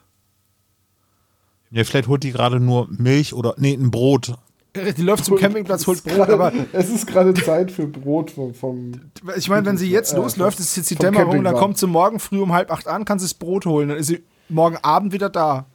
Ja, 1.70 1.84
vielleicht 1.84 2.08
holt 2.08 2.22
die 2.22 2.32
gerade 2.32 2.58
nur 2.58 2.88
Milch 2.88 3.34
oder, 3.34 3.54
nee, 3.58 3.74
ein 3.74 3.90
Brot. 3.90 4.32
Die 4.74 5.02
läuft 5.02 5.26
zum 5.26 5.36
Campingplatz, 5.36 5.86
holt 5.86 6.02
Brot, 6.04 6.30
aber 6.30 6.54
Es 6.72 6.88
ist 6.88 7.06
gerade 7.06 7.34
Zeit 7.34 7.70
für 7.70 7.86
Brot 7.86 8.30
vom. 8.30 8.54
vom 8.54 8.92
ich 9.36 9.50
meine, 9.50 9.66
wenn 9.66 9.76
sie 9.76 9.90
jetzt 9.90 10.14
Äh, 10.14 10.16
losläuft, 10.16 10.58
ist 10.58 10.74
jetzt 10.74 10.88
die 10.88 10.96
Dämmerung, 10.96 11.44
dann 11.44 11.54
kommt 11.54 11.76
sie 11.76 11.86
morgen 11.86 12.18
früh 12.18 12.40
um 12.40 12.54
halb 12.54 12.70
acht 12.70 12.88
an, 12.88 13.04
kann 13.04 13.18
sie 13.18 13.26
das 13.26 13.34
Brot 13.34 13.66
holen, 13.66 13.90
dann 13.90 13.98
ist 13.98 14.06
sie 14.06 14.22
morgen 14.48 14.78
Abend 14.78 15.12
wieder 15.12 15.28
da. 15.28 15.66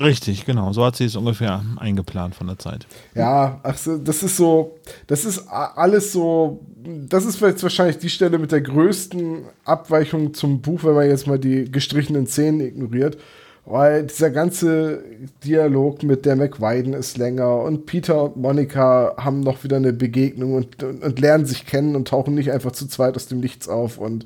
Richtig, 0.00 0.46
genau. 0.46 0.72
So 0.72 0.84
hat 0.84 0.96
sie 0.96 1.04
es 1.04 1.14
ungefähr 1.14 1.62
eingeplant 1.76 2.34
von 2.34 2.46
der 2.46 2.58
Zeit. 2.58 2.86
Ja, 3.14 3.60
ach 3.62 3.78
das 4.02 4.22
ist 4.22 4.36
so, 4.36 4.78
das 5.06 5.26
ist 5.26 5.46
alles 5.48 6.12
so, 6.12 6.60
das 6.84 7.26
ist 7.26 7.40
jetzt 7.42 7.62
wahrscheinlich 7.62 7.98
die 7.98 8.08
Stelle 8.08 8.38
mit 8.38 8.50
der 8.50 8.62
größten 8.62 9.44
Abweichung 9.64 10.32
zum 10.32 10.62
Buch, 10.62 10.84
wenn 10.84 10.94
man 10.94 11.06
jetzt 11.06 11.26
mal 11.26 11.38
die 11.38 11.70
gestrichenen 11.70 12.26
Szenen 12.26 12.60
ignoriert. 12.60 13.18
Weil 13.66 14.06
dieser 14.06 14.30
ganze 14.30 15.04
Dialog 15.44 16.02
mit 16.02 16.24
der 16.24 16.34
McWiden 16.34 16.94
ist 16.94 17.18
länger 17.18 17.60
und 17.60 17.84
Peter 17.84 18.24
und 18.24 18.38
Monika 18.38 19.14
haben 19.18 19.40
noch 19.40 19.62
wieder 19.62 19.76
eine 19.76 19.92
Begegnung 19.92 20.54
und, 20.54 20.82
und, 20.82 21.04
und 21.04 21.20
lernen 21.20 21.44
sich 21.44 21.66
kennen 21.66 21.94
und 21.94 22.08
tauchen 22.08 22.34
nicht 22.34 22.50
einfach 22.50 22.72
zu 22.72 22.88
zweit 22.88 23.16
aus 23.16 23.26
dem 23.26 23.40
Nichts 23.40 23.68
auf. 23.68 23.98
Und 23.98 24.24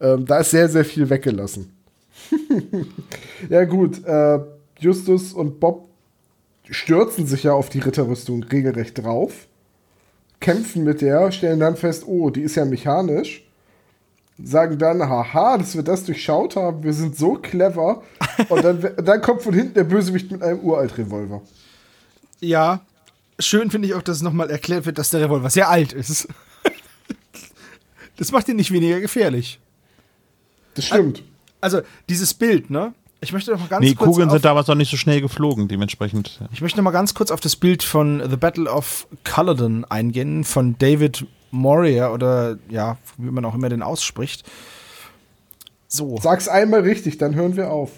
ähm, 0.00 0.26
da 0.26 0.38
ist 0.38 0.52
sehr, 0.52 0.68
sehr 0.68 0.84
viel 0.84 1.10
weggelassen. 1.10 1.72
ja, 3.50 3.64
gut, 3.64 4.04
äh, 4.04 4.38
Justus 4.78 5.32
und 5.32 5.60
Bob 5.60 5.88
stürzen 6.70 7.26
sich 7.26 7.44
ja 7.44 7.52
auf 7.52 7.68
die 7.68 7.80
Ritterrüstung 7.80 8.42
regelrecht 8.44 8.98
drauf, 8.98 9.48
kämpfen 10.40 10.84
mit 10.84 11.00
der, 11.00 11.32
stellen 11.32 11.60
dann 11.60 11.76
fest, 11.76 12.04
oh, 12.06 12.30
die 12.30 12.42
ist 12.42 12.56
ja 12.56 12.64
mechanisch, 12.64 13.44
sagen 14.42 14.78
dann, 14.78 15.00
haha, 15.02 15.58
dass 15.58 15.74
wir 15.74 15.82
das 15.82 16.04
durchschaut 16.04 16.56
haben, 16.56 16.82
wir 16.82 16.92
sind 16.92 17.16
so 17.16 17.34
clever. 17.34 18.02
Und 18.48 18.64
dann, 18.64 18.94
dann 19.04 19.20
kommt 19.20 19.42
von 19.42 19.54
hinten 19.54 19.74
der 19.74 19.84
Bösewicht 19.84 20.30
mit 20.30 20.42
einem 20.42 20.60
Uralt-Revolver. 20.60 21.42
Ja, 22.40 22.82
schön 23.38 23.70
finde 23.70 23.88
ich 23.88 23.94
auch, 23.94 24.02
dass 24.02 24.18
es 24.18 24.22
nochmal 24.22 24.50
erklärt 24.50 24.86
wird, 24.86 24.98
dass 24.98 25.10
der 25.10 25.22
Revolver 25.22 25.50
sehr 25.50 25.68
alt 25.68 25.92
ist. 25.92 26.28
Das 28.16 28.32
macht 28.32 28.48
ihn 28.48 28.56
nicht 28.56 28.72
weniger 28.72 28.98
gefährlich. 28.98 29.60
Das 30.74 30.86
stimmt. 30.86 31.22
Also, 31.60 31.82
dieses 32.08 32.34
Bild, 32.34 32.68
ne? 32.68 32.92
Ich 33.20 33.32
möchte 33.32 33.50
noch 33.50 33.58
mal 33.60 33.66
ganz 33.68 33.84
Nee, 33.84 33.94
kurz 33.94 34.10
Kugeln 34.10 34.28
auf, 34.28 34.32
sind 34.34 34.44
damals 34.44 34.68
noch 34.68 34.74
nicht 34.76 34.90
so 34.90 34.96
schnell 34.96 35.20
geflogen, 35.20 35.66
dementsprechend. 35.66 36.38
ja. 36.40 36.48
Ich 36.52 36.60
möchte 36.60 36.78
noch 36.78 36.84
mal 36.84 36.92
ganz 36.92 37.14
kurz 37.14 37.30
auf 37.30 37.40
das 37.40 37.56
Bild 37.56 37.82
von 37.82 38.22
The 38.28 38.36
Battle 38.36 38.70
of 38.70 39.08
Culloden 39.24 39.84
eingehen, 39.84 40.44
von 40.44 40.76
David 40.78 41.26
Moria 41.50 42.12
oder 42.12 42.58
ja, 42.68 42.96
wie 43.16 43.30
man 43.30 43.44
auch 43.44 43.54
immer 43.54 43.68
den 43.68 43.82
ausspricht. 43.82 44.44
So. 45.88 46.18
Sag's 46.20 46.46
einmal 46.48 46.80
richtig, 46.82 47.18
dann 47.18 47.34
hören 47.34 47.56
wir 47.56 47.70
auf. 47.70 47.90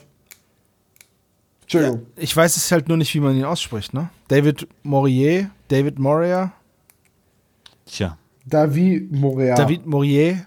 Entschuldigung. 1.62 2.06
Ich 2.16 2.34
weiß 2.34 2.56
es 2.56 2.72
halt 2.72 2.88
nur 2.88 2.96
nicht, 2.96 3.12
wie 3.14 3.20
man 3.20 3.36
ihn 3.36 3.44
ausspricht, 3.44 3.92
ne? 3.92 4.08
David 4.28 4.66
Morier, 4.82 5.50
David 5.68 5.98
Moria, 5.98 6.52
Tja. 7.86 8.16
David 8.46 9.12
Morea. 9.12 9.54
David 9.56 9.84
Morier. 9.86 10.46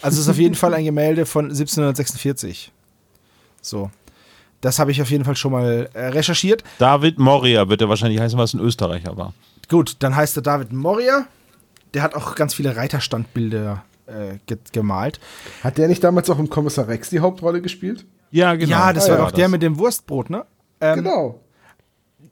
Also 0.00 0.16
es 0.16 0.22
ist 0.24 0.28
auf 0.28 0.38
jeden 0.38 0.54
Fall 0.54 0.74
ein 0.74 0.84
Gemälde 0.84 1.26
von 1.26 1.46
1746. 1.46 2.72
So. 3.60 3.90
Das 4.64 4.78
habe 4.78 4.90
ich 4.92 5.02
auf 5.02 5.10
jeden 5.10 5.24
Fall 5.26 5.36
schon 5.36 5.52
mal 5.52 5.90
äh, 5.92 6.06
recherchiert. 6.06 6.64
David 6.78 7.18
Moria 7.18 7.68
wird 7.68 7.82
er 7.82 7.90
wahrscheinlich 7.90 8.18
heißen, 8.18 8.38
was 8.38 8.54
ein 8.54 8.60
Österreicher 8.60 9.14
war. 9.18 9.34
Gut, 9.68 9.96
dann 9.98 10.16
heißt 10.16 10.36
er 10.38 10.42
David 10.42 10.72
Moria. 10.72 11.26
Der 11.92 12.00
hat 12.02 12.14
auch 12.14 12.34
ganz 12.34 12.54
viele 12.54 12.74
Reiterstandbilder 12.74 13.84
äh, 14.06 14.38
ge 14.46 14.56
gemalt. 14.72 15.20
Hat 15.62 15.76
der 15.76 15.86
nicht 15.88 16.02
damals 16.02 16.30
auch 16.30 16.38
im 16.38 16.48
Kommissar 16.48 16.88
Rex 16.88 17.10
die 17.10 17.20
Hauptrolle 17.20 17.60
gespielt? 17.60 18.06
Ja, 18.30 18.54
genau. 18.54 18.70
Ja, 18.70 18.92
das 18.94 19.04
Ah, 19.06 19.10
war 19.12 19.18
ja, 19.18 19.24
doch 19.26 19.32
der 19.32 19.48
mit 19.50 19.60
dem 19.62 19.78
Wurstbrot, 19.78 20.30
ne? 20.30 20.46
Ähm, 20.80 20.96
genau. 20.96 21.40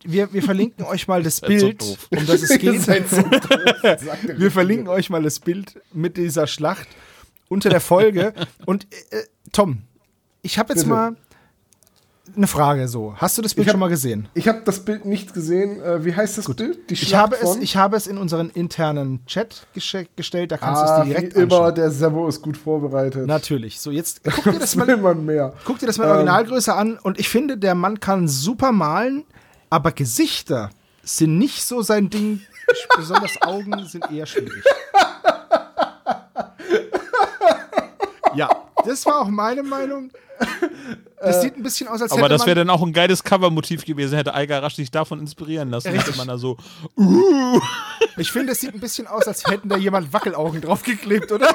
wir, 0.02 0.32
wir 0.32 0.42
verlinken 0.42 0.86
euch 0.86 1.06
mal 1.08 1.22
das 1.22 1.36
so 1.38 1.46
Bild, 1.46 1.82
doof. 1.82 2.08
um 2.10 2.26
das 2.26 2.42
es 2.42 2.58
geht. 2.58 2.80
seid 2.80 3.08
so 3.10 3.18
Wir 4.38 4.50
verlinken 4.50 4.88
euch 4.88 5.10
mal 5.10 5.22
das 5.22 5.38
Bild 5.38 5.80
mit 5.92 6.16
dieser 6.16 6.46
Schlacht 6.46 6.88
unter 7.48 7.68
der 7.68 7.80
Folge. 7.80 8.32
Und 8.64 8.84
äh, 9.10 9.22
Tom, 9.52 9.82
ich 10.40 10.58
habe 10.58 10.72
jetzt 10.72 10.84
Bitte. 10.84 10.88
mal 10.94 11.16
eine 12.36 12.46
Frage 12.46 12.86
so. 12.88 13.14
Hast 13.16 13.36
du 13.36 13.42
das 13.42 13.54
Bild 13.54 13.66
hab- 13.66 13.72
schon 13.72 13.80
mal 13.80 13.88
gesehen? 13.88 14.28
Ich 14.34 14.46
habe 14.48 14.62
das 14.64 14.80
Bild 14.84 15.04
nicht 15.04 15.34
gesehen. 15.34 15.82
Äh, 15.82 16.04
wie 16.04 16.14
heißt 16.14 16.38
das 16.38 16.46
Bild? 16.54 16.88
Die 16.88 16.94
Ich 16.94 17.14
habe, 17.14 17.34
es, 17.36 17.40
von? 17.42 17.60
ich 17.62 17.76
habe 17.76 17.96
es 17.96 18.06
in 18.06 18.16
unseren 18.16 18.48
internen 18.50 19.26
Chat 19.26 19.66
gestellt, 19.74 20.52
da 20.52 20.56
kannst 20.56 20.82
ah, 20.82 20.84
du 20.96 21.02
es 21.02 21.08
dir 21.08 21.14
direkt 21.14 21.36
wie 21.36 21.40
immer, 21.40 21.54
anschauen. 21.56 21.74
der 21.74 21.90
Servo 21.90 22.28
ist 22.28 22.40
gut 22.40 22.56
vorbereitet. 22.56 23.26
Natürlich. 23.26 23.80
So, 23.80 23.90
jetzt 23.90 24.22
guck 24.24 24.44
dir 24.44 24.58
das 24.58 24.76
mal, 24.76 24.96
man 24.96 25.24
mehr? 25.26 25.52
guck 25.64 25.78
dir 25.78 25.86
das 25.86 25.98
mal 25.98 26.04
in 26.04 26.10
Ähm. 26.10 26.16
Originalgröße 26.18 26.74
an. 26.74 26.98
Und 27.02 27.18
ich 27.18 27.28
finde, 27.28 27.58
der 27.58 27.74
Mann 27.74 27.98
kann 28.00 28.28
super 28.28 28.70
malen, 28.72 29.24
aber 29.68 29.90
Gesichter 29.92 30.70
sind 31.02 31.38
nicht 31.38 31.64
so 31.64 31.82
sein 31.82 32.08
Ding. 32.08 32.40
Besonders 32.96 33.42
Augen 33.42 33.84
sind 33.86 34.10
eher 34.10 34.26
schwierig. 34.26 34.62
Ja, 38.34 38.48
das 38.86 39.04
war 39.04 39.20
auch 39.20 39.28
meine 39.28 39.62
Meinung. 39.62 40.10
Das 41.22 41.40
sieht 41.40 41.56
ein 41.56 41.62
bisschen 41.62 41.86
aus, 41.86 42.02
als 42.02 42.10
Aber 42.10 42.22
hätte 42.22 42.30
das 42.30 42.40
man 42.40 42.46
wäre 42.48 42.56
dann 42.56 42.70
auch 42.70 42.82
ein 42.82 42.92
geiles 42.92 43.22
Covermotiv 43.22 43.84
gewesen, 43.84 44.16
hätte 44.16 44.34
Eiger 44.34 44.60
rasch 44.60 44.74
sich 44.74 44.90
davon 44.90 45.20
inspirieren 45.20 45.70
lassen. 45.70 45.92
Richtig. 45.92 46.08
Hätte 46.08 46.18
man 46.18 46.26
da 46.26 46.36
so, 46.36 46.56
Ich 48.16 48.32
finde, 48.32 48.52
es 48.52 48.60
sieht 48.60 48.74
ein 48.74 48.80
bisschen 48.80 49.06
aus, 49.06 49.28
als 49.28 49.46
hätten 49.46 49.68
da 49.68 49.76
jemand 49.76 50.12
Wackelaugen 50.12 50.60
draufgeklebt, 50.60 51.30
oder? 51.30 51.54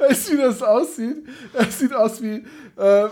Weißt 0.00 0.28
du, 0.28 0.32
wie 0.32 0.36
das 0.38 0.62
aussieht? 0.62 1.18
Das 1.52 1.78
sieht 1.78 1.94
aus 1.94 2.20
wie, 2.20 2.44
äh, 2.76 3.08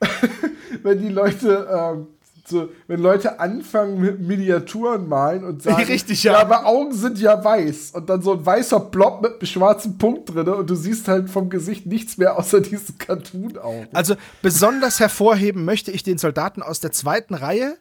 wenn 0.82 1.00
die 1.00 1.08
Leute, 1.10 1.68
ähm, 1.72 2.08
so, 2.50 2.68
wenn 2.88 3.00
Leute 3.00 3.40
anfangen 3.40 4.00
mit 4.00 4.20
Miniaturen 4.20 5.08
malen 5.08 5.44
und 5.44 5.62
sagen, 5.62 5.82
Richtig, 5.84 6.22
ja. 6.24 6.32
ja, 6.32 6.40
aber 6.40 6.66
Augen 6.66 6.92
sind 6.92 7.18
ja 7.18 7.42
weiß 7.42 7.92
und 7.92 8.10
dann 8.10 8.20
so 8.22 8.32
ein 8.34 8.44
weißer 8.44 8.80
Blob 8.80 9.22
mit 9.22 9.32
einem 9.34 9.46
schwarzen 9.46 9.96
Punkt 9.98 10.34
drin 10.34 10.48
und 10.48 10.68
du 10.68 10.74
siehst 10.74 11.08
halt 11.08 11.30
vom 11.30 11.48
Gesicht 11.48 11.86
nichts 11.86 12.18
mehr 12.18 12.36
außer 12.38 12.60
diesen 12.60 12.98
Cartoon-Augen. 12.98 13.88
Also 13.94 14.16
besonders 14.42 15.00
hervorheben 15.00 15.64
möchte 15.64 15.90
ich 15.90 16.02
den 16.02 16.18
Soldaten 16.18 16.62
aus 16.62 16.80
der 16.80 16.92
zweiten 16.92 17.34
Reihe 17.34 17.76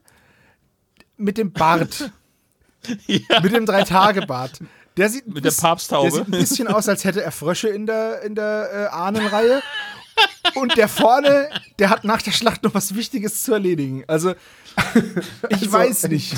mit 1.18 1.38
dem 1.38 1.52
Bart. 1.52 2.12
Mit 3.44 3.52
dem 3.54 3.66
Drei-Tage-Bart. 3.66 4.62
Der 4.96 5.10
sieht 5.10 5.28
ein 5.28 5.34
Mit 5.34 5.44
der 5.44 5.52
biss- 5.52 5.60
Papsttaube. 5.62 6.10
Der 6.10 6.18
sieht 6.18 6.28
ein 6.28 6.32
bisschen 6.40 6.68
aus, 6.70 6.88
als 6.88 7.04
hätte 7.04 7.22
er 7.22 7.32
Frösche 7.34 7.68
in 7.68 7.86
der, 7.86 8.22
in 8.22 8.36
der 8.36 8.70
äh, 8.74 8.96
Ahnenreihe. 8.96 9.62
Und 10.56 10.76
der 10.78 10.88
vorne, 10.88 11.50
der 11.78 11.90
hat 11.90 12.04
nach 12.04 12.22
der 12.22 12.32
Schlacht 12.32 12.64
noch 12.64 12.74
was 12.74 12.96
Wichtiges 12.96 13.44
zu 13.44 13.54
erledigen. 13.54 14.04
Also, 14.08 14.32
ich 15.50 15.54
Also, 15.62 15.72
weiß 15.72 16.08
nicht. 16.10 16.36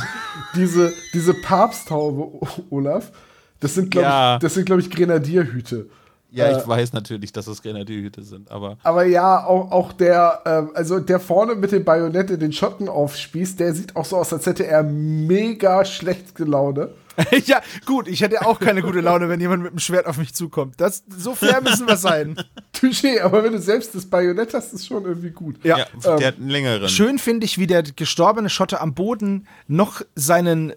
Diese, 0.56 0.94
diese 1.14 1.34
Papsthaube, 1.34 2.45
Olaf, 2.70 3.12
das 3.60 3.76
sind, 3.76 3.91
glaube 3.91 4.08
Ja. 4.08 4.34
ich, 4.36 4.40
das 4.41 4.53
sind, 4.56 4.66
glaube 4.66 4.82
ich, 4.82 4.90
Grenadierhüte. 4.90 5.88
Ja, 6.34 6.45
Äh, 6.48 6.60
ich 6.60 6.68
weiß 6.68 6.94
natürlich, 6.94 7.34
dass 7.34 7.48
es 7.48 7.62
Grenadierhüte 7.62 8.24
sind, 8.24 8.49
aber 8.52 8.78
Aber 8.84 9.03
ja, 9.06 9.45
auch, 9.45 9.70
auch 9.72 9.91
der, 9.94 10.41
ähm, 10.45 10.72
also 10.74 10.99
der 10.99 11.20
vorne 11.20 11.56
mit 11.56 11.72
dem 11.74 11.84
Bajonett 11.84 12.30
in 12.32 12.40
den 12.40 12.53
Schotten 12.53 12.88
aufspießt, 12.88 13.60
der 13.60 13.74
sieht 13.74 13.95
auch 13.98 14.06
so 14.06 14.16
aus, 14.18 14.32
als 14.32 14.45
hätte 14.45 14.66
er 14.66 14.82
mega 14.84 15.84
schlecht 15.84 16.40
Laune. 16.40 16.90
ja, 17.46 17.62
gut, 17.86 18.08
ich 18.08 18.22
hätte 18.22 18.46
auch 18.46 18.60
keine 18.60 18.82
gute 18.82 19.02
Laune, 19.02 19.30
wenn 19.30 19.40
jemand 19.40 19.64
mit 19.64 19.72
dem 19.72 19.80
Schwert 19.80 20.06
auf 20.06 20.18
mich 20.18 20.34
zukommt. 20.34 20.80
Das, 20.80 21.04
so 21.10 21.36
fair 21.36 21.62
müssen 21.62 21.88
wir 21.88 21.98
sein. 21.98 22.42
Touché, 22.76 23.22
aber 23.22 23.44
wenn 23.44 23.54
du 23.54 23.60
selbst 23.60 23.94
das 23.96 24.06
Bajonett 24.06 24.54
hast, 24.54 24.74
ist 24.74 24.88
schon 24.88 25.06
irgendwie 25.06 25.32
gut. 25.32 25.64
Ja. 25.64 25.80
ja, 25.80 25.86
ähm, 26.06 26.18
der 26.18 26.28
hat 26.28 26.38
einen 26.38 26.50
längeren. 26.50 26.90
Schön 26.90 27.20
finde 27.20 27.46
ich, 27.46 27.58
wie 27.58 27.68
der 27.68 27.84
gestorbene 27.84 28.50
Schotte 28.50 28.82
am 28.82 28.94
Boden 28.94 29.48
noch 29.68 30.02
seinen, 30.16 30.74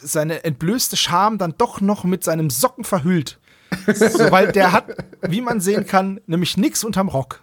seine 0.00 0.44
entblößte 0.44 0.96
Scham 0.96 1.38
dann 1.38 1.54
doch 1.58 1.80
noch 1.80 2.04
mit 2.04 2.24
seinem 2.24 2.50
Socken 2.50 2.84
verhüllt. 2.84 3.38
So, 3.86 4.30
weil 4.30 4.52
der 4.52 4.72
hat, 4.72 4.96
wie 5.20 5.42
man 5.42 5.60
sehen 5.60 5.86
kann, 5.86 6.20
nämlich 6.26 6.56
nichts 6.56 6.84
unterm 6.84 7.08
Rock. 7.08 7.42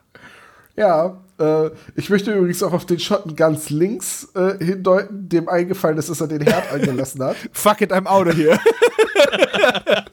Ja, 0.77 1.21
äh, 1.39 1.69
ich 1.95 2.09
möchte 2.09 2.33
übrigens 2.33 2.61
auch 2.63 2.73
auf 2.73 2.85
den 2.85 2.99
Schotten 2.99 3.35
ganz 3.35 3.69
links 3.69 4.27
äh, 4.35 4.63
hindeuten, 4.63 5.29
dem 5.29 5.47
eingefallen 5.49 5.97
ist, 5.97 6.09
dass 6.09 6.21
er 6.21 6.27
den 6.27 6.41
Herd 6.41 6.71
angelassen 6.71 7.23
hat. 7.23 7.35
Fuck 7.51 7.81
it, 7.81 7.91
I'm 7.91 8.05
out 8.07 8.27
of 8.27 8.35
here. 8.35 8.59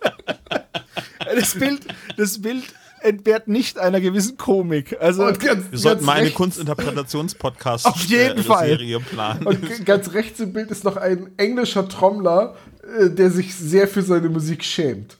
das 1.34 1.54
Bild, 1.54 1.80
das 2.16 2.40
Bild 2.40 2.64
entbehrt 3.00 3.48
nicht 3.48 3.78
einer 3.78 4.00
gewissen 4.00 4.36
Komik. 4.36 4.96
Also, 5.00 5.24
ganz, 5.24 5.70
Wir 5.70 5.78
sollten 5.78 5.98
ganz 5.98 6.02
mal 6.02 6.12
eine 6.12 6.22
rechts- 6.26 6.36
Kunstinterpretations-Podcast 6.36 7.86
Auf 7.86 8.04
jeden 8.04 8.38
äh, 8.38 8.42
Fall. 8.42 8.68
Serie 8.68 9.00
planen. 9.00 9.46
Und 9.46 9.84
ganz 9.84 10.12
rechts 10.12 10.40
im 10.40 10.52
Bild 10.52 10.70
ist 10.70 10.84
noch 10.84 10.96
ein 10.96 11.30
englischer 11.36 11.88
Trommler, 11.88 12.54
äh, 13.00 13.10
der 13.10 13.30
sich 13.30 13.54
sehr 13.54 13.88
für 13.88 14.02
seine 14.02 14.28
Musik 14.28 14.62
schämt. 14.64 15.16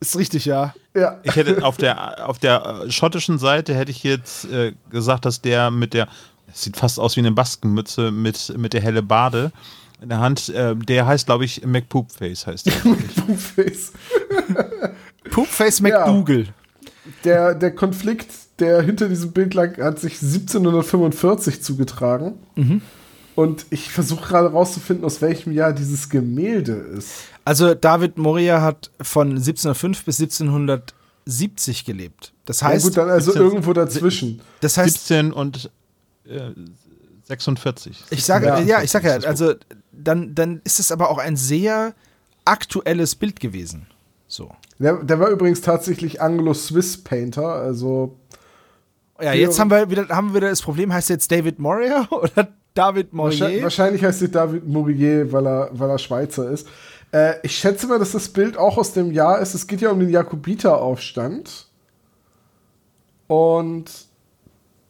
Ist 0.00 0.16
richtig, 0.16 0.44
ja. 0.44 0.74
Ja. 0.94 1.18
Ich 1.22 1.36
hätte 1.36 1.64
auf 1.64 1.76
der, 1.76 2.28
auf 2.28 2.38
der 2.38 2.82
äh, 2.86 2.90
schottischen 2.90 3.38
Seite 3.38 3.74
hätte 3.74 3.90
ich 3.90 4.02
jetzt 4.02 4.44
äh, 4.50 4.72
gesagt, 4.90 5.24
dass 5.24 5.40
der 5.40 5.70
mit 5.70 5.94
der, 5.94 6.08
es 6.52 6.62
sieht 6.62 6.76
fast 6.76 7.00
aus 7.00 7.16
wie 7.16 7.20
eine 7.20 7.32
Baskenmütze 7.32 8.10
mit, 8.10 8.56
mit 8.56 8.72
der 8.72 8.80
helle 8.82 9.02
Bade 9.02 9.52
in 10.00 10.10
der 10.10 10.20
Hand, 10.20 10.50
äh, 10.50 10.76
der 10.76 11.06
heißt, 11.06 11.26
glaube 11.26 11.44
ich, 11.44 11.64
McPoopface 11.64 12.46
heißt 12.46 12.66
der. 12.66 12.74
Two-Face. 12.82 13.92
Poopface 15.30 15.80
Ja. 15.80 16.00
McDougal. 16.06 16.46
Der, 17.24 17.54
der 17.54 17.74
Konflikt, 17.74 18.28
der 18.58 18.82
hinter 18.82 19.08
diesem 19.08 19.32
Bild 19.32 19.54
lag, 19.54 19.78
hat 19.78 19.98
sich 19.98 20.14
1745 20.14 21.62
zugetragen. 21.62 22.34
Und 23.36 23.66
ich 23.70 23.90
versuche 23.92 24.26
gerade 24.26 24.50
rauszufinden, 24.50 25.04
aus 25.04 25.22
welchem 25.22 25.52
Jahr 25.52 25.72
dieses 25.72 26.08
Gemälde 26.08 26.72
ist. 26.72 27.28
Also 27.46 27.74
David 27.74 28.18
Moria 28.18 28.60
hat 28.60 28.90
von 29.00 29.28
1705 29.30 30.04
bis 30.04 30.20
1770 30.20 31.84
gelebt. 31.84 32.32
Das 32.44 32.60
Ja, 32.60 32.66
heißt, 32.68 32.84
gut, 32.84 32.96
dann 32.96 33.08
also 33.08 33.30
17 33.32 33.42
irgendwo 33.46 33.72
dazwischen. 33.72 34.40
das 34.60 34.76
heißt, 34.76 35.06
17 35.06 35.32
und 35.32 35.70
äh, 36.28 36.50
46. 37.24 38.04
ich 38.10 38.24
sage, 38.24 38.46
Ja. 38.46 38.60
ja, 38.60 38.82
ich 38.82 38.90
sage 38.90 39.08
ja, 39.08 39.14
also 39.28 39.54
dann, 39.92 40.34
dann 40.34 40.60
ist 40.64 40.80
es 40.80 40.92
aber 40.92 41.08
auch 41.10 41.18
ein 41.18 41.36
sehr 41.36 41.94
aktuelles 42.44 43.14
Bild 43.14 43.40
gewesen. 43.40 43.86
So. 44.28 44.50
Der, 44.78 45.02
der 45.04 45.18
war 45.20 45.28
übrigens 45.30 45.60
tatsächlich 45.60 46.20
Anglo-Swiss 46.20 47.02
Painter, 47.04 47.46
also 47.46 48.18
Ja, 49.20 49.32
jetzt 49.32 49.58
haben 49.58 49.70
wir 49.70 49.88
wieder, 49.88 50.08
haben 50.08 50.28
wir 50.30 50.34
wieder 50.40 50.50
das 50.50 50.62
Problem, 50.62 50.92
heißt 50.92 51.10
jetzt 51.10 51.30
David 51.30 51.58
Moria 51.60 52.08
oder 52.10 52.48
David 52.74 53.12
Morier? 53.12 53.62
wahrscheinlich 53.62 54.02
heißt 54.04 54.18
sie 54.18 54.30
David 54.30 54.66
Mourier, 54.66 55.30
weil 55.32 55.46
er, 55.46 55.70
weil 55.72 55.90
er 55.90 55.98
Schweizer 55.98 56.50
ist. 56.50 56.66
Äh, 57.12 57.34
ich 57.42 57.56
schätze 57.56 57.86
mal, 57.86 57.98
dass 57.98 58.12
das 58.12 58.28
Bild 58.28 58.56
auch 58.56 58.78
aus 58.78 58.92
dem 58.92 59.12
Jahr 59.12 59.40
ist. 59.40 59.54
Es 59.54 59.66
geht 59.66 59.80
ja 59.80 59.90
um 59.90 60.00
den 60.00 60.10
Jakobiteraufstand. 60.10 61.66
Und 63.26 63.90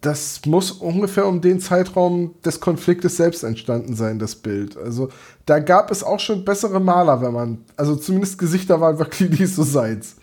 das 0.00 0.44
muss 0.46 0.70
ungefähr 0.70 1.26
um 1.26 1.40
den 1.40 1.58
Zeitraum 1.60 2.34
des 2.44 2.60
Konfliktes 2.60 3.16
selbst 3.16 3.42
entstanden 3.42 3.96
sein, 3.96 4.18
das 4.18 4.36
Bild. 4.36 4.76
Also 4.76 5.08
da 5.46 5.58
gab 5.58 5.90
es 5.90 6.04
auch 6.04 6.20
schon 6.20 6.44
bessere 6.44 6.80
Maler, 6.80 7.22
wenn 7.22 7.32
man, 7.32 7.64
also 7.76 7.96
zumindest 7.96 8.38
Gesichter 8.38 8.80
waren 8.80 8.98
wirklich 8.98 9.30
nicht 9.40 9.54
so 9.54 9.62
seins. 9.62 10.16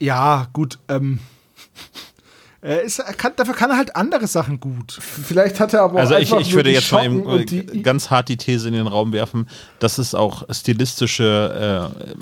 Ja, 0.00 0.48
gut. 0.52 0.78
Ähm, 0.88 1.20
er 2.60 2.82
ist, 2.82 2.98
er 2.98 3.14
kann, 3.14 3.32
dafür 3.36 3.54
kann 3.54 3.70
er 3.70 3.76
halt 3.76 3.94
andere 3.94 4.26
Sachen 4.26 4.58
gut. 4.58 4.98
Vielleicht 5.00 5.60
hat 5.60 5.74
er 5.74 5.82
aber 5.82 5.94
auch 5.94 5.98
Also 6.00 6.14
ich, 6.14 6.32
einfach 6.32 6.40
ich 6.40 6.52
würde 6.54 6.70
die 6.70 6.74
jetzt 6.74 6.90
mal 6.90 7.04
eben, 7.04 7.28
äh, 7.28 7.44
die, 7.44 7.82
ganz 7.82 8.10
hart 8.10 8.28
die 8.28 8.36
These 8.36 8.68
in 8.68 8.74
den 8.74 8.88
Raum 8.88 9.12
werfen, 9.12 9.48
dass 9.78 9.98
es 9.98 10.14
auch 10.14 10.42
stilistische 10.50 11.92
äh, 11.94 12.14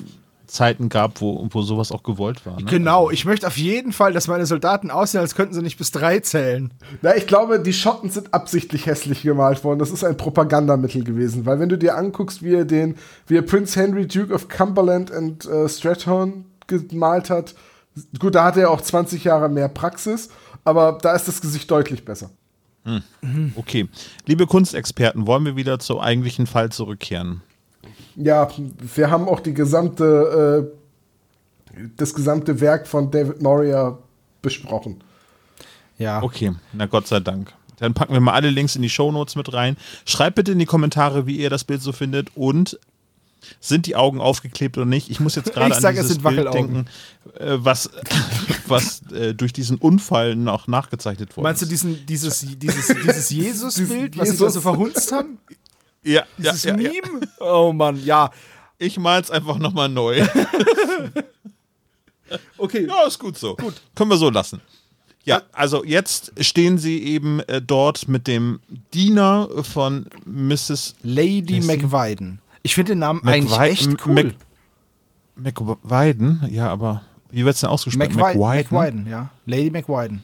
Zeiten 0.46 0.88
gab, 0.88 1.20
wo, 1.20 1.46
wo 1.50 1.62
sowas 1.62 1.90
auch 1.90 2.02
gewollt 2.02 2.44
war. 2.46 2.60
Ne? 2.60 2.66
Genau, 2.66 3.10
ich 3.10 3.24
möchte 3.24 3.46
auf 3.46 3.56
jeden 3.56 3.92
Fall, 3.92 4.12
dass 4.12 4.28
meine 4.28 4.46
Soldaten 4.46 4.90
aussehen, 4.90 5.20
als 5.20 5.34
könnten 5.34 5.54
sie 5.54 5.62
nicht 5.62 5.78
bis 5.78 5.90
drei 5.90 6.20
zählen. 6.20 6.72
Na, 7.02 7.16
ich 7.16 7.26
glaube, 7.26 7.58
die 7.60 7.72
Schotten 7.72 8.10
sind 8.10 8.32
absichtlich 8.34 8.86
hässlich 8.86 9.22
gemalt 9.22 9.64
worden. 9.64 9.78
Das 9.78 9.90
ist 9.90 10.04
ein 10.04 10.16
Propagandamittel 10.16 11.02
gewesen, 11.02 11.46
weil 11.46 11.58
wenn 11.60 11.68
du 11.68 11.78
dir 11.78 11.96
anguckst, 11.96 12.42
wie 12.42 12.54
er 12.54 12.64
den, 12.64 12.96
wie 13.26 13.36
er 13.36 13.42
Prince 13.42 13.80
Henry, 13.80 14.06
Duke 14.06 14.32
of 14.32 14.48
Cumberland 14.48 15.10
und 15.10 15.46
äh, 15.46 15.68
Strathorn 15.68 16.44
gemalt 16.66 17.30
hat, 17.30 17.54
gut, 18.18 18.35
da 18.35 18.44
hatte 18.44 18.60
er 18.62 18.70
auch 18.70 18.81
20 18.81 19.24
Jahre 19.24 19.48
mehr 19.48 19.68
Praxis, 19.68 20.28
aber 20.64 20.98
da 21.01 21.14
ist 21.14 21.28
das 21.28 21.40
Gesicht 21.40 21.70
deutlich 21.70 22.05
besser. 22.05 22.31
Okay. 23.56 23.89
Liebe 24.27 24.47
Kunstexperten, 24.47 25.27
wollen 25.27 25.44
wir 25.44 25.56
wieder 25.56 25.78
zum 25.78 25.98
eigentlichen 25.98 26.47
Fall 26.47 26.70
zurückkehren? 26.70 27.43
Ja, 28.14 28.48
wir 28.94 29.10
haben 29.10 29.28
auch 29.28 29.40
die 29.40 29.55
gesamte, 29.55 30.70
äh, 31.74 31.82
das 31.97 32.14
gesamte 32.14 32.60
Werk 32.60 32.86
von 32.86 33.10
David 33.10 33.43
Moria 33.43 33.98
besprochen. 34.40 35.02
Ja. 35.98 36.23
Okay, 36.23 36.52
na 36.73 36.86
Gott 36.86 37.06
sei 37.06 37.20
Dank. 37.20 37.52
Dann 37.78 37.93
packen 37.93 38.12
wir 38.12 38.20
mal 38.20 38.32
alle 38.32 38.51
Links 38.51 38.77
in 38.77 38.82
die 38.82 38.89
Shownotes 38.89 39.36
mit 39.36 39.52
rein. 39.52 39.77
Schreibt 40.06 40.36
bitte 40.36 40.52
in 40.52 40.59
die 40.59 40.66
Kommentare, 40.66 41.27
wie 41.27 41.36
ihr 41.36 41.51
das 41.51 41.64
Bild 41.64 41.82
so 41.82 41.93
findet 41.93 42.31
und 42.35 42.78
sind 43.60 43.86
die 43.86 43.97
Augen 43.97 44.20
aufgeklebt 44.20 44.77
oder 44.77 44.86
nicht? 44.86 45.10
Ich 45.10 45.20
muss 45.20 45.35
jetzt 45.35 45.52
gerade 45.55 45.74
an 45.74 45.81
sag, 45.81 45.94
es 45.94 46.02
dieses 46.02 46.23
sind 46.23 46.23
Bild 46.23 46.52
denken, 46.52 46.86
äh, 47.39 47.56
was, 47.59 47.90
was 48.66 49.02
äh, 49.12 49.35
durch 49.35 49.52
diesen 49.52 49.78
Unfall 49.78 50.36
noch 50.36 50.66
nachgezeichnet 50.68 51.36
wurde. 51.36 51.44
Meinst 51.44 51.62
du 51.62 51.66
diesen, 51.66 52.06
dieses, 52.06 52.40
dieses, 52.59 52.86
dieses 52.89 53.31
Jesus-Bild, 53.31 54.18
was 54.18 54.31
sie 54.31 54.36
da 54.36 54.51
so 54.51 54.60
verhunzt 54.60 55.12
haben? 55.12 55.39
Ja, 56.02 56.24
ja, 56.39 56.52
Dieses 56.52 56.64
ja, 56.64 56.77
ja. 56.77 56.90
Meme? 56.90 57.20
Oh 57.40 57.73
Mann, 57.73 58.02
ja. 58.05 58.31
Ich 58.78 58.98
mal's 58.98 59.31
einfach 59.31 59.59
nochmal 59.59 59.89
neu. 59.89 60.24
Okay. 62.59 62.86
Ja, 62.86 63.06
ist 63.06 63.18
gut 63.18 63.39
so. 63.39 63.56
Gut. 63.56 63.74
Können 63.94 64.10
wir 64.10 64.16
so 64.16 64.31
lassen. 64.31 64.60
Ja, 65.24 65.43
also 65.52 65.85
jetzt 65.85 66.32
stehen 66.40 66.78
sie 66.78 67.02
eben 67.02 67.40
äh, 67.40 67.60
dort 67.60 68.09
mit 68.09 68.28
dem 68.28 68.60
Diener 68.94 69.48
von 69.62 70.06
Mrs. 70.24 70.94
Lady 71.02 71.60
McWiden. 71.60 72.40
Ich 72.66 72.74
finde 72.74 72.93
den 72.93 72.98
Namen 72.98 73.20
eigentlich 73.26 73.52
McWi- 73.52 73.68
echt 73.70 74.06
cool. 74.06 74.34
Mac 75.36 75.60
McWiden? 75.60 76.44
Ja, 76.51 76.68
aber 76.68 77.02
wie 77.30 77.44
wird's 77.44 77.60
denn 77.60 77.70
ausgesprochen? 77.70 78.14
McWiden. 78.16 78.40
McWiden? 78.40 79.06
Ja. 79.06 79.30
Lady 79.47 79.70
McWiden. 79.70 80.22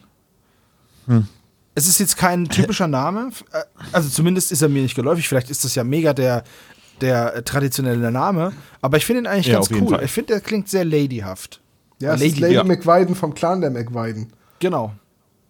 Hm. 1.07 1.27
Es 1.75 1.87
ist 1.87 1.99
jetzt 1.99 2.17
kein 2.17 2.49
typischer 2.49 2.87
Name. 2.87 3.29
Äh, 3.53 3.61
Also 3.93 4.09
zumindest 4.09 4.51
ist 4.51 4.61
er 4.61 4.69
mir 4.69 4.81
nicht 4.81 4.95
geläufig. 4.95 5.27
Vielleicht 5.27 5.49
ist 5.49 5.63
das 5.63 5.73
ja 5.75 5.83
mega 5.83 6.13
der, 6.13 6.43
der 7.01 7.43
traditionelle 7.45 8.11
Name. 8.11 8.51
Aber 8.81 8.97
ich 8.97 9.05
finde 9.05 9.21
ihn 9.21 9.27
eigentlich 9.27 9.47
Ja, 9.47 9.55
ganz 9.55 9.71
cool. 9.71 9.87
Fall. 9.87 10.03
Ich 10.03 10.11
finde, 10.11 10.33
der 10.33 10.41
klingt 10.41 10.67
sehr 10.67 10.83
ladyhaft. 10.85 11.61
Ja, 11.99 12.13
es 12.13 12.19
Lady, 12.19 12.33
ist 12.33 12.39
Lady 12.39 12.53
ja. 12.55 12.63
McWiden 12.65 13.15
vom 13.15 13.33
Clan 13.33 13.61
der 13.61 13.71
McWiden. 13.71 14.33
Genau. 14.59 14.93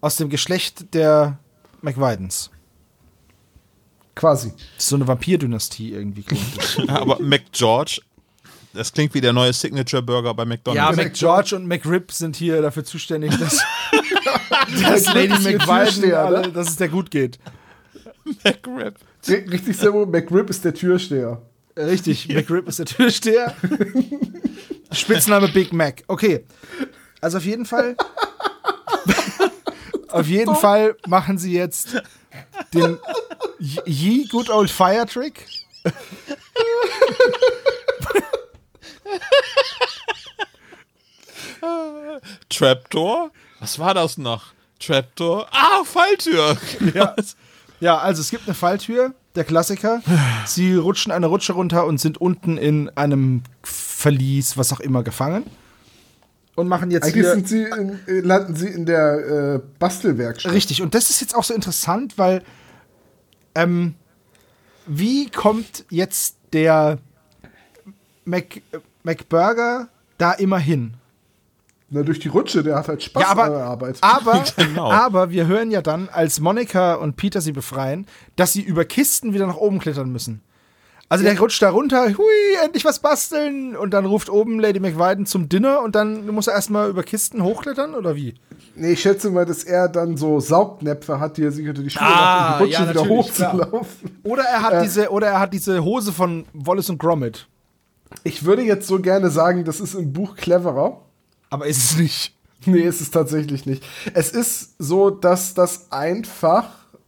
Aus 0.00 0.16
dem 0.16 0.28
Geschlecht 0.28 0.94
der 0.94 1.38
McWidens. 1.82 2.50
Quasi. 4.14 4.50
Das 4.50 4.84
ist 4.84 4.88
so 4.88 4.96
eine 4.96 5.08
Vampirdynastie 5.08 5.92
irgendwie 5.92 6.22
klingt 6.22 6.56
das. 6.56 6.78
Aber 6.88 7.18
McGeorge, 7.20 8.00
das 8.72 8.92
klingt 8.92 9.14
wie 9.14 9.20
der 9.20 9.32
neue 9.32 9.52
Signature-Burger 9.52 10.34
bei 10.34 10.42
ja, 10.42 10.48
McDonald's. 10.48 10.96
McGeorge 10.96 11.56
und 11.56 11.66
McRib 11.66 12.12
sind 12.12 12.36
hier 12.36 12.62
dafür 12.62 12.84
zuständig, 12.84 13.36
dass, 13.38 13.60
dass 14.82 15.06
Lady 15.14 15.28
ne? 15.50 16.50
dass 16.52 16.70
es 16.70 16.76
der 16.76 16.88
gut 16.88 17.10
geht. 17.10 17.38
McRib. 18.44 18.94
Richtig, 19.28 19.76
Servo, 19.76 20.06
McRib 20.06 20.50
ist 20.50 20.64
der 20.64 20.74
Türsteher. 20.74 21.42
Richtig, 21.76 22.28
McRib 22.28 22.68
ist 22.68 22.78
der 22.78 22.86
Türsteher. 22.86 23.54
Spitzname 24.92 25.48
Big 25.48 25.72
Mac. 25.72 26.04
Okay. 26.06 26.44
Also 27.20 27.38
auf 27.38 27.44
jeden 27.44 27.66
Fall. 27.66 27.96
auf 30.08 30.26
jeden 30.26 30.54
Fall 30.54 30.96
machen 31.06 31.38
sie 31.38 31.52
jetzt 31.52 32.02
den 32.72 32.98
Ye 33.58 34.26
Good 34.28 34.50
Old 34.50 34.70
Fire 34.70 35.06
Trick. 35.06 35.46
Trapdoor? 42.48 43.30
Was 43.60 43.78
war 43.78 43.94
das 43.94 44.18
noch? 44.18 44.52
Trapdoor. 44.78 45.48
Ah, 45.50 45.84
Falltür. 45.84 46.56
Ja. 46.94 47.14
ja, 47.80 47.98
also 47.98 48.20
es 48.20 48.30
gibt 48.30 48.46
eine 48.46 48.54
Falltür, 48.54 49.14
der 49.34 49.44
Klassiker. 49.44 50.02
Sie 50.46 50.74
rutschen 50.74 51.12
eine 51.12 51.26
Rutsche 51.26 51.52
runter 51.54 51.86
und 51.86 51.98
sind 51.98 52.18
unten 52.18 52.58
in 52.58 52.90
einem 52.96 53.42
Verlies, 53.62 54.56
was 54.56 54.72
auch 54.72 54.80
immer, 54.80 55.02
gefangen. 55.02 55.44
Und 56.56 56.68
machen 56.68 56.90
jetzt 56.90 57.04
Eigentlich 57.04 57.14
hier. 57.24 57.32
sind 57.34 57.48
sie 57.48 57.62
in, 57.64 57.98
äh, 58.06 58.20
landen 58.20 58.54
sie 58.54 58.68
in 58.68 58.86
der 58.86 59.54
äh, 59.56 59.60
Bastelwerkstatt. 59.78 60.52
Richtig, 60.52 60.82
und 60.82 60.94
das 60.94 61.10
ist 61.10 61.20
jetzt 61.20 61.34
auch 61.34 61.42
so 61.44 61.52
interessant, 61.54 62.16
weil 62.16 62.42
ähm, 63.54 63.94
wie 64.86 65.30
kommt 65.30 65.84
jetzt 65.90 66.36
der 66.52 66.98
Mac, 68.24 68.60
McBurger 69.02 69.88
da 70.18 70.32
immer 70.32 70.58
hin? 70.58 70.94
Na, 71.90 72.02
durch 72.02 72.18
die 72.20 72.28
Rutsche, 72.28 72.62
der 72.62 72.76
hat 72.76 72.88
halt 72.88 73.02
Spaß 73.02 73.22
Ja, 73.22 73.28
aber- 73.30 73.44
an 73.44 73.52
der 73.52 73.64
Arbeit. 73.64 73.98
Aber, 74.02 74.44
Genau. 74.56 74.90
aber 74.90 75.30
wir 75.30 75.46
hören 75.46 75.70
ja 75.70 75.82
dann, 75.82 76.08
als 76.08 76.40
Monika 76.40 76.94
und 76.94 77.16
Peter 77.16 77.40
sie 77.40 77.52
befreien, 77.52 78.06
dass 78.36 78.52
sie 78.52 78.62
über 78.62 78.84
Kisten 78.84 79.34
wieder 79.34 79.46
nach 79.46 79.56
oben 79.56 79.78
klettern 79.80 80.10
müssen. 80.10 80.40
Also 81.14 81.24
der 81.24 81.38
rutscht 81.38 81.62
da 81.62 81.70
runter, 81.70 82.06
hui, 82.18 82.64
endlich 82.64 82.84
was 82.84 82.98
basteln. 82.98 83.76
Und 83.76 83.92
dann 83.92 84.04
ruft 84.04 84.28
oben 84.28 84.58
Lady 84.58 84.80
McWiden 84.80 85.26
zum 85.26 85.48
Dinner 85.48 85.80
und 85.82 85.94
dann 85.94 86.26
muss 86.28 86.48
er 86.48 86.54
erstmal 86.54 86.90
über 86.90 87.02
Kisten 87.02 87.42
hochklettern 87.42 87.94
oder 87.94 88.16
wie? 88.16 88.34
Nee, 88.74 88.92
ich 88.92 89.02
schätze 89.02 89.30
mal, 89.30 89.46
dass 89.46 89.62
er 89.62 89.88
dann 89.88 90.16
so 90.16 90.40
Saugnäpfe 90.40 91.20
hat, 91.20 91.36
die 91.36 91.44
er 91.44 91.52
sich 91.52 91.68
unter 91.68 91.82
die 91.82 91.90
Schuhe 91.90 92.02
Ah, 92.02 92.58
macht, 92.58 92.62
um 92.62 92.68
die 92.68 92.74
Rutsche 92.74 92.82
ja, 92.82 92.90
wieder 92.90 93.08
hochzulaufen. 93.08 94.18
Oder 94.24 94.42
er 94.42 94.62
hat 94.62 94.82
diese, 94.82 95.10
oder 95.10 95.28
er 95.28 95.38
hat 95.40 95.52
diese 95.52 95.84
Hose 95.84 96.12
von 96.12 96.46
Wallace 96.52 96.90
und 96.90 96.98
Gromit. 96.98 97.46
Ich 98.24 98.44
würde 98.44 98.62
jetzt 98.62 98.86
so 98.88 98.98
gerne 99.00 99.30
sagen, 99.30 99.64
das 99.64 99.80
ist 99.80 99.94
im 99.94 100.12
Buch 100.12 100.34
cleverer. 100.36 101.00
Aber 101.50 101.66
ist 101.66 101.92
es 101.92 101.98
nicht. 101.98 102.34
Nee, 102.66 102.80
ist 102.80 103.00
es 103.00 103.10
tatsächlich 103.10 103.66
nicht. 103.66 103.84
Es 104.14 104.30
ist 104.30 104.74
so, 104.78 105.10
dass 105.10 105.54
das 105.54 105.92
einfach 105.92 106.64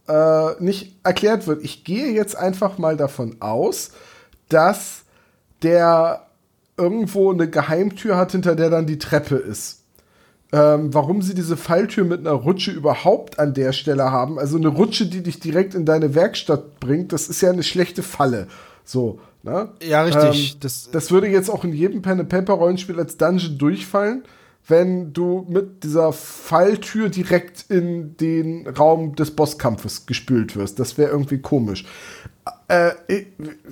äh, 0.07 0.61
nicht 0.63 0.95
erklärt 1.03 1.47
wird. 1.47 1.63
Ich 1.63 1.83
gehe 1.83 2.11
jetzt 2.11 2.35
einfach 2.37 2.77
mal 2.77 2.97
davon 2.97 3.37
aus, 3.39 3.91
dass 4.49 5.03
der 5.63 6.27
irgendwo 6.77 7.31
eine 7.31 7.49
Geheimtür 7.49 8.17
hat, 8.17 8.31
hinter 8.31 8.55
der 8.55 8.69
dann 8.69 8.85
die 8.85 8.99
Treppe 8.99 9.35
ist. 9.35 9.83
Ähm, 10.53 10.93
warum 10.93 11.21
sie 11.21 11.33
diese 11.35 11.57
Falltür 11.57 12.05
mit 12.05 12.21
einer 12.21 12.31
Rutsche 12.31 12.71
überhaupt 12.71 13.37
an 13.37 13.53
der 13.53 13.73
Stelle 13.73 14.11
haben, 14.11 14.39
also 14.39 14.55
eine 14.57 14.69
Rutsche, 14.69 15.07
die 15.07 15.21
dich 15.21 15.41
direkt 15.41 15.75
in 15.75 15.85
deine 15.85 16.15
Werkstatt 16.15 16.79
bringt, 16.79 17.11
das 17.11 17.27
ist 17.27 17.41
ja 17.41 17.49
eine 17.51 17.63
schlechte 17.63 18.01
Falle. 18.01 18.47
So, 18.85 19.19
ne? 19.43 19.69
Ja, 19.83 20.03
richtig. 20.03 20.53
Ähm, 20.53 20.59
Das- 20.61 20.89
das, 20.89 21.11
würde 21.11 21.27
jetzt 21.27 21.49
auch 21.49 21.65
in 21.65 21.73
jedem 21.73 22.01
Pen 22.01 22.21
and 22.21 22.29
Paper 22.29 22.53
Rollenspiel 22.53 22.97
als 22.97 23.17
Dungeon 23.17 23.57
durchfallen, 23.57 24.23
wenn 24.67 25.13
du 25.13 25.45
mit 25.47 25.83
dieser 25.83 26.11
Falltür 26.11 27.09
direkt 27.09 27.65
in 27.69 28.17
den 28.17 28.67
Raum 28.67 29.15
des 29.15 29.31
Bosskampfes 29.31 30.05
gespült 30.05 30.55
wirst. 30.55 30.79
Das 30.79 30.97
wäre 30.97 31.09
irgendwie 31.09 31.39
komisch. 31.39 31.85
Äh, 32.67 32.91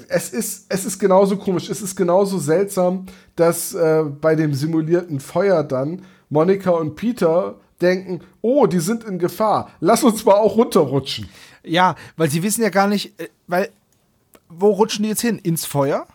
es, 0.08 0.30
ist, 0.30 0.66
es 0.70 0.86
ist 0.86 1.00
genauso 1.00 1.38
komisch, 1.38 1.70
es 1.70 1.82
ist 1.82 1.96
genauso 1.96 2.40
seltsam, 2.40 3.08
dass 3.36 3.74
äh, 3.74 4.04
bei 4.04 4.36
dem 4.36 4.54
simulierten 4.54 5.20
Feuer 5.20 5.64
dann 5.64 6.04
Monika 6.30 6.72
und 6.72 6.96
Peter 6.96 7.56
denken, 7.82 8.22
oh, 8.42 8.66
die 8.68 8.80
sind 8.80 9.04
in 9.04 9.20
Gefahr, 9.20 9.72
lass 9.82 10.04
uns 10.04 10.24
mal 10.24 10.36
auch 10.36 10.56
runterrutschen. 10.56 11.30
Ja, 11.64 11.96
weil 12.16 12.30
sie 12.30 12.42
wissen 12.44 12.62
ja 12.62 12.70
gar 12.70 12.88
nicht, 12.88 13.20
äh, 13.20 13.28
weil 13.48 13.70
wo 14.48 14.70
rutschen 14.72 15.04
die 15.04 15.10
jetzt 15.10 15.22
hin? 15.22 15.40
Ins 15.40 15.66
Feuer? 15.66 16.06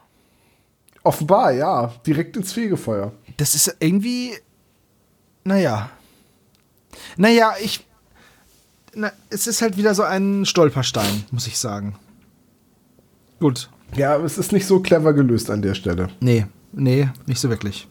Offenbar, 1.03 1.53
ja, 1.53 1.93
direkt 2.07 2.37
ins 2.37 2.53
Fegefeuer. 2.53 3.13
Das 3.37 3.55
ist 3.55 3.75
irgendwie, 3.81 4.33
naja. 5.45 5.91
Naja, 7.17 7.55
ich, 7.63 7.87
na, 8.95 9.13
es 9.31 9.47
ist 9.47 9.63
halt 9.63 9.77
wieder 9.77 9.95
so 9.95 10.03
ein 10.03 10.45
Stolperstein, 10.45 11.25
muss 11.31 11.47
ich 11.47 11.59
sagen. 11.59 11.97
Gut. 13.39 13.71
Ja, 13.97 14.15
aber 14.15 14.25
es 14.25 14.39
ist 14.39 14.53
nicht 14.53 14.67
so 14.67 14.81
clever 14.81 15.13
gelöst 15.13 15.51
an 15.51 15.63
der 15.63 15.75
Stelle. 15.75 16.09
Nee, 16.21 16.47
nee, 16.73 17.09
nicht 17.27 17.41
so 17.41 17.49
wirklich. 17.49 17.89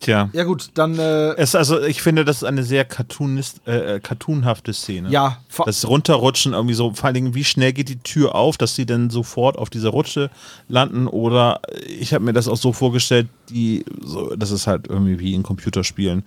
Tja. 0.00 0.30
Ja 0.32 0.44
gut, 0.44 0.70
dann, 0.74 0.98
äh, 0.98 1.34
Es, 1.34 1.54
also 1.54 1.80
ich 1.82 2.02
finde, 2.02 2.24
das 2.24 2.38
ist 2.38 2.44
eine 2.44 2.62
sehr 2.62 2.84
cartoonist, 2.84 3.60
äh, 3.66 3.96
äh, 3.96 4.00
cartoonhafte 4.00 4.72
Szene. 4.72 5.10
ja, 5.10 5.38
Das 5.66 5.88
Runterrutschen 5.88 6.52
irgendwie 6.52 6.74
so, 6.74 6.92
vor 6.94 7.06
allen 7.06 7.14
Dingen, 7.14 7.34
wie 7.34 7.44
schnell 7.44 7.72
geht 7.72 7.88
die 7.88 7.98
Tür 7.98 8.34
auf, 8.34 8.56
dass 8.56 8.74
sie 8.76 8.86
dann 8.86 9.10
sofort 9.10 9.58
auf 9.58 9.70
dieser 9.70 9.90
Rutsche 9.90 10.30
landen 10.68 11.08
oder 11.08 11.60
ich 11.86 12.14
habe 12.14 12.24
mir 12.24 12.32
das 12.32 12.46
auch 12.48 12.56
so 12.56 12.72
vorgestellt, 12.72 13.28
die, 13.50 13.84
so, 14.00 14.34
das 14.36 14.50
ist 14.50 14.66
halt 14.66 14.86
irgendwie 14.88 15.18
wie 15.18 15.34
in 15.34 15.42
Computerspielen, 15.42 16.24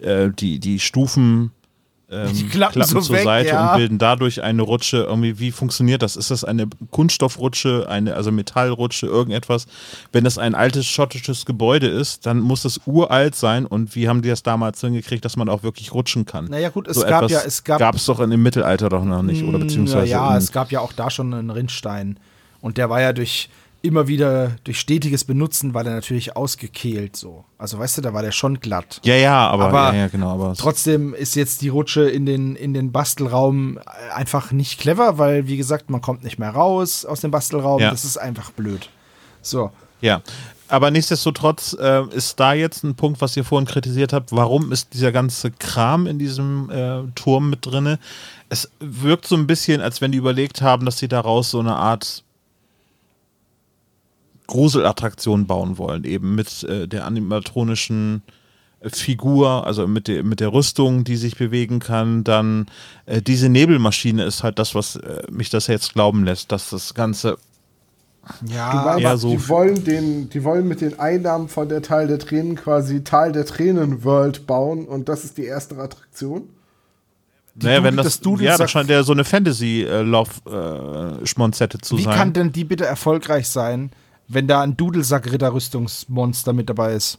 äh, 0.00 0.28
die, 0.30 0.58
die 0.58 0.78
Stufen 0.78 1.50
ähm, 2.10 2.32
Die 2.34 2.48
klappen 2.48 2.82
so 2.84 3.00
zur 3.00 3.16
weg, 3.16 3.24
Seite 3.24 3.48
ja. 3.50 3.72
und 3.72 3.78
bilden 3.78 3.98
dadurch 3.98 4.42
eine 4.42 4.62
Rutsche. 4.62 4.98
Irgendwie, 4.98 5.38
wie 5.38 5.50
funktioniert 5.50 6.02
das? 6.02 6.16
Ist 6.16 6.30
das 6.30 6.44
eine 6.44 6.66
Kunststoffrutsche, 6.90 7.86
eine, 7.88 8.14
also 8.14 8.30
Metallrutsche, 8.32 9.06
irgendetwas? 9.06 9.66
Wenn 10.12 10.24
das 10.24 10.38
ein 10.38 10.54
altes 10.54 10.86
schottisches 10.86 11.44
Gebäude 11.46 11.86
ist, 11.86 12.26
dann 12.26 12.40
muss 12.40 12.64
es 12.64 12.80
uralt 12.86 13.34
sein 13.34 13.66
und 13.66 13.94
wie 13.94 14.08
haben 14.08 14.22
die 14.22 14.28
das 14.28 14.42
damals 14.42 14.80
hingekriegt, 14.80 15.24
dass 15.24 15.36
man 15.36 15.48
auch 15.48 15.62
wirklich 15.62 15.92
rutschen 15.92 16.24
kann? 16.26 16.46
Naja, 16.46 16.68
gut, 16.70 16.88
es 16.88 17.04
gab 17.04 17.30
ja- 17.30 17.40
es 17.44 17.64
gab- 17.64 17.94
es 17.94 18.04
doch 18.06 18.20
in 18.20 18.30
dem 18.30 18.42
Mittelalter 18.42 18.88
doch 18.88 19.04
noch 19.04 19.22
nicht, 19.22 19.42
oder 19.44 19.58
beziehungsweise 19.58 20.06
ja, 20.08 20.36
es 20.36 20.52
gab 20.52 20.70
ja 20.72 20.80
auch 20.80 20.92
da 20.92 21.10
schon 21.10 21.32
einen 21.32 21.50
Rindstein. 21.50 22.18
Und 22.60 22.78
der 22.78 22.88
war 22.88 23.00
ja 23.00 23.12
durch 23.12 23.50
immer 23.84 24.08
wieder, 24.08 24.52
durch 24.64 24.80
stetiges 24.80 25.24
Benutzen, 25.24 25.74
war 25.74 25.84
der 25.84 25.92
natürlich 25.92 26.36
ausgekehlt 26.36 27.16
so. 27.16 27.44
Also 27.58 27.78
weißt 27.78 27.98
du, 27.98 28.02
da 28.02 28.14
war 28.14 28.22
der 28.22 28.32
schon 28.32 28.60
glatt. 28.60 29.00
ja, 29.04 29.14
ja, 29.14 29.48
aber, 29.48 29.66
Aber 29.66 29.92
ja, 29.92 30.02
ja, 30.02 30.08
genau, 30.08 30.30
aber 30.30 30.54
Trotzdem 30.56 31.12
ist 31.14 31.36
jetzt 31.36 31.60
die 31.60 31.68
Rutsche 31.68 32.08
in 32.08 32.24
den, 32.24 32.56
in 32.56 32.72
den 32.72 32.92
Bastelraum 32.92 33.78
einfach 34.14 34.52
nicht 34.52 34.80
clever, 34.80 35.18
weil, 35.18 35.46
wie 35.46 35.58
gesagt, 35.58 35.90
man 35.90 36.00
kommt 36.00 36.24
nicht 36.24 36.38
mehr 36.38 36.50
raus 36.50 37.04
aus 37.04 37.20
dem 37.20 37.30
Bastelraum. 37.30 37.80
Ja. 37.80 37.90
Das 37.90 38.04
ist 38.04 38.16
einfach 38.16 38.50
blöd. 38.50 38.88
So. 39.42 39.70
Ja, 40.00 40.22
aber 40.68 40.90
nichtsdestotrotz 40.90 41.76
äh, 41.78 42.04
ist 42.08 42.40
da 42.40 42.54
jetzt 42.54 42.84
ein 42.84 42.94
Punkt, 42.94 43.20
was 43.20 43.36
ihr 43.36 43.44
vorhin 43.44 43.68
kritisiert 43.68 44.12
habt. 44.12 44.32
Warum 44.32 44.72
ist 44.72 44.94
dieser 44.94 45.12
ganze 45.12 45.50
Kram 45.50 46.06
in 46.06 46.18
diesem 46.18 46.70
äh, 46.70 47.02
Turm 47.14 47.50
mit 47.50 47.66
drinne? 47.66 47.98
Es 48.48 48.70
wirkt 48.80 49.26
so 49.26 49.36
ein 49.36 49.46
bisschen, 49.46 49.82
als 49.82 50.00
wenn 50.00 50.12
die 50.12 50.18
überlegt 50.18 50.62
haben, 50.62 50.86
dass 50.86 50.98
sie 50.98 51.08
daraus 51.08 51.50
so 51.50 51.60
eine 51.60 51.76
Art 51.76 52.23
Gruselattraktion 54.46 55.46
bauen 55.46 55.78
wollen, 55.78 56.04
eben 56.04 56.34
mit 56.34 56.62
äh, 56.64 56.86
der 56.86 57.06
animatronischen 57.06 58.22
äh, 58.80 58.90
Figur, 58.90 59.66
also 59.66 59.86
mit 59.86 60.08
der, 60.08 60.22
mit 60.24 60.40
der 60.40 60.52
Rüstung, 60.52 61.04
die 61.04 61.16
sich 61.16 61.36
bewegen 61.36 61.78
kann, 61.78 62.24
dann 62.24 62.66
äh, 63.06 63.22
diese 63.22 63.48
Nebelmaschine 63.48 64.24
ist 64.24 64.42
halt 64.42 64.58
das, 64.58 64.74
was 64.74 64.96
äh, 64.96 65.22
mich 65.30 65.50
das 65.50 65.66
jetzt 65.66 65.94
glauben 65.94 66.24
lässt, 66.24 66.52
dass 66.52 66.70
das 66.70 66.94
Ganze 66.94 67.36
Ja, 68.46 68.96
eher 68.98 69.16
so 69.18 69.30
die 69.30 69.48
wollen 69.48 69.84
den, 69.84 70.28
die 70.30 70.44
wollen 70.44 70.66
mit 70.68 70.80
den 70.80 70.98
Einnahmen 70.98 71.48
von 71.48 71.68
der 71.68 71.82
Tal 71.82 72.06
der 72.06 72.18
Tränen 72.18 72.56
quasi 72.56 73.04
Tal 73.04 73.32
der 73.32 73.46
Tränen 73.46 74.04
World 74.04 74.46
bauen 74.46 74.86
und 74.86 75.08
das 75.08 75.24
ist 75.24 75.36
die 75.38 75.44
erste 75.44 75.76
Attraktion. 75.76 76.48
naja, 77.54 77.82
wenn 77.82 77.94
Dudel- 77.94 77.96
das, 77.96 78.06
das 78.06 78.20
Dudel 78.20 78.46
ja, 78.46 78.56
das 78.58 78.70
scheint 78.70 78.90
ja 78.90 79.02
so 79.02 79.12
eine 79.12 79.24
Fantasy-Lauf-Schmonzette 79.24 81.78
zu 81.78 81.98
wie 81.98 82.02
sein. 82.04 82.16
kann 82.16 82.32
denn 82.32 82.52
die 82.52 82.64
bitte 82.64 82.86
erfolgreich 82.86 83.48
sein, 83.48 83.90
wenn 84.28 84.46
da 84.46 84.62
ein 84.62 84.76
Dudelsack-Ritterrüstungsmonster 84.76 86.52
mit 86.52 86.68
dabei 86.68 86.94
ist? 86.94 87.18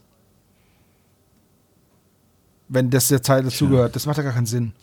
Wenn 2.67 2.89
das 2.89 3.09
der 3.09 3.21
Teil 3.21 3.43
dazugehört. 3.43 3.95
Das 3.95 4.05
macht 4.05 4.17
ja 4.17 4.23
gar 4.23 4.33
keinen 4.33 4.47
Sinn. 4.47 4.73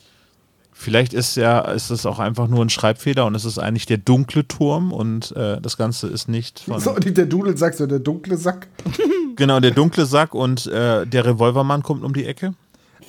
Vielleicht 0.74 1.12
ist 1.12 1.36
ja, 1.36 1.60
ist 1.60 1.90
es 1.90 2.06
auch 2.06 2.18
einfach 2.18 2.48
nur 2.48 2.64
ein 2.64 2.70
Schreibfehler 2.70 3.26
und 3.26 3.34
es 3.34 3.44
ist 3.44 3.58
eigentlich 3.58 3.86
der 3.86 3.98
dunkle 3.98 4.46
Turm 4.48 4.92
und 4.92 5.32
äh, 5.36 5.60
das 5.60 5.76
Ganze 5.76 6.06
ist 6.08 6.28
nicht 6.28 6.60
von. 6.60 6.80
So, 6.80 6.94
nicht 6.94 7.16
der 7.16 7.26
Dudelsack, 7.26 7.74
sondern 7.74 7.98
der 7.98 8.04
dunkle 8.04 8.36
Sack. 8.36 8.68
Genau, 9.34 9.60
der 9.60 9.70
dunkle 9.70 10.04
Sack 10.04 10.34
und 10.34 10.66
äh, 10.66 11.06
der 11.06 11.24
Revolvermann 11.24 11.82
kommt 11.82 12.04
um 12.04 12.12
die 12.12 12.26
Ecke. 12.26 12.52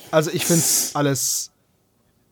Also 0.09 0.31
ich 0.31 0.45
find's 0.45 0.91
alles. 0.93 1.51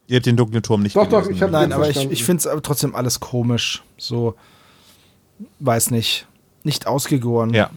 Ihr 0.07 0.15
habt 0.15 0.25
den 0.25 0.37
dunklen 0.37 0.63
Turm 0.63 0.81
nicht 0.81 0.95
Doch, 0.95 1.07
doch, 1.07 1.23
gelesen, 1.23 1.35
ich 1.35 1.41
hab- 1.41 1.51
ne? 1.51 1.57
Nein, 1.57 1.73
aber 1.73 1.83
ich, 1.89 1.93
verstanden. 1.95 2.13
ich 2.13 2.23
find's 2.23 2.47
aber 2.47 2.61
trotzdem 2.61 2.95
alles 2.95 3.19
komisch. 3.19 3.83
So. 3.97 4.35
Weiß 5.59 5.91
nicht. 5.91 6.25
Nicht 6.63 6.88
ausgegoren. 6.88 7.53
Ja. 7.53 7.69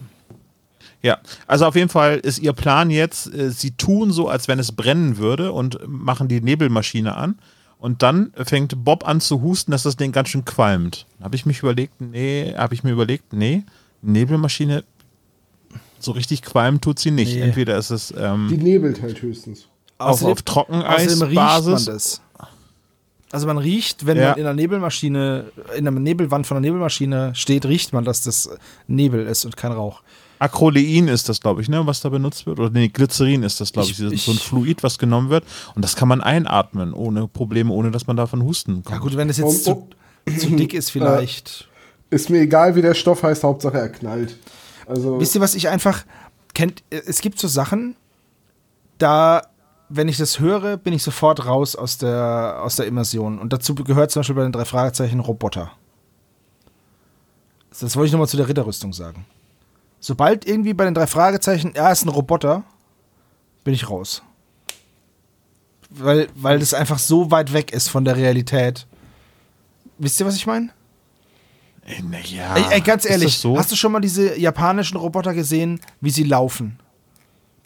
Ja, 1.01 1.19
also 1.45 1.65
auf 1.67 1.75
jeden 1.75 1.89
Fall 1.89 2.17
ist 2.17 2.39
ihr 2.39 2.53
Plan 2.53 2.89
jetzt, 2.89 3.31
äh, 3.31 3.51
sie 3.51 3.71
tun 3.71 4.11
so, 4.11 4.27
als 4.27 4.47
wenn 4.47 4.57
es 4.57 4.71
brennen 4.71 5.17
würde 5.17 5.51
und 5.51 5.77
machen 5.87 6.27
die 6.27 6.41
Nebelmaschine 6.41 7.15
an. 7.15 7.37
Und 7.77 8.01
dann 8.01 8.31
fängt 8.43 8.83
Bob 8.83 9.07
an 9.07 9.21
zu 9.21 9.41
husten, 9.41 9.69
dass 9.71 9.83
das 9.83 9.97
Ding 9.97 10.11
ganz 10.11 10.29
schön 10.29 10.45
qualmt. 10.45 11.05
Habe 11.21 11.35
ich 11.35 11.45
mich 11.45 11.59
überlegt, 11.59 12.01
nee, 12.01 12.55
habe 12.57 12.73
ich 12.73 12.83
mir 12.83 12.89
überlegt, 12.91 13.33
nee, 13.33 13.63
Nebelmaschine, 14.01 14.83
so 15.99 16.11
richtig 16.11 16.41
qualmen 16.41 16.81
tut 16.81 16.97
sie 16.97 17.11
nicht. 17.11 17.35
Nee. 17.35 17.41
Entweder 17.41 17.77
ist 17.77 17.91
es 17.91 18.11
ähm, 18.17 18.47
Die 18.49 18.57
nebelt 18.57 19.01
halt 19.03 19.21
höchstens. 19.21 19.67
auf, 19.99 20.21
Außerdem- 20.23 20.31
auf 20.31 20.69
Außerdem 20.69 21.21
riecht 21.21 21.35
man 21.35 21.47
Trockeneisbasis. 21.63 22.21
Also 23.35 23.47
man 23.47 23.57
riecht, 23.57 24.05
wenn 24.05 24.17
Ja. 24.17 24.29
man 24.29 24.37
in 24.39 24.45
einer 24.45 24.53
Nebelmaschine, 24.55 25.45
in 25.77 25.87
einer 25.87 25.99
Nebelwand 25.99 26.47
von 26.47 26.55
einer 26.57 26.65
Nebelmaschine 26.65 27.35
steht, 27.35 27.65
riecht 27.65 27.91
man, 27.91 28.05
dass 28.05 28.21
das 28.23 28.49
Nebel 28.87 29.27
ist 29.27 29.43
und 29.43 29.57
kein 29.57 29.73
Rauch. 29.73 30.01
Acrolein 30.39 31.07
ist 31.09 31.27
das, 31.29 31.41
glaube 31.41 31.61
ich, 31.61 31.69
ne, 31.69 31.85
was 31.85 31.99
da 32.01 32.09
benutzt 32.09 32.45
wird. 32.45 32.59
Oder 32.59 32.69
nee, 32.69 32.87
Glycerin 32.87 33.43
ist 33.43 33.59
das, 33.61 33.73
glaube 33.73 33.89
ich. 33.89 33.99
Ich- 33.99 34.03
Das 34.03 34.07
ist 34.13 34.19
ich- 34.19 34.23
so 34.25 34.31
ein 34.31 34.37
Fluid, 34.37 34.83
was 34.83 34.97
genommen 34.97 35.29
wird. 35.29 35.43
Und 35.75 35.81
das 35.83 35.95
kann 35.97 36.07
man 36.07 36.21
einatmen, 36.21 36.93
ohne 36.93 37.27
Probleme, 37.27 37.71
ohne 37.73 37.91
dass 37.91 38.07
man 38.07 38.15
davon 38.15 38.41
husten 38.43 38.83
kommt. 38.83 38.89
Ja 38.89 38.97
gut, 38.99 39.15
wenn 39.17 39.27
das 39.27 39.37
jetzt 39.37 39.67
Um- 39.67 39.87
zu, 40.27 40.37
zu 40.39 40.55
dick 40.55 40.73
ist 40.73 40.89
vielleicht. 40.91 41.67
Ist 42.09 42.29
mir 42.29 42.39
egal, 42.39 42.75
wie 42.75 42.81
der 42.81 42.93
Stoff 42.93 43.23
heißt, 43.23 43.43
Hauptsache 43.43 43.77
er 43.77 43.89
knallt. 43.89 44.37
Also, 44.87 45.19
Wisst 45.19 45.35
ihr, 45.35 45.41
was 45.41 45.55
ich 45.55 45.67
einfach 45.67 46.05
kennt? 46.53 46.83
Es 46.89 47.19
gibt 47.21 47.39
so 47.39 47.47
Sachen, 47.49 47.95
da, 48.97 49.41
wenn 49.89 50.07
ich 50.07 50.17
das 50.17 50.39
höre, 50.39 50.77
bin 50.77 50.93
ich 50.93 51.03
sofort 51.03 51.45
raus 51.45 51.75
aus 51.75 51.97
der, 51.97 52.59
aus 52.61 52.75
der 52.75 52.87
Immersion. 52.87 53.39
Und 53.39 53.53
dazu 53.53 53.75
gehört 53.75 54.11
zum 54.11 54.21
Beispiel 54.21 54.35
bei 54.35 54.43
den 54.43 54.51
drei 54.51 54.65
Fragezeichen 54.65 55.19
Roboter. 55.19 55.71
Das 57.79 57.95
wollte 57.95 58.07
ich 58.07 58.11
nochmal 58.13 58.27
zu 58.27 58.37
der 58.37 58.47
Ritterrüstung 58.47 58.93
sagen. 58.93 59.25
Sobald 59.99 60.47
irgendwie 60.47 60.73
bei 60.73 60.85
den 60.85 60.93
drei 60.93 61.07
Fragezeichen, 61.07 61.75
er 61.75 61.91
ist 61.91 62.05
ein 62.05 62.09
Roboter, 62.09 62.63
bin 63.63 63.73
ich 63.73 63.89
raus. 63.89 64.21
Weil, 65.89 66.27
weil 66.35 66.59
das 66.59 66.73
einfach 66.73 66.99
so 66.99 67.31
weit 67.31 67.53
weg 67.53 67.71
ist 67.71 67.89
von 67.89 68.05
der 68.05 68.15
Realität. 68.15 68.87
Wisst 69.97 70.19
ihr, 70.19 70.25
was 70.25 70.35
ich 70.35 70.47
meine? 70.47 70.69
Ey, 71.85 72.03
na 72.09 72.19
ja. 72.19 72.55
Ey, 72.55 72.65
ey, 72.71 72.81
ganz 72.81 73.05
ehrlich, 73.05 73.37
so? 73.37 73.57
hast 73.57 73.71
du 73.71 73.75
schon 73.75 73.91
mal 73.91 73.99
diese 73.99 74.39
japanischen 74.39 74.97
Roboter 74.97 75.33
gesehen, 75.33 75.79
wie 76.01 76.09
sie 76.09 76.23
laufen? 76.23 76.79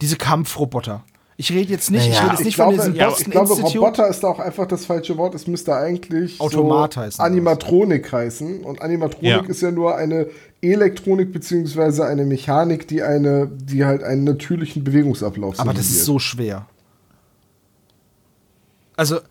Diese 0.01 0.17
Kampfroboter. 0.17 1.03
Ich 1.41 1.53
rede 1.53 1.71
jetzt 1.71 1.89
nicht, 1.89 2.05
ich 2.05 2.09
Naja, 2.09 2.19
rede 2.23 2.31
jetzt 2.31 2.39
ich 2.41 2.45
nicht 2.47 2.55
glaube, 2.55 2.75
von 2.75 2.91
diesem 2.91 3.05
Boston 3.07 3.25
ich 3.25 3.31
glaube 3.31 3.49
Institute. 3.53 3.79
Roboter 3.79 4.07
ist 4.09 4.23
da 4.23 4.27
auch 4.27 4.39
einfach 4.39 4.67
das 4.67 4.85
falsche 4.85 5.15
Wort. 5.15 5.35
Es 5.35 5.47
müsste 5.47 5.73
eigentlich 5.73 6.37
Automat 6.41 6.95
so 6.95 6.99
heißen 6.99 7.23
Animatronik 7.23 8.11
heißen. 8.11 8.65
Und 8.65 8.81
Animatronik 8.81 9.23
Ja. 9.23 9.45
ist 9.45 9.61
ja 9.61 9.71
nur 9.71 9.95
eine 9.95 10.27
Elektronik 10.61 11.31
beziehungsweise 11.31 12.05
eine 12.05 12.25
Mechanik, 12.25 12.89
die 12.89 13.03
eine, 13.03 13.47
die 13.47 13.85
halt 13.85 14.03
einen 14.03 14.25
natürlichen 14.25 14.83
Bewegungsablauf 14.83 15.61
Aber 15.61 15.73
das 15.73 15.85
ist 15.85 16.03
so 16.03 16.19
schwer. 16.19 16.67
Also, 18.97 19.21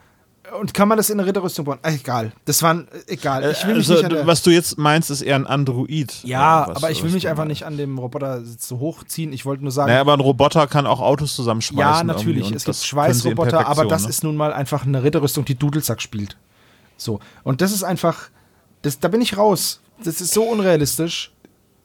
und 0.60 0.74
kann 0.74 0.88
man 0.88 0.96
das 0.96 1.10
in 1.10 1.18
eine 1.18 1.28
Ritterrüstung 1.28 1.64
bauen? 1.64 1.78
Äh, 1.82 1.94
egal. 1.94 2.32
Das 2.44 2.62
waren, 2.62 2.88
äh, 2.88 3.12
egal. 3.12 3.50
Ich 3.50 3.66
will 3.66 3.76
mich 3.76 3.90
also, 3.90 4.06
nicht 4.06 4.26
was 4.26 4.42
du 4.42 4.50
jetzt 4.50 4.78
meinst, 4.78 5.10
ist 5.10 5.22
eher 5.22 5.36
ein 5.36 5.46
Android. 5.46 6.12
Ja, 6.24 6.66
was- 6.68 6.76
aber 6.76 6.90
ich 6.90 7.02
will 7.02 7.10
mich 7.10 7.28
einfach 7.28 7.44
meinst. 7.44 7.60
nicht 7.60 7.66
an 7.66 7.76
dem 7.76 7.98
Roboter 7.98 8.42
so 8.44 8.78
hochziehen. 8.78 9.32
Ich 9.32 9.44
wollte 9.44 9.62
nur 9.62 9.72
sagen, 9.72 9.88
Naja, 9.88 10.00
aber 10.00 10.14
ein 10.14 10.20
Roboter 10.20 10.66
kann 10.66 10.86
auch 10.86 11.00
Autos 11.00 11.34
zusammenschmeißen. 11.36 12.08
ja, 12.08 12.14
natürlich. 12.14 12.50
Es 12.50 12.64
das 12.64 12.78
gibt 12.78 12.88
Schweißroboter, 12.88 13.66
aber 13.66 13.86
das 13.86 14.04
ne? 14.04 14.08
ist 14.10 14.24
nun 14.24 14.36
mal 14.36 14.52
einfach 14.52 14.86
eine 14.86 15.02
Ritterrüstung, 15.02 15.44
die 15.44 15.54
Dudelsack 15.54 16.00
spielt. 16.02 16.36
So. 16.96 17.20
Und 17.44 17.60
das 17.60 17.72
ist 17.72 17.84
einfach, 17.84 18.30
das, 18.82 18.98
da 19.00 19.08
bin 19.08 19.20
ich 19.20 19.36
raus. 19.36 19.80
Das 20.04 20.20
ist 20.20 20.32
so 20.32 20.42
unrealistisch. 20.44 21.32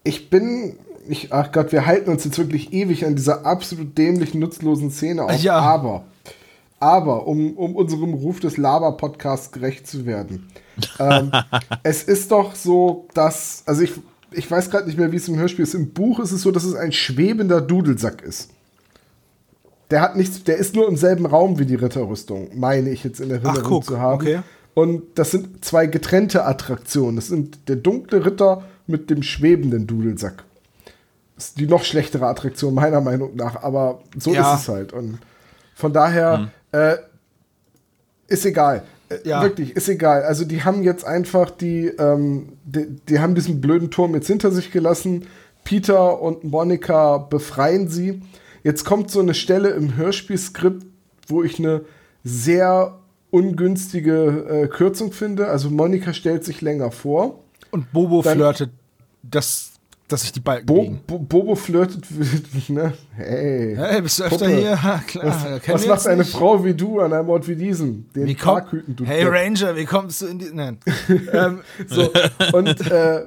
Ich 0.04 0.30
bin. 0.30 0.78
Ich, 1.08 1.34
ach 1.34 1.52
Gott, 1.52 1.72
wir 1.74 1.86
halten 1.86 2.10
uns 2.10 2.24
jetzt 2.24 2.38
wirklich 2.38 2.72
ewig 2.72 3.06
an 3.06 3.16
dieser 3.16 3.46
absolut 3.46 3.98
dämlichen, 3.98 4.40
nutzlosen 4.40 4.90
Szene 4.90 5.24
auf. 5.24 5.36
Ja. 5.42 5.58
Aber, 5.60 6.06
aber, 6.84 7.26
um, 7.28 7.54
um 7.58 7.76
unserem 7.76 8.14
Ruf 8.14 8.40
des 8.42 8.58
Laber-Podcasts 8.58 9.52
gerecht 9.52 9.88
zu 9.88 10.06
werden. 10.06 10.48
ähm, 11.00 11.32
es 11.84 12.04
ist 12.04 12.32
doch 12.32 12.56
so, 12.56 13.08
dass. 13.14 13.64
Also 13.66 13.82
ich, 13.84 13.94
ich 14.32 14.50
weiß 14.52 14.70
gerade 14.70 14.88
nicht 14.88 14.98
mehr, 15.00 15.12
wie 15.12 15.16
es 15.18 15.28
im 15.28 15.38
Hörspiel 15.38 15.64
ist. 15.64 15.74
Im 15.74 15.94
Buch 15.94 16.20
ist 16.20 16.32
es 16.32 16.42
so, 16.42 16.52
dass 16.52 16.64
es 16.66 16.76
ein 16.76 16.92
schwebender 16.92 17.62
Dudelsack 17.62 18.22
ist. 18.22 18.50
Der 19.92 20.02
hat 20.02 20.16
nichts, 20.16 20.44
der 20.44 20.58
ist 20.58 20.76
nur 20.76 20.88
im 20.88 20.98
selben 20.98 21.26
Raum 21.26 21.60
wie 21.60 21.66
die 21.66 21.76
Ritterrüstung, 21.76 22.50
meine 22.56 22.90
ich 22.90 23.04
jetzt 23.04 23.20
in 23.20 23.30
Erinnerung 23.32 23.64
guck, 23.64 23.86
zu 23.86 24.00
haben. 24.00 24.16
okay. 24.16 24.40
Und 24.74 25.04
das 25.20 25.30
sind 25.32 25.64
zwei 25.64 25.86
getrennte 25.86 26.46
Attraktionen. 26.46 27.16
Das 27.16 27.28
sind 27.28 27.70
der 27.70 27.76
dunkle 27.76 28.26
Ritter 28.26 28.64
mit 28.88 29.10
dem 29.12 29.22
schwebenden 29.22 29.86
Dudelsack. 29.86 30.44
Das 31.36 31.50
ist 31.50 31.60
die 31.60 31.68
noch 31.68 31.84
schlechtere 31.84 32.26
Attraktion, 32.26 32.74
meiner 32.74 33.00
Meinung 33.02 33.36
nach, 33.36 33.62
aber 33.62 34.02
so 34.18 34.34
Ja. 34.34 34.56
ist 34.56 34.62
es 34.62 34.70
halt. 34.70 34.92
Und 34.94 35.20
von 35.76 35.94
daher 35.94 36.52
äh, 36.74 36.98
ist 38.28 38.46
egal. 38.46 38.84
Äh, 39.10 39.28
Ja. 39.28 39.42
Wirklich, 39.44 39.76
ist 39.76 39.88
egal. 39.90 40.24
Also 40.24 40.44
die 40.46 40.64
haben 40.64 40.84
jetzt 40.84 41.06
einfach 41.06 41.50
die, 41.52 41.88
ähm, 41.88 42.54
die, 42.66 42.88
die 43.08 43.20
haben 43.20 43.36
diesen 43.36 43.62
blöden 43.62 43.90
Turm 43.92 44.14
jetzt 44.16 44.28
hinter 44.28 44.52
sich 44.52 44.72
gelassen. 44.72 45.28
Peter 45.64 46.22
und 46.22 46.44
Monika 46.44 47.18
befreien 47.20 47.88
sie. 47.88 48.22
Jetzt 48.64 48.84
kommt 48.86 49.12
so 49.12 49.20
eine 49.20 49.34
Stelle 49.34 49.70
im 49.72 49.96
Hörspielskript, 49.96 50.86
wo 51.28 51.44
ich 51.44 51.60
eine 51.60 51.82
sehr 52.24 53.00
ungünstige 53.30 54.46
äh, 54.50 54.68
Kürzung 54.68 55.12
finde. 55.12 55.48
Also 55.48 55.70
Monika 55.70 56.14
stellt 56.14 56.44
sich 56.44 56.62
länger 56.62 56.92
vor. 56.92 57.44
Und 57.72 57.92
Bobo 57.92 58.22
Dann- 58.22 58.38
flirtet, 58.38 58.72
dass, 59.22 59.73
dass 60.08 60.22
sich 60.22 60.32
die 60.32 60.40
Balken 60.42 60.66
Bo 60.66 60.82
biegen. 60.82 61.00
Bo 61.08 61.20
Bobo 61.20 61.56
flirtet, 61.56 62.06
ne? 62.70 62.94
Hey. 63.16 63.76
Hey, 63.76 64.02
bist 64.02 64.20
du 64.20 64.24
öfter 64.24 64.46
Puppe. 64.46 64.52
hier? 64.52 64.84
Ha, 64.84 65.02
klar. 65.08 65.26
Was, 65.26 65.68
was 65.68 65.88
macht 65.88 66.08
eine 66.08 66.18
nicht? 66.24 66.32
Frau 66.32 66.64
wie 66.64 66.74
du 66.74 67.00
an 67.00 67.14
einem 67.14 67.30
Ort 67.30 67.48
wie 67.48 67.56
diesem? 67.56 68.06
Den 68.16 68.28
Wie 68.28 68.36
komm, 68.36 68.54
Parkhüten, 68.56 68.96
du 68.96 69.06
hey 69.06 69.24
Depp. 69.24 69.34
Ranger, 69.34 69.76
wie 69.76 69.86
kommst 69.86 70.22
du 70.22 70.28
in 70.28 70.40
die. 70.40 70.50
Nein. 70.54 70.78
ähm, 71.34 71.62
So, 71.88 72.12
und 72.54 72.92
äh, 72.92 73.22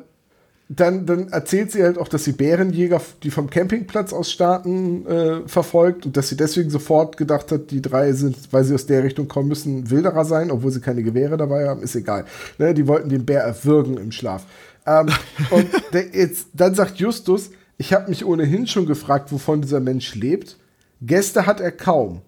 dann, 0.68 1.06
dann 1.06 1.28
erzählt 1.28 1.70
sie 1.70 1.82
halt 1.82 1.96
auch, 1.96 2.08
dass 2.08 2.24
sie 2.24 2.32
Bärenjäger, 2.32 3.00
die 3.22 3.30
vom 3.30 3.48
Campingplatz 3.48 4.12
aus 4.12 4.32
starten, 4.32 5.06
äh, 5.06 5.48
verfolgt 5.48 6.06
und 6.06 6.16
dass 6.16 6.28
sie 6.28 6.36
deswegen 6.36 6.70
sofort 6.70 7.16
gedacht 7.16 7.52
hat, 7.52 7.70
die 7.70 7.80
drei 7.80 8.12
sind, 8.12 8.36
weil 8.52 8.64
sie 8.64 8.74
aus 8.74 8.84
der 8.86 9.04
Richtung 9.04 9.28
kommen 9.28 9.48
müssen, 9.48 9.90
Wilderer 9.90 10.24
sein, 10.24 10.50
obwohl 10.50 10.72
sie 10.72 10.80
keine 10.80 11.04
Gewehre 11.04 11.36
dabei 11.36 11.68
haben, 11.68 11.82
ist 11.82 11.94
egal. 11.94 12.24
Ne, 12.58 12.74
die 12.74 12.88
wollten 12.88 13.08
den 13.08 13.24
Bär 13.24 13.42
erwürgen 13.42 13.96
im 13.96 14.10
Schlaf. 14.10 14.44
Ähm, 14.86 15.08
und 15.50 15.68
der, 15.92 16.14
jetzt, 16.14 16.48
dann 16.54 16.74
sagt 16.74 16.98
Justus, 16.98 17.50
ich 17.78 17.92
habe 17.92 18.08
mich 18.08 18.24
ohnehin 18.24 18.66
schon 18.66 18.86
gefragt, 18.86 19.32
wovon 19.32 19.62
dieser 19.62 19.80
Mensch 19.80 20.14
lebt. 20.14 20.56
Gäste 21.02 21.46
hat 21.46 21.60
er 21.60 21.72
kaum. 21.72 22.22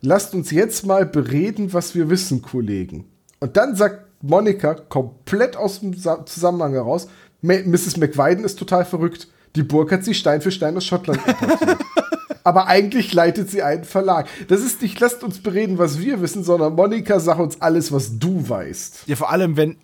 Lasst 0.00 0.34
uns 0.34 0.50
jetzt 0.50 0.84
mal 0.84 1.06
bereden, 1.06 1.72
was 1.72 1.94
wir 1.94 2.10
wissen, 2.10 2.42
Kollegen. 2.42 3.06
Und 3.40 3.56
dann 3.56 3.74
sagt 3.76 4.04
Monika 4.22 4.74
komplett 4.74 5.56
aus 5.56 5.80
dem 5.80 5.94
Sa 5.94 6.24
Zusammenhang 6.26 6.72
heraus, 6.72 7.08
Mrs. 7.40 7.98
McWiden 7.98 8.44
ist 8.44 8.58
total 8.58 8.84
verrückt. 8.84 9.28
Die 9.54 9.62
Burg 9.62 9.92
hat 9.92 10.04
sie 10.04 10.14
Stein 10.14 10.40
für 10.40 10.50
Stein 10.50 10.76
aus 10.76 10.84
Schottland 10.84 11.20
importiert. 11.26 11.78
Aber 12.44 12.66
eigentlich 12.66 13.14
leitet 13.14 13.50
sie 13.50 13.62
einen 13.62 13.84
Verlag. 13.84 14.28
Das 14.48 14.60
ist 14.60 14.82
nicht, 14.82 15.00
lasst 15.00 15.24
uns 15.24 15.38
bereden, 15.38 15.78
was 15.78 15.98
wir 15.98 16.20
wissen, 16.20 16.44
sondern 16.44 16.74
Monika, 16.74 17.18
sag 17.18 17.38
uns 17.38 17.60
alles, 17.62 17.90
was 17.90 18.18
du 18.18 18.46
weißt. 18.48 19.04
ja, 19.06 19.16
vor 19.16 19.30
allem, 19.30 19.56
wenn. 19.56 19.76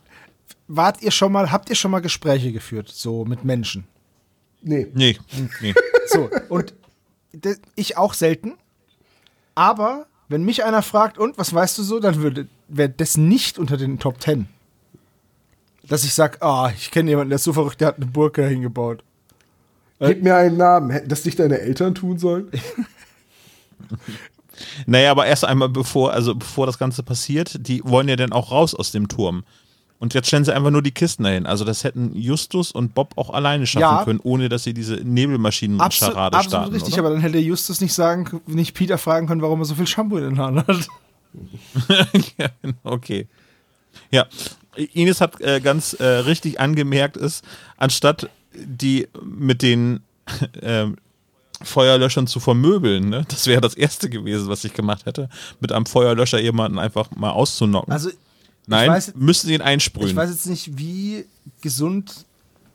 Wart 0.73 1.03
ihr 1.03 1.11
schon 1.11 1.33
mal, 1.33 1.51
habt 1.51 1.69
ihr 1.69 1.75
schon 1.75 1.91
mal 1.91 1.99
Gespräche 1.99 2.53
geführt, 2.53 2.89
so 2.89 3.25
mit 3.25 3.45
Menschen? 3.45 3.89
Nee. 4.63 4.87
Nee, 4.95 5.19
nee. 5.61 5.75
So, 6.07 6.31
und 6.49 6.75
ich 7.75 7.97
auch 7.97 8.15
selten. 8.15 8.55
Aber 9.57 10.07
wenn 10.29 10.45
mich 10.45 10.63
einer 10.63 10.83
fragt, 10.83 11.19
und 11.19 11.39
was 11.39 11.53
weißt 11.53 11.77
du 11.79 11.83
so, 11.83 11.99
dann 11.99 12.23
würde 12.23 12.47
wäre 12.69 12.89
das 12.89 13.17
nicht 13.17 13.59
unter 13.59 13.77
den 13.77 13.99
Top 13.99 14.21
Ten. 14.21 14.47
Dass 15.83 16.05
ich 16.05 16.15
sag, 16.15 16.41
ah, 16.41 16.73
ich 16.77 16.93
kenne 16.93 17.11
jemanden, 17.11 17.31
der 17.31 17.37
ist 17.37 17.45
so 17.45 17.53
verrückt, 17.53 17.81
der 17.81 17.89
hat 17.89 17.97
eine 17.97 18.07
Burg 18.07 18.35
da 18.35 18.43
hingebaut. 18.43 19.03
Gib 19.99 20.23
mir 20.23 20.37
einen 20.37 20.57
Namen. 20.57 20.91
Hätten 20.91 21.09
das 21.09 21.25
nicht 21.25 21.41
deine 21.41 21.59
Eltern 21.59 21.95
tun 21.97 22.19
sollen? 22.19 22.51
Naja, 24.85 25.11
aber 25.11 25.25
erst 25.25 25.47
einmal 25.47 25.71
bevor, 25.71 26.13
also 26.13 26.35
bevor 26.35 26.67
das 26.67 26.79
Ganze 26.79 27.03
passiert, 27.03 27.67
die 27.67 27.83
wollen 27.83 28.09
ja 28.09 28.17
dann 28.17 28.33
auch 28.33 28.51
raus 28.51 28.75
aus 28.75 28.93
dem 28.93 29.09
Turm. 29.09 29.43
Und 30.01 30.15
jetzt 30.15 30.29
stellen 30.29 30.45
sie 30.47 30.55
einfach 30.55 30.71
nur 30.71 30.81
die 30.83 30.93
Kisten 30.93 31.25
dahin. 31.25 31.45
Also 31.47 31.65
das 31.65 31.85
hätten 31.85 32.17
Justus 32.17 32.73
und 32.73 32.95
Bob 32.95 33.13
auch 33.17 33.29
alleine 33.31 33.67
schaffen 33.67 33.83
Ja. 33.83 34.05
können, 34.05 34.19
ohne 34.23 34.49
dass 34.49 34.65
sie 34.65 34.73
diese 34.73 34.95
Nebelmaschinen-Scharade 34.95 36.37
absolut 36.37 36.49
starten. 36.49 36.73
richtig, 36.73 36.95
oder? 36.95 37.03
aber 37.03 37.11
dann 37.11 37.21
hätte 37.21 37.39
Justus 37.39 37.83
nicht 37.83 37.93
sagen, 37.93 38.41
nicht 38.47 38.75
Peter 38.75 38.97
fragen 38.97 39.27
können, 39.27 39.43
warum 39.43 39.61
er 39.61 39.67
so 39.67 39.75
viel 39.75 39.87
Shampoo 39.87 40.17
in 40.17 40.25
den 40.25 40.39
Haaren 40.39 40.67
hat. 40.67 40.89
okay. 42.83 43.29
Ja, 44.11 44.27
Ines 44.95 45.21
hat 45.21 45.41
äh, 45.41 45.61
ganz 45.61 45.93
äh, 45.95 46.05
richtig 46.05 46.59
angemerkt, 46.61 47.17
ist, 47.17 47.45
anstatt 47.77 48.31
die 48.55 49.07
mit 49.23 49.63
den 49.63 50.01
ähm, 50.63 50.97
Feuerlöschern 51.63 52.27
zu 52.27 52.41
vermöbeln, 52.41 53.11
ne? 53.11 53.25
das 53.29 53.47
wäre 53.47 53.61
das 53.61 53.75
Erste 53.75 54.09
gewesen, 54.09 54.49
was 54.49 54.65
ich 54.65 54.73
gemacht 54.73 55.05
hätte, 55.05 55.29
mit 55.61 55.73
einem 55.73 55.85
Feuerlöscher 55.87 56.41
jemanden 56.41 56.79
einfach 56.79 57.11
mal 57.11 57.31
auszunocken. 57.31 57.93
Also, 57.93 58.11
Nein, 58.71 58.85
ich 58.85 58.91
weiß, 58.97 59.15
müssen 59.17 59.47
sie 59.49 59.55
ihn 59.55 59.63
einsprühen. 59.63 60.09
ich 60.09 60.17
weiß 60.17 60.31
jetzt 60.31 60.47
nicht, 60.47 60.79
wie 60.79 61.27
gesund 61.61 62.27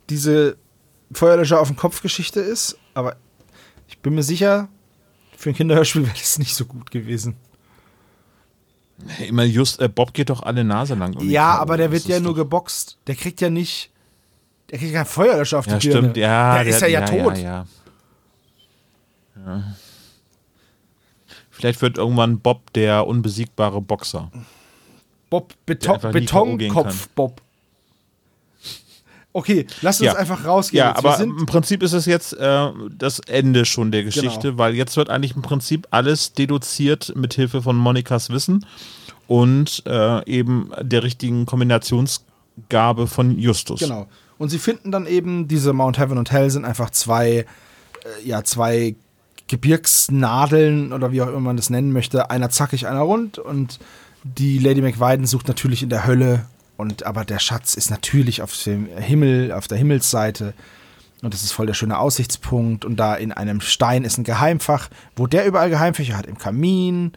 diese 0.09 0.57
Feuerlöscher 1.11 1.59
auf 1.59 1.67
dem 1.67 1.77
Kopf 1.77 2.01
Geschichte 2.01 2.39
ist, 2.39 2.77
aber 2.93 3.15
ich 3.87 3.97
bin 3.99 4.13
mir 4.15 4.23
sicher, 4.23 4.67
für 5.37 5.49
ein 5.49 5.55
Kinderhörspiel 5.55 6.03
wäre 6.03 6.15
das 6.17 6.37
nicht 6.39 6.55
so 6.55 6.65
gut 6.65 6.91
gewesen. 6.91 7.35
Immer 9.27 9.43
just, 9.43 9.79
äh, 9.81 9.89
Bob 9.89 10.13
geht 10.13 10.29
doch 10.29 10.41
alle 10.43 10.63
Nase 10.63 10.95
lang. 10.95 11.13
um 11.15 11.19
die 11.27 11.31
Ja, 11.31 11.53
K.O. 11.55 11.61
aber 11.61 11.77
der 11.77 11.91
wird 11.91 12.05
ja 12.05 12.19
nur 12.19 12.33
geboxt. 12.33 12.97
Der 13.07 13.15
kriegt 13.15 13.41
ja 13.41 13.49
nicht. 13.49 13.91
Der 14.71 14.79
kriegt 14.79 14.93
keinen 14.93 15.05
Feuerlöscher 15.05 15.59
auf 15.59 15.65
die 15.65 15.71
Ja, 15.71 15.77
Birne. 15.79 15.97
stimmt, 15.99 16.17
ja. 16.17 16.63
Der 16.63 16.67
ist 16.73 16.81
ja, 16.81 16.87
ja 16.87 17.01
tot. 17.05 17.37
Ja, 17.37 17.43
ja. 17.43 17.65
Ja. 19.45 19.63
Vielleicht 21.51 21.81
wird 21.81 21.97
irgendwann 21.97 22.39
Bob 22.39 22.71
der 22.73 23.05
unbesiegbare 23.05 23.81
Boxer. 23.81 24.31
Bob 25.29 25.53
Beton, 25.65 25.99
Betonkopf 26.11 27.09
Bob. 27.09 27.41
Okay, 29.33 29.67
lass 29.81 29.99
uns 29.99 30.05
Ja. 30.13 30.15
einfach 30.15 30.45
rausgehen. 30.45 30.79
Ja, 30.79 30.89
jetzt. 30.91 30.97
Aber 30.99 31.19
im 31.19 31.45
Prinzip 31.45 31.83
ist 31.83 31.91
es 31.91 32.05
jetzt 32.05 32.31
äh, 32.33 32.69
das 32.97 33.19
Ende 33.19 33.65
schon 33.65 33.91
der 33.91 34.03
Geschichte, 34.03 34.49
Genau. 34.49 34.57
weil 34.59 34.75
jetzt 34.75 34.95
wird 34.95 35.09
eigentlich 35.09 35.35
im 35.35 35.41
Prinzip 35.41 35.87
alles 35.91 36.31
deduziert 36.31 37.11
mit 37.17 37.33
Hilfe 37.33 37.61
von 37.61 37.75
Monikas 37.75 38.29
Wissen 38.29 38.65
und 39.27 39.83
äh, 39.85 40.23
eben 40.29 40.71
der 40.81 41.03
richtigen 41.03 41.45
Kombinationsgabe 41.45 43.07
von 43.07 43.37
Justus. 43.37 43.81
Genau. 43.81 44.07
Und 44.37 44.49
sie 44.49 44.59
finden 44.59 44.91
dann 44.91 45.05
eben, 45.05 45.49
diese 45.49 45.73
Mount 45.73 45.97
Heaven 45.97 46.17
und 46.17 46.31
Hell 46.31 46.49
sind 46.49 46.63
einfach 46.63 46.89
zwei, 46.91 47.29
äh, 47.29 47.45
ja, 48.23 48.41
zwei 48.45 48.95
Gebirgsnadeln 49.49 50.93
oder 50.93 51.11
wie 51.11 51.21
auch 51.21 51.27
immer 51.27 51.39
man 51.41 51.57
das 51.57 51.69
nennen 51.69 51.91
möchte. 51.91 52.29
Einer 52.29 52.49
zackig, 52.49 52.87
einer 52.87 53.01
rund. 53.01 53.37
Und 53.37 53.79
die 54.25 54.57
Lady 54.57 54.81
McWiden 54.81 55.27
sucht 55.27 55.47
natürlich 55.47 55.83
in 55.83 55.89
der 55.89 56.05
Hölle. 56.05 56.45
Und 56.77 57.05
aber 57.05 57.23
der 57.23 57.39
Schatz 57.39 57.75
ist 57.75 57.89
natürlich 57.89 58.41
auf 58.41 58.51
dem 58.63 58.87
Himmel, 58.87 59.51
auf 59.51 59.67
der 59.67 59.77
Himmelsseite. 59.77 60.53
Und 61.21 61.33
das 61.33 61.43
ist 61.43 61.53
voll 61.53 61.67
der 61.67 61.73
schöne 61.73 61.97
Aussichtspunkt. 61.97 62.83
Und 62.83 62.97
da 62.97 63.15
in 63.15 63.31
einem 63.31 63.61
Stein 63.61 64.03
ist 64.03 64.17
ein 64.17 64.23
Geheimfach, 64.23 64.89
wo 65.15 65.27
der 65.27 65.45
überall 65.45 65.69
Geheimfächer 65.69 66.17
hat. 66.17 66.25
Im 66.25 66.37
Kamin, 66.37 67.13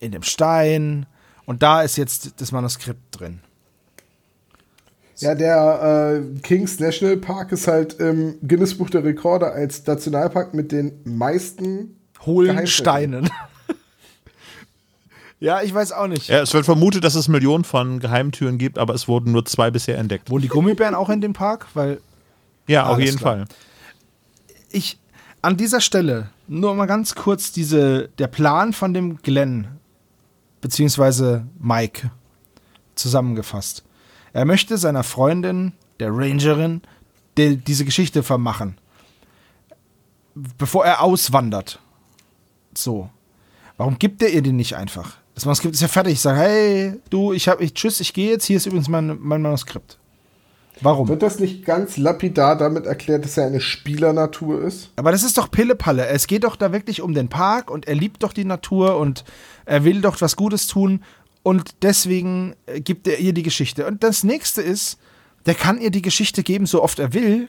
in 0.00 0.12
dem 0.12 0.22
Stein. 0.22 1.06
Und 1.46 1.62
da 1.62 1.82
ist 1.82 1.96
jetzt 1.96 2.40
das 2.40 2.52
Manuskript 2.52 3.00
drin. 3.18 3.40
Ja, 5.16 5.34
der 5.34 6.20
äh, 6.20 6.40
Kings 6.40 6.78
National 6.78 7.16
Park 7.16 7.50
ist 7.52 7.66
halt 7.66 7.94
im 7.94 8.36
Guinness 8.46 8.76
Buch 8.76 8.90
der 8.90 9.02
Rekorde 9.02 9.50
als 9.50 9.84
Nationalpark 9.84 10.54
mit 10.54 10.70
den 10.70 11.00
meisten 11.04 11.96
hohlen. 12.24 12.66
Steinen. 12.66 13.30
Ja, 15.40 15.62
ich 15.62 15.72
weiß 15.72 15.92
auch 15.92 16.08
nicht. 16.08 16.28
Ja, 16.28 16.40
es 16.40 16.52
wird 16.52 16.64
vermutet, 16.64 17.04
dass 17.04 17.14
es 17.14 17.28
Millionen 17.28 17.64
von 17.64 18.00
Geheimtüren 18.00 18.58
gibt, 18.58 18.78
aber 18.78 18.94
es 18.94 19.06
wurden 19.06 19.32
nur 19.32 19.44
zwei 19.44 19.70
bisher 19.70 19.98
entdeckt. 19.98 20.30
Wohnen 20.30 20.42
die 20.42 20.48
Gummibären 20.48 20.94
auch 20.94 21.08
in 21.08 21.20
dem 21.20 21.32
Park? 21.32 21.66
Weil 21.74 22.00
Ja, 22.66 22.86
auf 22.86 22.98
jeden 22.98 23.18
klar. 23.18 23.36
Fall. 23.38 23.44
ich 24.70 24.98
an 25.42 25.56
dieser 25.56 25.80
Stelle 25.80 26.30
nur 26.48 26.74
mal 26.74 26.86
ganz 26.86 27.14
kurz 27.14 27.52
diese, 27.52 28.08
der 28.18 28.26
Plan 28.26 28.72
von 28.72 28.92
dem 28.92 29.18
Glenn, 29.22 29.68
beziehungsweise 30.60 31.46
Mike, 31.58 32.10
zusammengefasst. 32.96 33.84
Er 34.32 34.44
möchte 34.44 34.76
seiner 34.76 35.04
Freundin, 35.04 35.72
der 36.00 36.10
Rangerin, 36.10 36.82
die, 37.36 37.56
diese 37.56 37.84
Geschichte 37.84 38.22
vermachen. 38.24 38.76
Bevor 40.34 40.84
er 40.84 41.02
auswandert. 41.02 41.80
So. 42.74 43.10
Warum 43.76 43.98
gibt 43.98 44.22
er 44.22 44.30
ihr 44.30 44.42
den 44.42 44.56
nicht 44.56 44.74
einfach? 44.74 45.16
Das 45.38 45.44
Manuskript 45.44 45.76
ist 45.76 45.82
ja 45.82 45.86
fertig. 45.86 46.14
Ich 46.14 46.20
sage, 46.20 46.40
hey, 46.40 46.94
du, 47.10 47.32
ich 47.32 47.46
habe, 47.46 47.62
ich, 47.62 47.72
tschüss, 47.72 48.00
ich 48.00 48.12
gehe 48.12 48.32
jetzt. 48.32 48.46
Hier 48.46 48.56
ist 48.56 48.66
übrigens 48.66 48.88
mein, 48.88 49.18
mein 49.20 49.40
Manuskript. 49.40 49.96
Warum? 50.80 51.06
Wird 51.06 51.22
das 51.22 51.38
nicht 51.38 51.64
ganz 51.64 51.96
lapidar 51.96 52.58
damit 52.58 52.86
erklärt, 52.86 53.24
dass 53.24 53.36
er 53.36 53.46
eine 53.46 53.60
Spielernatur 53.60 54.60
ist? 54.64 54.90
Aber 54.96 55.12
das 55.12 55.22
ist 55.22 55.38
doch 55.38 55.48
Pillepalle. 55.48 56.08
Es 56.08 56.26
geht 56.26 56.42
doch 56.42 56.56
da 56.56 56.72
wirklich 56.72 57.02
um 57.02 57.14
den 57.14 57.28
Park 57.28 57.70
und 57.70 57.86
er 57.86 57.94
liebt 57.94 58.24
doch 58.24 58.32
die 58.32 58.44
Natur 58.44 58.96
und 58.96 59.22
er 59.64 59.84
will 59.84 60.00
doch 60.00 60.20
was 60.20 60.34
Gutes 60.34 60.66
tun 60.66 61.04
und 61.44 61.70
deswegen 61.82 62.56
äh, 62.66 62.80
gibt 62.80 63.06
er 63.06 63.20
ihr 63.20 63.32
die 63.32 63.44
Geschichte. 63.44 63.86
Und 63.86 64.02
das 64.02 64.24
nächste 64.24 64.60
ist, 64.60 64.98
der 65.46 65.54
kann 65.54 65.80
ihr 65.80 65.92
die 65.92 66.02
Geschichte 66.02 66.42
geben, 66.42 66.66
so 66.66 66.82
oft 66.82 66.98
er 66.98 67.14
will. 67.14 67.46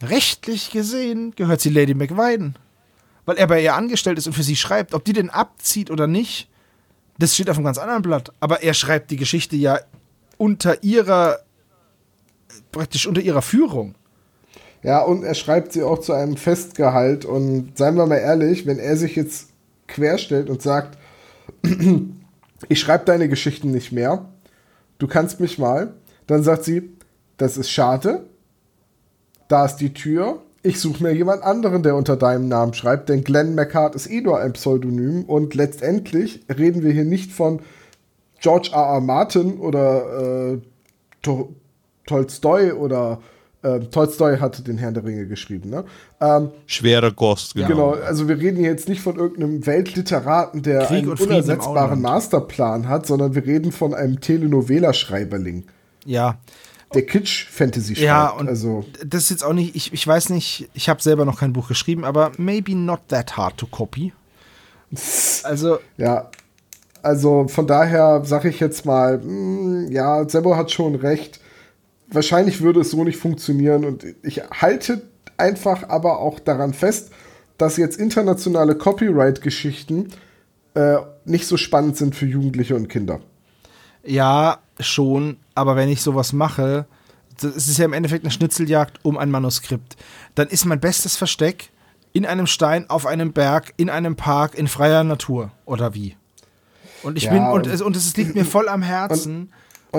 Rechtlich 0.00 0.70
gesehen 0.70 1.34
gehört 1.36 1.60
sie 1.60 1.68
Lady 1.68 1.92
McWiden. 1.92 2.56
Weil 3.26 3.36
er 3.36 3.48
bei 3.48 3.62
ihr 3.62 3.74
angestellt 3.74 4.16
ist 4.16 4.28
und 4.28 4.32
für 4.32 4.42
sie 4.42 4.56
schreibt. 4.56 4.94
Ob 4.94 5.04
die 5.04 5.12
den 5.12 5.28
abzieht 5.28 5.90
oder 5.90 6.06
nicht, 6.06 6.48
das 7.18 7.34
steht 7.34 7.50
auf 7.50 7.56
einem 7.56 7.64
ganz 7.64 7.78
anderen 7.78 8.02
Blatt. 8.02 8.32
Aber 8.40 8.62
er 8.62 8.74
schreibt 8.74 9.10
die 9.10 9.16
Geschichte 9.16 9.56
ja 9.56 9.80
unter 10.36 10.82
ihrer, 10.82 11.38
praktisch 12.72 13.06
unter 13.06 13.20
ihrer 13.20 13.42
Führung. 13.42 13.94
Ja, 14.82 15.02
und 15.02 15.24
er 15.24 15.34
schreibt 15.34 15.72
sie 15.72 15.82
auch 15.82 15.98
zu 15.98 16.12
einem 16.12 16.36
Festgehalt. 16.36 17.24
Und 17.24 17.76
seien 17.76 17.96
wir 17.96 18.06
mal 18.06 18.16
ehrlich, 18.18 18.66
wenn 18.66 18.78
er 18.78 18.96
sich 18.96 19.16
jetzt 19.16 19.48
querstellt 19.88 20.50
und 20.50 20.62
sagt, 20.62 20.98
ich 22.68 22.80
schreibe 22.80 23.04
deine 23.04 23.28
Geschichten 23.28 23.70
nicht 23.70 23.92
mehr, 23.92 24.26
du 24.98 25.06
kannst 25.06 25.40
mich 25.40 25.58
mal, 25.58 25.94
dann 26.26 26.42
sagt 26.42 26.64
sie, 26.64 26.90
das 27.36 27.56
ist 27.56 27.70
schade, 27.70 28.26
da 29.48 29.64
ist 29.66 29.76
die 29.76 29.92
Tür, 29.92 30.42
ich 30.66 30.80
suche 30.80 31.02
mir 31.02 31.12
jemand 31.12 31.42
anderen, 31.42 31.82
der 31.82 31.94
unter 31.94 32.16
deinem 32.16 32.48
Namen 32.48 32.74
schreibt, 32.74 33.08
denn 33.08 33.22
Glenn 33.24 33.54
McCart 33.54 33.94
ist 33.94 34.10
eh 34.10 34.20
nur 34.20 34.40
ein 34.40 34.52
Pseudonym 34.52 35.24
und 35.24 35.54
letztendlich 35.54 36.40
reden 36.48 36.82
wir 36.82 36.92
hier 36.92 37.04
nicht 37.04 37.32
von 37.32 37.60
George 38.40 38.70
R. 38.72 38.94
R. 38.94 39.00
Martin 39.00 39.58
oder 39.58 40.54
äh, 40.54 40.58
to 41.22 41.54
Tolstoi 42.06 42.72
oder 42.72 43.20
äh, 43.62 43.80
Tolstoi 43.80 44.38
hatte 44.38 44.62
den 44.62 44.78
Herrn 44.78 44.94
der 44.94 45.04
Ringe 45.04 45.26
geschrieben, 45.26 45.70
ne? 45.70 45.84
Ähm, 46.20 46.50
Schwere 46.66 47.12
Kost, 47.12 47.54
genau. 47.54 47.68
Genau, 47.68 47.90
also 47.92 48.28
wir 48.28 48.38
reden 48.38 48.58
hier 48.58 48.70
jetzt 48.70 48.88
nicht 48.88 49.00
von 49.00 49.16
irgendeinem 49.16 49.66
Weltliteraten, 49.66 50.62
der 50.62 50.84
Krieg 50.86 51.04
einen 51.04 51.12
unersetzbaren. 51.12 52.00
Masterplan 52.00 52.88
hat, 52.88 53.06
sondern 53.06 53.34
wir 53.34 53.44
reden 53.46 53.72
von 53.72 53.94
einem 53.94 54.20
Telenovela-Schreiberling, 54.20 55.64
Ja, 56.04 56.38
der 56.94 57.04
Kitsch-Fantasy 57.04 57.96
schreibt. 57.96 58.06
Ja, 58.06 58.28
und 58.28 58.48
also, 58.48 58.84
das 59.04 59.24
ist 59.24 59.30
jetzt 59.30 59.44
auch 59.44 59.52
nicht, 59.52 59.74
ich, 59.74 59.92
ich 59.92 60.06
weiß 60.06 60.30
nicht, 60.30 60.68
ich 60.74 60.88
habe 60.88 61.02
selber 61.02 61.24
noch 61.24 61.40
kein 61.40 61.52
Buch 61.52 61.68
geschrieben, 61.68 62.04
aber 62.04 62.32
maybe 62.38 62.74
not 62.74 63.00
that 63.08 63.36
hard 63.36 63.56
to 63.56 63.66
copy. 63.66 64.12
Also, 65.42 65.78
ja. 65.96 66.30
Also 67.02 67.46
von 67.48 67.66
daher 67.66 68.24
sage 68.24 68.48
ich 68.48 68.58
jetzt 68.60 68.84
mal, 68.84 69.18
mh, 69.18 69.90
ja, 69.92 70.28
Sebo 70.28 70.56
hat 70.56 70.70
schon 70.72 70.94
recht. 70.94 71.40
Wahrscheinlich 72.08 72.62
würde 72.62 72.80
es 72.80 72.90
so 72.90 73.04
nicht 73.04 73.16
funktionieren 73.18 73.84
und 73.84 74.04
ich 74.22 74.42
halte 74.42 75.02
einfach 75.36 75.88
aber 75.88 76.18
auch 76.20 76.40
daran 76.40 76.72
fest, 76.72 77.10
dass 77.58 77.76
jetzt 77.76 77.98
internationale 77.98 78.74
Copyright-Geschichten 78.76 80.08
äh, 80.74 80.96
nicht 81.24 81.46
so 81.46 81.56
spannend 81.56 81.96
sind 81.96 82.14
für 82.14 82.26
Jugendliche 82.26 82.74
und 82.76 82.88
Kinder. 82.88 83.20
ja, 84.04 84.58
schon, 84.80 85.36
aber 85.54 85.76
wenn 85.76 85.88
ich 85.88 86.02
sowas 86.02 86.32
mache, 86.32 86.86
das 87.40 87.68
ist 87.68 87.78
ja 87.78 87.84
im 87.84 87.92
Endeffekt 87.92 88.24
eine 88.24 88.30
Schnitzeljagd 88.30 88.98
um 89.02 89.18
ein 89.18 89.30
Manuskript, 89.30 89.96
dann 90.34 90.48
ist 90.48 90.64
mein 90.64 90.80
bestes 90.80 91.16
Versteck 91.16 91.70
in 92.12 92.24
einem 92.24 92.46
Stein, 92.46 92.88
auf 92.88 93.04
einem 93.06 93.32
Berg, 93.32 93.74
in 93.76 93.90
einem 93.90 94.16
Park, 94.16 94.54
in 94.54 94.68
freier 94.68 95.04
Natur. 95.04 95.50
Oder 95.66 95.92
wie? 95.94 96.16
Und 97.02 97.18
ich 97.18 97.24
Ja, 97.24 97.32
bin, 97.32 97.42
und, 97.42 97.66
und- 97.66 97.66
es, 97.66 97.82
und 97.82 97.94
es 97.96 98.16
liegt 98.16 98.34
mir 98.34 98.44
voll 98.46 98.68
am 98.68 98.82
Herzen. 98.82 99.40
Und 99.40 99.50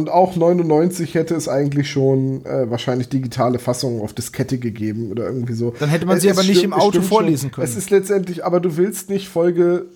auch 0.10 0.36
99 0.36 1.16
hätte 1.16 1.34
es 1.36 1.48
eigentlich 1.48 1.90
schon 1.90 2.46
äh, 2.46 2.70
wahrscheinlich 2.70 3.10
digitale 3.10 3.58
Fassungen 3.58 4.02
auf 4.02 4.14
Diskette 4.14 4.58
gegeben 4.58 5.12
oder 5.12 5.26
irgendwie 5.26 5.54
so. 5.54 5.74
Dann 5.80 5.90
hätte 5.90 6.06
man 6.06 6.18
Es 6.18 6.24
sie 6.24 6.30
aber 6.30 6.44
nicht 6.44 6.64
im 6.64 6.74
Auto 6.74 7.02
vorlesen 7.02 7.52
können. 7.52 7.66
Es 7.66 7.76
ist 7.76 7.90
letztendlich, 7.90 8.46
aber 8.46 8.60
du 8.60 8.78
willst 8.78 9.10
nicht 9.10 9.28
Folge 9.28 9.88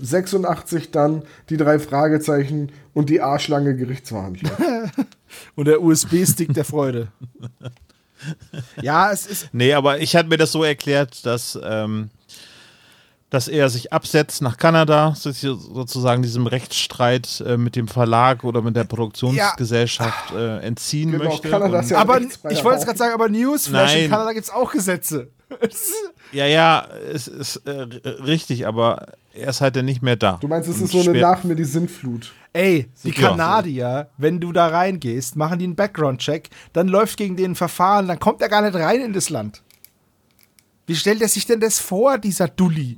äh, 0.00 0.04
86 0.04 0.90
dann 0.90 1.22
die 1.50 1.56
drei 1.56 1.78
Fragezeichen 1.78 2.70
und 2.94 3.10
die 3.10 3.20
A-Schlange 3.20 3.76
Gerichtsverhandlung. 3.76 4.52
Und 5.54 5.68
der 5.68 5.82
USB-Stick 5.82 6.54
der 6.54 6.64
Freude. 6.64 7.08
ja, 8.82 9.12
es 9.12 9.26
ist, 9.26 9.50
Nee, 9.52 9.74
aber 9.74 10.00
ich 10.00 10.16
hatte 10.16 10.28
mir 10.28 10.38
das 10.38 10.52
so 10.52 10.64
erklärt, 10.64 11.26
dass, 11.26 11.58
ähm, 11.62 12.08
dass 13.30 13.46
er 13.48 13.68
sich 13.68 13.92
absetzt 13.92 14.40
nach 14.40 14.56
Kanada, 14.56 15.14
sich 15.14 15.40
sozusagen 15.40 16.22
diesem 16.22 16.46
Rechtsstreit 16.46 17.42
äh, 17.46 17.56
mit 17.58 17.76
dem 17.76 17.86
Verlag 17.88 18.42
oder 18.44 18.62
mit 18.62 18.74
der 18.76 18.84
Produktionsgesellschaft 18.84 20.32
äh, 20.32 20.58
entziehen 20.60 21.12
Genau, 21.12 21.24
möchte. 21.24 21.48
Kanada 21.50 21.80
ist 21.80 21.90
ja- 21.90 21.98
aber 21.98 22.20
ich 22.20 22.64
wollte 22.64 22.78
es 22.80 22.84
gerade 22.86 22.98
sagen, 22.98 23.12
aber 23.14 23.28
Newsflash 23.28 23.94
in 23.94 24.00
Nein. 24.02 24.10
Kanada 24.10 24.32
gibt 24.32 24.44
es 24.44 24.50
auch 24.52 24.70
Gesetze. 24.72 25.28
ja, 26.32 26.46
ja, 26.46 26.86
es 27.12 27.28
ist 27.28 27.56
äh, 27.66 27.70
richtig, 28.24 28.66
aber 28.66 29.06
er 29.32 29.48
ist 29.48 29.60
halt 29.60 29.76
dann 29.76 29.84
nicht 29.84 30.02
mehr 30.02 30.16
da. 30.16 30.38
Du 30.40 30.48
meinst, 30.48 30.68
es 30.68 30.80
ist 30.80 30.92
so 30.92 31.00
eine 31.00 31.20
Nach 31.20 31.44
mir 31.44 31.54
die 31.54 31.64
Sintflut. 31.64 32.32
Ey, 32.52 32.88
die 33.04 33.10
Ja. 33.10 33.28
Kanadier, 33.30 34.08
wenn 34.18 34.40
du 34.40 34.52
da 34.52 34.66
reingehst, 34.68 35.36
machen 35.36 35.58
die 35.58 35.64
einen 35.66 35.76
Background-Check, 35.76 36.50
dann 36.72 36.88
läuft 36.88 37.16
gegen 37.18 37.36
den 37.36 37.52
ein 37.52 37.54
Verfahren, 37.54 38.08
dann 38.08 38.18
kommt 38.18 38.42
er 38.42 38.48
gar 38.48 38.62
nicht 38.62 38.74
rein 38.74 39.00
in 39.00 39.12
das 39.12 39.30
Land. 39.30 39.62
Wie 40.88 40.96
stellt 40.96 41.20
er 41.22 41.28
sich 41.28 41.46
denn 41.46 41.60
das 41.60 41.78
vor, 41.78 42.18
dieser 42.18 42.48
Dulli? 42.48 42.96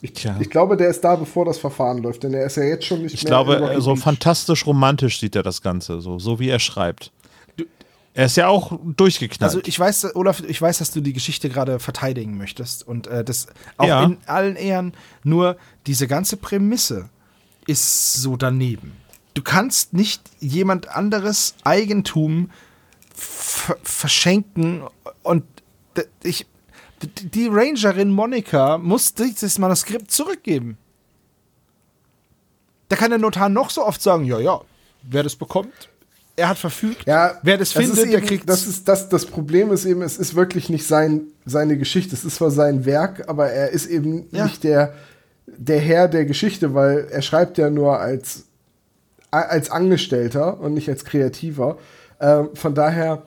Ich, 0.00 0.12
Tja. 0.14 0.36
ich 0.40 0.50
glaube, 0.50 0.76
der 0.76 0.88
ist 0.88 1.02
da, 1.02 1.14
bevor 1.16 1.44
das 1.44 1.58
Verfahren 1.58 1.98
läuft, 2.02 2.22
denn 2.22 2.34
er 2.34 2.46
ist 2.46 2.56
ja 2.56 2.64
jetzt 2.64 2.84
schon 2.86 3.02
nicht 3.02 3.14
Ich 3.14 3.22
mehr. 3.24 3.30
glaube, 3.30 3.54
in 3.56 3.62
äh, 3.64 3.80
so 3.80 3.94
fantastisch 3.96 4.66
romantisch 4.66 5.20
sieht 5.20 5.36
er 5.36 5.42
das 5.42 5.62
Ganze, 5.62 6.00
so, 6.00 6.18
so 6.18 6.38
wie 6.40 6.48
er 6.48 6.58
schreibt. 6.58 7.12
Er 8.14 8.24
ist 8.26 8.36
ja 8.38 8.48
auch 8.48 8.78
durchgeknallt. 8.96 9.50
Also 9.54 9.60
ich 9.66 9.78
weiß, 9.78 10.14
Olaf, 10.16 10.42
ich 10.48 10.60
weiß, 10.62 10.78
dass 10.78 10.90
du 10.90 11.02
die 11.02 11.12
Geschichte 11.12 11.50
gerade 11.50 11.78
verteidigen 11.78 12.38
möchtest 12.38 12.86
und 12.88 13.06
äh, 13.08 13.22
das 13.22 13.46
auch 13.76 13.86
Ja. 13.86 14.04
in 14.04 14.16
allen 14.26 14.56
Ehren. 14.56 14.94
Nur 15.22 15.58
diese 15.86 16.06
ganze 16.06 16.38
Prämisse 16.38 17.10
ist 17.66 18.14
so 18.14 18.36
daneben. 18.38 18.92
Du 19.34 19.42
kannst 19.42 19.92
nicht 19.92 20.22
jemand 20.40 20.88
anderes 20.88 21.54
Eigentum 21.64 22.50
ver 23.14 23.76
verschenken 23.82 24.82
und 25.22 25.42
ich, 26.22 26.46
die 27.02 27.48
Rangerin 27.48 28.10
Monika 28.10 28.78
muss 28.78 29.14
dieses 29.14 29.58
Manuskript 29.58 30.10
zurückgeben. 30.10 30.78
Da 32.88 32.96
kann 32.96 33.10
der 33.10 33.18
Notar 33.18 33.48
noch 33.48 33.70
so 33.70 33.84
oft 33.84 34.00
sagen, 34.00 34.24
ja, 34.24 34.38
ja, 34.38 34.60
wer 35.02 35.22
das 35.22 35.36
bekommt, 35.36 35.88
er 36.36 36.50
hat 36.50 36.58
verfügt. 36.58 37.06
Ja, 37.06 37.38
Wer 37.42 37.56
das 37.56 37.72
findet, 37.72 37.96
ist 37.96 38.04
der 38.04 38.18
eben, 38.18 38.26
kriegt 38.26 38.48
das 38.48 38.66
ist 38.66 38.86
das, 38.86 39.08
das 39.08 39.24
Problem 39.24 39.72
ist 39.72 39.86
eben, 39.86 40.02
es 40.02 40.18
ist 40.18 40.34
wirklich 40.34 40.68
nicht 40.68 40.86
sein, 40.86 41.22
seine 41.46 41.78
Geschichte. 41.78 42.14
Es 42.14 42.24
ist 42.26 42.36
zwar 42.36 42.50
sein 42.50 42.84
Werk, 42.84 43.26
aber 43.28 43.48
er 43.50 43.70
ist 43.70 43.86
eben 43.86 44.26
Ja. 44.32 44.44
nicht 44.44 44.62
der, 44.62 44.92
der 45.46 45.80
Herr 45.80 46.08
der 46.08 46.26
Geschichte, 46.26 46.74
weil 46.74 47.08
er 47.10 47.22
schreibt 47.22 47.56
ja 47.56 47.70
nur 47.70 47.98
als, 48.00 48.44
als 49.30 49.70
Angestellter 49.70 50.60
und 50.60 50.74
nicht 50.74 50.90
als 50.90 51.06
Kreativer. 51.06 51.78
Ähm, 52.20 52.50
von 52.54 52.74
daher 52.74 53.22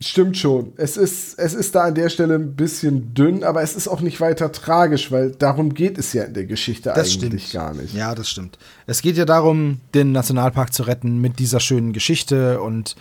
stimmt 0.00 0.36
schon. 0.36 0.72
Es 0.76 0.96
ist, 0.96 1.38
es 1.38 1.54
ist 1.54 1.74
da 1.74 1.84
an 1.84 1.94
der 1.94 2.08
Stelle 2.08 2.34
ein 2.36 2.54
bisschen 2.54 3.14
dünn, 3.14 3.42
aber 3.42 3.62
es 3.62 3.74
ist 3.74 3.88
auch 3.88 4.00
nicht 4.00 4.20
weiter 4.20 4.52
tragisch, 4.52 5.10
weil 5.10 5.32
darum 5.32 5.74
geht 5.74 5.98
es 5.98 6.12
ja 6.12 6.24
in 6.24 6.34
der 6.34 6.44
Geschichte 6.46 6.92
Das 6.94 7.12
eigentlich 7.14 7.48
stimmt. 7.48 7.52
gar 7.64 7.74
nicht. 7.74 7.94
Ja, 7.94 8.14
das 8.14 8.28
stimmt. 8.30 8.58
Es 8.86 9.02
geht 9.02 9.16
ja 9.16 9.24
darum, 9.24 9.80
den 9.94 10.12
Nationalpark 10.12 10.72
zu 10.72 10.84
retten 10.84 11.20
mit 11.20 11.38
dieser 11.38 11.60
schönen 11.60 11.92
Geschichte 11.92 12.60
und 12.60 12.94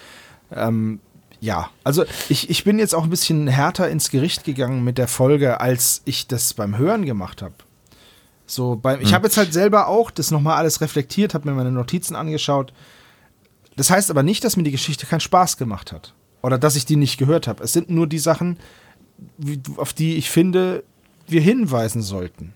ähm, 0.51 0.99
ja, 1.39 1.69
also 1.83 2.03
ich, 2.29 2.49
ich 2.49 2.63
bin 2.63 2.79
jetzt 2.79 2.95
auch 2.95 3.03
ein 3.03 3.11
bisschen 3.11 3.47
härter 3.47 3.89
ins 3.89 4.09
Gericht 4.09 4.43
gegangen 4.43 4.83
mit 4.83 4.97
der 4.97 5.07
Folge, 5.07 5.61
als 5.61 6.01
ich 6.05 6.25
das 6.27 6.55
beim 6.55 6.77
Hören 6.77 7.05
gemacht 7.05 7.43
habe. 7.43 7.53
So, 8.47 8.75
beim, 8.75 9.01
ich 9.01 9.13
habe 9.13 9.27
jetzt 9.27 9.37
halt 9.37 9.53
selber 9.53 9.87
auch 9.87 10.09
das 10.09 10.31
nochmal 10.31 10.57
alles 10.57 10.81
reflektiert, 10.81 11.33
habe 11.33 11.47
mir 11.49 11.55
meine 11.55 11.71
Notizen 11.71 12.15
angeschaut. 12.15 12.73
Das 13.75 13.91
heißt 13.91 14.09
aber 14.09 14.23
nicht, 14.23 14.43
dass 14.43 14.57
mir 14.57 14.63
die 14.63 14.71
Geschichte 14.71 15.05
keinen 15.05 15.19
Spaß 15.19 15.57
gemacht 15.57 15.91
hat. 15.91 16.13
Oder 16.41 16.57
dass 16.57 16.75
ich 16.75 16.85
die 16.85 16.95
nicht 16.95 17.17
gehört 17.17 17.47
habe. 17.47 17.63
Es 17.63 17.73
sind 17.73 17.89
nur 17.89 18.07
die 18.07 18.19
Sachen, 18.19 18.57
auf 19.77 19.93
die 19.93 20.15
ich 20.15 20.29
finde, 20.29 20.83
wir 21.27 21.41
hinweisen 21.41 22.01
sollten. 22.01 22.53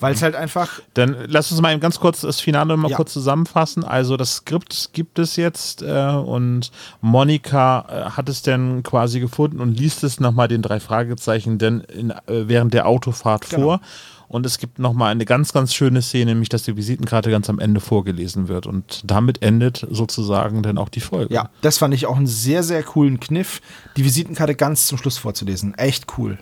Weil 0.00 0.14
es 0.14 0.22
halt 0.22 0.36
einfach 0.36 0.80
Dann 0.94 1.16
lass 1.26 1.50
uns 1.50 1.60
mal 1.60 1.72
eben 1.72 1.80
ganz 1.80 1.98
kurz 1.98 2.20
das 2.20 2.38
Finale 2.40 2.76
mal 2.76 2.88
Ja. 2.90 2.96
kurz 2.96 3.12
zusammenfassen. 3.12 3.82
Also 3.82 4.16
das 4.16 4.36
Skript 4.36 4.90
gibt 4.92 5.18
es 5.18 5.34
jetzt 5.34 5.82
äh, 5.82 6.10
und 6.12 6.70
Monika 7.00 7.84
äh, 7.88 8.10
hat 8.10 8.28
es 8.28 8.42
dann 8.42 8.84
quasi 8.84 9.18
gefunden 9.18 9.58
und 9.60 9.72
liest 9.76 10.04
es 10.04 10.20
nochmal 10.20 10.46
den 10.46 10.62
drei 10.62 10.78
Fragezeichen 10.78 11.58
denn 11.58 11.80
in, 11.80 12.10
äh, 12.10 12.46
während 12.46 12.74
der 12.74 12.86
Autofahrt 12.86 13.50
Genau. 13.50 13.62
vor. 13.62 13.80
Und 14.28 14.44
es 14.44 14.58
gibt 14.58 14.78
nochmal 14.78 15.10
eine 15.10 15.24
ganz, 15.24 15.54
ganz 15.54 15.72
schöne 15.74 16.02
Szene, 16.02 16.26
nämlich 16.32 16.50
dass 16.50 16.62
die 16.62 16.76
Visitenkarte 16.76 17.30
ganz 17.30 17.48
am 17.48 17.58
Ende 17.58 17.80
vorgelesen 17.80 18.48
wird. 18.48 18.66
Und 18.66 19.00
damit 19.10 19.42
endet 19.42 19.86
sozusagen 19.90 20.62
dann 20.62 20.76
auch 20.76 20.90
die 20.90 21.00
Folge. 21.00 21.32
Ja, 21.32 21.48
das 21.62 21.78
fand 21.78 21.94
ich 21.94 22.04
auch 22.06 22.16
einen 22.16 22.26
sehr, 22.26 22.62
sehr 22.62 22.82
coolen 22.82 23.20
Kniff, 23.20 23.62
die 23.96 24.04
Visitenkarte 24.04 24.54
ganz 24.54 24.86
zum 24.86 24.98
Schluss 24.98 25.16
vorzulesen. 25.16 25.74
Echt 25.78 26.06
cool. 26.18 26.36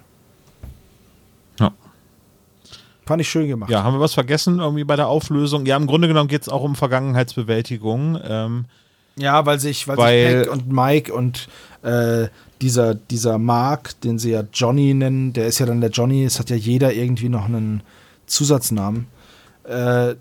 Ja. 1.61 1.73
Fand 3.07 3.21
ich 3.23 3.29
schön 3.31 3.47
gemacht. 3.47 3.71
Ja, 3.71 3.85
haben 3.85 3.95
wir 3.95 4.01
was 4.01 4.15
vergessen 4.15 4.59
irgendwie 4.59 4.83
bei 4.85 4.97
der 4.97 5.07
Auflösung? 5.07 5.65
Ja, 5.65 5.77
im 5.77 5.87
Grunde 5.87 6.09
genommen 6.09 6.29
geht 6.29 6.43
es 6.43 6.49
auch 6.49 6.63
um 6.63 6.75
Vergangenheitsbewältigung. 6.75 8.19
Ähm, 8.25 8.65
Ja, 9.17 9.47
weil 9.47 9.61
sich, 9.61 9.87
weil, 9.87 9.97
Weil- 9.97 10.29
sich 10.39 10.43
Peck 10.43 10.53
und 10.53 10.73
Mike 10.73 11.15
und 11.15 11.49
äh, 11.83 12.27
dieser, 12.61 12.95
dieser 12.95 13.39
Mark, 13.39 14.01
den 14.01 14.19
sie 14.19 14.31
ja 14.31 14.45
Johnny 14.53 14.95
nennen, 14.95 15.33
der 15.33 15.47
ist 15.47 15.59
ja 15.59 15.67
dann 15.67 15.81
der 15.81 15.91
Johnny, 15.91 16.25
es 16.25 16.39
hat 16.39 16.51
ja 16.51 16.57
jeder 16.57 16.93
irgendwie 16.93 17.29
noch 17.29 17.47
einen 17.47 17.83
Zusatznamen. 18.27 19.07
Äh, 19.65 20.15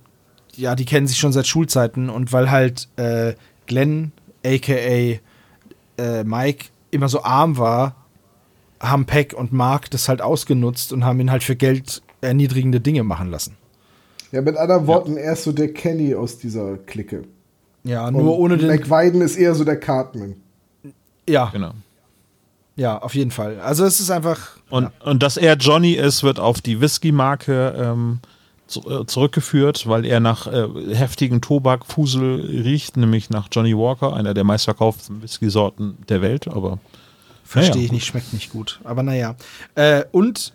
ja, 0.55 0.75
die 0.75 0.85
kennen 0.85 1.07
sich 1.07 1.17
schon 1.17 1.33
seit 1.33 1.47
Schulzeiten 1.47 2.09
und 2.09 2.31
weil 2.33 2.51
halt 2.51 2.87
äh, 2.97 3.33
Glenn, 3.67 4.11
aka 4.45 4.73
äh, 4.73 5.19
Mike, 6.23 6.65
immer 6.91 7.09
so 7.09 7.23
arm 7.23 7.57
war, 7.57 7.95
haben 8.79 9.05
Peck 9.05 9.33
und 9.33 9.53
Mark 9.53 9.89
das 9.91 10.09
halt 10.09 10.21
ausgenutzt 10.21 10.93
und 10.93 11.05
haben 11.05 11.19
ihn 11.19 11.31
halt 11.31 11.43
für 11.43 11.55
Geld 11.55 12.01
erniedrigende 12.21 12.79
Dinge 12.79 13.03
machen 13.03 13.29
lassen. 13.29 13.57
Ja, 14.31 14.41
mit 14.41 14.57
anderen 14.57 14.87
Worten, 14.87 15.17
er 15.17 15.33
ist 15.33 15.43
so 15.43 15.51
der 15.51 15.71
Kenny 15.71 16.15
aus 16.15 16.37
dieser 16.37 16.77
Clique. 16.77 17.23
Ja, 17.83 18.07
Und 18.07 18.15
nur 18.17 18.37
ohne 18.37 18.57
den. 18.57 18.67
McWiden 18.67 19.21
ist 19.21 19.35
eher 19.35 19.55
so 19.55 19.63
der 19.63 19.79
Cartman. 19.79 20.35
ja, 21.29 21.49
genau. 21.51 21.71
Ja, 22.75 22.97
auf 23.01 23.15
jeden 23.15 23.31
Fall. 23.31 23.59
Also 23.59 23.85
es 23.85 23.99
ist 23.99 24.11
einfach. 24.11 24.39
Und, 24.69 24.91
und 25.03 25.23
dass 25.23 25.37
er 25.37 25.55
Johnny 25.55 25.93
ist, 25.93 26.23
wird 26.23 26.39
auf 26.39 26.61
die 26.61 26.81
Whisky-Marke 26.81 27.75
ähm, 27.77 28.19
zu, 28.67 28.81
äh, 28.89 29.05
zurückgeführt, 29.05 29.87
weil 29.87 30.05
er 30.05 30.19
nach 30.19 30.47
äh, 30.47 30.67
heftigen 30.93 31.41
Tobakfusel 31.41 32.41
riecht, 32.63 32.97
nämlich 32.97 33.29
nach 33.29 33.47
Johnny 33.51 33.77
Walker, 33.77 34.13
einer 34.15 34.33
der 34.33 34.43
meistverkauften 34.43 35.21
Whisky-Sorten 35.21 35.97
der 36.09 36.21
Welt. 36.21 36.47
Aber 36.47 36.79
Verstehe 37.45 37.75
Naja. 37.75 37.85
ich 37.85 37.91
nicht, 37.91 38.05
schmeckt 38.07 38.33
nicht 38.33 38.49
gut. 38.51 38.79
Aber 38.83 39.03
naja. 39.03 39.35
Äh, 39.75 40.03
und 40.11 40.51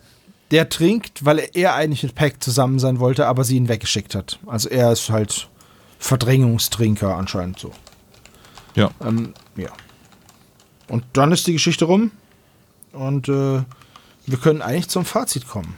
der 0.51 0.67
trinkt, 0.67 1.23
weil 1.23 1.47
er 1.53 1.73
eigentlich 1.75 2.03
mit 2.03 2.15
Peck 2.15 2.43
zusammen 2.43 2.79
sein 2.79 2.99
wollte, 2.99 3.27
aber 3.27 3.45
sie 3.45 3.55
ihn 3.55 3.69
weggeschickt 3.69 4.13
hat. 4.13 4.39
Also 4.45 4.67
er 4.67 4.91
ist 4.91 5.09
halt 5.09 5.47
Verdrängungstrinker 5.99 7.15
anscheinend 7.15 7.59
so. 7.59 7.71
ja. 8.75 8.91
Ähm, 9.03 9.33
ja. 9.55 9.69
Und 10.91 11.05
dann 11.13 11.31
ist 11.31 11.47
die 11.47 11.53
Geschichte 11.53 11.85
rum. 11.85 12.11
Und 12.91 13.29
äh, 13.29 13.61
wir 14.25 14.37
können 14.41 14.61
eigentlich 14.61 14.89
zum 14.89 15.05
Fazit 15.05 15.47
kommen. 15.47 15.75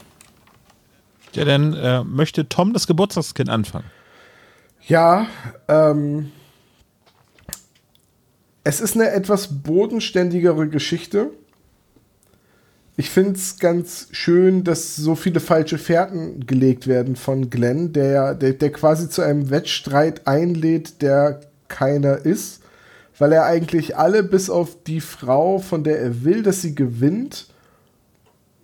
Ja, 1.34 1.46
dann 1.46 1.74
äh, 1.76 2.04
möchte 2.04 2.50
Tom 2.50 2.74
das 2.74 2.88
Geburtstagskind 2.88 3.48
anfangen. 3.48 3.86
Ja, 4.88 5.28
ähm, 5.68 6.32
es 8.64 8.82
ist 8.82 8.96
eine 8.96 9.12
etwas 9.12 9.62
bodenständigere 9.62 10.68
Geschichte. 10.68 11.30
Ich 12.98 13.12
finde 13.12 13.34
es 13.34 13.60
ganz 13.60 14.08
schön, 14.12 14.64
dass 14.64 14.96
so 14.96 15.14
viele 15.16 15.40
falsche 15.40 15.78
Fährten 15.78 16.46
gelegt 16.48 16.88
werden 16.88 17.16
von 17.16 17.52
Glenn, 17.52 17.94
der, 17.94 18.12
ja- 18.12 18.34
der, 18.34 18.54
der 18.54 18.72
quasi 18.72 19.10
zu 19.10 19.22
einem 19.22 19.52
Wettstreit 19.52 20.26
einlädt, 20.28 21.04
der 21.04 21.42
keiner 21.68 22.18
ist, 22.18 22.63
weil 23.24 23.32
er 23.32 23.46
eigentlich 23.46 23.96
alle 23.96 24.22
bis 24.22 24.50
auf 24.50 24.84
die 24.84 25.00
Frau, 25.00 25.58
von 25.58 25.86
der 25.86 25.98
er 25.98 26.26
will, 26.26 26.44
dass 26.44 26.62
sie 26.62 26.76
gewinnt, 26.76 27.48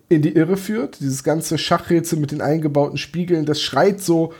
in 0.09 0.21
die 0.21 0.35
Irre 0.35 0.57
führt. 0.57 0.99
Dieses 0.99 1.23
ganze 1.23 1.57
Schachrätsel 1.57 2.19
mit 2.19 2.33
den 2.33 2.41
eingebauten 2.41 2.97
Spiegeln, 2.97 3.45
das 3.45 3.61
schreit 3.61 4.01
so 4.01 4.33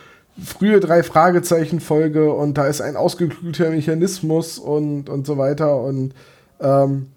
frühe 0.44 0.82
drei 0.82 1.04
Fragezeichen 1.04 1.80
Folge 1.80 2.34
und 2.34 2.58
da 2.58 2.68
ist 2.68 2.82
ein 2.82 2.98
ausgeklügelter 2.98 3.70
Mechanismus 3.70 4.60
und, 4.60 5.08
und 5.08 5.26
so 5.26 5.38
weiter 5.38 5.82
und 5.82 6.14
ähm, 6.60 7.08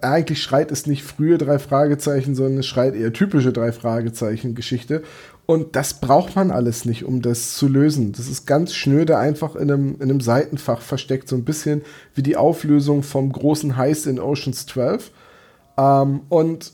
eigentlich 0.00 0.40
schreit 0.40 0.70
es 0.70 0.86
nicht 0.86 1.02
frühe 1.02 1.36
drei 1.36 1.58
Fragezeichen, 1.58 2.36
sondern 2.36 2.58
es 2.58 2.66
schreit 2.66 2.94
eher 2.94 3.12
typische 3.12 3.52
drei 3.52 3.72
Fragezeichen 3.72 4.54
Geschichte 4.54 5.02
und 5.50 5.74
das 5.74 5.94
braucht 5.94 6.36
man 6.36 6.52
alles 6.52 6.84
nicht, 6.84 7.04
um 7.04 7.22
das 7.22 7.54
zu 7.56 7.66
lösen. 7.66 8.12
Das 8.12 8.28
ist 8.28 8.46
ganz 8.46 8.72
schnöde 8.72 9.18
einfach 9.18 9.56
in 9.56 9.70
einem, 9.70 9.94
in 9.96 10.02
einem 10.02 10.20
Seitenfach 10.20 10.80
versteckt, 10.80 11.28
so 11.28 11.34
ein 11.34 11.44
bisschen 11.44 11.82
wie 12.14 12.22
die 12.22 12.36
Auflösung 12.36 13.02
vom 13.02 13.32
großen 13.32 13.76
Heist 13.76 14.06
in 14.06 14.20
Oceans 14.20 14.66
12 14.66 15.10
ähm, 15.76 16.20
und 16.28 16.72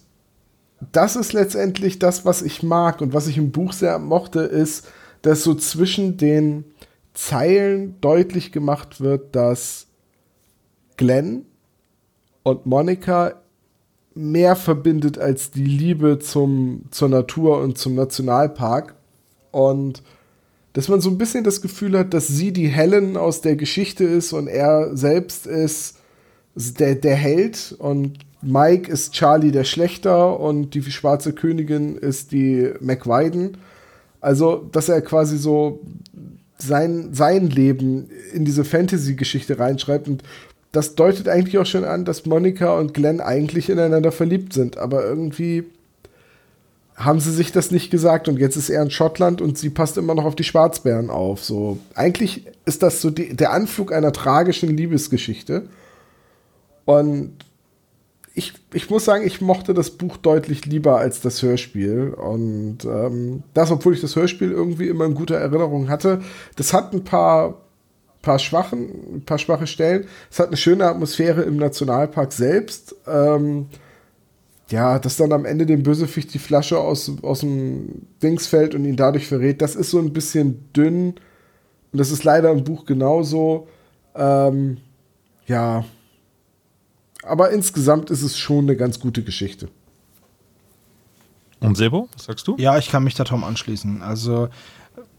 das 0.93 1.17
ist 1.17 1.33
letztendlich 1.33 1.99
das, 1.99 2.27
was 2.27 2.43
ich 2.43 2.63
mag 2.63 3.01
und 3.01 3.15
was 3.15 3.29
ich 3.29 3.39
im 3.39 3.51
Buch 3.51 3.73
sehr 3.73 3.99
mochte, 3.99 4.41
ist, 4.41 4.89
dass 5.23 5.43
so 5.43 5.55
zwischen 5.55 6.19
den 6.19 6.65
Zeilen 7.15 7.99
deutlich 8.03 8.53
gemacht 8.53 9.01
wird, 9.01 9.35
dass 9.35 9.87
Glenn 10.99 11.47
und 12.43 12.67
Monika 12.67 13.41
mehr 14.17 14.57
verbindet 14.57 15.19
als 15.19 15.51
die 15.51 15.65
Liebe 15.65 16.19
zum, 16.19 16.83
zur 16.91 17.09
Natur 17.09 17.61
und 17.61 17.77
zum 17.77 17.95
Nationalpark. 17.95 18.95
Und 19.53 20.03
dass 20.73 20.89
man 20.89 21.01
so 21.01 21.11
ein 21.11 21.19
bisschen 21.19 21.45
das 21.45 21.61
Gefühl 21.61 21.99
hat, 21.99 22.15
dass 22.15 22.27
sie 22.27 22.53
die 22.53 22.69
Helen 22.69 23.17
aus 23.17 23.43
der 23.43 23.57
Geschichte 23.57 24.05
ist 24.05 24.33
und 24.33 24.49
er 24.49 24.97
selbst 24.97 25.47
ist 25.47 25.99
der, 26.55 26.95
der 26.95 27.15
Held 27.15 27.75
und 27.79 28.19
Mike 28.41 28.91
ist 28.91 29.13
Charlie 29.13 29.51
der 29.53 29.65
Schlechter 29.65 30.39
und 30.41 30.75
die 30.75 30.83
schwarze 30.83 31.33
Königin 31.33 31.97
ist 31.97 32.33
die 32.33 32.73
McWiden. 32.81 33.59
Also, 34.21 34.69
dass 34.73 34.89
er 34.89 35.03
quasi 35.03 35.37
so 35.37 35.81
sein, 36.59 37.13
sein 37.13 37.51
Leben 37.51 38.09
in 38.33 38.45
diese 38.45 38.65
Fantasy-Geschichte 38.65 39.59
reinschreibt 39.59 40.09
und 40.09 40.23
das 40.77 40.95
deutet 40.95 41.29
eigentlich 41.29 41.59
auch 41.59 41.67
schon 41.67 41.85
an, 41.85 42.05
dass 42.05 42.27
Monika 42.27 42.79
und 42.79 42.95
Glenn 42.95 43.21
eigentlich 43.21 43.71
ineinander 43.71 44.13
verliebt 44.13 44.53
sind, 44.53 44.79
aber 44.79 45.05
irgendwie 45.05 45.65
haben 46.97 47.21
sie 47.21 47.33
sich 47.33 47.53
das 47.53 47.71
nicht 47.71 47.91
gesagt 47.91 48.27
und 48.29 48.39
jetzt 48.39 48.57
ist 48.57 48.71
er 48.71 48.83
in 48.83 48.91
Schottland 48.91 49.43
und 49.43 49.59
sie 49.59 49.69
passt 49.69 49.99
immer 49.99 50.15
noch 50.15 50.25
auf 50.25 50.35
die 50.35 50.45
Schwarzbären 50.45 51.11
auf. 51.11 51.45
So, 51.45 51.79
eigentlich 51.95 52.47
ist 52.65 52.83
das 52.83 53.03
so 53.03 53.11
die, 53.11 53.37
der 53.37 53.53
Anflug 53.53 53.93
einer 53.93 54.13
tragischen 54.13 54.75
Liebesgeschichte. 54.75 55.69
Und 56.87 57.33
ich, 58.35 58.55
ich 58.73 58.89
muss 58.89 59.05
sagen, 59.05 59.27
ich 59.27 59.41
mochte 59.41 59.75
das 59.75 59.91
Buch 59.91 60.17
deutlich 60.17 60.65
lieber 60.65 60.99
als 60.99 61.21
das 61.21 61.43
Hörspiel. 61.43 62.15
Und 62.15 62.85
ähm, 62.85 63.43
das, 63.53 63.71
obwohl 63.71 63.93
ich 63.93 64.01
das 64.01 64.17
Hörspiel 64.17 64.53
irgendwie 64.53 64.89
immer 64.89 65.05
in 65.05 65.15
guter 65.15 65.37
Erinnerung 65.37 65.89
hatte. 65.89 66.23
Das 66.57 66.73
hat 66.73 66.95
ein 66.95 67.05
paar, 67.05 67.61
paar, 68.27 68.39
schwachen, 68.41 69.17
ein 69.17 69.25
paar 69.25 69.39
schwache 69.39 69.69
Stellen. 69.69 70.07
Es 70.31 70.41
hat 70.41 70.49
eine 70.49 70.57
schöne 70.57 70.85
Atmosphäre 70.85 71.43
im 71.43 71.57
Nationalpark 71.57 72.33
selbst. 72.33 72.97
Ähm, 73.07 73.69
ja, 74.69 74.99
dass 74.99 75.17
dann 75.17 75.33
am 75.33 75.45
Ende 75.45 75.65
dem 75.65 75.85
Bösewicht 75.85 76.35
die 76.35 76.41
Flasche 76.41 76.79
aus, 76.79 77.13
aus 77.23 77.41
dem 77.41 78.03
Dings 78.21 78.49
fällt 78.49 78.75
und 78.75 78.85
ihn 78.85 78.97
dadurch 78.97 79.29
verrät, 79.29 79.63
das 79.63 79.77
ist 79.77 79.93
so 79.93 80.01
ein 80.01 80.13
bisschen 80.13 80.73
dünn. 80.73 81.15
Und 81.93 82.01
das 82.01 82.11
ist 82.11 82.25
leider 82.25 82.51
im 82.51 82.65
Buch 82.65 82.85
genauso. 82.85 83.69
Ähm, 84.17 84.79
ja. 85.47 85.85
Aber 87.23 87.51
insgesamt 87.51 88.11
ist 88.11 88.23
es 88.23 88.37
schon 88.37 88.65
eine 88.65 88.77
ganz 88.77 88.99
gute 88.99 89.23
Geschichte. 89.23 89.69
Und 91.61 91.77
Sebo, 91.77 92.09
was 92.13 92.25
sagst 92.25 92.49
du? 92.49 92.57
Ja, 92.59 92.77
ich 92.77 92.91
kann 92.91 93.05
mich 93.05 93.15
da 93.15 93.23
Tom 93.23 93.45
anschließen. 93.45 94.03
Also 94.03 94.49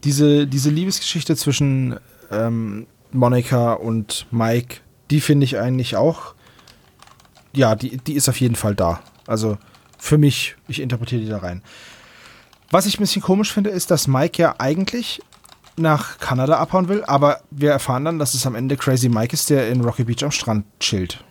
diese, 0.04 0.46
diese 0.46 0.68
Liebesgeschichte 0.68 1.36
zwischen 1.36 1.98
ähm, 2.30 2.86
Monika 3.12 3.72
und 3.74 4.26
Mike, 4.30 4.78
die 5.10 5.20
finde 5.20 5.44
ich 5.44 5.58
eigentlich 5.58 5.96
auch, 5.96 6.34
ja, 7.54 7.74
die, 7.74 7.96
die 7.96 8.14
ist 8.14 8.28
auf 8.28 8.40
jeden 8.40 8.54
Fall 8.56 8.74
da. 8.74 9.00
Also 9.26 9.58
für 9.98 10.18
mich, 10.18 10.56
ich 10.68 10.80
interpretiere 10.80 11.22
die 11.22 11.28
da 11.28 11.38
rein. 11.38 11.62
Was 12.70 12.86
ich 12.86 12.98
ein 12.98 13.02
bisschen 13.02 13.22
komisch 13.22 13.52
finde, 13.52 13.70
ist, 13.70 13.90
dass 13.90 14.06
Mike 14.08 14.40
ja 14.40 14.54
eigentlich 14.58 15.22
nach 15.76 16.18
Kanada 16.18 16.58
abhauen 16.58 16.88
will, 16.88 17.04
aber 17.04 17.40
wir 17.50 17.70
erfahren 17.70 18.04
dann, 18.04 18.18
dass 18.18 18.34
es 18.34 18.46
am 18.46 18.54
Ende 18.54 18.76
Crazy 18.76 19.08
Mike 19.08 19.32
ist, 19.32 19.48
der 19.48 19.70
in 19.70 19.80
Rocky 19.80 20.04
Beach 20.04 20.22
am 20.24 20.30
Strand 20.30 20.66
chillt. 20.80 21.22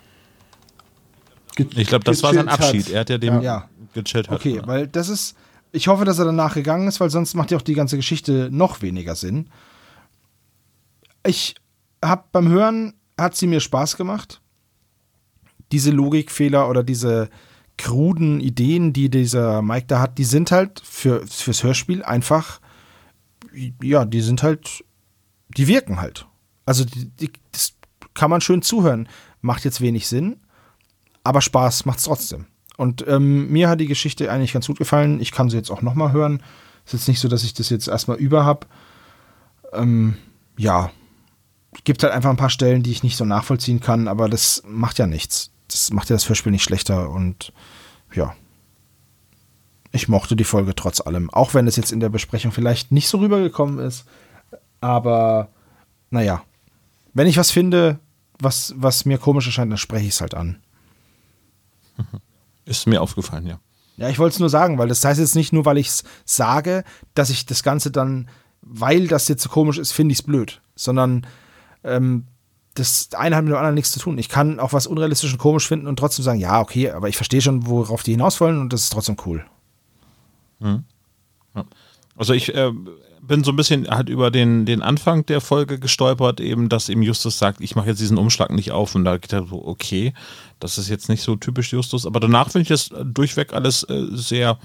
Ich 1.56 1.88
glaube, 1.88 2.04
das 2.04 2.22
war 2.22 2.32
sein 2.34 2.48
Abschied. 2.48 2.86
hat. 2.86 2.92
Er 2.92 3.00
hat 3.00 3.10
ja 3.10 3.18
dem 3.18 3.40
Ja. 3.42 3.68
gechillt. 3.92 4.28
Hat. 4.28 4.36
Okay, 4.38 4.60
weil 4.64 4.86
das 4.86 5.08
ist. 5.08 5.36
Ich 5.70 5.86
hoffe, 5.88 6.04
dass 6.06 6.18
er 6.18 6.24
danach 6.24 6.54
gegangen 6.54 6.88
ist, 6.88 6.98
weil 6.98 7.10
sonst 7.10 7.34
macht 7.34 7.50
ja 7.50 7.58
auch 7.58 7.62
die 7.62 7.74
ganze 7.74 7.96
Geschichte 7.96 8.48
noch 8.50 8.80
weniger 8.80 9.14
Sinn. 9.14 9.48
Ich 11.26 11.56
habe 12.04 12.24
beim 12.32 12.48
Hören 12.48 12.94
hat 13.18 13.36
sie 13.36 13.46
mir 13.46 13.60
Spaß 13.60 13.96
gemacht. 13.96 14.40
Diese 15.72 15.90
Logikfehler 15.90 16.68
oder 16.68 16.82
diese 16.82 17.28
kruden 17.76 18.40
Ideen, 18.40 18.92
die 18.92 19.08
dieser 19.08 19.62
Mike 19.62 19.86
da 19.86 20.00
hat, 20.00 20.18
die 20.18 20.24
sind 20.24 20.50
halt 20.50 20.80
für, 20.84 21.26
fürs 21.26 21.62
Hörspiel 21.62 22.02
einfach, 22.02 22.60
ja, 23.82 24.04
die 24.04 24.20
sind 24.20 24.42
halt, 24.42 24.84
die 25.56 25.68
wirken 25.68 26.00
halt. 26.00 26.26
Also 26.66 26.84
die, 26.84 27.06
die, 27.08 27.32
das 27.52 27.74
kann 28.14 28.30
man 28.30 28.40
schön 28.40 28.62
zuhören. 28.62 29.08
Macht 29.40 29.64
jetzt 29.64 29.80
wenig 29.80 30.08
Sinn, 30.08 30.36
aber 31.24 31.40
Spaß 31.40 31.84
macht's 31.86 32.02
trotzdem. 32.02 32.46
Und 32.76 33.06
ähm, 33.08 33.50
mir 33.50 33.68
hat 33.68 33.80
die 33.80 33.86
Geschichte 33.86 34.30
eigentlich 34.30 34.52
ganz 34.52 34.66
gut 34.66 34.78
gefallen. 34.78 35.20
Ich 35.20 35.32
kann 35.32 35.48
sie 35.50 35.56
jetzt 35.56 35.70
auch 35.70 35.82
nochmal 35.82 36.12
hören. 36.12 36.42
Ist 36.84 36.92
jetzt 36.92 37.08
nicht 37.08 37.20
so, 37.20 37.28
dass 37.28 37.44
ich 37.44 37.54
das 37.54 37.70
jetzt 37.70 37.88
erstmal 37.88 38.18
über 38.18 38.44
habe. 38.44 38.66
Ähm, 39.72 40.16
ja, 40.56 40.90
gibt 41.84 42.02
halt 42.02 42.12
einfach 42.12 42.30
ein 42.30 42.36
paar 42.36 42.50
Stellen, 42.50 42.82
die 42.82 42.90
ich 42.90 43.02
nicht 43.02 43.16
so 43.16 43.24
nachvollziehen 43.24 43.80
kann, 43.80 44.08
aber 44.08 44.28
das 44.28 44.62
macht 44.66 44.98
ja 44.98 45.06
nichts. 45.06 45.50
Das 45.68 45.92
macht 45.92 46.10
ja 46.10 46.16
das 46.16 46.28
Hörspiel 46.28 46.52
nicht 46.52 46.64
schlechter 46.64 47.10
und 47.10 47.52
ja. 48.14 48.34
Ich 49.90 50.08
mochte 50.08 50.36
die 50.36 50.44
Folge 50.44 50.74
trotz 50.74 51.00
allem, 51.00 51.30
auch 51.30 51.54
wenn 51.54 51.66
es 51.66 51.76
jetzt 51.76 51.92
in 51.92 52.00
der 52.00 52.10
Besprechung 52.10 52.52
vielleicht 52.52 52.92
nicht 52.92 53.08
so 53.08 53.18
rübergekommen 53.18 53.78
ist. 53.78 54.04
Aber 54.80 55.48
naja, 56.10 56.42
wenn 57.14 57.26
ich 57.26 57.36
was 57.36 57.50
finde, 57.50 57.98
was, 58.38 58.74
was 58.76 59.04
mir 59.04 59.18
komisch 59.18 59.46
erscheint, 59.46 59.72
dann 59.72 59.78
spreche 59.78 60.06
ich 60.06 60.14
es 60.14 60.20
halt 60.20 60.34
an. 60.34 60.60
Ist 62.64 62.86
mir 62.86 63.00
aufgefallen, 63.00 63.46
ja. 63.46 63.58
Ja, 63.96 64.08
ich 64.08 64.18
wollte 64.18 64.34
es 64.34 64.40
nur 64.40 64.50
sagen, 64.50 64.78
weil 64.78 64.88
das 64.88 65.04
heißt 65.04 65.18
jetzt 65.18 65.34
nicht 65.34 65.52
nur, 65.52 65.64
weil 65.64 65.78
ich 65.78 65.88
es 65.88 66.04
sage, 66.24 66.84
dass 67.14 67.30
ich 67.30 67.46
das 67.46 67.64
Ganze 67.64 67.90
dann, 67.90 68.28
weil 68.60 69.08
das 69.08 69.26
jetzt 69.26 69.42
so 69.42 69.48
komisch 69.48 69.78
ist, 69.78 69.92
finde 69.92 70.12
ich 70.12 70.20
es 70.20 70.22
blöd, 70.22 70.60
sondern 70.76 71.26
ähm, 71.84 72.24
das 72.74 73.08
eine 73.14 73.36
hat 73.36 73.44
mit 73.44 73.52
dem 73.52 73.56
anderen 73.56 73.74
nichts 73.74 73.92
zu 73.92 74.00
tun. 74.00 74.18
Ich 74.18 74.28
kann 74.28 74.60
auch 74.60 74.72
was 74.72 74.86
unrealistisch 74.86 75.32
und 75.32 75.38
komisch 75.38 75.66
finden 75.66 75.86
und 75.86 75.98
trotzdem 75.98 76.24
sagen, 76.24 76.38
ja, 76.38 76.60
okay, 76.60 76.90
aber 76.90 77.08
ich 77.08 77.16
verstehe 77.16 77.40
schon, 77.40 77.66
worauf 77.66 78.02
die 78.02 78.12
hinaus 78.12 78.40
wollen 78.40 78.60
und 78.60 78.72
das 78.72 78.82
ist 78.82 78.90
trotzdem 78.90 79.16
cool. 79.26 79.44
Also 82.16 82.34
ich 82.34 82.54
äh, 82.54 82.72
bin 83.20 83.44
so 83.44 83.52
ein 83.52 83.56
bisschen 83.56 83.88
halt 83.88 84.08
über 84.08 84.30
den, 84.30 84.64
den 84.64 84.82
Anfang 84.82 85.26
der 85.26 85.40
Folge 85.40 85.78
gestolpert, 85.78 86.40
eben, 86.40 86.68
dass 86.68 86.88
eben 86.88 87.02
Justus 87.02 87.38
sagt, 87.38 87.60
ich 87.60 87.76
mache 87.76 87.88
jetzt 87.88 88.00
diesen 88.00 88.18
Umschlag 88.18 88.50
nicht 88.50 88.72
auf 88.72 88.94
und 88.94 89.04
da 89.04 89.18
geht 89.18 89.32
er 89.32 89.46
so, 89.46 89.64
okay, 89.64 90.14
das 90.60 90.78
ist 90.78 90.88
jetzt 90.88 91.08
nicht 91.08 91.22
so 91.22 91.36
typisch 91.36 91.72
Justus, 91.72 92.06
aber 92.06 92.20
danach 92.20 92.50
finde 92.50 92.62
ich 92.62 92.68
das 92.68 92.90
durchweg 93.04 93.52
alles 93.52 93.84
äh, 93.84 94.06
sehr 94.12 94.58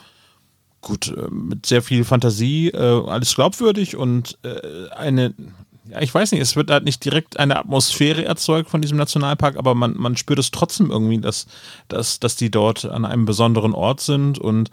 gut, 0.81 1.07
äh, 1.15 1.29
mit 1.29 1.65
sehr 1.65 1.81
viel 1.81 2.03
Fantasie, 2.03 2.69
äh, 2.69 3.07
alles 3.07 3.35
glaubwürdig 3.35 3.95
und 3.95 4.37
äh, 4.43 4.89
eine, 4.89 5.33
ja, 5.85 6.01
ich 6.01 6.13
weiß 6.13 6.31
nicht, 6.31 6.41
es 6.41 6.55
wird 6.55 6.71
halt 6.71 6.85
nicht 6.85 7.03
direkt 7.03 7.37
eine 7.37 7.57
Atmosphäre 7.57 8.23
erzeugt 8.25 8.69
von 8.69 8.81
diesem 8.81 8.97
Nationalpark, 8.97 9.57
aber 9.57 9.75
man, 9.75 9.95
man 9.97 10.15
spürt 10.15 10.39
es 10.39 10.51
trotzdem 10.51 10.91
irgendwie, 10.91 11.19
dass, 11.19 11.47
dass, 11.87 12.19
dass 12.19 12.35
die 12.35 12.51
dort 12.51 12.85
an 12.85 13.05
einem 13.05 13.25
besonderen 13.25 13.73
Ort 13.73 13.99
sind 13.99 14.39
und 14.39 14.69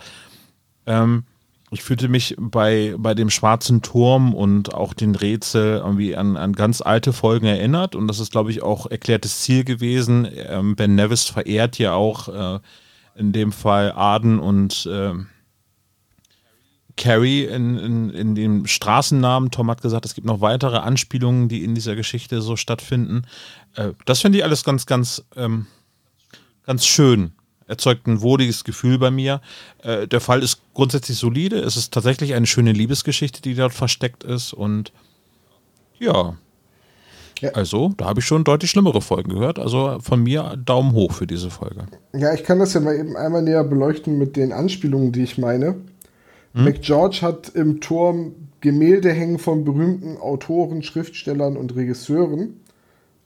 ähm, 0.86 1.24
ich 1.72 1.82
fühlte 1.82 2.08
mich 2.08 2.34
bei, 2.38 2.94
bei 2.98 3.14
dem 3.14 3.30
schwarzen 3.30 3.80
Turm 3.80 4.34
und 4.34 4.74
auch 4.74 4.92
den 4.92 5.14
Rätsel 5.14 5.78
irgendwie 5.78 6.16
an, 6.16 6.36
an 6.36 6.52
ganz 6.52 6.80
alte 6.80 7.12
Folgen 7.12 7.46
erinnert. 7.46 7.94
Und 7.94 8.08
das 8.08 8.18
ist, 8.18 8.32
glaube 8.32 8.50
ich, 8.50 8.60
auch 8.60 8.90
erklärtes 8.90 9.40
Ziel 9.42 9.62
gewesen. 9.62 10.28
Ähm, 10.34 10.74
ben 10.74 10.96
Nevis 10.96 11.26
verehrt 11.26 11.78
ja 11.78 11.94
auch 11.94 12.28
äh, 12.28 12.58
in 13.14 13.32
dem 13.32 13.52
Fall 13.52 13.92
Arden 13.92 14.40
und 14.40 14.86
äh, 14.86 15.12
Carrie 17.00 17.44
in, 17.44 17.78
in, 17.78 18.10
in 18.10 18.34
dem 18.34 18.66
Straßennamen. 18.66 19.50
Tom 19.50 19.70
hat 19.70 19.80
gesagt, 19.80 20.04
es 20.04 20.14
gibt 20.14 20.26
noch 20.26 20.42
weitere 20.42 20.76
Anspielungen, 20.76 21.48
die 21.48 21.64
in 21.64 21.74
dieser 21.74 21.96
Geschichte 21.96 22.42
so 22.42 22.56
stattfinden. 22.56 23.22
Äh, 23.74 23.92
das 24.04 24.20
finde 24.20 24.38
ich 24.38 24.44
alles 24.44 24.64
ganz, 24.64 24.84
ganz, 24.84 25.24
ähm, 25.34 25.66
ganz 26.66 26.84
schön 26.84 27.32
erzeugt 27.66 28.06
ein 28.08 28.20
wohliges 28.20 28.64
Gefühl 28.64 28.98
bei 28.98 29.10
mir. 29.10 29.40
Äh, 29.82 30.08
der 30.08 30.20
Fall 30.20 30.42
ist 30.42 30.60
grundsätzlich 30.74 31.16
solide. 31.16 31.58
Es 31.60 31.76
ist 31.76 31.94
tatsächlich 31.94 32.34
eine 32.34 32.46
schöne 32.46 32.72
Liebesgeschichte, 32.72 33.40
die 33.40 33.54
dort 33.54 33.72
versteckt 33.72 34.24
ist. 34.24 34.52
Und 34.52 34.92
ja, 35.98 36.36
Ja. 37.40 37.50
also 37.52 37.92
da 37.96 38.06
habe 38.06 38.20
ich 38.20 38.26
schon 38.26 38.44
deutlich 38.44 38.70
schlimmere 38.72 39.00
Folgen 39.00 39.30
gehört. 39.32 39.58
Also 39.58 39.98
von 40.00 40.22
mir 40.22 40.56
Daumen 40.62 40.92
hoch 40.92 41.12
für 41.12 41.26
diese 41.28 41.48
Folge. 41.48 41.86
Ja, 42.12 42.34
ich 42.34 42.42
kann 42.44 42.58
das 42.58 42.74
ja 42.74 42.80
mal 42.80 42.94
eben 42.96 43.16
einmal 43.16 43.40
näher 43.42 43.64
beleuchten 43.64 44.18
mit 44.18 44.36
den 44.36 44.52
Anspielungen, 44.52 45.12
die 45.12 45.22
ich 45.22 45.38
meine. 45.38 45.76
McGeorge 46.52 47.20
hat 47.22 47.50
im 47.50 47.80
Turm 47.80 48.34
Gemälde 48.60 49.12
hängen 49.12 49.38
von 49.38 49.64
berühmten 49.64 50.18
Autoren, 50.18 50.82
Schriftstellern 50.82 51.56
und 51.56 51.74
Regisseuren. 51.76 52.60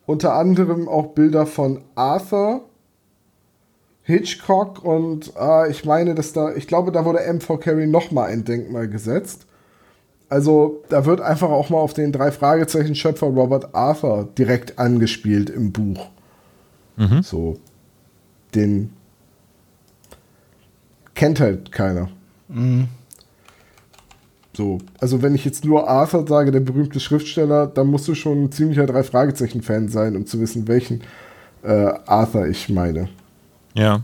Unter 0.07 0.35
anderem 0.35 0.89
auch 0.89 1.09
Bilder 1.09 1.47
von 1.47 1.81
Arthur, 1.95 2.65
Hitchcock 4.03 4.85
und 4.85 5.33
äh, 5.41 5.71
ich 5.71 5.87
meine, 5.87 6.15
dass 6.15 6.35
da, 6.35 6.55
ich 6.55 6.67
glaube, 6.67 6.93
da 6.93 7.07
wurde 7.07 7.21
M4 7.21 7.59
Carey 7.59 7.87
nochmal 7.87 8.31
ein 8.31 8.45
Denkmal 8.45 8.87
gesetzt. 8.87 9.47
Also 10.29 10.83
da 10.91 11.07
wird 11.07 11.23
einfach 11.23 11.49
auch 11.49 11.71
mal 11.71 11.79
auf 11.79 11.95
den 11.95 12.13
drei 12.13 12.31
Fragezeichen 12.31 12.95
Schöpfer 12.95 13.29
Robert 13.29 13.75
Arthur 13.75 14.29
direkt 14.37 14.79
angespielt 14.79 15.49
im 15.49 15.73
Buch. 15.73 16.11
So, 17.23 17.57
den 18.55 18.91
kennt 21.15 21.41
halt 21.41 21.73
keiner. 21.73 22.11
So, 24.57 24.79
also 25.01 25.21
wenn 25.21 25.35
ich 25.35 25.45
jetzt 25.45 25.65
nur 25.65 25.89
Arthur 25.89 26.27
sage, 26.27 26.53
der 26.53 26.61
berühmte 26.61 27.01
Schriftsteller, 27.01 27.67
dann 27.67 27.89
musst 27.89 28.07
du 28.07 28.15
schon 28.15 28.45
ein 28.45 28.53
ziemlicher 28.53 28.87
drei 28.87 29.03
Fragezeichen-Fan 29.03 29.89
sein, 29.89 30.17
um 30.17 30.27
zu 30.27 30.41
wissen, 30.41 30.69
welchen 30.69 31.03
äh, 31.63 31.93
Arthur 32.07 32.47
ich 32.47 32.69
meine. 32.69 33.09
Ja. 33.75 34.03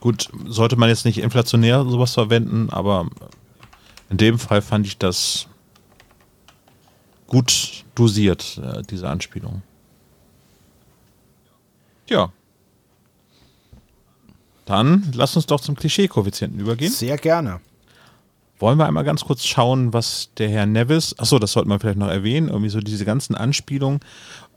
Gut, 0.00 0.28
sollte 0.46 0.76
man 0.76 0.88
jetzt 0.88 1.04
nicht 1.06 1.18
inflationär 1.18 1.84
sowas 1.84 2.14
verwenden, 2.14 2.68
aber 2.70 3.08
in 4.10 4.18
dem 4.18 4.38
Fall 4.38 4.60
fand 4.60 4.86
ich 4.86 4.98
das 4.98 5.46
gut 7.28 7.84
dosiert, 7.94 8.60
äh, 8.62 8.82
diese 8.82 9.08
Anspielung. 9.08 9.62
Ja. 12.08 12.30
Dann 14.66 15.10
lass 15.14 15.34
uns 15.34 15.46
doch 15.46 15.60
zum 15.60 15.76
Klischee-Koeffizienten 15.76 16.60
übergehen. 16.60 16.92
Sehr 16.92 17.16
gerne. 17.16 17.60
Wollen 18.62 18.78
wir 18.78 18.86
einmal 18.86 19.02
ganz 19.02 19.24
kurz 19.24 19.44
schauen, 19.44 19.92
was 19.92 20.30
der 20.38 20.48
Herr 20.48 20.66
Nevis, 20.66 21.18
achso, 21.18 21.40
das 21.40 21.50
sollte 21.50 21.68
man 21.68 21.80
vielleicht 21.80 21.98
noch 21.98 22.06
erwähnen, 22.06 22.46
irgendwie 22.46 22.68
so 22.68 22.78
diese 22.78 23.04
ganzen 23.04 23.34
Anspielungen 23.34 23.98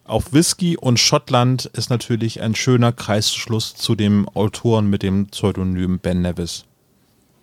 auf 0.04 0.32
Whisky 0.32 0.78
und 0.78 1.00
Schottland 1.00 1.66
ist 1.66 1.90
natürlich 1.90 2.40
ein 2.40 2.54
schöner 2.54 2.92
Kreisschluss 2.92 3.74
zu 3.74 3.96
dem 3.96 4.30
Autoren 4.30 4.92
mit 4.92 5.02
dem 5.02 5.26
Pseudonym 5.26 5.98
Ben 5.98 6.22
Nevis. 6.22 6.66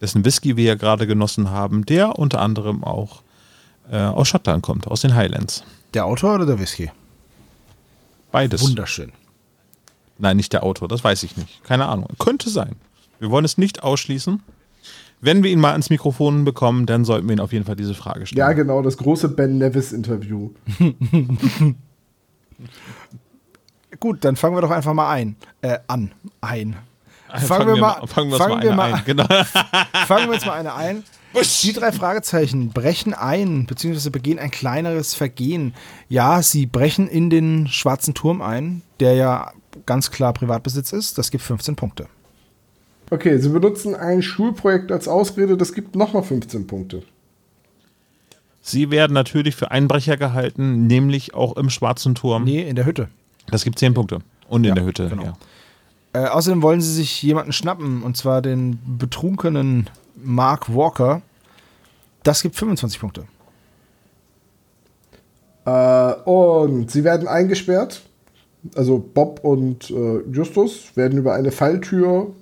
Dessen 0.01 0.25
Whisky 0.25 0.57
wir 0.57 0.65
ja 0.65 0.75
gerade 0.77 1.09
genossen 1.09 1.51
haben, 1.51 1.85
der 1.85 2.17
unter 2.17 2.41
anderem 2.41 2.85
auch 2.85 3.23
äh, 3.91 3.99
aus 3.99 4.29
Schottland 4.29 4.63
kommt, 4.63 4.87
aus 4.87 5.01
den 5.01 5.17
Highlands. 5.17 5.65
Der 5.95 6.07
Autor 6.07 6.37
oder 6.37 6.47
der 6.47 6.61
Whisky? 6.61 6.93
Beides. 8.31 8.63
Wunderschön. 8.63 9.11
Nein, 10.19 10.37
nicht 10.37 10.53
der 10.53 10.63
Autor, 10.63 10.87
das 10.87 11.03
weiß 11.03 11.25
ich 11.25 11.37
nicht. 11.37 11.65
Keine 11.65 11.87
Ahnung. 11.87 12.07
Könnte 12.21 12.51
sein. 12.51 12.77
Wir 13.19 13.33
wollen 13.33 13.45
es 13.45 13.59
nicht 13.59 13.83
ausschließen. 13.83 14.41
Wenn 15.25 15.45
wir 15.45 15.51
ihn 15.53 15.61
mal 15.61 15.71
ans 15.71 15.89
Mikrofon 15.89 16.45
bekommen, 16.45 16.85
dann 16.85 17.05
sollten 17.05 17.29
wir 17.29 17.37
ihn 17.37 17.41
auf 17.41 17.53
jeden 17.53 17.65
Fall 17.65 17.77
diese 17.77 17.95
Frage 17.95 18.27
stellen. 18.27 18.41
Ja, 18.41 18.53
genau, 18.53 18.83
das 18.83 18.97
große 18.97 19.29
Ben 19.29 19.57
Nevis-Interview. 19.57 20.51
Gut, 24.01 24.25
dann 24.25 24.35
fangen 24.35 24.57
wir 24.57 24.63
doch 24.63 24.73
einfach 24.73 24.95
mal 24.95 25.09
ein. 25.11 25.37
Äh, 25.61 25.79
an. 25.87 26.11
Ein. 26.41 26.75
Fangen, 27.47 27.69
wir 27.69 27.77
mal, 27.77 28.05
fangen 28.09 28.33
wir, 28.33 28.37
fangen 28.37 28.57
mal, 28.57 28.63
wir 28.65 28.73
mal 28.73 28.95
ein. 28.95 29.03
Genau. 29.07 29.27
fangen 30.07 30.27
wir 30.27 30.35
jetzt 30.35 30.45
mal 30.45 30.59
eine 30.59 30.75
ein. 30.75 31.05
Die 31.63 31.73
drei 31.73 31.93
Fragezeichen 31.93 32.71
brechen 32.71 33.15
ein, 33.15 33.67
beziehungsweise 33.67 34.11
begehen 34.11 34.41
ein 34.41 34.51
kleineres 34.51 35.15
Vergehen. 35.15 35.73
Ja, 36.09 36.43
sie 36.43 36.67
brechen 36.67 37.07
in 37.09 37.31
den 37.31 37.69
schwarzen 37.69 38.13
Turm 38.13 38.43
ein, 38.43 38.83
der 38.99 39.15
ja 39.15 39.53
ganz 39.87 40.11
klar 40.11 40.33
Privatbesitz 40.33 40.93
ist. 40.93 41.17
Das 41.17 41.31
gibt 41.31 41.45
15 41.45 41.77
Punkte. 41.77 42.09
Okay, 43.13 43.37
sie 43.37 43.51
benutzen 43.51 43.95
ein 43.95 44.23
Schulprojekt 44.23 44.91
als 44.91 45.07
Ausrede, 45.07 45.59
das 45.59 45.75
gibt 45.75 45.95
nochmal 45.97 46.23
15 46.23 46.67
Punkte. 46.67 47.03
Sie 48.63 48.91
werden 48.91 49.13
natürlich 49.13 49.55
für 49.55 49.71
Einbrecher 49.71 50.17
gehalten, 50.17 50.87
nämlich 50.87 51.35
auch 51.35 51.59
im 51.59 51.69
Schwarzen 51.69 52.15
Turm. 52.15 52.45
Nee, 52.45 52.63
in 52.67 52.75
der 52.75 52.87
Hütte. 52.87 53.09
Das 53.51 53.65
gibt 53.65 53.79
10 53.79 53.93
Punkte. 53.93 54.21
Und 54.49 54.65
in 54.65 54.71
Ja, 54.71 54.75
der 54.77 54.85
Hütte, 54.87 55.11
genau. 55.11 55.25
ja. 55.25 55.35
Äh, 56.15 56.29
außerdem 56.29 56.63
wollen 56.63 56.81
sie 56.81 56.91
sich 56.91 57.23
jemanden 57.23 57.53
schnappen, 57.53 58.03
und 58.03 58.17
zwar 58.17 58.41
den 58.41 58.79
betrunkenen 58.99 59.91
Mark 60.17 60.75
Walker. 60.75 61.21
Das 62.23 62.41
gibt 62.41 62.57
25 62.57 62.99
Punkte. 62.99 63.25
Äh, 65.67 66.15
und 66.25 66.91
sie 66.91 67.05
werden 67.05 67.29
eingesperrt. 67.29 68.01
Also 68.75 69.05
Bob 69.13 69.41
und 69.45 69.91
äh, 69.91 70.21
Justus 70.33 70.97
werden 70.97 71.19
über 71.19 71.35
eine 71.35 71.53
Falltür 71.53 72.33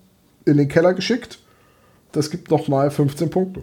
in 0.44 0.56
den 0.56 0.68
Keller 0.68 0.94
geschickt. 0.94 1.38
Das 2.12 2.30
gibt 2.30 2.50
nochmal 2.50 2.90
15 2.90 3.30
Punkte. 3.30 3.62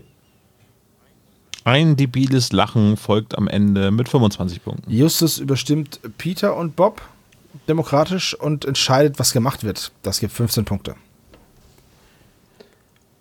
Ein 1.63 1.97
debiles 1.97 2.53
Lachen 2.53 2.95
folgt 2.95 3.37
am 3.37 3.47
Ende 3.47 3.91
mit 3.91 4.07
25 4.07 4.63
Punkten. 4.63 4.89
Justus 4.89 5.37
überstimmt 5.37 5.99
Peter 6.17 6.55
und 6.55 6.75
Bob 6.77 7.01
demokratisch 7.67 8.33
und 8.33 8.65
entscheidet, 8.65 9.19
was 9.19 9.33
gemacht 9.33 9.63
wird. 9.63 9.91
Das 10.03 10.19
gibt 10.19 10.31
15 10.31 10.63
Punkte. 10.63 10.95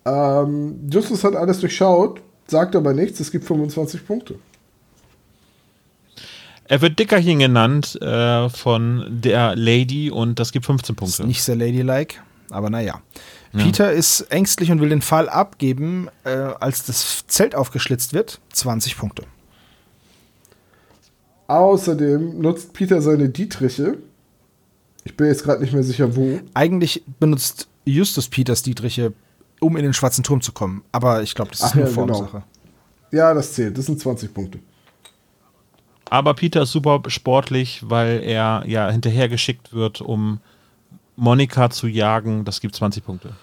Ähm, 0.05 0.89
Justus 0.93 1.25
hat 1.25 1.35
alles 1.35 1.59
durchschaut, 1.61 2.21
sagt 2.47 2.77
aber 2.77 2.93
nichts. 2.93 3.19
Es 3.19 3.33
gibt 3.33 3.45
25 3.45 4.07
Punkte. 4.07 4.37
Er 6.69 6.81
wird 6.81 6.99
Dickerchen 6.99 7.39
genannt 7.39 8.01
äh, 8.03 8.49
von 8.49 9.07
der 9.09 9.55
Lady 9.57 10.11
und 10.11 10.39
das 10.39 10.53
gibt 10.53 10.67
15 10.67 10.95
Ist 10.95 10.99
Punkte. 10.99 11.27
nicht 11.27 11.43
sehr 11.43 11.57
ladylike, 11.57 12.17
aber 12.51 12.71
naja. 12.71 13.01
Peter 13.57 13.93
ist 13.93 14.23
ängstlich 14.31 14.71
und 14.71 14.81
will 14.81 14.89
den 14.89 15.03
Fall 15.03 15.29
abgeben, 15.29 16.09
äh, 16.25 16.31
als 16.31 16.85
das 16.85 17.27
Zelt 17.27 17.55
aufgeschlitzt 17.55 18.13
wird. 18.13 18.41
20 18.53 18.97
Punkte. 18.97 19.25
Außerdem 21.49 22.41
nutzt 22.41 22.73
Peter 22.73 23.01
seine 23.01 23.29
Dietriche. 23.29 23.99
Ich 25.05 25.17
bin 25.17 25.29
jetzt 25.29 25.45
gerade 25.45 25.63
nicht 25.63 25.73
mehr 25.73 25.85
sicher, 25.85 26.17
wo. 26.17 26.41
Eigentlich 26.55 27.05
benutzt 27.21 27.69
Justus 27.85 28.29
Peters 28.29 28.63
Dietriche, 28.63 29.13
um 29.61 29.77
in 29.77 29.85
den 29.85 29.93
schwarzen 29.93 30.25
Turm 30.25 30.41
zu 30.41 30.53
kommen. 30.53 30.83
Aber 30.91 31.23
ich 31.23 31.35
glaube, 31.35 31.53
das 31.53 31.61
ist 31.61 31.67
Ach 31.67 31.75
nur 31.77 31.85
ja, 31.85 31.91
genau. 31.91 32.07
Formsache. 32.07 32.43
Ja, 33.13 33.33
das 33.33 33.53
zählt. 33.53 33.79
Das 33.79 33.87
sind 33.87 34.01
20 34.01 34.35
Punkte. 34.35 34.59
Aber 36.11 36.35
Peter 36.35 36.63
ist 36.63 36.73
super 36.73 37.03
sportlich, 37.09 37.83
weil 37.87 38.23
er 38.23 38.65
ja 38.67 38.91
hinterhergeschickt 38.91 39.73
wird, 39.73 40.01
um 40.01 40.41
Monika 41.17 41.71
zu 41.71 41.87
jagen. 41.87 42.45
Das 42.45 42.61
gibt 42.61 42.75
20 42.75 43.05
Punkte. 43.05 43.35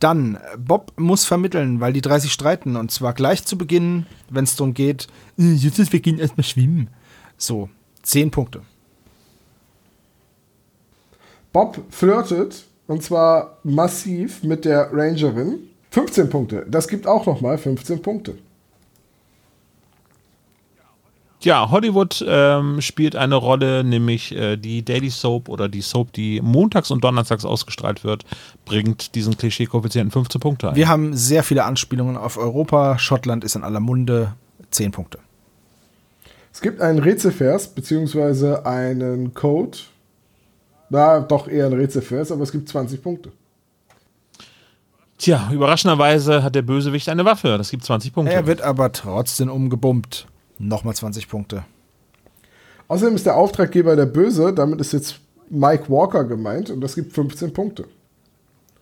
Dann, 0.00 0.38
Bob 0.58 0.92
muss 0.96 1.24
vermitteln, 1.24 1.80
weil 1.80 1.92
die 1.92 2.00
drei 2.00 2.18
sich 2.18 2.32
streiten. 2.32 2.76
Und 2.76 2.90
zwar 2.90 3.12
gleich 3.12 3.44
zu 3.44 3.58
Beginn, 3.58 4.06
wenn 4.30 4.44
es 4.44 4.56
darum 4.56 4.74
geht, 4.74 5.06
"Äh, 5.38 5.52
Justus, 5.52 5.92
wir 5.92 6.00
gehen 6.00 6.18
erstmal 6.18 6.44
schwimmen. 6.44 6.88
So, 7.36 7.68
10 8.02 8.30
Punkte. 8.30 8.62
Bob 11.52 11.80
flirtet 11.90 12.64
und 12.86 13.02
zwar 13.02 13.58
massiv 13.62 14.42
mit 14.42 14.64
der 14.64 14.92
Rangerin. 14.92 15.58
15 15.90 16.28
Punkte. 16.28 16.66
Das 16.68 16.88
gibt 16.88 17.06
auch 17.06 17.26
nochmal 17.26 17.56
15 17.58 18.02
Punkte. 18.02 18.36
Ja, 21.40 21.70
Hollywood 21.70 22.24
ähm, 22.26 22.80
spielt 22.80 23.14
eine 23.14 23.34
Rolle, 23.34 23.84
nämlich 23.84 24.34
äh, 24.34 24.56
die 24.56 24.84
Daily 24.84 25.10
Soap 25.10 25.48
oder 25.48 25.68
die 25.68 25.82
Soap, 25.82 26.12
die 26.12 26.40
montags 26.40 26.90
und 26.90 27.04
donnerstags 27.04 27.44
ausgestrahlt 27.44 28.04
wird, 28.04 28.24
bringt 28.64 29.14
diesen 29.14 29.36
Klischee-Koeffizienten 29.36 30.10
15 30.10 30.40
Punkte 30.40 30.70
ein. 30.70 30.76
Wir 30.76 30.88
haben 30.88 31.14
sehr 31.14 31.42
viele 31.42 31.64
Anspielungen 31.64 32.16
auf 32.16 32.38
Europa. 32.38 32.98
Schottland 32.98 33.44
ist 33.44 33.54
in 33.54 33.64
aller 33.64 33.80
Munde. 33.80 34.32
10 34.70 34.92
Punkte. 34.92 35.18
Es 36.52 36.60
gibt 36.60 36.80
einen 36.80 36.98
Rätselvers, 36.98 37.68
beziehungsweise 37.68 38.64
einen 38.64 39.34
Code. 39.34 39.78
Na, 40.88 41.20
doch 41.20 41.48
eher 41.48 41.66
ein 41.66 41.72
Rätselvers, 41.72 42.32
aber 42.32 42.42
es 42.42 42.52
gibt 42.52 42.68
20 42.68 43.02
Punkte. 43.02 43.32
Tja, 45.18 45.50
überraschenderweise 45.52 46.42
hat 46.42 46.54
der 46.54 46.62
Bösewicht 46.62 47.08
eine 47.08 47.24
Waffe. 47.24 47.56
Das 47.58 47.70
gibt 47.70 47.84
20 47.84 48.12
Punkte. 48.12 48.32
Er 48.32 48.46
wird 48.46 48.62
aber 48.62 48.92
trotzdem 48.92 49.50
umgebummt. 49.50 50.26
Nochmal 50.58 50.94
20 50.94 51.28
Punkte. 51.28 51.64
Außerdem 52.88 53.14
ist 53.14 53.26
der 53.26 53.36
Auftraggeber 53.36 53.96
der 53.96 54.06
Böse, 54.06 54.52
damit 54.52 54.80
ist 54.80 54.92
jetzt 54.92 55.20
Mike 55.50 55.84
Walker 55.88 56.24
gemeint 56.24 56.70
und 56.70 56.80
das 56.80 56.94
gibt 56.94 57.12
15 57.12 57.52
Punkte. 57.52 57.84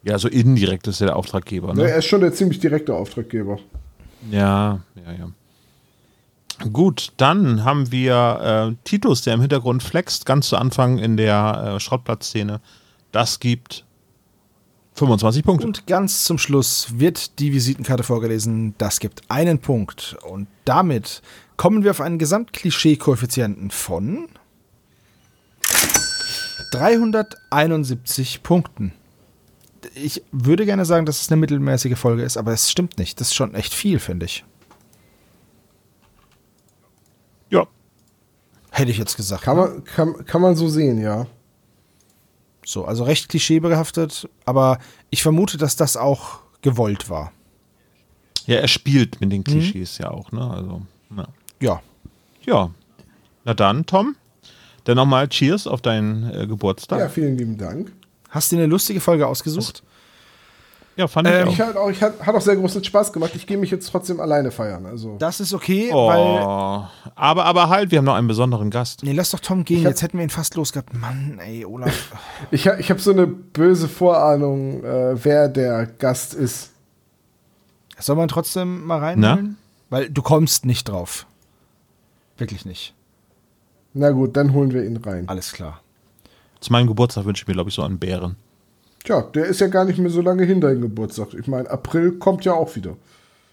ja, 0.02 0.18
so 0.18 0.28
indirekt 0.28 0.86
ist 0.86 1.00
er 1.00 1.08
der 1.08 1.16
Auftraggeber. 1.16 1.74
Ne? 1.74 1.90
Er 1.90 1.96
ist 1.96 2.06
schon 2.06 2.20
der 2.20 2.32
ziemlich 2.32 2.58
direkte 2.58 2.94
Auftraggeber. 2.94 3.58
Ja, 4.30 4.80
ja, 4.94 5.12
ja. 5.18 5.30
Gut, 6.72 7.12
dann 7.16 7.64
haben 7.64 7.90
wir 7.90 8.70
äh, 8.70 8.76
Titus, 8.84 9.22
der 9.22 9.34
im 9.34 9.40
Hintergrund 9.40 9.82
flext, 9.82 10.24
ganz 10.24 10.48
zu 10.48 10.56
Anfang 10.56 10.98
in 10.98 11.16
der 11.16 11.74
äh, 11.76 11.80
Schrottplatzszene. 11.80 12.60
Das 13.12 13.40
gibt 13.40 13.84
25 14.94 15.44
Punkte. 15.44 15.66
Und 15.66 15.86
ganz 15.86 16.24
zum 16.24 16.38
Schluss 16.38 16.98
wird 16.98 17.38
die 17.40 17.52
Visitenkarte 17.52 18.04
vorgelesen. 18.04 18.74
Das 18.78 19.00
gibt 19.00 19.22
einen 19.28 19.58
Punkt. 19.58 20.16
Und 20.28 20.46
damit 20.64 21.22
kommen 21.56 21.84
wir 21.84 21.90
auf 21.90 22.00
einen 22.00 22.18
Gesamtklischee-Koeffizienten 22.18 23.70
von 23.70 24.28
371 26.72 28.42
Punkten. 28.42 28.92
Ich 29.94 30.22
würde 30.32 30.64
gerne 30.64 30.84
sagen, 30.84 31.06
dass 31.06 31.20
es 31.20 31.30
eine 31.30 31.40
mittelmäßige 31.40 31.96
Folge 31.96 32.22
ist, 32.22 32.36
aber 32.36 32.52
es 32.52 32.70
stimmt 32.70 32.98
nicht. 32.98 33.20
Das 33.20 33.28
ist 33.28 33.34
schon 33.34 33.54
echt 33.54 33.74
viel, 33.74 33.98
finde 33.98 34.26
ich. 34.26 34.44
ja, 37.50 37.66
Hätte 38.70 38.90
ich 38.90 38.98
jetzt 38.98 39.16
gesagt. 39.16 39.42
Kann 39.42 39.56
ne? 39.56 39.62
man, 39.62 39.84
kann, 39.84 40.24
kann 40.24 40.42
man 40.42 40.56
so 40.56 40.68
sehen, 40.68 41.00
ja. 41.00 41.26
So, 42.66 42.86
also 42.86 43.04
recht 43.04 43.28
klischeebehaftet, 43.28 44.28
aber 44.46 44.78
ich 45.10 45.22
vermute, 45.22 45.58
dass 45.58 45.76
das 45.76 45.96
auch 45.96 46.40
gewollt 46.62 47.08
war. 47.10 47.30
ja, 48.46 48.56
er 48.56 48.68
spielt 48.68 49.20
mit 49.20 49.30
den 49.30 49.44
Klischees 49.44 49.98
ja 49.98 50.10
auch, 50.10 50.32
ne? 50.32 50.50
Also, 50.50 50.82
na. 51.10 51.28
Ja. 51.60 51.80
ja. 52.42 52.70
Na 53.44 53.54
dann, 53.54 53.86
Tom, 53.86 54.16
dann 54.84 54.96
nochmal 54.96 55.28
Cheers 55.28 55.66
auf 55.66 55.80
deinen 55.82 56.30
äh, 56.32 56.46
Geburtstag. 56.46 56.98
Ja, 56.98 57.04
Ja, 57.06 57.10
vielen 57.10 57.36
lieben 57.36 57.56
Dank. 57.58 57.92
Hast 58.30 58.52
du 58.52 58.56
eine 58.56 58.66
lustige 58.66 59.00
Folge 59.00 59.26
ausgesucht? 59.26 59.82
fand 61.08 61.26
ich 61.28 61.34
Ähm, 61.34 61.48
auch. 61.48 61.52
Ich 61.52 61.60
hat 61.60 61.76
auch, 61.76 61.90
ich 61.90 62.02
hat, 62.02 62.24
hat 62.24 62.34
auch 62.36 62.40
sehr 62.40 62.54
großen 62.56 62.82
Spaß 62.84 63.12
gemacht. 63.12 63.32
Ich 63.34 63.46
gehe 63.48 63.56
mich 63.58 63.70
jetzt 63.70 63.88
trotzdem 63.90 64.20
alleine 64.20 64.50
feiern. 64.52 64.86
Also. 64.86 65.16
Das 65.18 65.40
ist 65.40 65.52
okay, 65.52 65.90
weil. 65.90 66.42
Oh, 66.44 66.84
aber, 67.16 67.44
aber 67.44 67.68
halt, 67.68 67.90
wir 67.90 67.98
haben 67.98 68.04
noch 68.04 68.14
einen 68.14 68.28
besonderen 68.28 68.70
Gast. 68.70 69.02
Nee, 69.02 69.12
lass 69.12 69.30
doch 69.30 69.40
Tom 69.40 69.64
gehen. 69.64 69.80
hab- 69.84 69.90
Jetzt 69.90 70.02
hätten 70.02 70.18
wir 70.18 70.24
ihn 70.24 70.30
fast 70.30 70.54
losgehabt. 70.54 70.94
Mann, 70.94 71.40
ey, 71.44 71.64
Olaf. 71.64 72.12
Ich, 72.52 72.66
ich 72.66 72.90
habe 72.90 73.00
so 73.00 73.10
eine 73.10 73.26
böse 73.26 73.88
Vorahnung, 73.88 74.84
äh, 74.84 75.24
wer 75.24 75.48
der 75.48 75.86
Gast 75.86 76.32
ist. 76.34 76.70
Soll 77.98 78.16
man 78.16 78.28
trotzdem 78.28 78.84
mal 78.86 78.98
reinholen? 79.00 79.56
Weil 79.90 80.08
du 80.10 80.22
kommst 80.22 80.64
nicht 80.64 80.88
drauf. 80.88 81.26
Wirklich 82.36 82.64
nicht. 82.64 82.94
Na 83.92 84.10
gut, 84.10 84.36
dann 84.36 84.52
holen 84.52 84.72
wir 84.72 84.84
ihn 84.84 84.96
rein. 84.96 85.28
Alles 85.28 85.52
klar. 85.52 85.80
Zu 86.60 86.72
meinem 86.72 86.88
Geburtstag 86.88 87.24
wünsche 87.24 87.42
ich 87.42 87.46
mir, 87.46 87.54
glaube 87.54 87.70
ich, 87.70 87.76
so 87.76 87.82
einen 87.82 87.98
Bären. 87.98 88.36
Tja, 89.04 89.22
der 89.22 89.44
ist 89.44 89.60
ja 89.60 89.68
gar 89.68 89.84
nicht 89.84 89.98
mehr 89.98 90.10
so 90.10 90.22
lange 90.22 90.44
hin, 90.44 90.60
dein 90.60 90.80
Geburtstag. 90.80 91.34
Ich 91.34 91.46
meine, 91.46 91.70
April 91.70 92.12
kommt 92.12 92.44
ja 92.44 92.54
auch 92.54 92.74
wieder. 92.74 92.96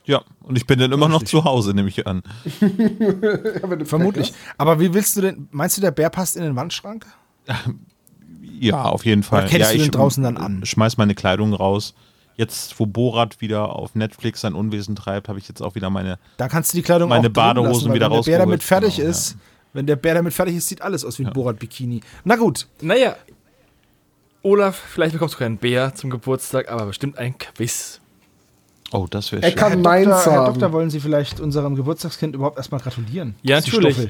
Ja, 0.06 0.24
und 0.42 0.58
ich 0.58 0.66
bin 0.66 0.80
dann 0.80 0.92
immer 0.92 1.10
noch 1.10 1.24
zu 1.24 1.44
Hause, 1.44 1.74
nehme 1.74 1.90
ich 1.90 2.08
an. 2.08 2.24
Ja, 2.62 3.86
Vermutlich. 3.86 4.34
Aber 4.58 4.80
wie 4.80 4.94
willst 4.94 5.16
du 5.16 5.22
denn. 5.22 5.48
Meinst 5.52 5.78
du, 5.78 5.82
der 5.82 5.92
Bär 5.92 6.10
passt 6.10 6.38
in 6.38 6.44
den 6.44 6.56
Wandschrank? 6.56 7.06
Ja, 8.60 8.84
auf 8.84 9.06
jeden 9.06 9.24
Fall. 9.24 9.42
Oder 9.42 9.50
kennst 9.50 9.72
ja, 9.72 9.78
du 9.78 9.84
den 9.84 9.92
draußen 9.92 10.24
dann 10.24 10.38
an? 10.38 10.66
Schmeiß 10.66 10.98
meine 10.98 11.16
Kleidung 11.16 11.54
raus. 11.54 11.94
Jetzt, 12.38 12.80
wo 12.80 12.86
Borat 12.86 13.42
wieder 13.42 13.76
auf 13.76 13.94
Netflix 13.96 14.42
sein 14.42 14.54
Unwesen 14.56 14.96
treibt, 14.96 15.28
habe 15.30 15.38
ich 15.40 15.48
jetzt 15.48 15.62
auch 15.62 15.76
wieder 15.76 15.90
meine. 15.90 16.18
Da 16.38 16.48
kannst 16.48 16.74
du 16.74 16.78
die 16.78 16.82
Kleidung 16.84 17.10
Meine 17.10 17.28
auch 17.28 17.32
Badehosen 17.32 17.72
lassen, 17.72 17.90
weil 17.90 17.96
wieder 17.96 18.10
Wenn 18.10 18.16
der 18.18 18.24
Bär 18.24 18.40
damit 18.40 18.60
rausgeholt. 18.62 18.64
fertig 18.64 18.96
Genau, 18.98 19.10
ist, 19.10 19.38
wenn 19.74 19.86
der 19.86 19.96
Bär 19.96 20.14
damit 20.16 20.34
fertig 20.34 20.56
ist, 20.56 20.68
sieht 20.68 20.82
alles 20.82 21.06
aus 21.06 21.20
wie 21.20 21.26
ein 21.26 21.34
Borat-Bikini. 21.34 22.02
Na 22.24 22.36
gut. 22.36 22.68
Naja, 22.82 23.16
Olaf, 24.44 24.76
vielleicht 24.76 25.14
bekommst 25.14 25.36
du 25.36 25.40
keinen 25.40 25.58
Bär 25.58 25.94
zum 25.94 26.10
Geburtstag, 26.10 26.72
aber 26.72 26.88
bestimmt 26.88 27.18
ein 27.18 27.38
Quiz. 27.38 28.00
Oh, 28.92 29.06
das 29.10 29.32
wäre 29.32 29.44
Er 29.44 29.50
schön. 29.50 29.58
kann 29.58 29.72
Herr 29.74 29.80
meins 29.80 30.06
Doktor, 30.08 30.32
Herr 30.32 30.40
haben. 30.40 30.54
Doktor, 30.54 30.74
wollen 30.74 30.90
Sie 30.90 31.00
vielleicht 31.00 31.40
unserem 31.40 31.76
Geburtstagskind 31.76 32.36
überhaupt 32.36 32.58
erstmal 32.58 32.82
gratulieren? 32.82 33.36
Ja, 33.44 33.58
natürlich. 33.58 34.10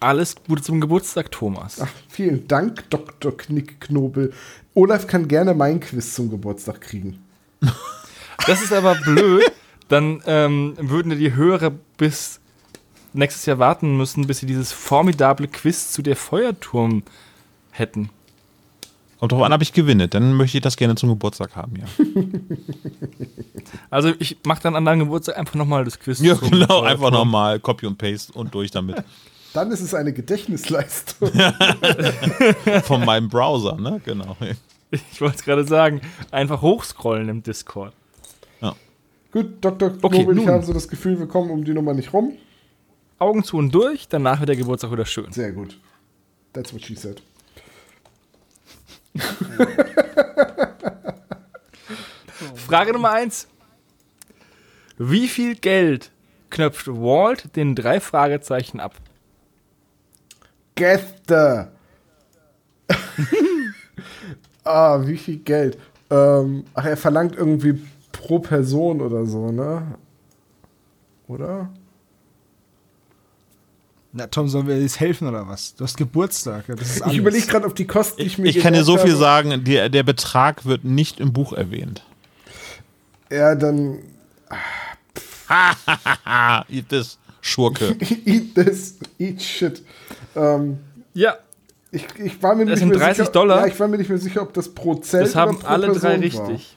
Alles 0.00 0.36
Gute 0.46 0.62
zum 0.62 0.80
Geburtstag, 0.80 1.32
Thomas. 1.32 1.80
Ach, 1.80 1.88
vielen 2.08 2.46
Dank, 2.46 2.88
Dr. 2.88 3.36
Knickknobel. 3.36 4.32
Olaf 4.74 5.08
kann 5.08 5.26
gerne 5.26 5.54
mein 5.54 5.80
Quiz 5.80 6.14
zum 6.14 6.30
Geburtstag 6.30 6.80
kriegen. 6.80 7.18
Das 8.46 8.62
ist 8.62 8.72
aber 8.72 8.94
blöd, 8.94 9.44
dann 9.88 10.22
ähm, 10.26 10.74
würden 10.78 11.18
die 11.18 11.34
Hörer 11.34 11.72
bis 11.96 12.40
nächstes 13.12 13.46
Jahr 13.46 13.58
warten 13.58 13.96
müssen, 13.96 14.26
bis 14.26 14.38
sie 14.38 14.46
dieses 14.46 14.72
formidable 14.72 15.48
Quiz 15.48 15.92
zu 15.92 16.02
der 16.02 16.16
Feuerturm 16.16 17.02
hätten. 17.70 18.10
Kommt 19.18 19.32
drauf 19.32 19.42
an, 19.42 19.52
ob 19.52 19.62
ich 19.62 19.72
gewinne. 19.72 20.06
Dann 20.06 20.34
möchte 20.34 20.58
ich 20.58 20.62
das 20.62 20.76
gerne 20.76 20.94
zum 20.94 21.08
Geburtstag 21.08 21.56
haben, 21.56 21.74
ja. 21.76 21.86
Also 23.90 24.12
ich 24.18 24.38
mache 24.44 24.62
dann 24.62 24.76
an 24.76 24.84
deinem 24.84 25.00
Geburtstag 25.00 25.36
einfach 25.36 25.54
nochmal 25.54 25.84
das 25.84 25.98
Quiz. 25.98 26.20
Ja, 26.20 26.34
genau. 26.34 26.66
Feuerturm. 26.66 26.84
Einfach 26.86 27.10
nochmal 27.10 27.60
Copy 27.60 27.86
und 27.86 27.98
Paste 27.98 28.32
und 28.32 28.54
durch 28.54 28.70
damit. 28.70 29.02
Dann 29.54 29.70
ist 29.72 29.80
es 29.80 29.94
eine 29.94 30.12
Gedächtnisleistung. 30.12 31.30
Von 32.84 33.04
meinem 33.04 33.28
Browser, 33.28 33.76
ne? 33.76 34.00
Genau. 34.04 34.36
Ich 35.12 35.20
wollte 35.20 35.36
es 35.36 35.44
gerade 35.44 35.64
sagen, 35.64 36.00
einfach 36.30 36.62
hochscrollen 36.62 37.28
im 37.28 37.42
Discord. 37.42 37.92
Gut, 39.30 39.62
Dr. 39.62 39.92
Okay, 40.00 40.24
Knobel, 40.24 40.38
ich 40.38 40.46
habe 40.46 40.64
so 40.64 40.72
das 40.72 40.88
Gefühl, 40.88 41.18
wir 41.18 41.28
kommen 41.28 41.50
um 41.50 41.62
die 41.62 41.74
Nummer 41.74 41.92
nicht 41.92 42.14
rum. 42.14 42.38
Augen 43.18 43.44
zu 43.44 43.58
und 43.58 43.74
durch, 43.74 44.08
danach 44.08 44.40
wird 44.40 44.48
der 44.48 44.56
Geburtstag 44.56 44.90
wieder 44.90 45.04
schön. 45.04 45.30
Sehr 45.32 45.52
gut. 45.52 45.78
That's 46.52 46.72
what 46.72 46.82
she 46.82 46.94
said. 46.94 47.20
Frage 52.56 52.92
Nummer 52.92 53.10
eins: 53.10 53.48
Wie 54.96 55.28
viel 55.28 55.56
Geld 55.56 56.10
knöpft 56.48 56.86
Walt 56.88 57.54
den 57.56 57.74
drei 57.74 58.00
Fragezeichen 58.00 58.80
ab? 58.80 58.94
Gäste. 60.74 61.72
ah, 64.64 65.00
wie 65.06 65.16
viel 65.16 65.38
Geld? 65.38 65.78
Ähm, 66.10 66.64
ach, 66.74 66.84
er 66.84 66.96
verlangt 66.96 67.36
irgendwie 67.36 67.80
pro 68.12 68.38
Person 68.38 69.00
oder 69.00 69.26
so, 69.26 69.50
ne? 69.52 69.82
Oder? 71.26 71.68
Na, 74.12 74.26
Tom, 74.26 74.48
sollen 74.48 74.66
wir 74.66 74.80
jetzt 74.80 75.00
helfen 75.00 75.28
oder 75.28 75.46
was? 75.46 75.74
Du 75.74 75.84
hast 75.84 75.96
Geburtstag. 75.96 76.66
ja, 76.68 76.74
Das 76.74 76.96
ist 76.96 77.06
Ich 77.06 77.18
überlege 77.18 77.46
gerade, 77.46 77.66
ob 77.66 77.74
die 77.74 77.86
Kosten, 77.86 78.22
die 78.22 78.26
ich 78.26 78.38
mir 78.38 78.48
Ich 78.48 78.60
kann 78.60 78.72
dir 78.72 78.84
so 78.84 78.96
viel 78.96 79.10
habe- 79.10 79.18
sagen, 79.20 79.64
der, 79.64 79.90
der 79.90 80.02
Betrag 80.02 80.64
wird 80.64 80.84
nicht 80.84 81.20
im 81.20 81.32
Buch 81.34 81.52
erwähnt. 81.52 82.02
Ja, 83.30 83.54
dann 83.54 83.98
eat 86.70 86.88
this, 86.88 87.18
Schurke. 87.42 87.94
eat 88.24 88.54
this, 88.54 88.98
eat 89.18 89.42
shit. 89.42 89.82
Ähm, 90.34 90.78
Ja, 91.12 91.36
ich, 91.90 92.06
ich 92.18 92.42
war 92.42 92.54
mir 92.54 92.64
Das 92.64 92.70
nicht 92.72 92.78
sind 92.80 92.88
mehr 92.90 92.98
30 92.98 93.16
sicher, 93.18 93.30
Dollar. 93.32 93.60
Ja, 93.60 93.66
ich 93.66 93.78
war 93.80 93.88
mir 93.88 93.98
nicht 93.98 94.08
mehr 94.10 94.18
sicher, 94.18 94.42
ob 94.42 94.52
das 94.54 94.68
pro 94.68 94.94
Zelt 94.96 95.26
das 95.28 95.34
haben 95.34 95.56
oder 95.56 95.64
pro 95.64 95.72
alle 95.72 95.86
Person 95.86 96.02
drei 96.02 96.10
war. 96.34 96.48
richtig. 96.48 96.76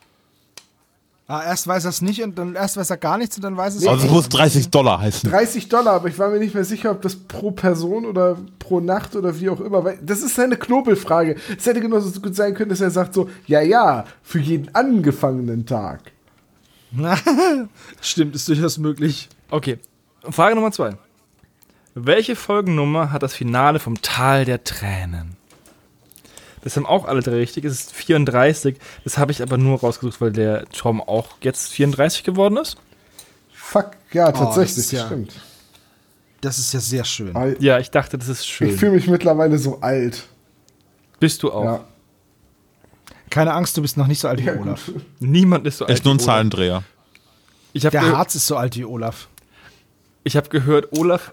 Ah, 1.28 1.44
erst 1.46 1.66
weiß 1.66 1.86
er 1.86 1.92
es 1.92 2.02
nicht 2.02 2.22
und 2.24 2.38
dann 2.38 2.56
erst 2.56 2.76
weiß 2.76 2.90
er 2.90 2.98
gar 2.98 3.18
nichts 3.18 3.38
und 3.38 3.44
dann 3.44 3.56
weiß 3.56 3.76
er 3.76 3.82
es 3.82 3.88
Also 3.88 4.06
es 4.06 4.12
muss 4.12 4.28
30 4.28 4.70
Dollar 4.70 5.00
heißen. 5.00 5.30
30 5.30 5.70
Dollar, 5.70 5.94
aber 5.94 6.10
ich 6.10 6.20
war 6.20 6.30
mir 6.30 6.40
nicht 6.40 6.54
mehr 6.54 6.66
sicher, 6.66 6.92
ob 6.92 7.02
das 7.02 7.16
pro 7.16 7.52
Person 7.52 8.06
oder 8.06 8.38
pro 8.60 8.82
Nacht 8.82 9.16
oder 9.16 9.40
wie 9.40 9.50
auch 9.50 9.62
immer. 9.62 9.82
Weil 9.86 9.98
das 10.02 10.22
ist 10.22 10.36
seine 10.36 10.58
Knobelfrage. 10.58 11.38
Es 11.58 11.66
hätte 11.66 11.80
genauso 11.80 12.20
gut 12.20 12.36
sein 12.36 12.54
können, 12.54 12.70
dass 12.70 12.82
er 12.82 12.92
sagt 12.92 13.14
so, 13.14 13.30
ja, 13.48 13.62
ja, 13.62 14.04
für 14.22 14.40
jeden 14.40 14.76
angefangenen 14.76 15.66
Tag. 15.66 16.12
Stimmt, 18.02 18.36
ist 18.36 18.50
durchaus 18.50 18.78
möglich. 18.78 19.30
Okay, 19.50 19.80
Frage 20.30 20.56
Nummer 20.56 20.72
zwei. 20.74 20.98
Welche 21.94 22.36
Folgennummer 22.36 23.12
hat 23.12 23.24
das 23.24 23.34
Finale 23.36 23.80
vom 23.80 24.02
Tal 24.02 24.46
der 24.46 24.64
Tränen? 24.64 25.36
Das 26.64 26.78
haben 26.78 26.86
auch 26.86 27.06
alle 27.06 27.22
drei 27.22 27.36
richtig. 27.38 27.66
Es 27.66 27.74
ist 27.74 27.94
34. 27.94 28.78
Das 29.04 29.18
habe 29.18 29.32
ich 29.32 29.42
aber 29.42 29.58
nur 29.58 29.80
rausgesucht, 29.80 30.22
weil 30.22 30.32
der 30.32 30.66
Tom 30.70 31.02
auch 31.02 31.30
jetzt 31.42 31.70
34 31.72 32.24
geworden 32.24 32.58
ist. 32.58 32.78
Fuck, 33.52 33.92
ja, 34.12 34.32
tatsächlich, 34.32 34.78
ist 34.78 34.94
das 34.94 35.00
ja- 35.00 35.06
stimmt. 35.08 35.34
Das 36.42 36.58
ist 36.58 36.74
ja 36.74 36.80
sehr 36.80 37.04
schön. 37.04 37.36
Aber 37.36 37.60
Ja, 37.62 37.78
ich 37.80 37.92
dachte, 37.92 38.18
das 38.18 38.28
ist 38.28 38.42
Ich 38.42 38.48
schön. 38.48 38.72
fühle 38.78 38.94
mich 38.94 39.08
mittlerweile 39.08 39.58
so 39.60 39.80
alt. 39.82 40.24
Bist 41.20 41.44
du 41.44 41.52
auch. 41.52 41.64
Ja. 41.64 41.86
Keine 43.30 43.54
Angst, 43.54 43.78
du 43.78 43.82
bist 43.82 43.96
noch 43.98 44.08
nicht 44.08 44.20
so 44.20 44.28
alt 44.28 44.40
wie 44.40 44.46
Ja, 44.46 44.56
Olaf. 44.56 44.92
Niemand 45.20 45.66
ist 45.68 45.78
so 45.78 45.86
alt. 45.86 45.94
Ist 45.94 46.04
nur 46.06 46.16
ein. 46.16 46.20
Zahlendreher. 46.20 46.84
Ich 47.74 47.86
habe 47.86 47.92
Der 47.92 48.18
Harz 48.18 48.36
ist 48.36 48.48
so 48.48 48.58
alt 48.58 48.76
wie 48.76 48.86
Olaf. 48.86 49.28
ich 50.24 50.36
hab 50.36 50.50
gehört, 50.50 50.92
Olaf 50.98 51.32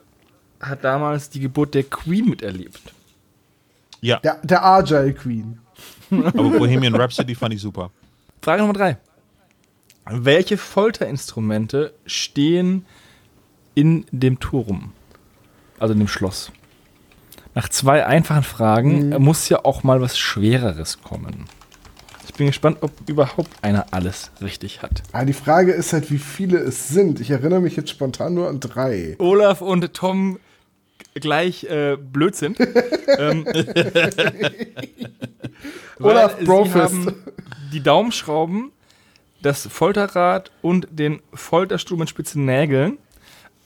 hat 0.60 0.84
damals 0.84 1.30
die 1.30 1.40
Geburt 1.40 1.74
der 1.74 1.84
Queen 1.84 2.26
miterlebt. 2.28 2.80
Ja, 4.00 4.18
Der, 4.20 4.38
der 4.42 4.64
Agile 4.64 5.12
Queen. 5.12 5.58
aber 6.10 6.50
Bohemian 6.50 6.94
Rhapsody 6.94 7.34
fand 7.34 7.54
ich 7.54 7.60
super. 7.60 7.90
Frage 8.42 8.62
Nummer 8.62 8.74
drei. 8.74 8.96
Welche 10.10 10.56
Folterinstrumente 10.56 11.92
stehen 12.06 12.86
in 13.74 14.06
dem 14.10 14.40
Turm? 14.40 14.92
Also 15.78 15.92
in 15.92 15.98
dem 16.00 16.08
Schloss. 16.08 16.50
Nach 17.54 17.68
zwei 17.68 18.06
einfachen 18.06 18.42
Fragen 18.42 19.10
muss 19.22 19.48
ja 19.48 19.64
auch 19.64 19.82
mal 19.82 20.00
was 20.00 20.18
Schwereres 20.18 21.02
kommen. 21.02 21.44
Ich 22.26 22.34
bin 22.34 22.46
gespannt, 22.46 22.78
ob 22.82 22.92
überhaupt 23.08 23.50
einer 23.62 23.86
alles 23.90 24.30
richtig 24.40 24.80
hat. 24.82 25.02
Ah, 25.12 25.24
die 25.24 25.32
Frage 25.32 25.72
ist 25.72 25.92
halt, 25.92 26.10
wie 26.12 26.18
viele 26.18 26.58
es 26.58 26.88
sind. 26.88 27.18
Ich 27.20 27.30
erinnere 27.30 27.60
mich 27.60 27.74
jetzt 27.74 27.90
spontan 27.90 28.34
nur 28.34 28.48
an 28.48 28.60
drei. 28.60 29.16
Olaf 29.18 29.60
und 29.60 29.92
Tom 29.92 30.38
gleich 31.20 31.64
äh, 31.64 31.96
Blödsinn. 31.96 32.54
ähm, 33.18 33.46
Olaf 36.00 36.38
Brofist. 36.38 36.76
Haben 36.76 37.14
die 37.72 37.82
Daumenschrauben, 37.82 38.72
das 39.42 39.66
Folterrad 39.66 40.50
und 40.62 40.88
den 40.90 41.20
Folterstuhl 41.32 41.98
mit 41.98 42.08
spitzen 42.08 42.44
Nägeln 42.44 42.98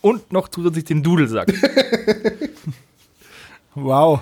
und 0.00 0.32
noch 0.32 0.48
zusätzlich 0.48 0.84
den 0.84 1.02
Dudelsack. 1.02 1.52
Wow. 3.74 4.20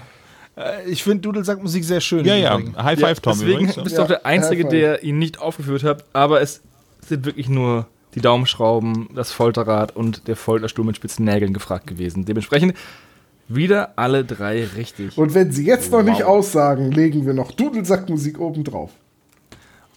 Äh, 0.57 0.89
Ich 0.89 1.03
finde 1.03 1.23
Dudelsackmusik 1.23 1.83
sehr 1.83 2.01
schön. 2.01 2.25
Ja, 2.25 2.37
ja. 2.37 2.61
High 2.81 3.01
Five, 3.01 3.19
Tom. 3.19 3.33
Deswegen 3.33 3.65
übrigens. 3.65 3.83
bist 3.83 3.99
du 3.99 4.03
auch 4.03 4.07
der 4.07 4.25
Einzige, 4.25 4.65
der 4.65 5.03
ihn 5.03 5.19
nicht 5.19 5.41
aufgeführt 5.41 5.83
hat, 5.83 6.05
aber 6.13 6.41
es 6.41 6.63
sind 7.05 7.25
wirklich 7.25 7.49
nur 7.49 7.89
die 8.15 8.21
Daumenschrauben, 8.21 9.09
das 9.13 9.33
Folterrad 9.33 9.97
und 9.97 10.29
der 10.29 10.37
Folterstuhl 10.37 10.85
mit 10.85 10.95
spitzen 10.95 11.25
Nägeln 11.25 11.53
gefragt 11.53 11.89
gewesen. 11.89 12.25
Dementsprechend 12.25 12.77
wieder 13.55 13.93
alle 13.97 14.25
drei 14.25 14.65
richtig. 14.65 15.19
Und 15.19 15.35
wenn 15.35 15.53
sie 15.53 15.67
jetzt 15.67 15.91
noch 15.93 16.03
nicht 16.03 16.21
Wow. 16.21 16.27
aussagen, 16.29 16.91
legen 16.93 17.27
wir 17.27 17.35
noch 17.35 17.53
Dudelsackmusik 17.53 18.39
oben 18.41 18.65
drauf. 18.65 18.91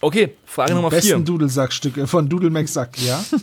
Okay, 0.00 0.34
Frage 0.44 0.70
Die 0.70 0.74
Nummer 0.74 0.90
besten 0.90 1.08
vier. 1.08 1.18
Dudelsackstücke 1.20 2.06
von 2.06 2.28
Dudelmax 2.28 2.74
Sack, 2.74 2.98
ja? 3.00 3.24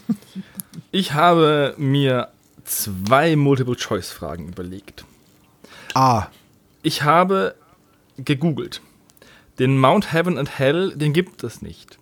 Ich 0.91 1.13
habe 1.13 1.73
mir 1.77 2.29
zwei 2.65 3.35
Multiple-Choice-Fragen 3.35 4.47
überlegt. 4.49 5.03
A. 5.93 6.27
Ich 6.81 7.03
habe 7.03 7.55
gegoogelt. 8.17 8.81
Den 9.59 9.77
Mount 9.77 10.13
Heaven 10.13 10.37
and 10.37 10.57
Hell, 10.59 10.93
den 10.95 11.11
gibt 11.13 11.43
es 11.43 11.61
nicht. 11.61 11.97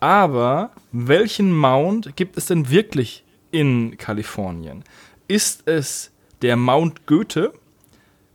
Aber 0.00 0.70
welchen 0.92 1.56
Mount 1.56 2.16
gibt 2.16 2.36
es 2.36 2.46
denn 2.46 2.70
wirklich 2.70 3.24
in 3.50 3.96
Kalifornien? 3.98 4.84
Ist 5.28 5.66
es 5.66 6.10
der 6.42 6.56
Mount 6.56 7.06
Goethe, 7.06 7.52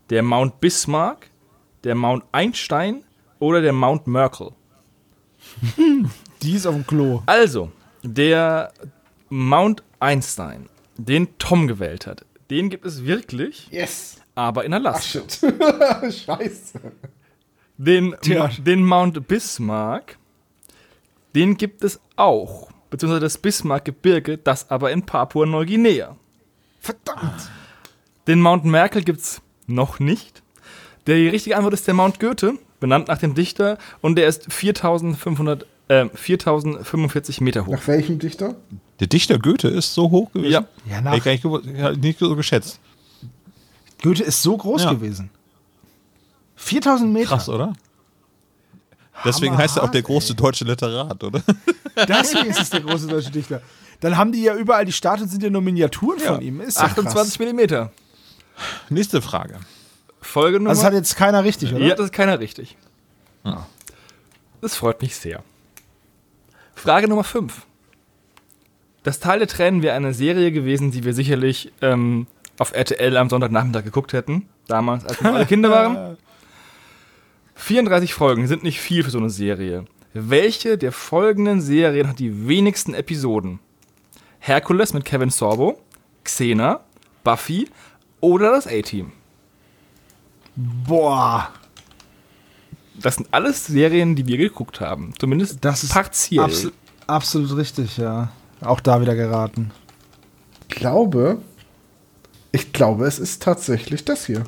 der 0.09 0.23
Mount 0.23 0.59
Bismarck, 0.59 1.29
der 1.83 1.95
Mount 1.95 2.23
Einstein 2.31 3.03
oder 3.39 3.61
der 3.61 3.73
Mount 3.73 4.07
Merkel? 4.07 4.51
Die 6.41 6.53
ist 6.53 6.65
auf 6.65 6.75
dem 6.75 6.85
Klo. 6.87 7.21
Also, 7.25 7.71
der 8.03 8.71
Mount 9.29 9.83
Einstein, 9.99 10.69
den 10.97 11.37
Tom 11.37 11.67
gewählt 11.67 12.07
hat, 12.07 12.25
den 12.49 12.69
gibt 12.69 12.85
es 12.85 13.05
wirklich, 13.05 13.67
Yes. 13.71 14.21
aber 14.35 14.63
in 14.65 14.73
Ach, 14.73 14.77
Alaska. 14.77 15.19
shit. 15.19 15.39
Scheiße. 16.13 16.79
Den, 17.77 18.15
Tja. 18.21 18.49
den 18.59 18.83
Mount 18.85 19.27
Bismarck, 19.27 20.17
den 21.35 21.57
gibt 21.57 21.83
es 21.83 21.99
auch. 22.15 22.69
Beziehungsweise 22.89 23.21
das 23.21 23.37
Bismarck-Gebirge, 23.37 24.37
das 24.37 24.69
aber 24.71 24.91
in 24.91 25.05
Papua-Neuguinea. 25.05 26.15
Verdammt. 26.79 27.51
Den 28.27 28.41
Mount 28.41 28.65
Merkel 28.65 29.03
gibt 29.03 29.21
es 29.21 29.41
noch 29.67 29.99
nicht. 29.99 30.41
Die 31.07 31.27
richtige 31.29 31.55
Antwort 31.55 31.73
ist 31.73 31.87
der 31.87 31.93
Mount 31.93 32.19
Goethe, 32.19 32.53
benannt 32.79 33.07
nach 33.07 33.17
dem 33.17 33.33
Dichter, 33.35 33.77
und 34.01 34.15
der 34.17 34.27
ist 34.27 34.51
4500, 34.51 35.65
äh, 35.87 36.07
4045 36.13 37.39
Meter 37.41 37.65
hoch. 37.65 37.71
Nach 37.71 37.87
welchem 37.87 38.19
Dichter? 38.19 38.55
Der 38.99 39.07
Dichter 39.07 39.39
Goethe 39.39 39.69
ist 39.69 39.93
so 39.93 40.09
hoch 40.11 40.31
gewesen. 40.33 40.51
Ja. 40.51 40.65
Ja, 40.89 41.01
nach 41.01 41.15
ich 41.15 41.23
gar 41.23 41.31
nicht, 41.31 41.43
gewusst- 41.43 41.65
ja, 41.65 41.91
nicht 41.91 42.19
so 42.19 42.35
geschätzt. 42.35 42.79
Goethe 44.03 44.23
ist 44.23 44.41
so 44.43 44.57
groß 44.57 44.83
Ja. 44.83 44.93
gewesen. 44.93 45.29
4000 46.55 47.13
Meter. 47.13 47.27
Krass, 47.29 47.47
oder? 47.49 47.73
Deswegen 49.25 49.53
Hammer 49.53 49.63
heißt 49.63 49.77
er 49.77 49.83
auch 49.83 49.89
der 49.91 50.01
große 50.03 50.35
deutsche 50.35 50.65
Literat, 50.65 51.23
oder? 51.23 51.41
Deswegen 52.07 52.47
ist 52.49 52.61
es 52.61 52.69
der 52.69 52.81
große 52.81 53.07
deutsche 53.07 53.31
Dichter. 53.31 53.61
Dann 53.99 54.15
haben 54.17 54.31
die 54.31 54.43
ja 54.43 54.55
überall 54.55 54.85
die 54.85 54.91
Statuen, 54.91 55.27
sind 55.27 55.41
ja 55.41 55.49
nur 55.49 55.61
Miniaturen 55.61 56.19
von 56.19 56.41
ihm. 56.41 56.61
Ist 56.61 56.77
ja 56.77 56.83
28 56.83 57.39
Millimeter. 57.39 57.91
Nächste 58.89 59.21
Frage. 59.21 59.59
Folgenummer. 60.21 60.71
Krass. 60.71 60.79
Also 60.79 60.89
das 60.89 60.95
hat 60.95 60.99
jetzt 60.99 61.15
keiner 61.15 61.43
richtig, 61.43 61.73
oder? 61.73 61.85
Ja, 61.85 61.95
das 61.95 62.07
ist 62.07 62.13
keiner 62.13 62.39
richtig. 62.39 62.77
Das 64.61 64.75
freut 64.75 65.01
mich 65.01 65.15
sehr. 65.15 65.43
Frage 66.75 67.07
Nummer 67.07 67.23
5. 67.23 67.65
Das 69.03 69.19
Tal 69.19 69.39
der 69.39 69.47
Tränen 69.47 69.81
wäre 69.81 69.95
eine 69.95 70.13
Serie 70.13 70.51
gewesen, 70.51 70.91
die 70.91 71.05
wir 71.05 71.13
sicherlich 71.13 71.71
ähm, 71.81 72.27
auf 72.59 72.73
RTL 72.73 73.15
am 73.17 73.29
Sonntagnachmittag 73.29 73.83
geguckt 73.83 74.13
hätten. 74.13 74.49
Damals, 74.67 75.05
als 75.05 75.21
wir 75.21 75.29
noch 75.29 75.37
alle 75.37 75.45
Kinder 75.45 75.69
waren. 75.71 76.17
34 77.55 78.13
Folgen 78.13 78.47
sind 78.47 78.63
nicht 78.63 78.79
viel 78.79 79.03
für 79.03 79.09
so 79.09 79.17
eine 79.17 79.29
Serie. 79.29 79.85
Welche 80.13 80.77
der 80.77 80.91
folgenden 80.91 81.61
Serien 81.61 82.07
hat 82.07 82.19
die 82.19 82.47
wenigsten 82.47 82.93
Episoden? 82.93 83.59
Hercules 84.39 84.93
mit 84.93 85.05
Kevin 85.05 85.29
Sorbo, 85.29 85.81
Xena, 86.23 86.81
Buffy 87.23 87.67
oder 88.21 88.51
das 88.51 88.67
A-Team? 88.67 89.11
Boah. 90.55 91.49
Das 92.95 93.15
sind 93.15 93.27
alles 93.31 93.67
Serien, 93.67 94.15
die 94.15 94.25
wir 94.25 94.37
geguckt 94.37 94.81
haben. 94.81 95.13
Zumindest 95.19 95.63
Das 95.63 95.83
ist 95.83 95.93
partiell. 95.93 96.43
abso 96.43 96.69
absolut 97.05 97.55
richtig, 97.55 97.97
ja. 97.97 98.29
Auch 98.61 98.79
da 98.79 98.99
wieder 99.01 99.15
geraten. 99.15 99.71
Ich 100.67 100.75
glaube, 100.75 101.37
ich 102.51 102.73
glaube, 102.73 103.05
es 103.05 103.19
ist 103.19 103.43
tatsächlich 103.43 104.03
das 104.03 104.25
hier. 104.25 104.43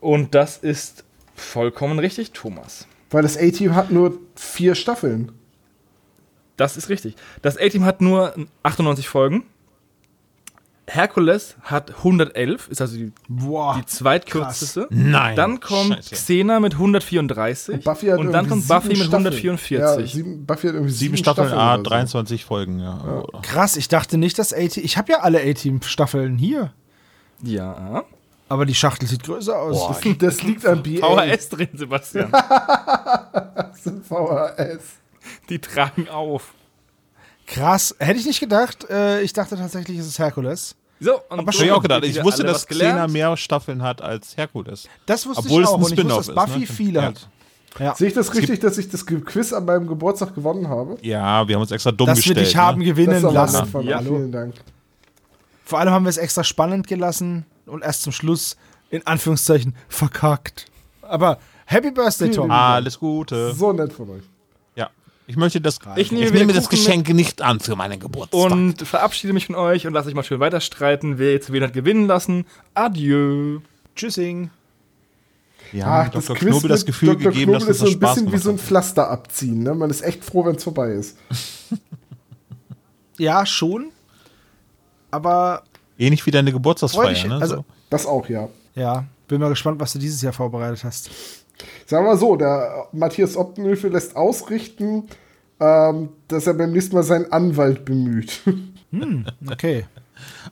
Und 0.00 0.34
das 0.34 0.56
ist 0.56 1.04
vollkommen 1.34 1.98
richtig, 1.98 2.32
Thomas. 2.32 2.86
Weil 3.10 3.22
das 3.22 3.36
A-Team 3.36 3.74
hat 3.74 3.90
nur 3.90 4.18
vier 4.34 4.74
Staffeln. 4.74 5.32
Das 6.56 6.76
ist 6.76 6.88
richtig. 6.88 7.16
Das 7.42 7.58
A-Team 7.58 7.84
hat 7.84 8.00
nur 8.00 8.34
98 8.62 9.08
Folgen. 9.08 9.44
Hercules 10.92 11.56
hat 11.62 11.98
111, 11.98 12.68
ist 12.68 12.80
also 12.80 12.96
die, 12.96 13.12
Boah. 13.28 13.76
die 13.78 13.86
zweitkürzeste. 13.86 14.88
Nein. 14.90 15.36
Dann 15.36 15.60
kommt 15.60 15.94
Scheiße. 15.94 16.14
Xena 16.14 16.58
mit 16.60 16.74
134. 16.74 17.74
Und 17.76 17.84
Buffy 17.84 18.06
hat 18.06 18.18
und 18.18 18.32
dann 18.32 18.48
kommt 18.48 18.66
Buffy 18.66 18.88
sieben 18.88 18.98
mit 18.98 19.06
Staffeln. 19.06 19.26
144. 19.26 19.78
Ja, 19.78 20.06
sieben, 20.06 20.46
Buffy 20.46 20.66
hat 20.66 20.74
irgendwie 20.74 20.92
Sieben 20.92 21.16
Staffeln, 21.16 21.52
ah, 21.52 21.74
oder 21.74 21.84
so. 21.84 21.90
23 21.90 22.44
Folgen, 22.44 22.80
ja. 22.80 23.24
Krass, 23.42 23.76
ich 23.76 23.88
dachte 23.88 24.18
nicht, 24.18 24.38
dass 24.38 24.52
A-Team. 24.52 24.84
Ich 24.84 24.98
habe 24.98 25.12
ja 25.12 25.20
alle 25.20 25.40
A-Team-Staffeln 25.40 26.36
hier. 26.36 26.72
ja. 27.42 28.04
Aber 28.48 28.66
die 28.66 28.74
Schachtel 28.74 29.06
sieht 29.06 29.22
größer 29.22 29.56
aus. 29.56 30.00
Das, 30.02 30.18
das 30.18 30.42
liegt 30.42 30.66
an 30.66 30.82
BA. 30.82 31.06
VHS 31.06 31.50
drin, 31.50 31.68
Sebastian. 31.72 32.32
Das 33.54 33.84
sind 33.84 34.04
VHS. 34.04 34.82
Die 35.48 35.60
tragen 35.60 36.08
auf. 36.08 36.52
Krass. 37.46 37.94
Hätte 38.00 38.18
ich 38.18 38.26
nicht 38.26 38.40
gedacht. 38.40 38.90
Äh, 38.90 39.22
ich 39.22 39.32
dachte 39.32 39.56
tatsächlich, 39.56 39.98
es 39.98 40.06
ist 40.08 40.18
Herkules. 40.18 40.74
So, 41.00 41.14
und 41.14 41.20
Aber 41.30 41.46
Hab 41.46 41.54
so 41.54 41.64
ich 41.64 41.72
auch 41.72 41.82
gedacht. 41.82 42.04
Ich 42.04 42.22
wusste, 42.22 42.44
dass. 42.44 42.66
Xena 42.66 43.08
mehr 43.08 43.36
Staffeln 43.36 43.82
hat 43.82 44.02
als 44.02 44.36
Herkules. 44.36 44.86
Das 45.06 45.26
wusste 45.26 45.44
Obwohl 45.44 45.62
ich 45.62 45.68
es 45.68 45.72
auch. 45.72 45.78
ein 45.78 45.84
und 45.84 45.92
ich 45.92 45.98
wusste, 46.04 46.08
dass 46.16 46.28
ist, 46.28 46.34
Buffy 46.34 46.60
ne? 46.60 46.66
viele 46.66 47.00
Ja. 47.00 47.06
hat. 47.06 47.28
Ja. 47.78 47.94
Sehe 47.94 48.08
ich 48.08 48.14
das 48.14 48.34
richtig, 48.34 48.60
dass 48.60 48.76
ich 48.78 48.90
das 48.90 49.06
Quiz 49.06 49.52
an 49.52 49.64
meinem 49.64 49.86
Geburtstag 49.86 50.34
gewonnen 50.34 50.68
habe? 50.68 50.98
Ja, 51.02 51.46
wir 51.46 51.54
haben 51.54 51.62
uns 51.62 51.70
extra 51.70 51.92
dumm 51.92 52.08
Dass 52.08 52.18
wir 52.18 52.22
gestellt. 52.34 52.46
dich 52.48 52.56
haben 52.56 52.80
ne? 52.80 52.84
gewinnen 52.84 53.16
ist 53.16 53.24
aber 53.24 53.32
lassen. 53.32 53.82
Ja. 53.82 54.02
Vielen 54.02 54.32
Dank. 54.32 54.54
Vor 55.64 55.78
allem 55.78 55.90
haben 55.92 56.04
wir 56.04 56.10
es 56.10 56.16
extra 56.16 56.42
spannend 56.44 56.88
gelassen 56.88 57.46
und 57.66 57.82
erst 57.84 58.02
zum 58.02 58.12
Schluss 58.12 58.56
in 58.90 59.06
Anführungszeichen 59.06 59.76
verkackt. 59.88 60.66
Aber 61.02 61.38
Happy 61.64 61.92
Birthday, 61.92 62.30
Tom. 62.32 62.50
Alles 62.50 62.98
Gute. 62.98 63.54
So 63.54 63.72
nett 63.72 63.92
von 63.92 64.10
euch. 64.10 64.22
Ich 65.30 65.36
möchte 65.36 65.60
das. 65.60 65.78
Ich 65.94 66.10
nehme, 66.10 66.26
Ich 66.26 66.32
nehme 66.32 66.52
das 66.52 66.64
Kuchen 66.68 66.78
mit 66.78 66.86
Geschenk 66.86 67.08
nicht 67.14 67.40
an 67.40 67.60
für 67.60 67.76
meinen 67.76 68.00
Geburtstag. 68.00 68.50
und 68.50 68.82
verabschiede 68.82 69.32
mich 69.32 69.46
von 69.46 69.54
euch 69.54 69.86
und 69.86 69.92
lasse 69.92 70.08
euch 70.08 70.14
mal 70.16 70.24
schön 70.24 70.40
weiter 70.40 70.60
streiten, 70.60 71.18
wer 71.18 71.30
jetzt 71.30 71.52
wen 71.52 71.62
hat 71.62 71.72
gewinnen 71.72 72.08
lassen. 72.08 72.46
Adieu. 72.74 73.60
Tschüssing. 73.94 74.50
Ja, 75.72 76.02
Ach, 76.06 76.08
Dr. 76.08 76.34
Knobel 76.34 76.68
das 76.68 76.84
Gefühl 76.84 77.10
Dr. 77.10 77.20
Knobel 77.20 77.32
gegeben, 77.32 77.52
dass 77.52 77.62
ist 77.62 77.68
es 77.70 77.78
so 77.78 77.84
das 77.84 77.94
ein 77.94 77.98
Spaß 78.00 78.14
bisschen 78.16 78.32
wie 78.32 78.38
so 78.38 78.50
ein. 78.50 78.58
Pflaster 78.58 79.08
abziehen. 79.08 79.62
Ne? 79.62 79.72
Man 79.72 79.88
ist 79.88 80.02
echt 80.02 80.24
froh, 80.24 80.44
wenn 80.44 80.56
es 80.56 80.64
vorbei 80.64 80.90
ist. 80.94 81.16
Ja, 83.18 83.46
schon. 83.46 83.90
Aber 85.12 85.62
Ähnlich 85.96 86.24
wie 86.26 86.30
deine 86.32 86.50
Geburtstagsfeier, 86.50 87.10
dich, 87.10 87.24
ne? 87.26 87.36
also- 87.36 87.56
so. 87.56 87.64
Das 87.90 88.04
auch, 88.06 88.28
ja. 88.28 88.48
ja, 88.74 89.04
bin 89.28 89.40
mal 89.40 89.48
gespannt, 89.48 89.78
was 89.80 89.92
du 89.92 89.98
dieses 90.00 90.22
Jahr 90.22 90.32
vorbereitet 90.32 90.82
hast. 90.84 91.10
Sagen 91.86 92.04
wir 92.04 92.10
mal 92.12 92.16
so, 92.18 92.36
der 92.36 92.86
Matthias 92.92 93.36
Optenhöfe 93.36 93.88
lässt 93.88 94.16
ausrichten, 94.16 95.04
ähm, 95.60 96.10
dass 96.28 96.46
er 96.46 96.54
beim 96.54 96.72
nächsten 96.72 96.94
Mal 96.96 97.02
seinen 97.02 97.30
Anwalt 97.32 97.84
bemüht. 97.84 98.40
Okay. 99.48 99.86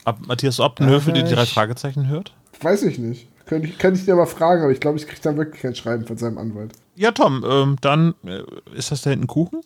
Ab 0.05 0.21
Matthias 0.29 0.61
Optenhöfe, 0.61 1.13
die 1.13 1.25
die 1.25 1.35
drei 1.35 1.43
ich- 1.43 1.53
Fragezeichen 1.53 2.07
hört? 2.09 2.35
Weiß 2.61 2.85
ich 2.85 2.99
nicht. 3.01 3.29
Könnte 3.47 3.67
ich, 3.67 3.79
kann 3.79 3.95
ich 3.95 4.05
dir 4.05 4.15
mal 4.15 4.27
fragen, 4.27 4.63
aber 4.63 4.71
ich 4.71 4.79
glaube, 4.79 4.97
ich 4.99 5.09
kriege 5.09 5.21
dann 5.23 5.37
wirklich 5.37 5.63
kein 5.63 5.75
Schreiben 5.75 6.07
von 6.07 6.17
seinem 6.19 6.39
Anwalt. 6.39 6.73
Ja, 6.95 7.11
Tom, 7.11 7.45
ähm, 7.49 7.77
dann 7.81 8.15
äh, 8.25 8.43
ist 8.77 8.93
das 8.93 9.03
da 9.03 9.11
hinten 9.11 9.27
Kuchen? 9.27 9.61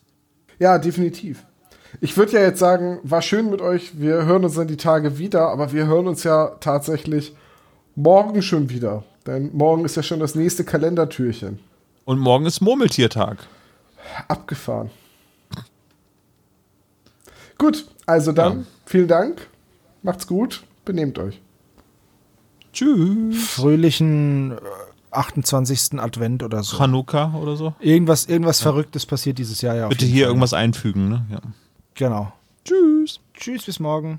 Ja, 0.59 0.79
definitiv. 0.79 1.45
Ich 2.01 2.17
würde 2.17 2.33
ja 2.33 2.41
jetzt 2.41 2.61
sagen, 2.61 2.99
war 3.03 3.21
schön 3.21 3.51
mit 3.51 3.61
euch. 3.61 4.01
Wir 4.01 4.25
hören 4.25 4.45
uns 4.45 4.55
dann 4.55 4.69
die 4.69 4.77
Tage 4.79 5.19
wieder, 5.19 5.49
aber 5.49 5.73
wir 5.73 5.87
hören 5.87 6.07
uns 6.07 6.23
ja 6.25 6.53
tatsächlich 6.61 7.35
morgen 7.95 8.41
schon 8.41 8.71
wieder. 8.71 9.05
Denn 9.27 9.51
morgen 9.57 9.85
ist 9.85 9.97
ja 9.97 10.03
schon 10.03 10.21
das 10.21 10.35
nächste 10.35 10.65
Kalendertürchen. 10.65 11.61
Und 12.05 12.19
morgen 12.19 12.47
ist 12.47 12.61
Murmeltiertag. 12.61 13.39
Abgefahren. 14.29 14.91
Gut, 17.59 17.87
also 18.07 18.33
dann, 18.33 18.61
Ja. 18.61 18.65
vielen 18.87 19.09
Dank. 19.09 19.47
Macht's 20.03 20.27
gut. 20.27 20.65
Benehmt 20.85 21.19
euch. 21.19 21.41
Tschüss. 22.73 23.37
Fröhlichen 23.51 24.53
äh, 24.53 24.57
28. 25.13 26.01
Advent 26.01 26.43
oder 26.43 26.63
so. 26.65 26.77
Chanukka 26.79 27.35
oder 27.41 27.55
so. 27.55 27.75
Irgendwas, 27.79 28.25
irgendwas 28.27 28.61
Verrücktes 28.61 29.07
passiert 29.07 29.39
dieses 29.39 29.61
Jahr 29.61 29.77
ja. 29.77 29.89
Bitte 29.89 30.07
hier 30.07 30.25
Fall. 30.25 30.31
irgendwas 30.31 30.55
einfügen, 30.55 31.09
ne? 31.09 31.27
Ja. 31.31 31.41
Genau. 31.95 32.33
Tschüss. 32.65 33.21
Tschüss, 33.35 33.65
bis 33.67 33.79
morgen. 33.79 34.19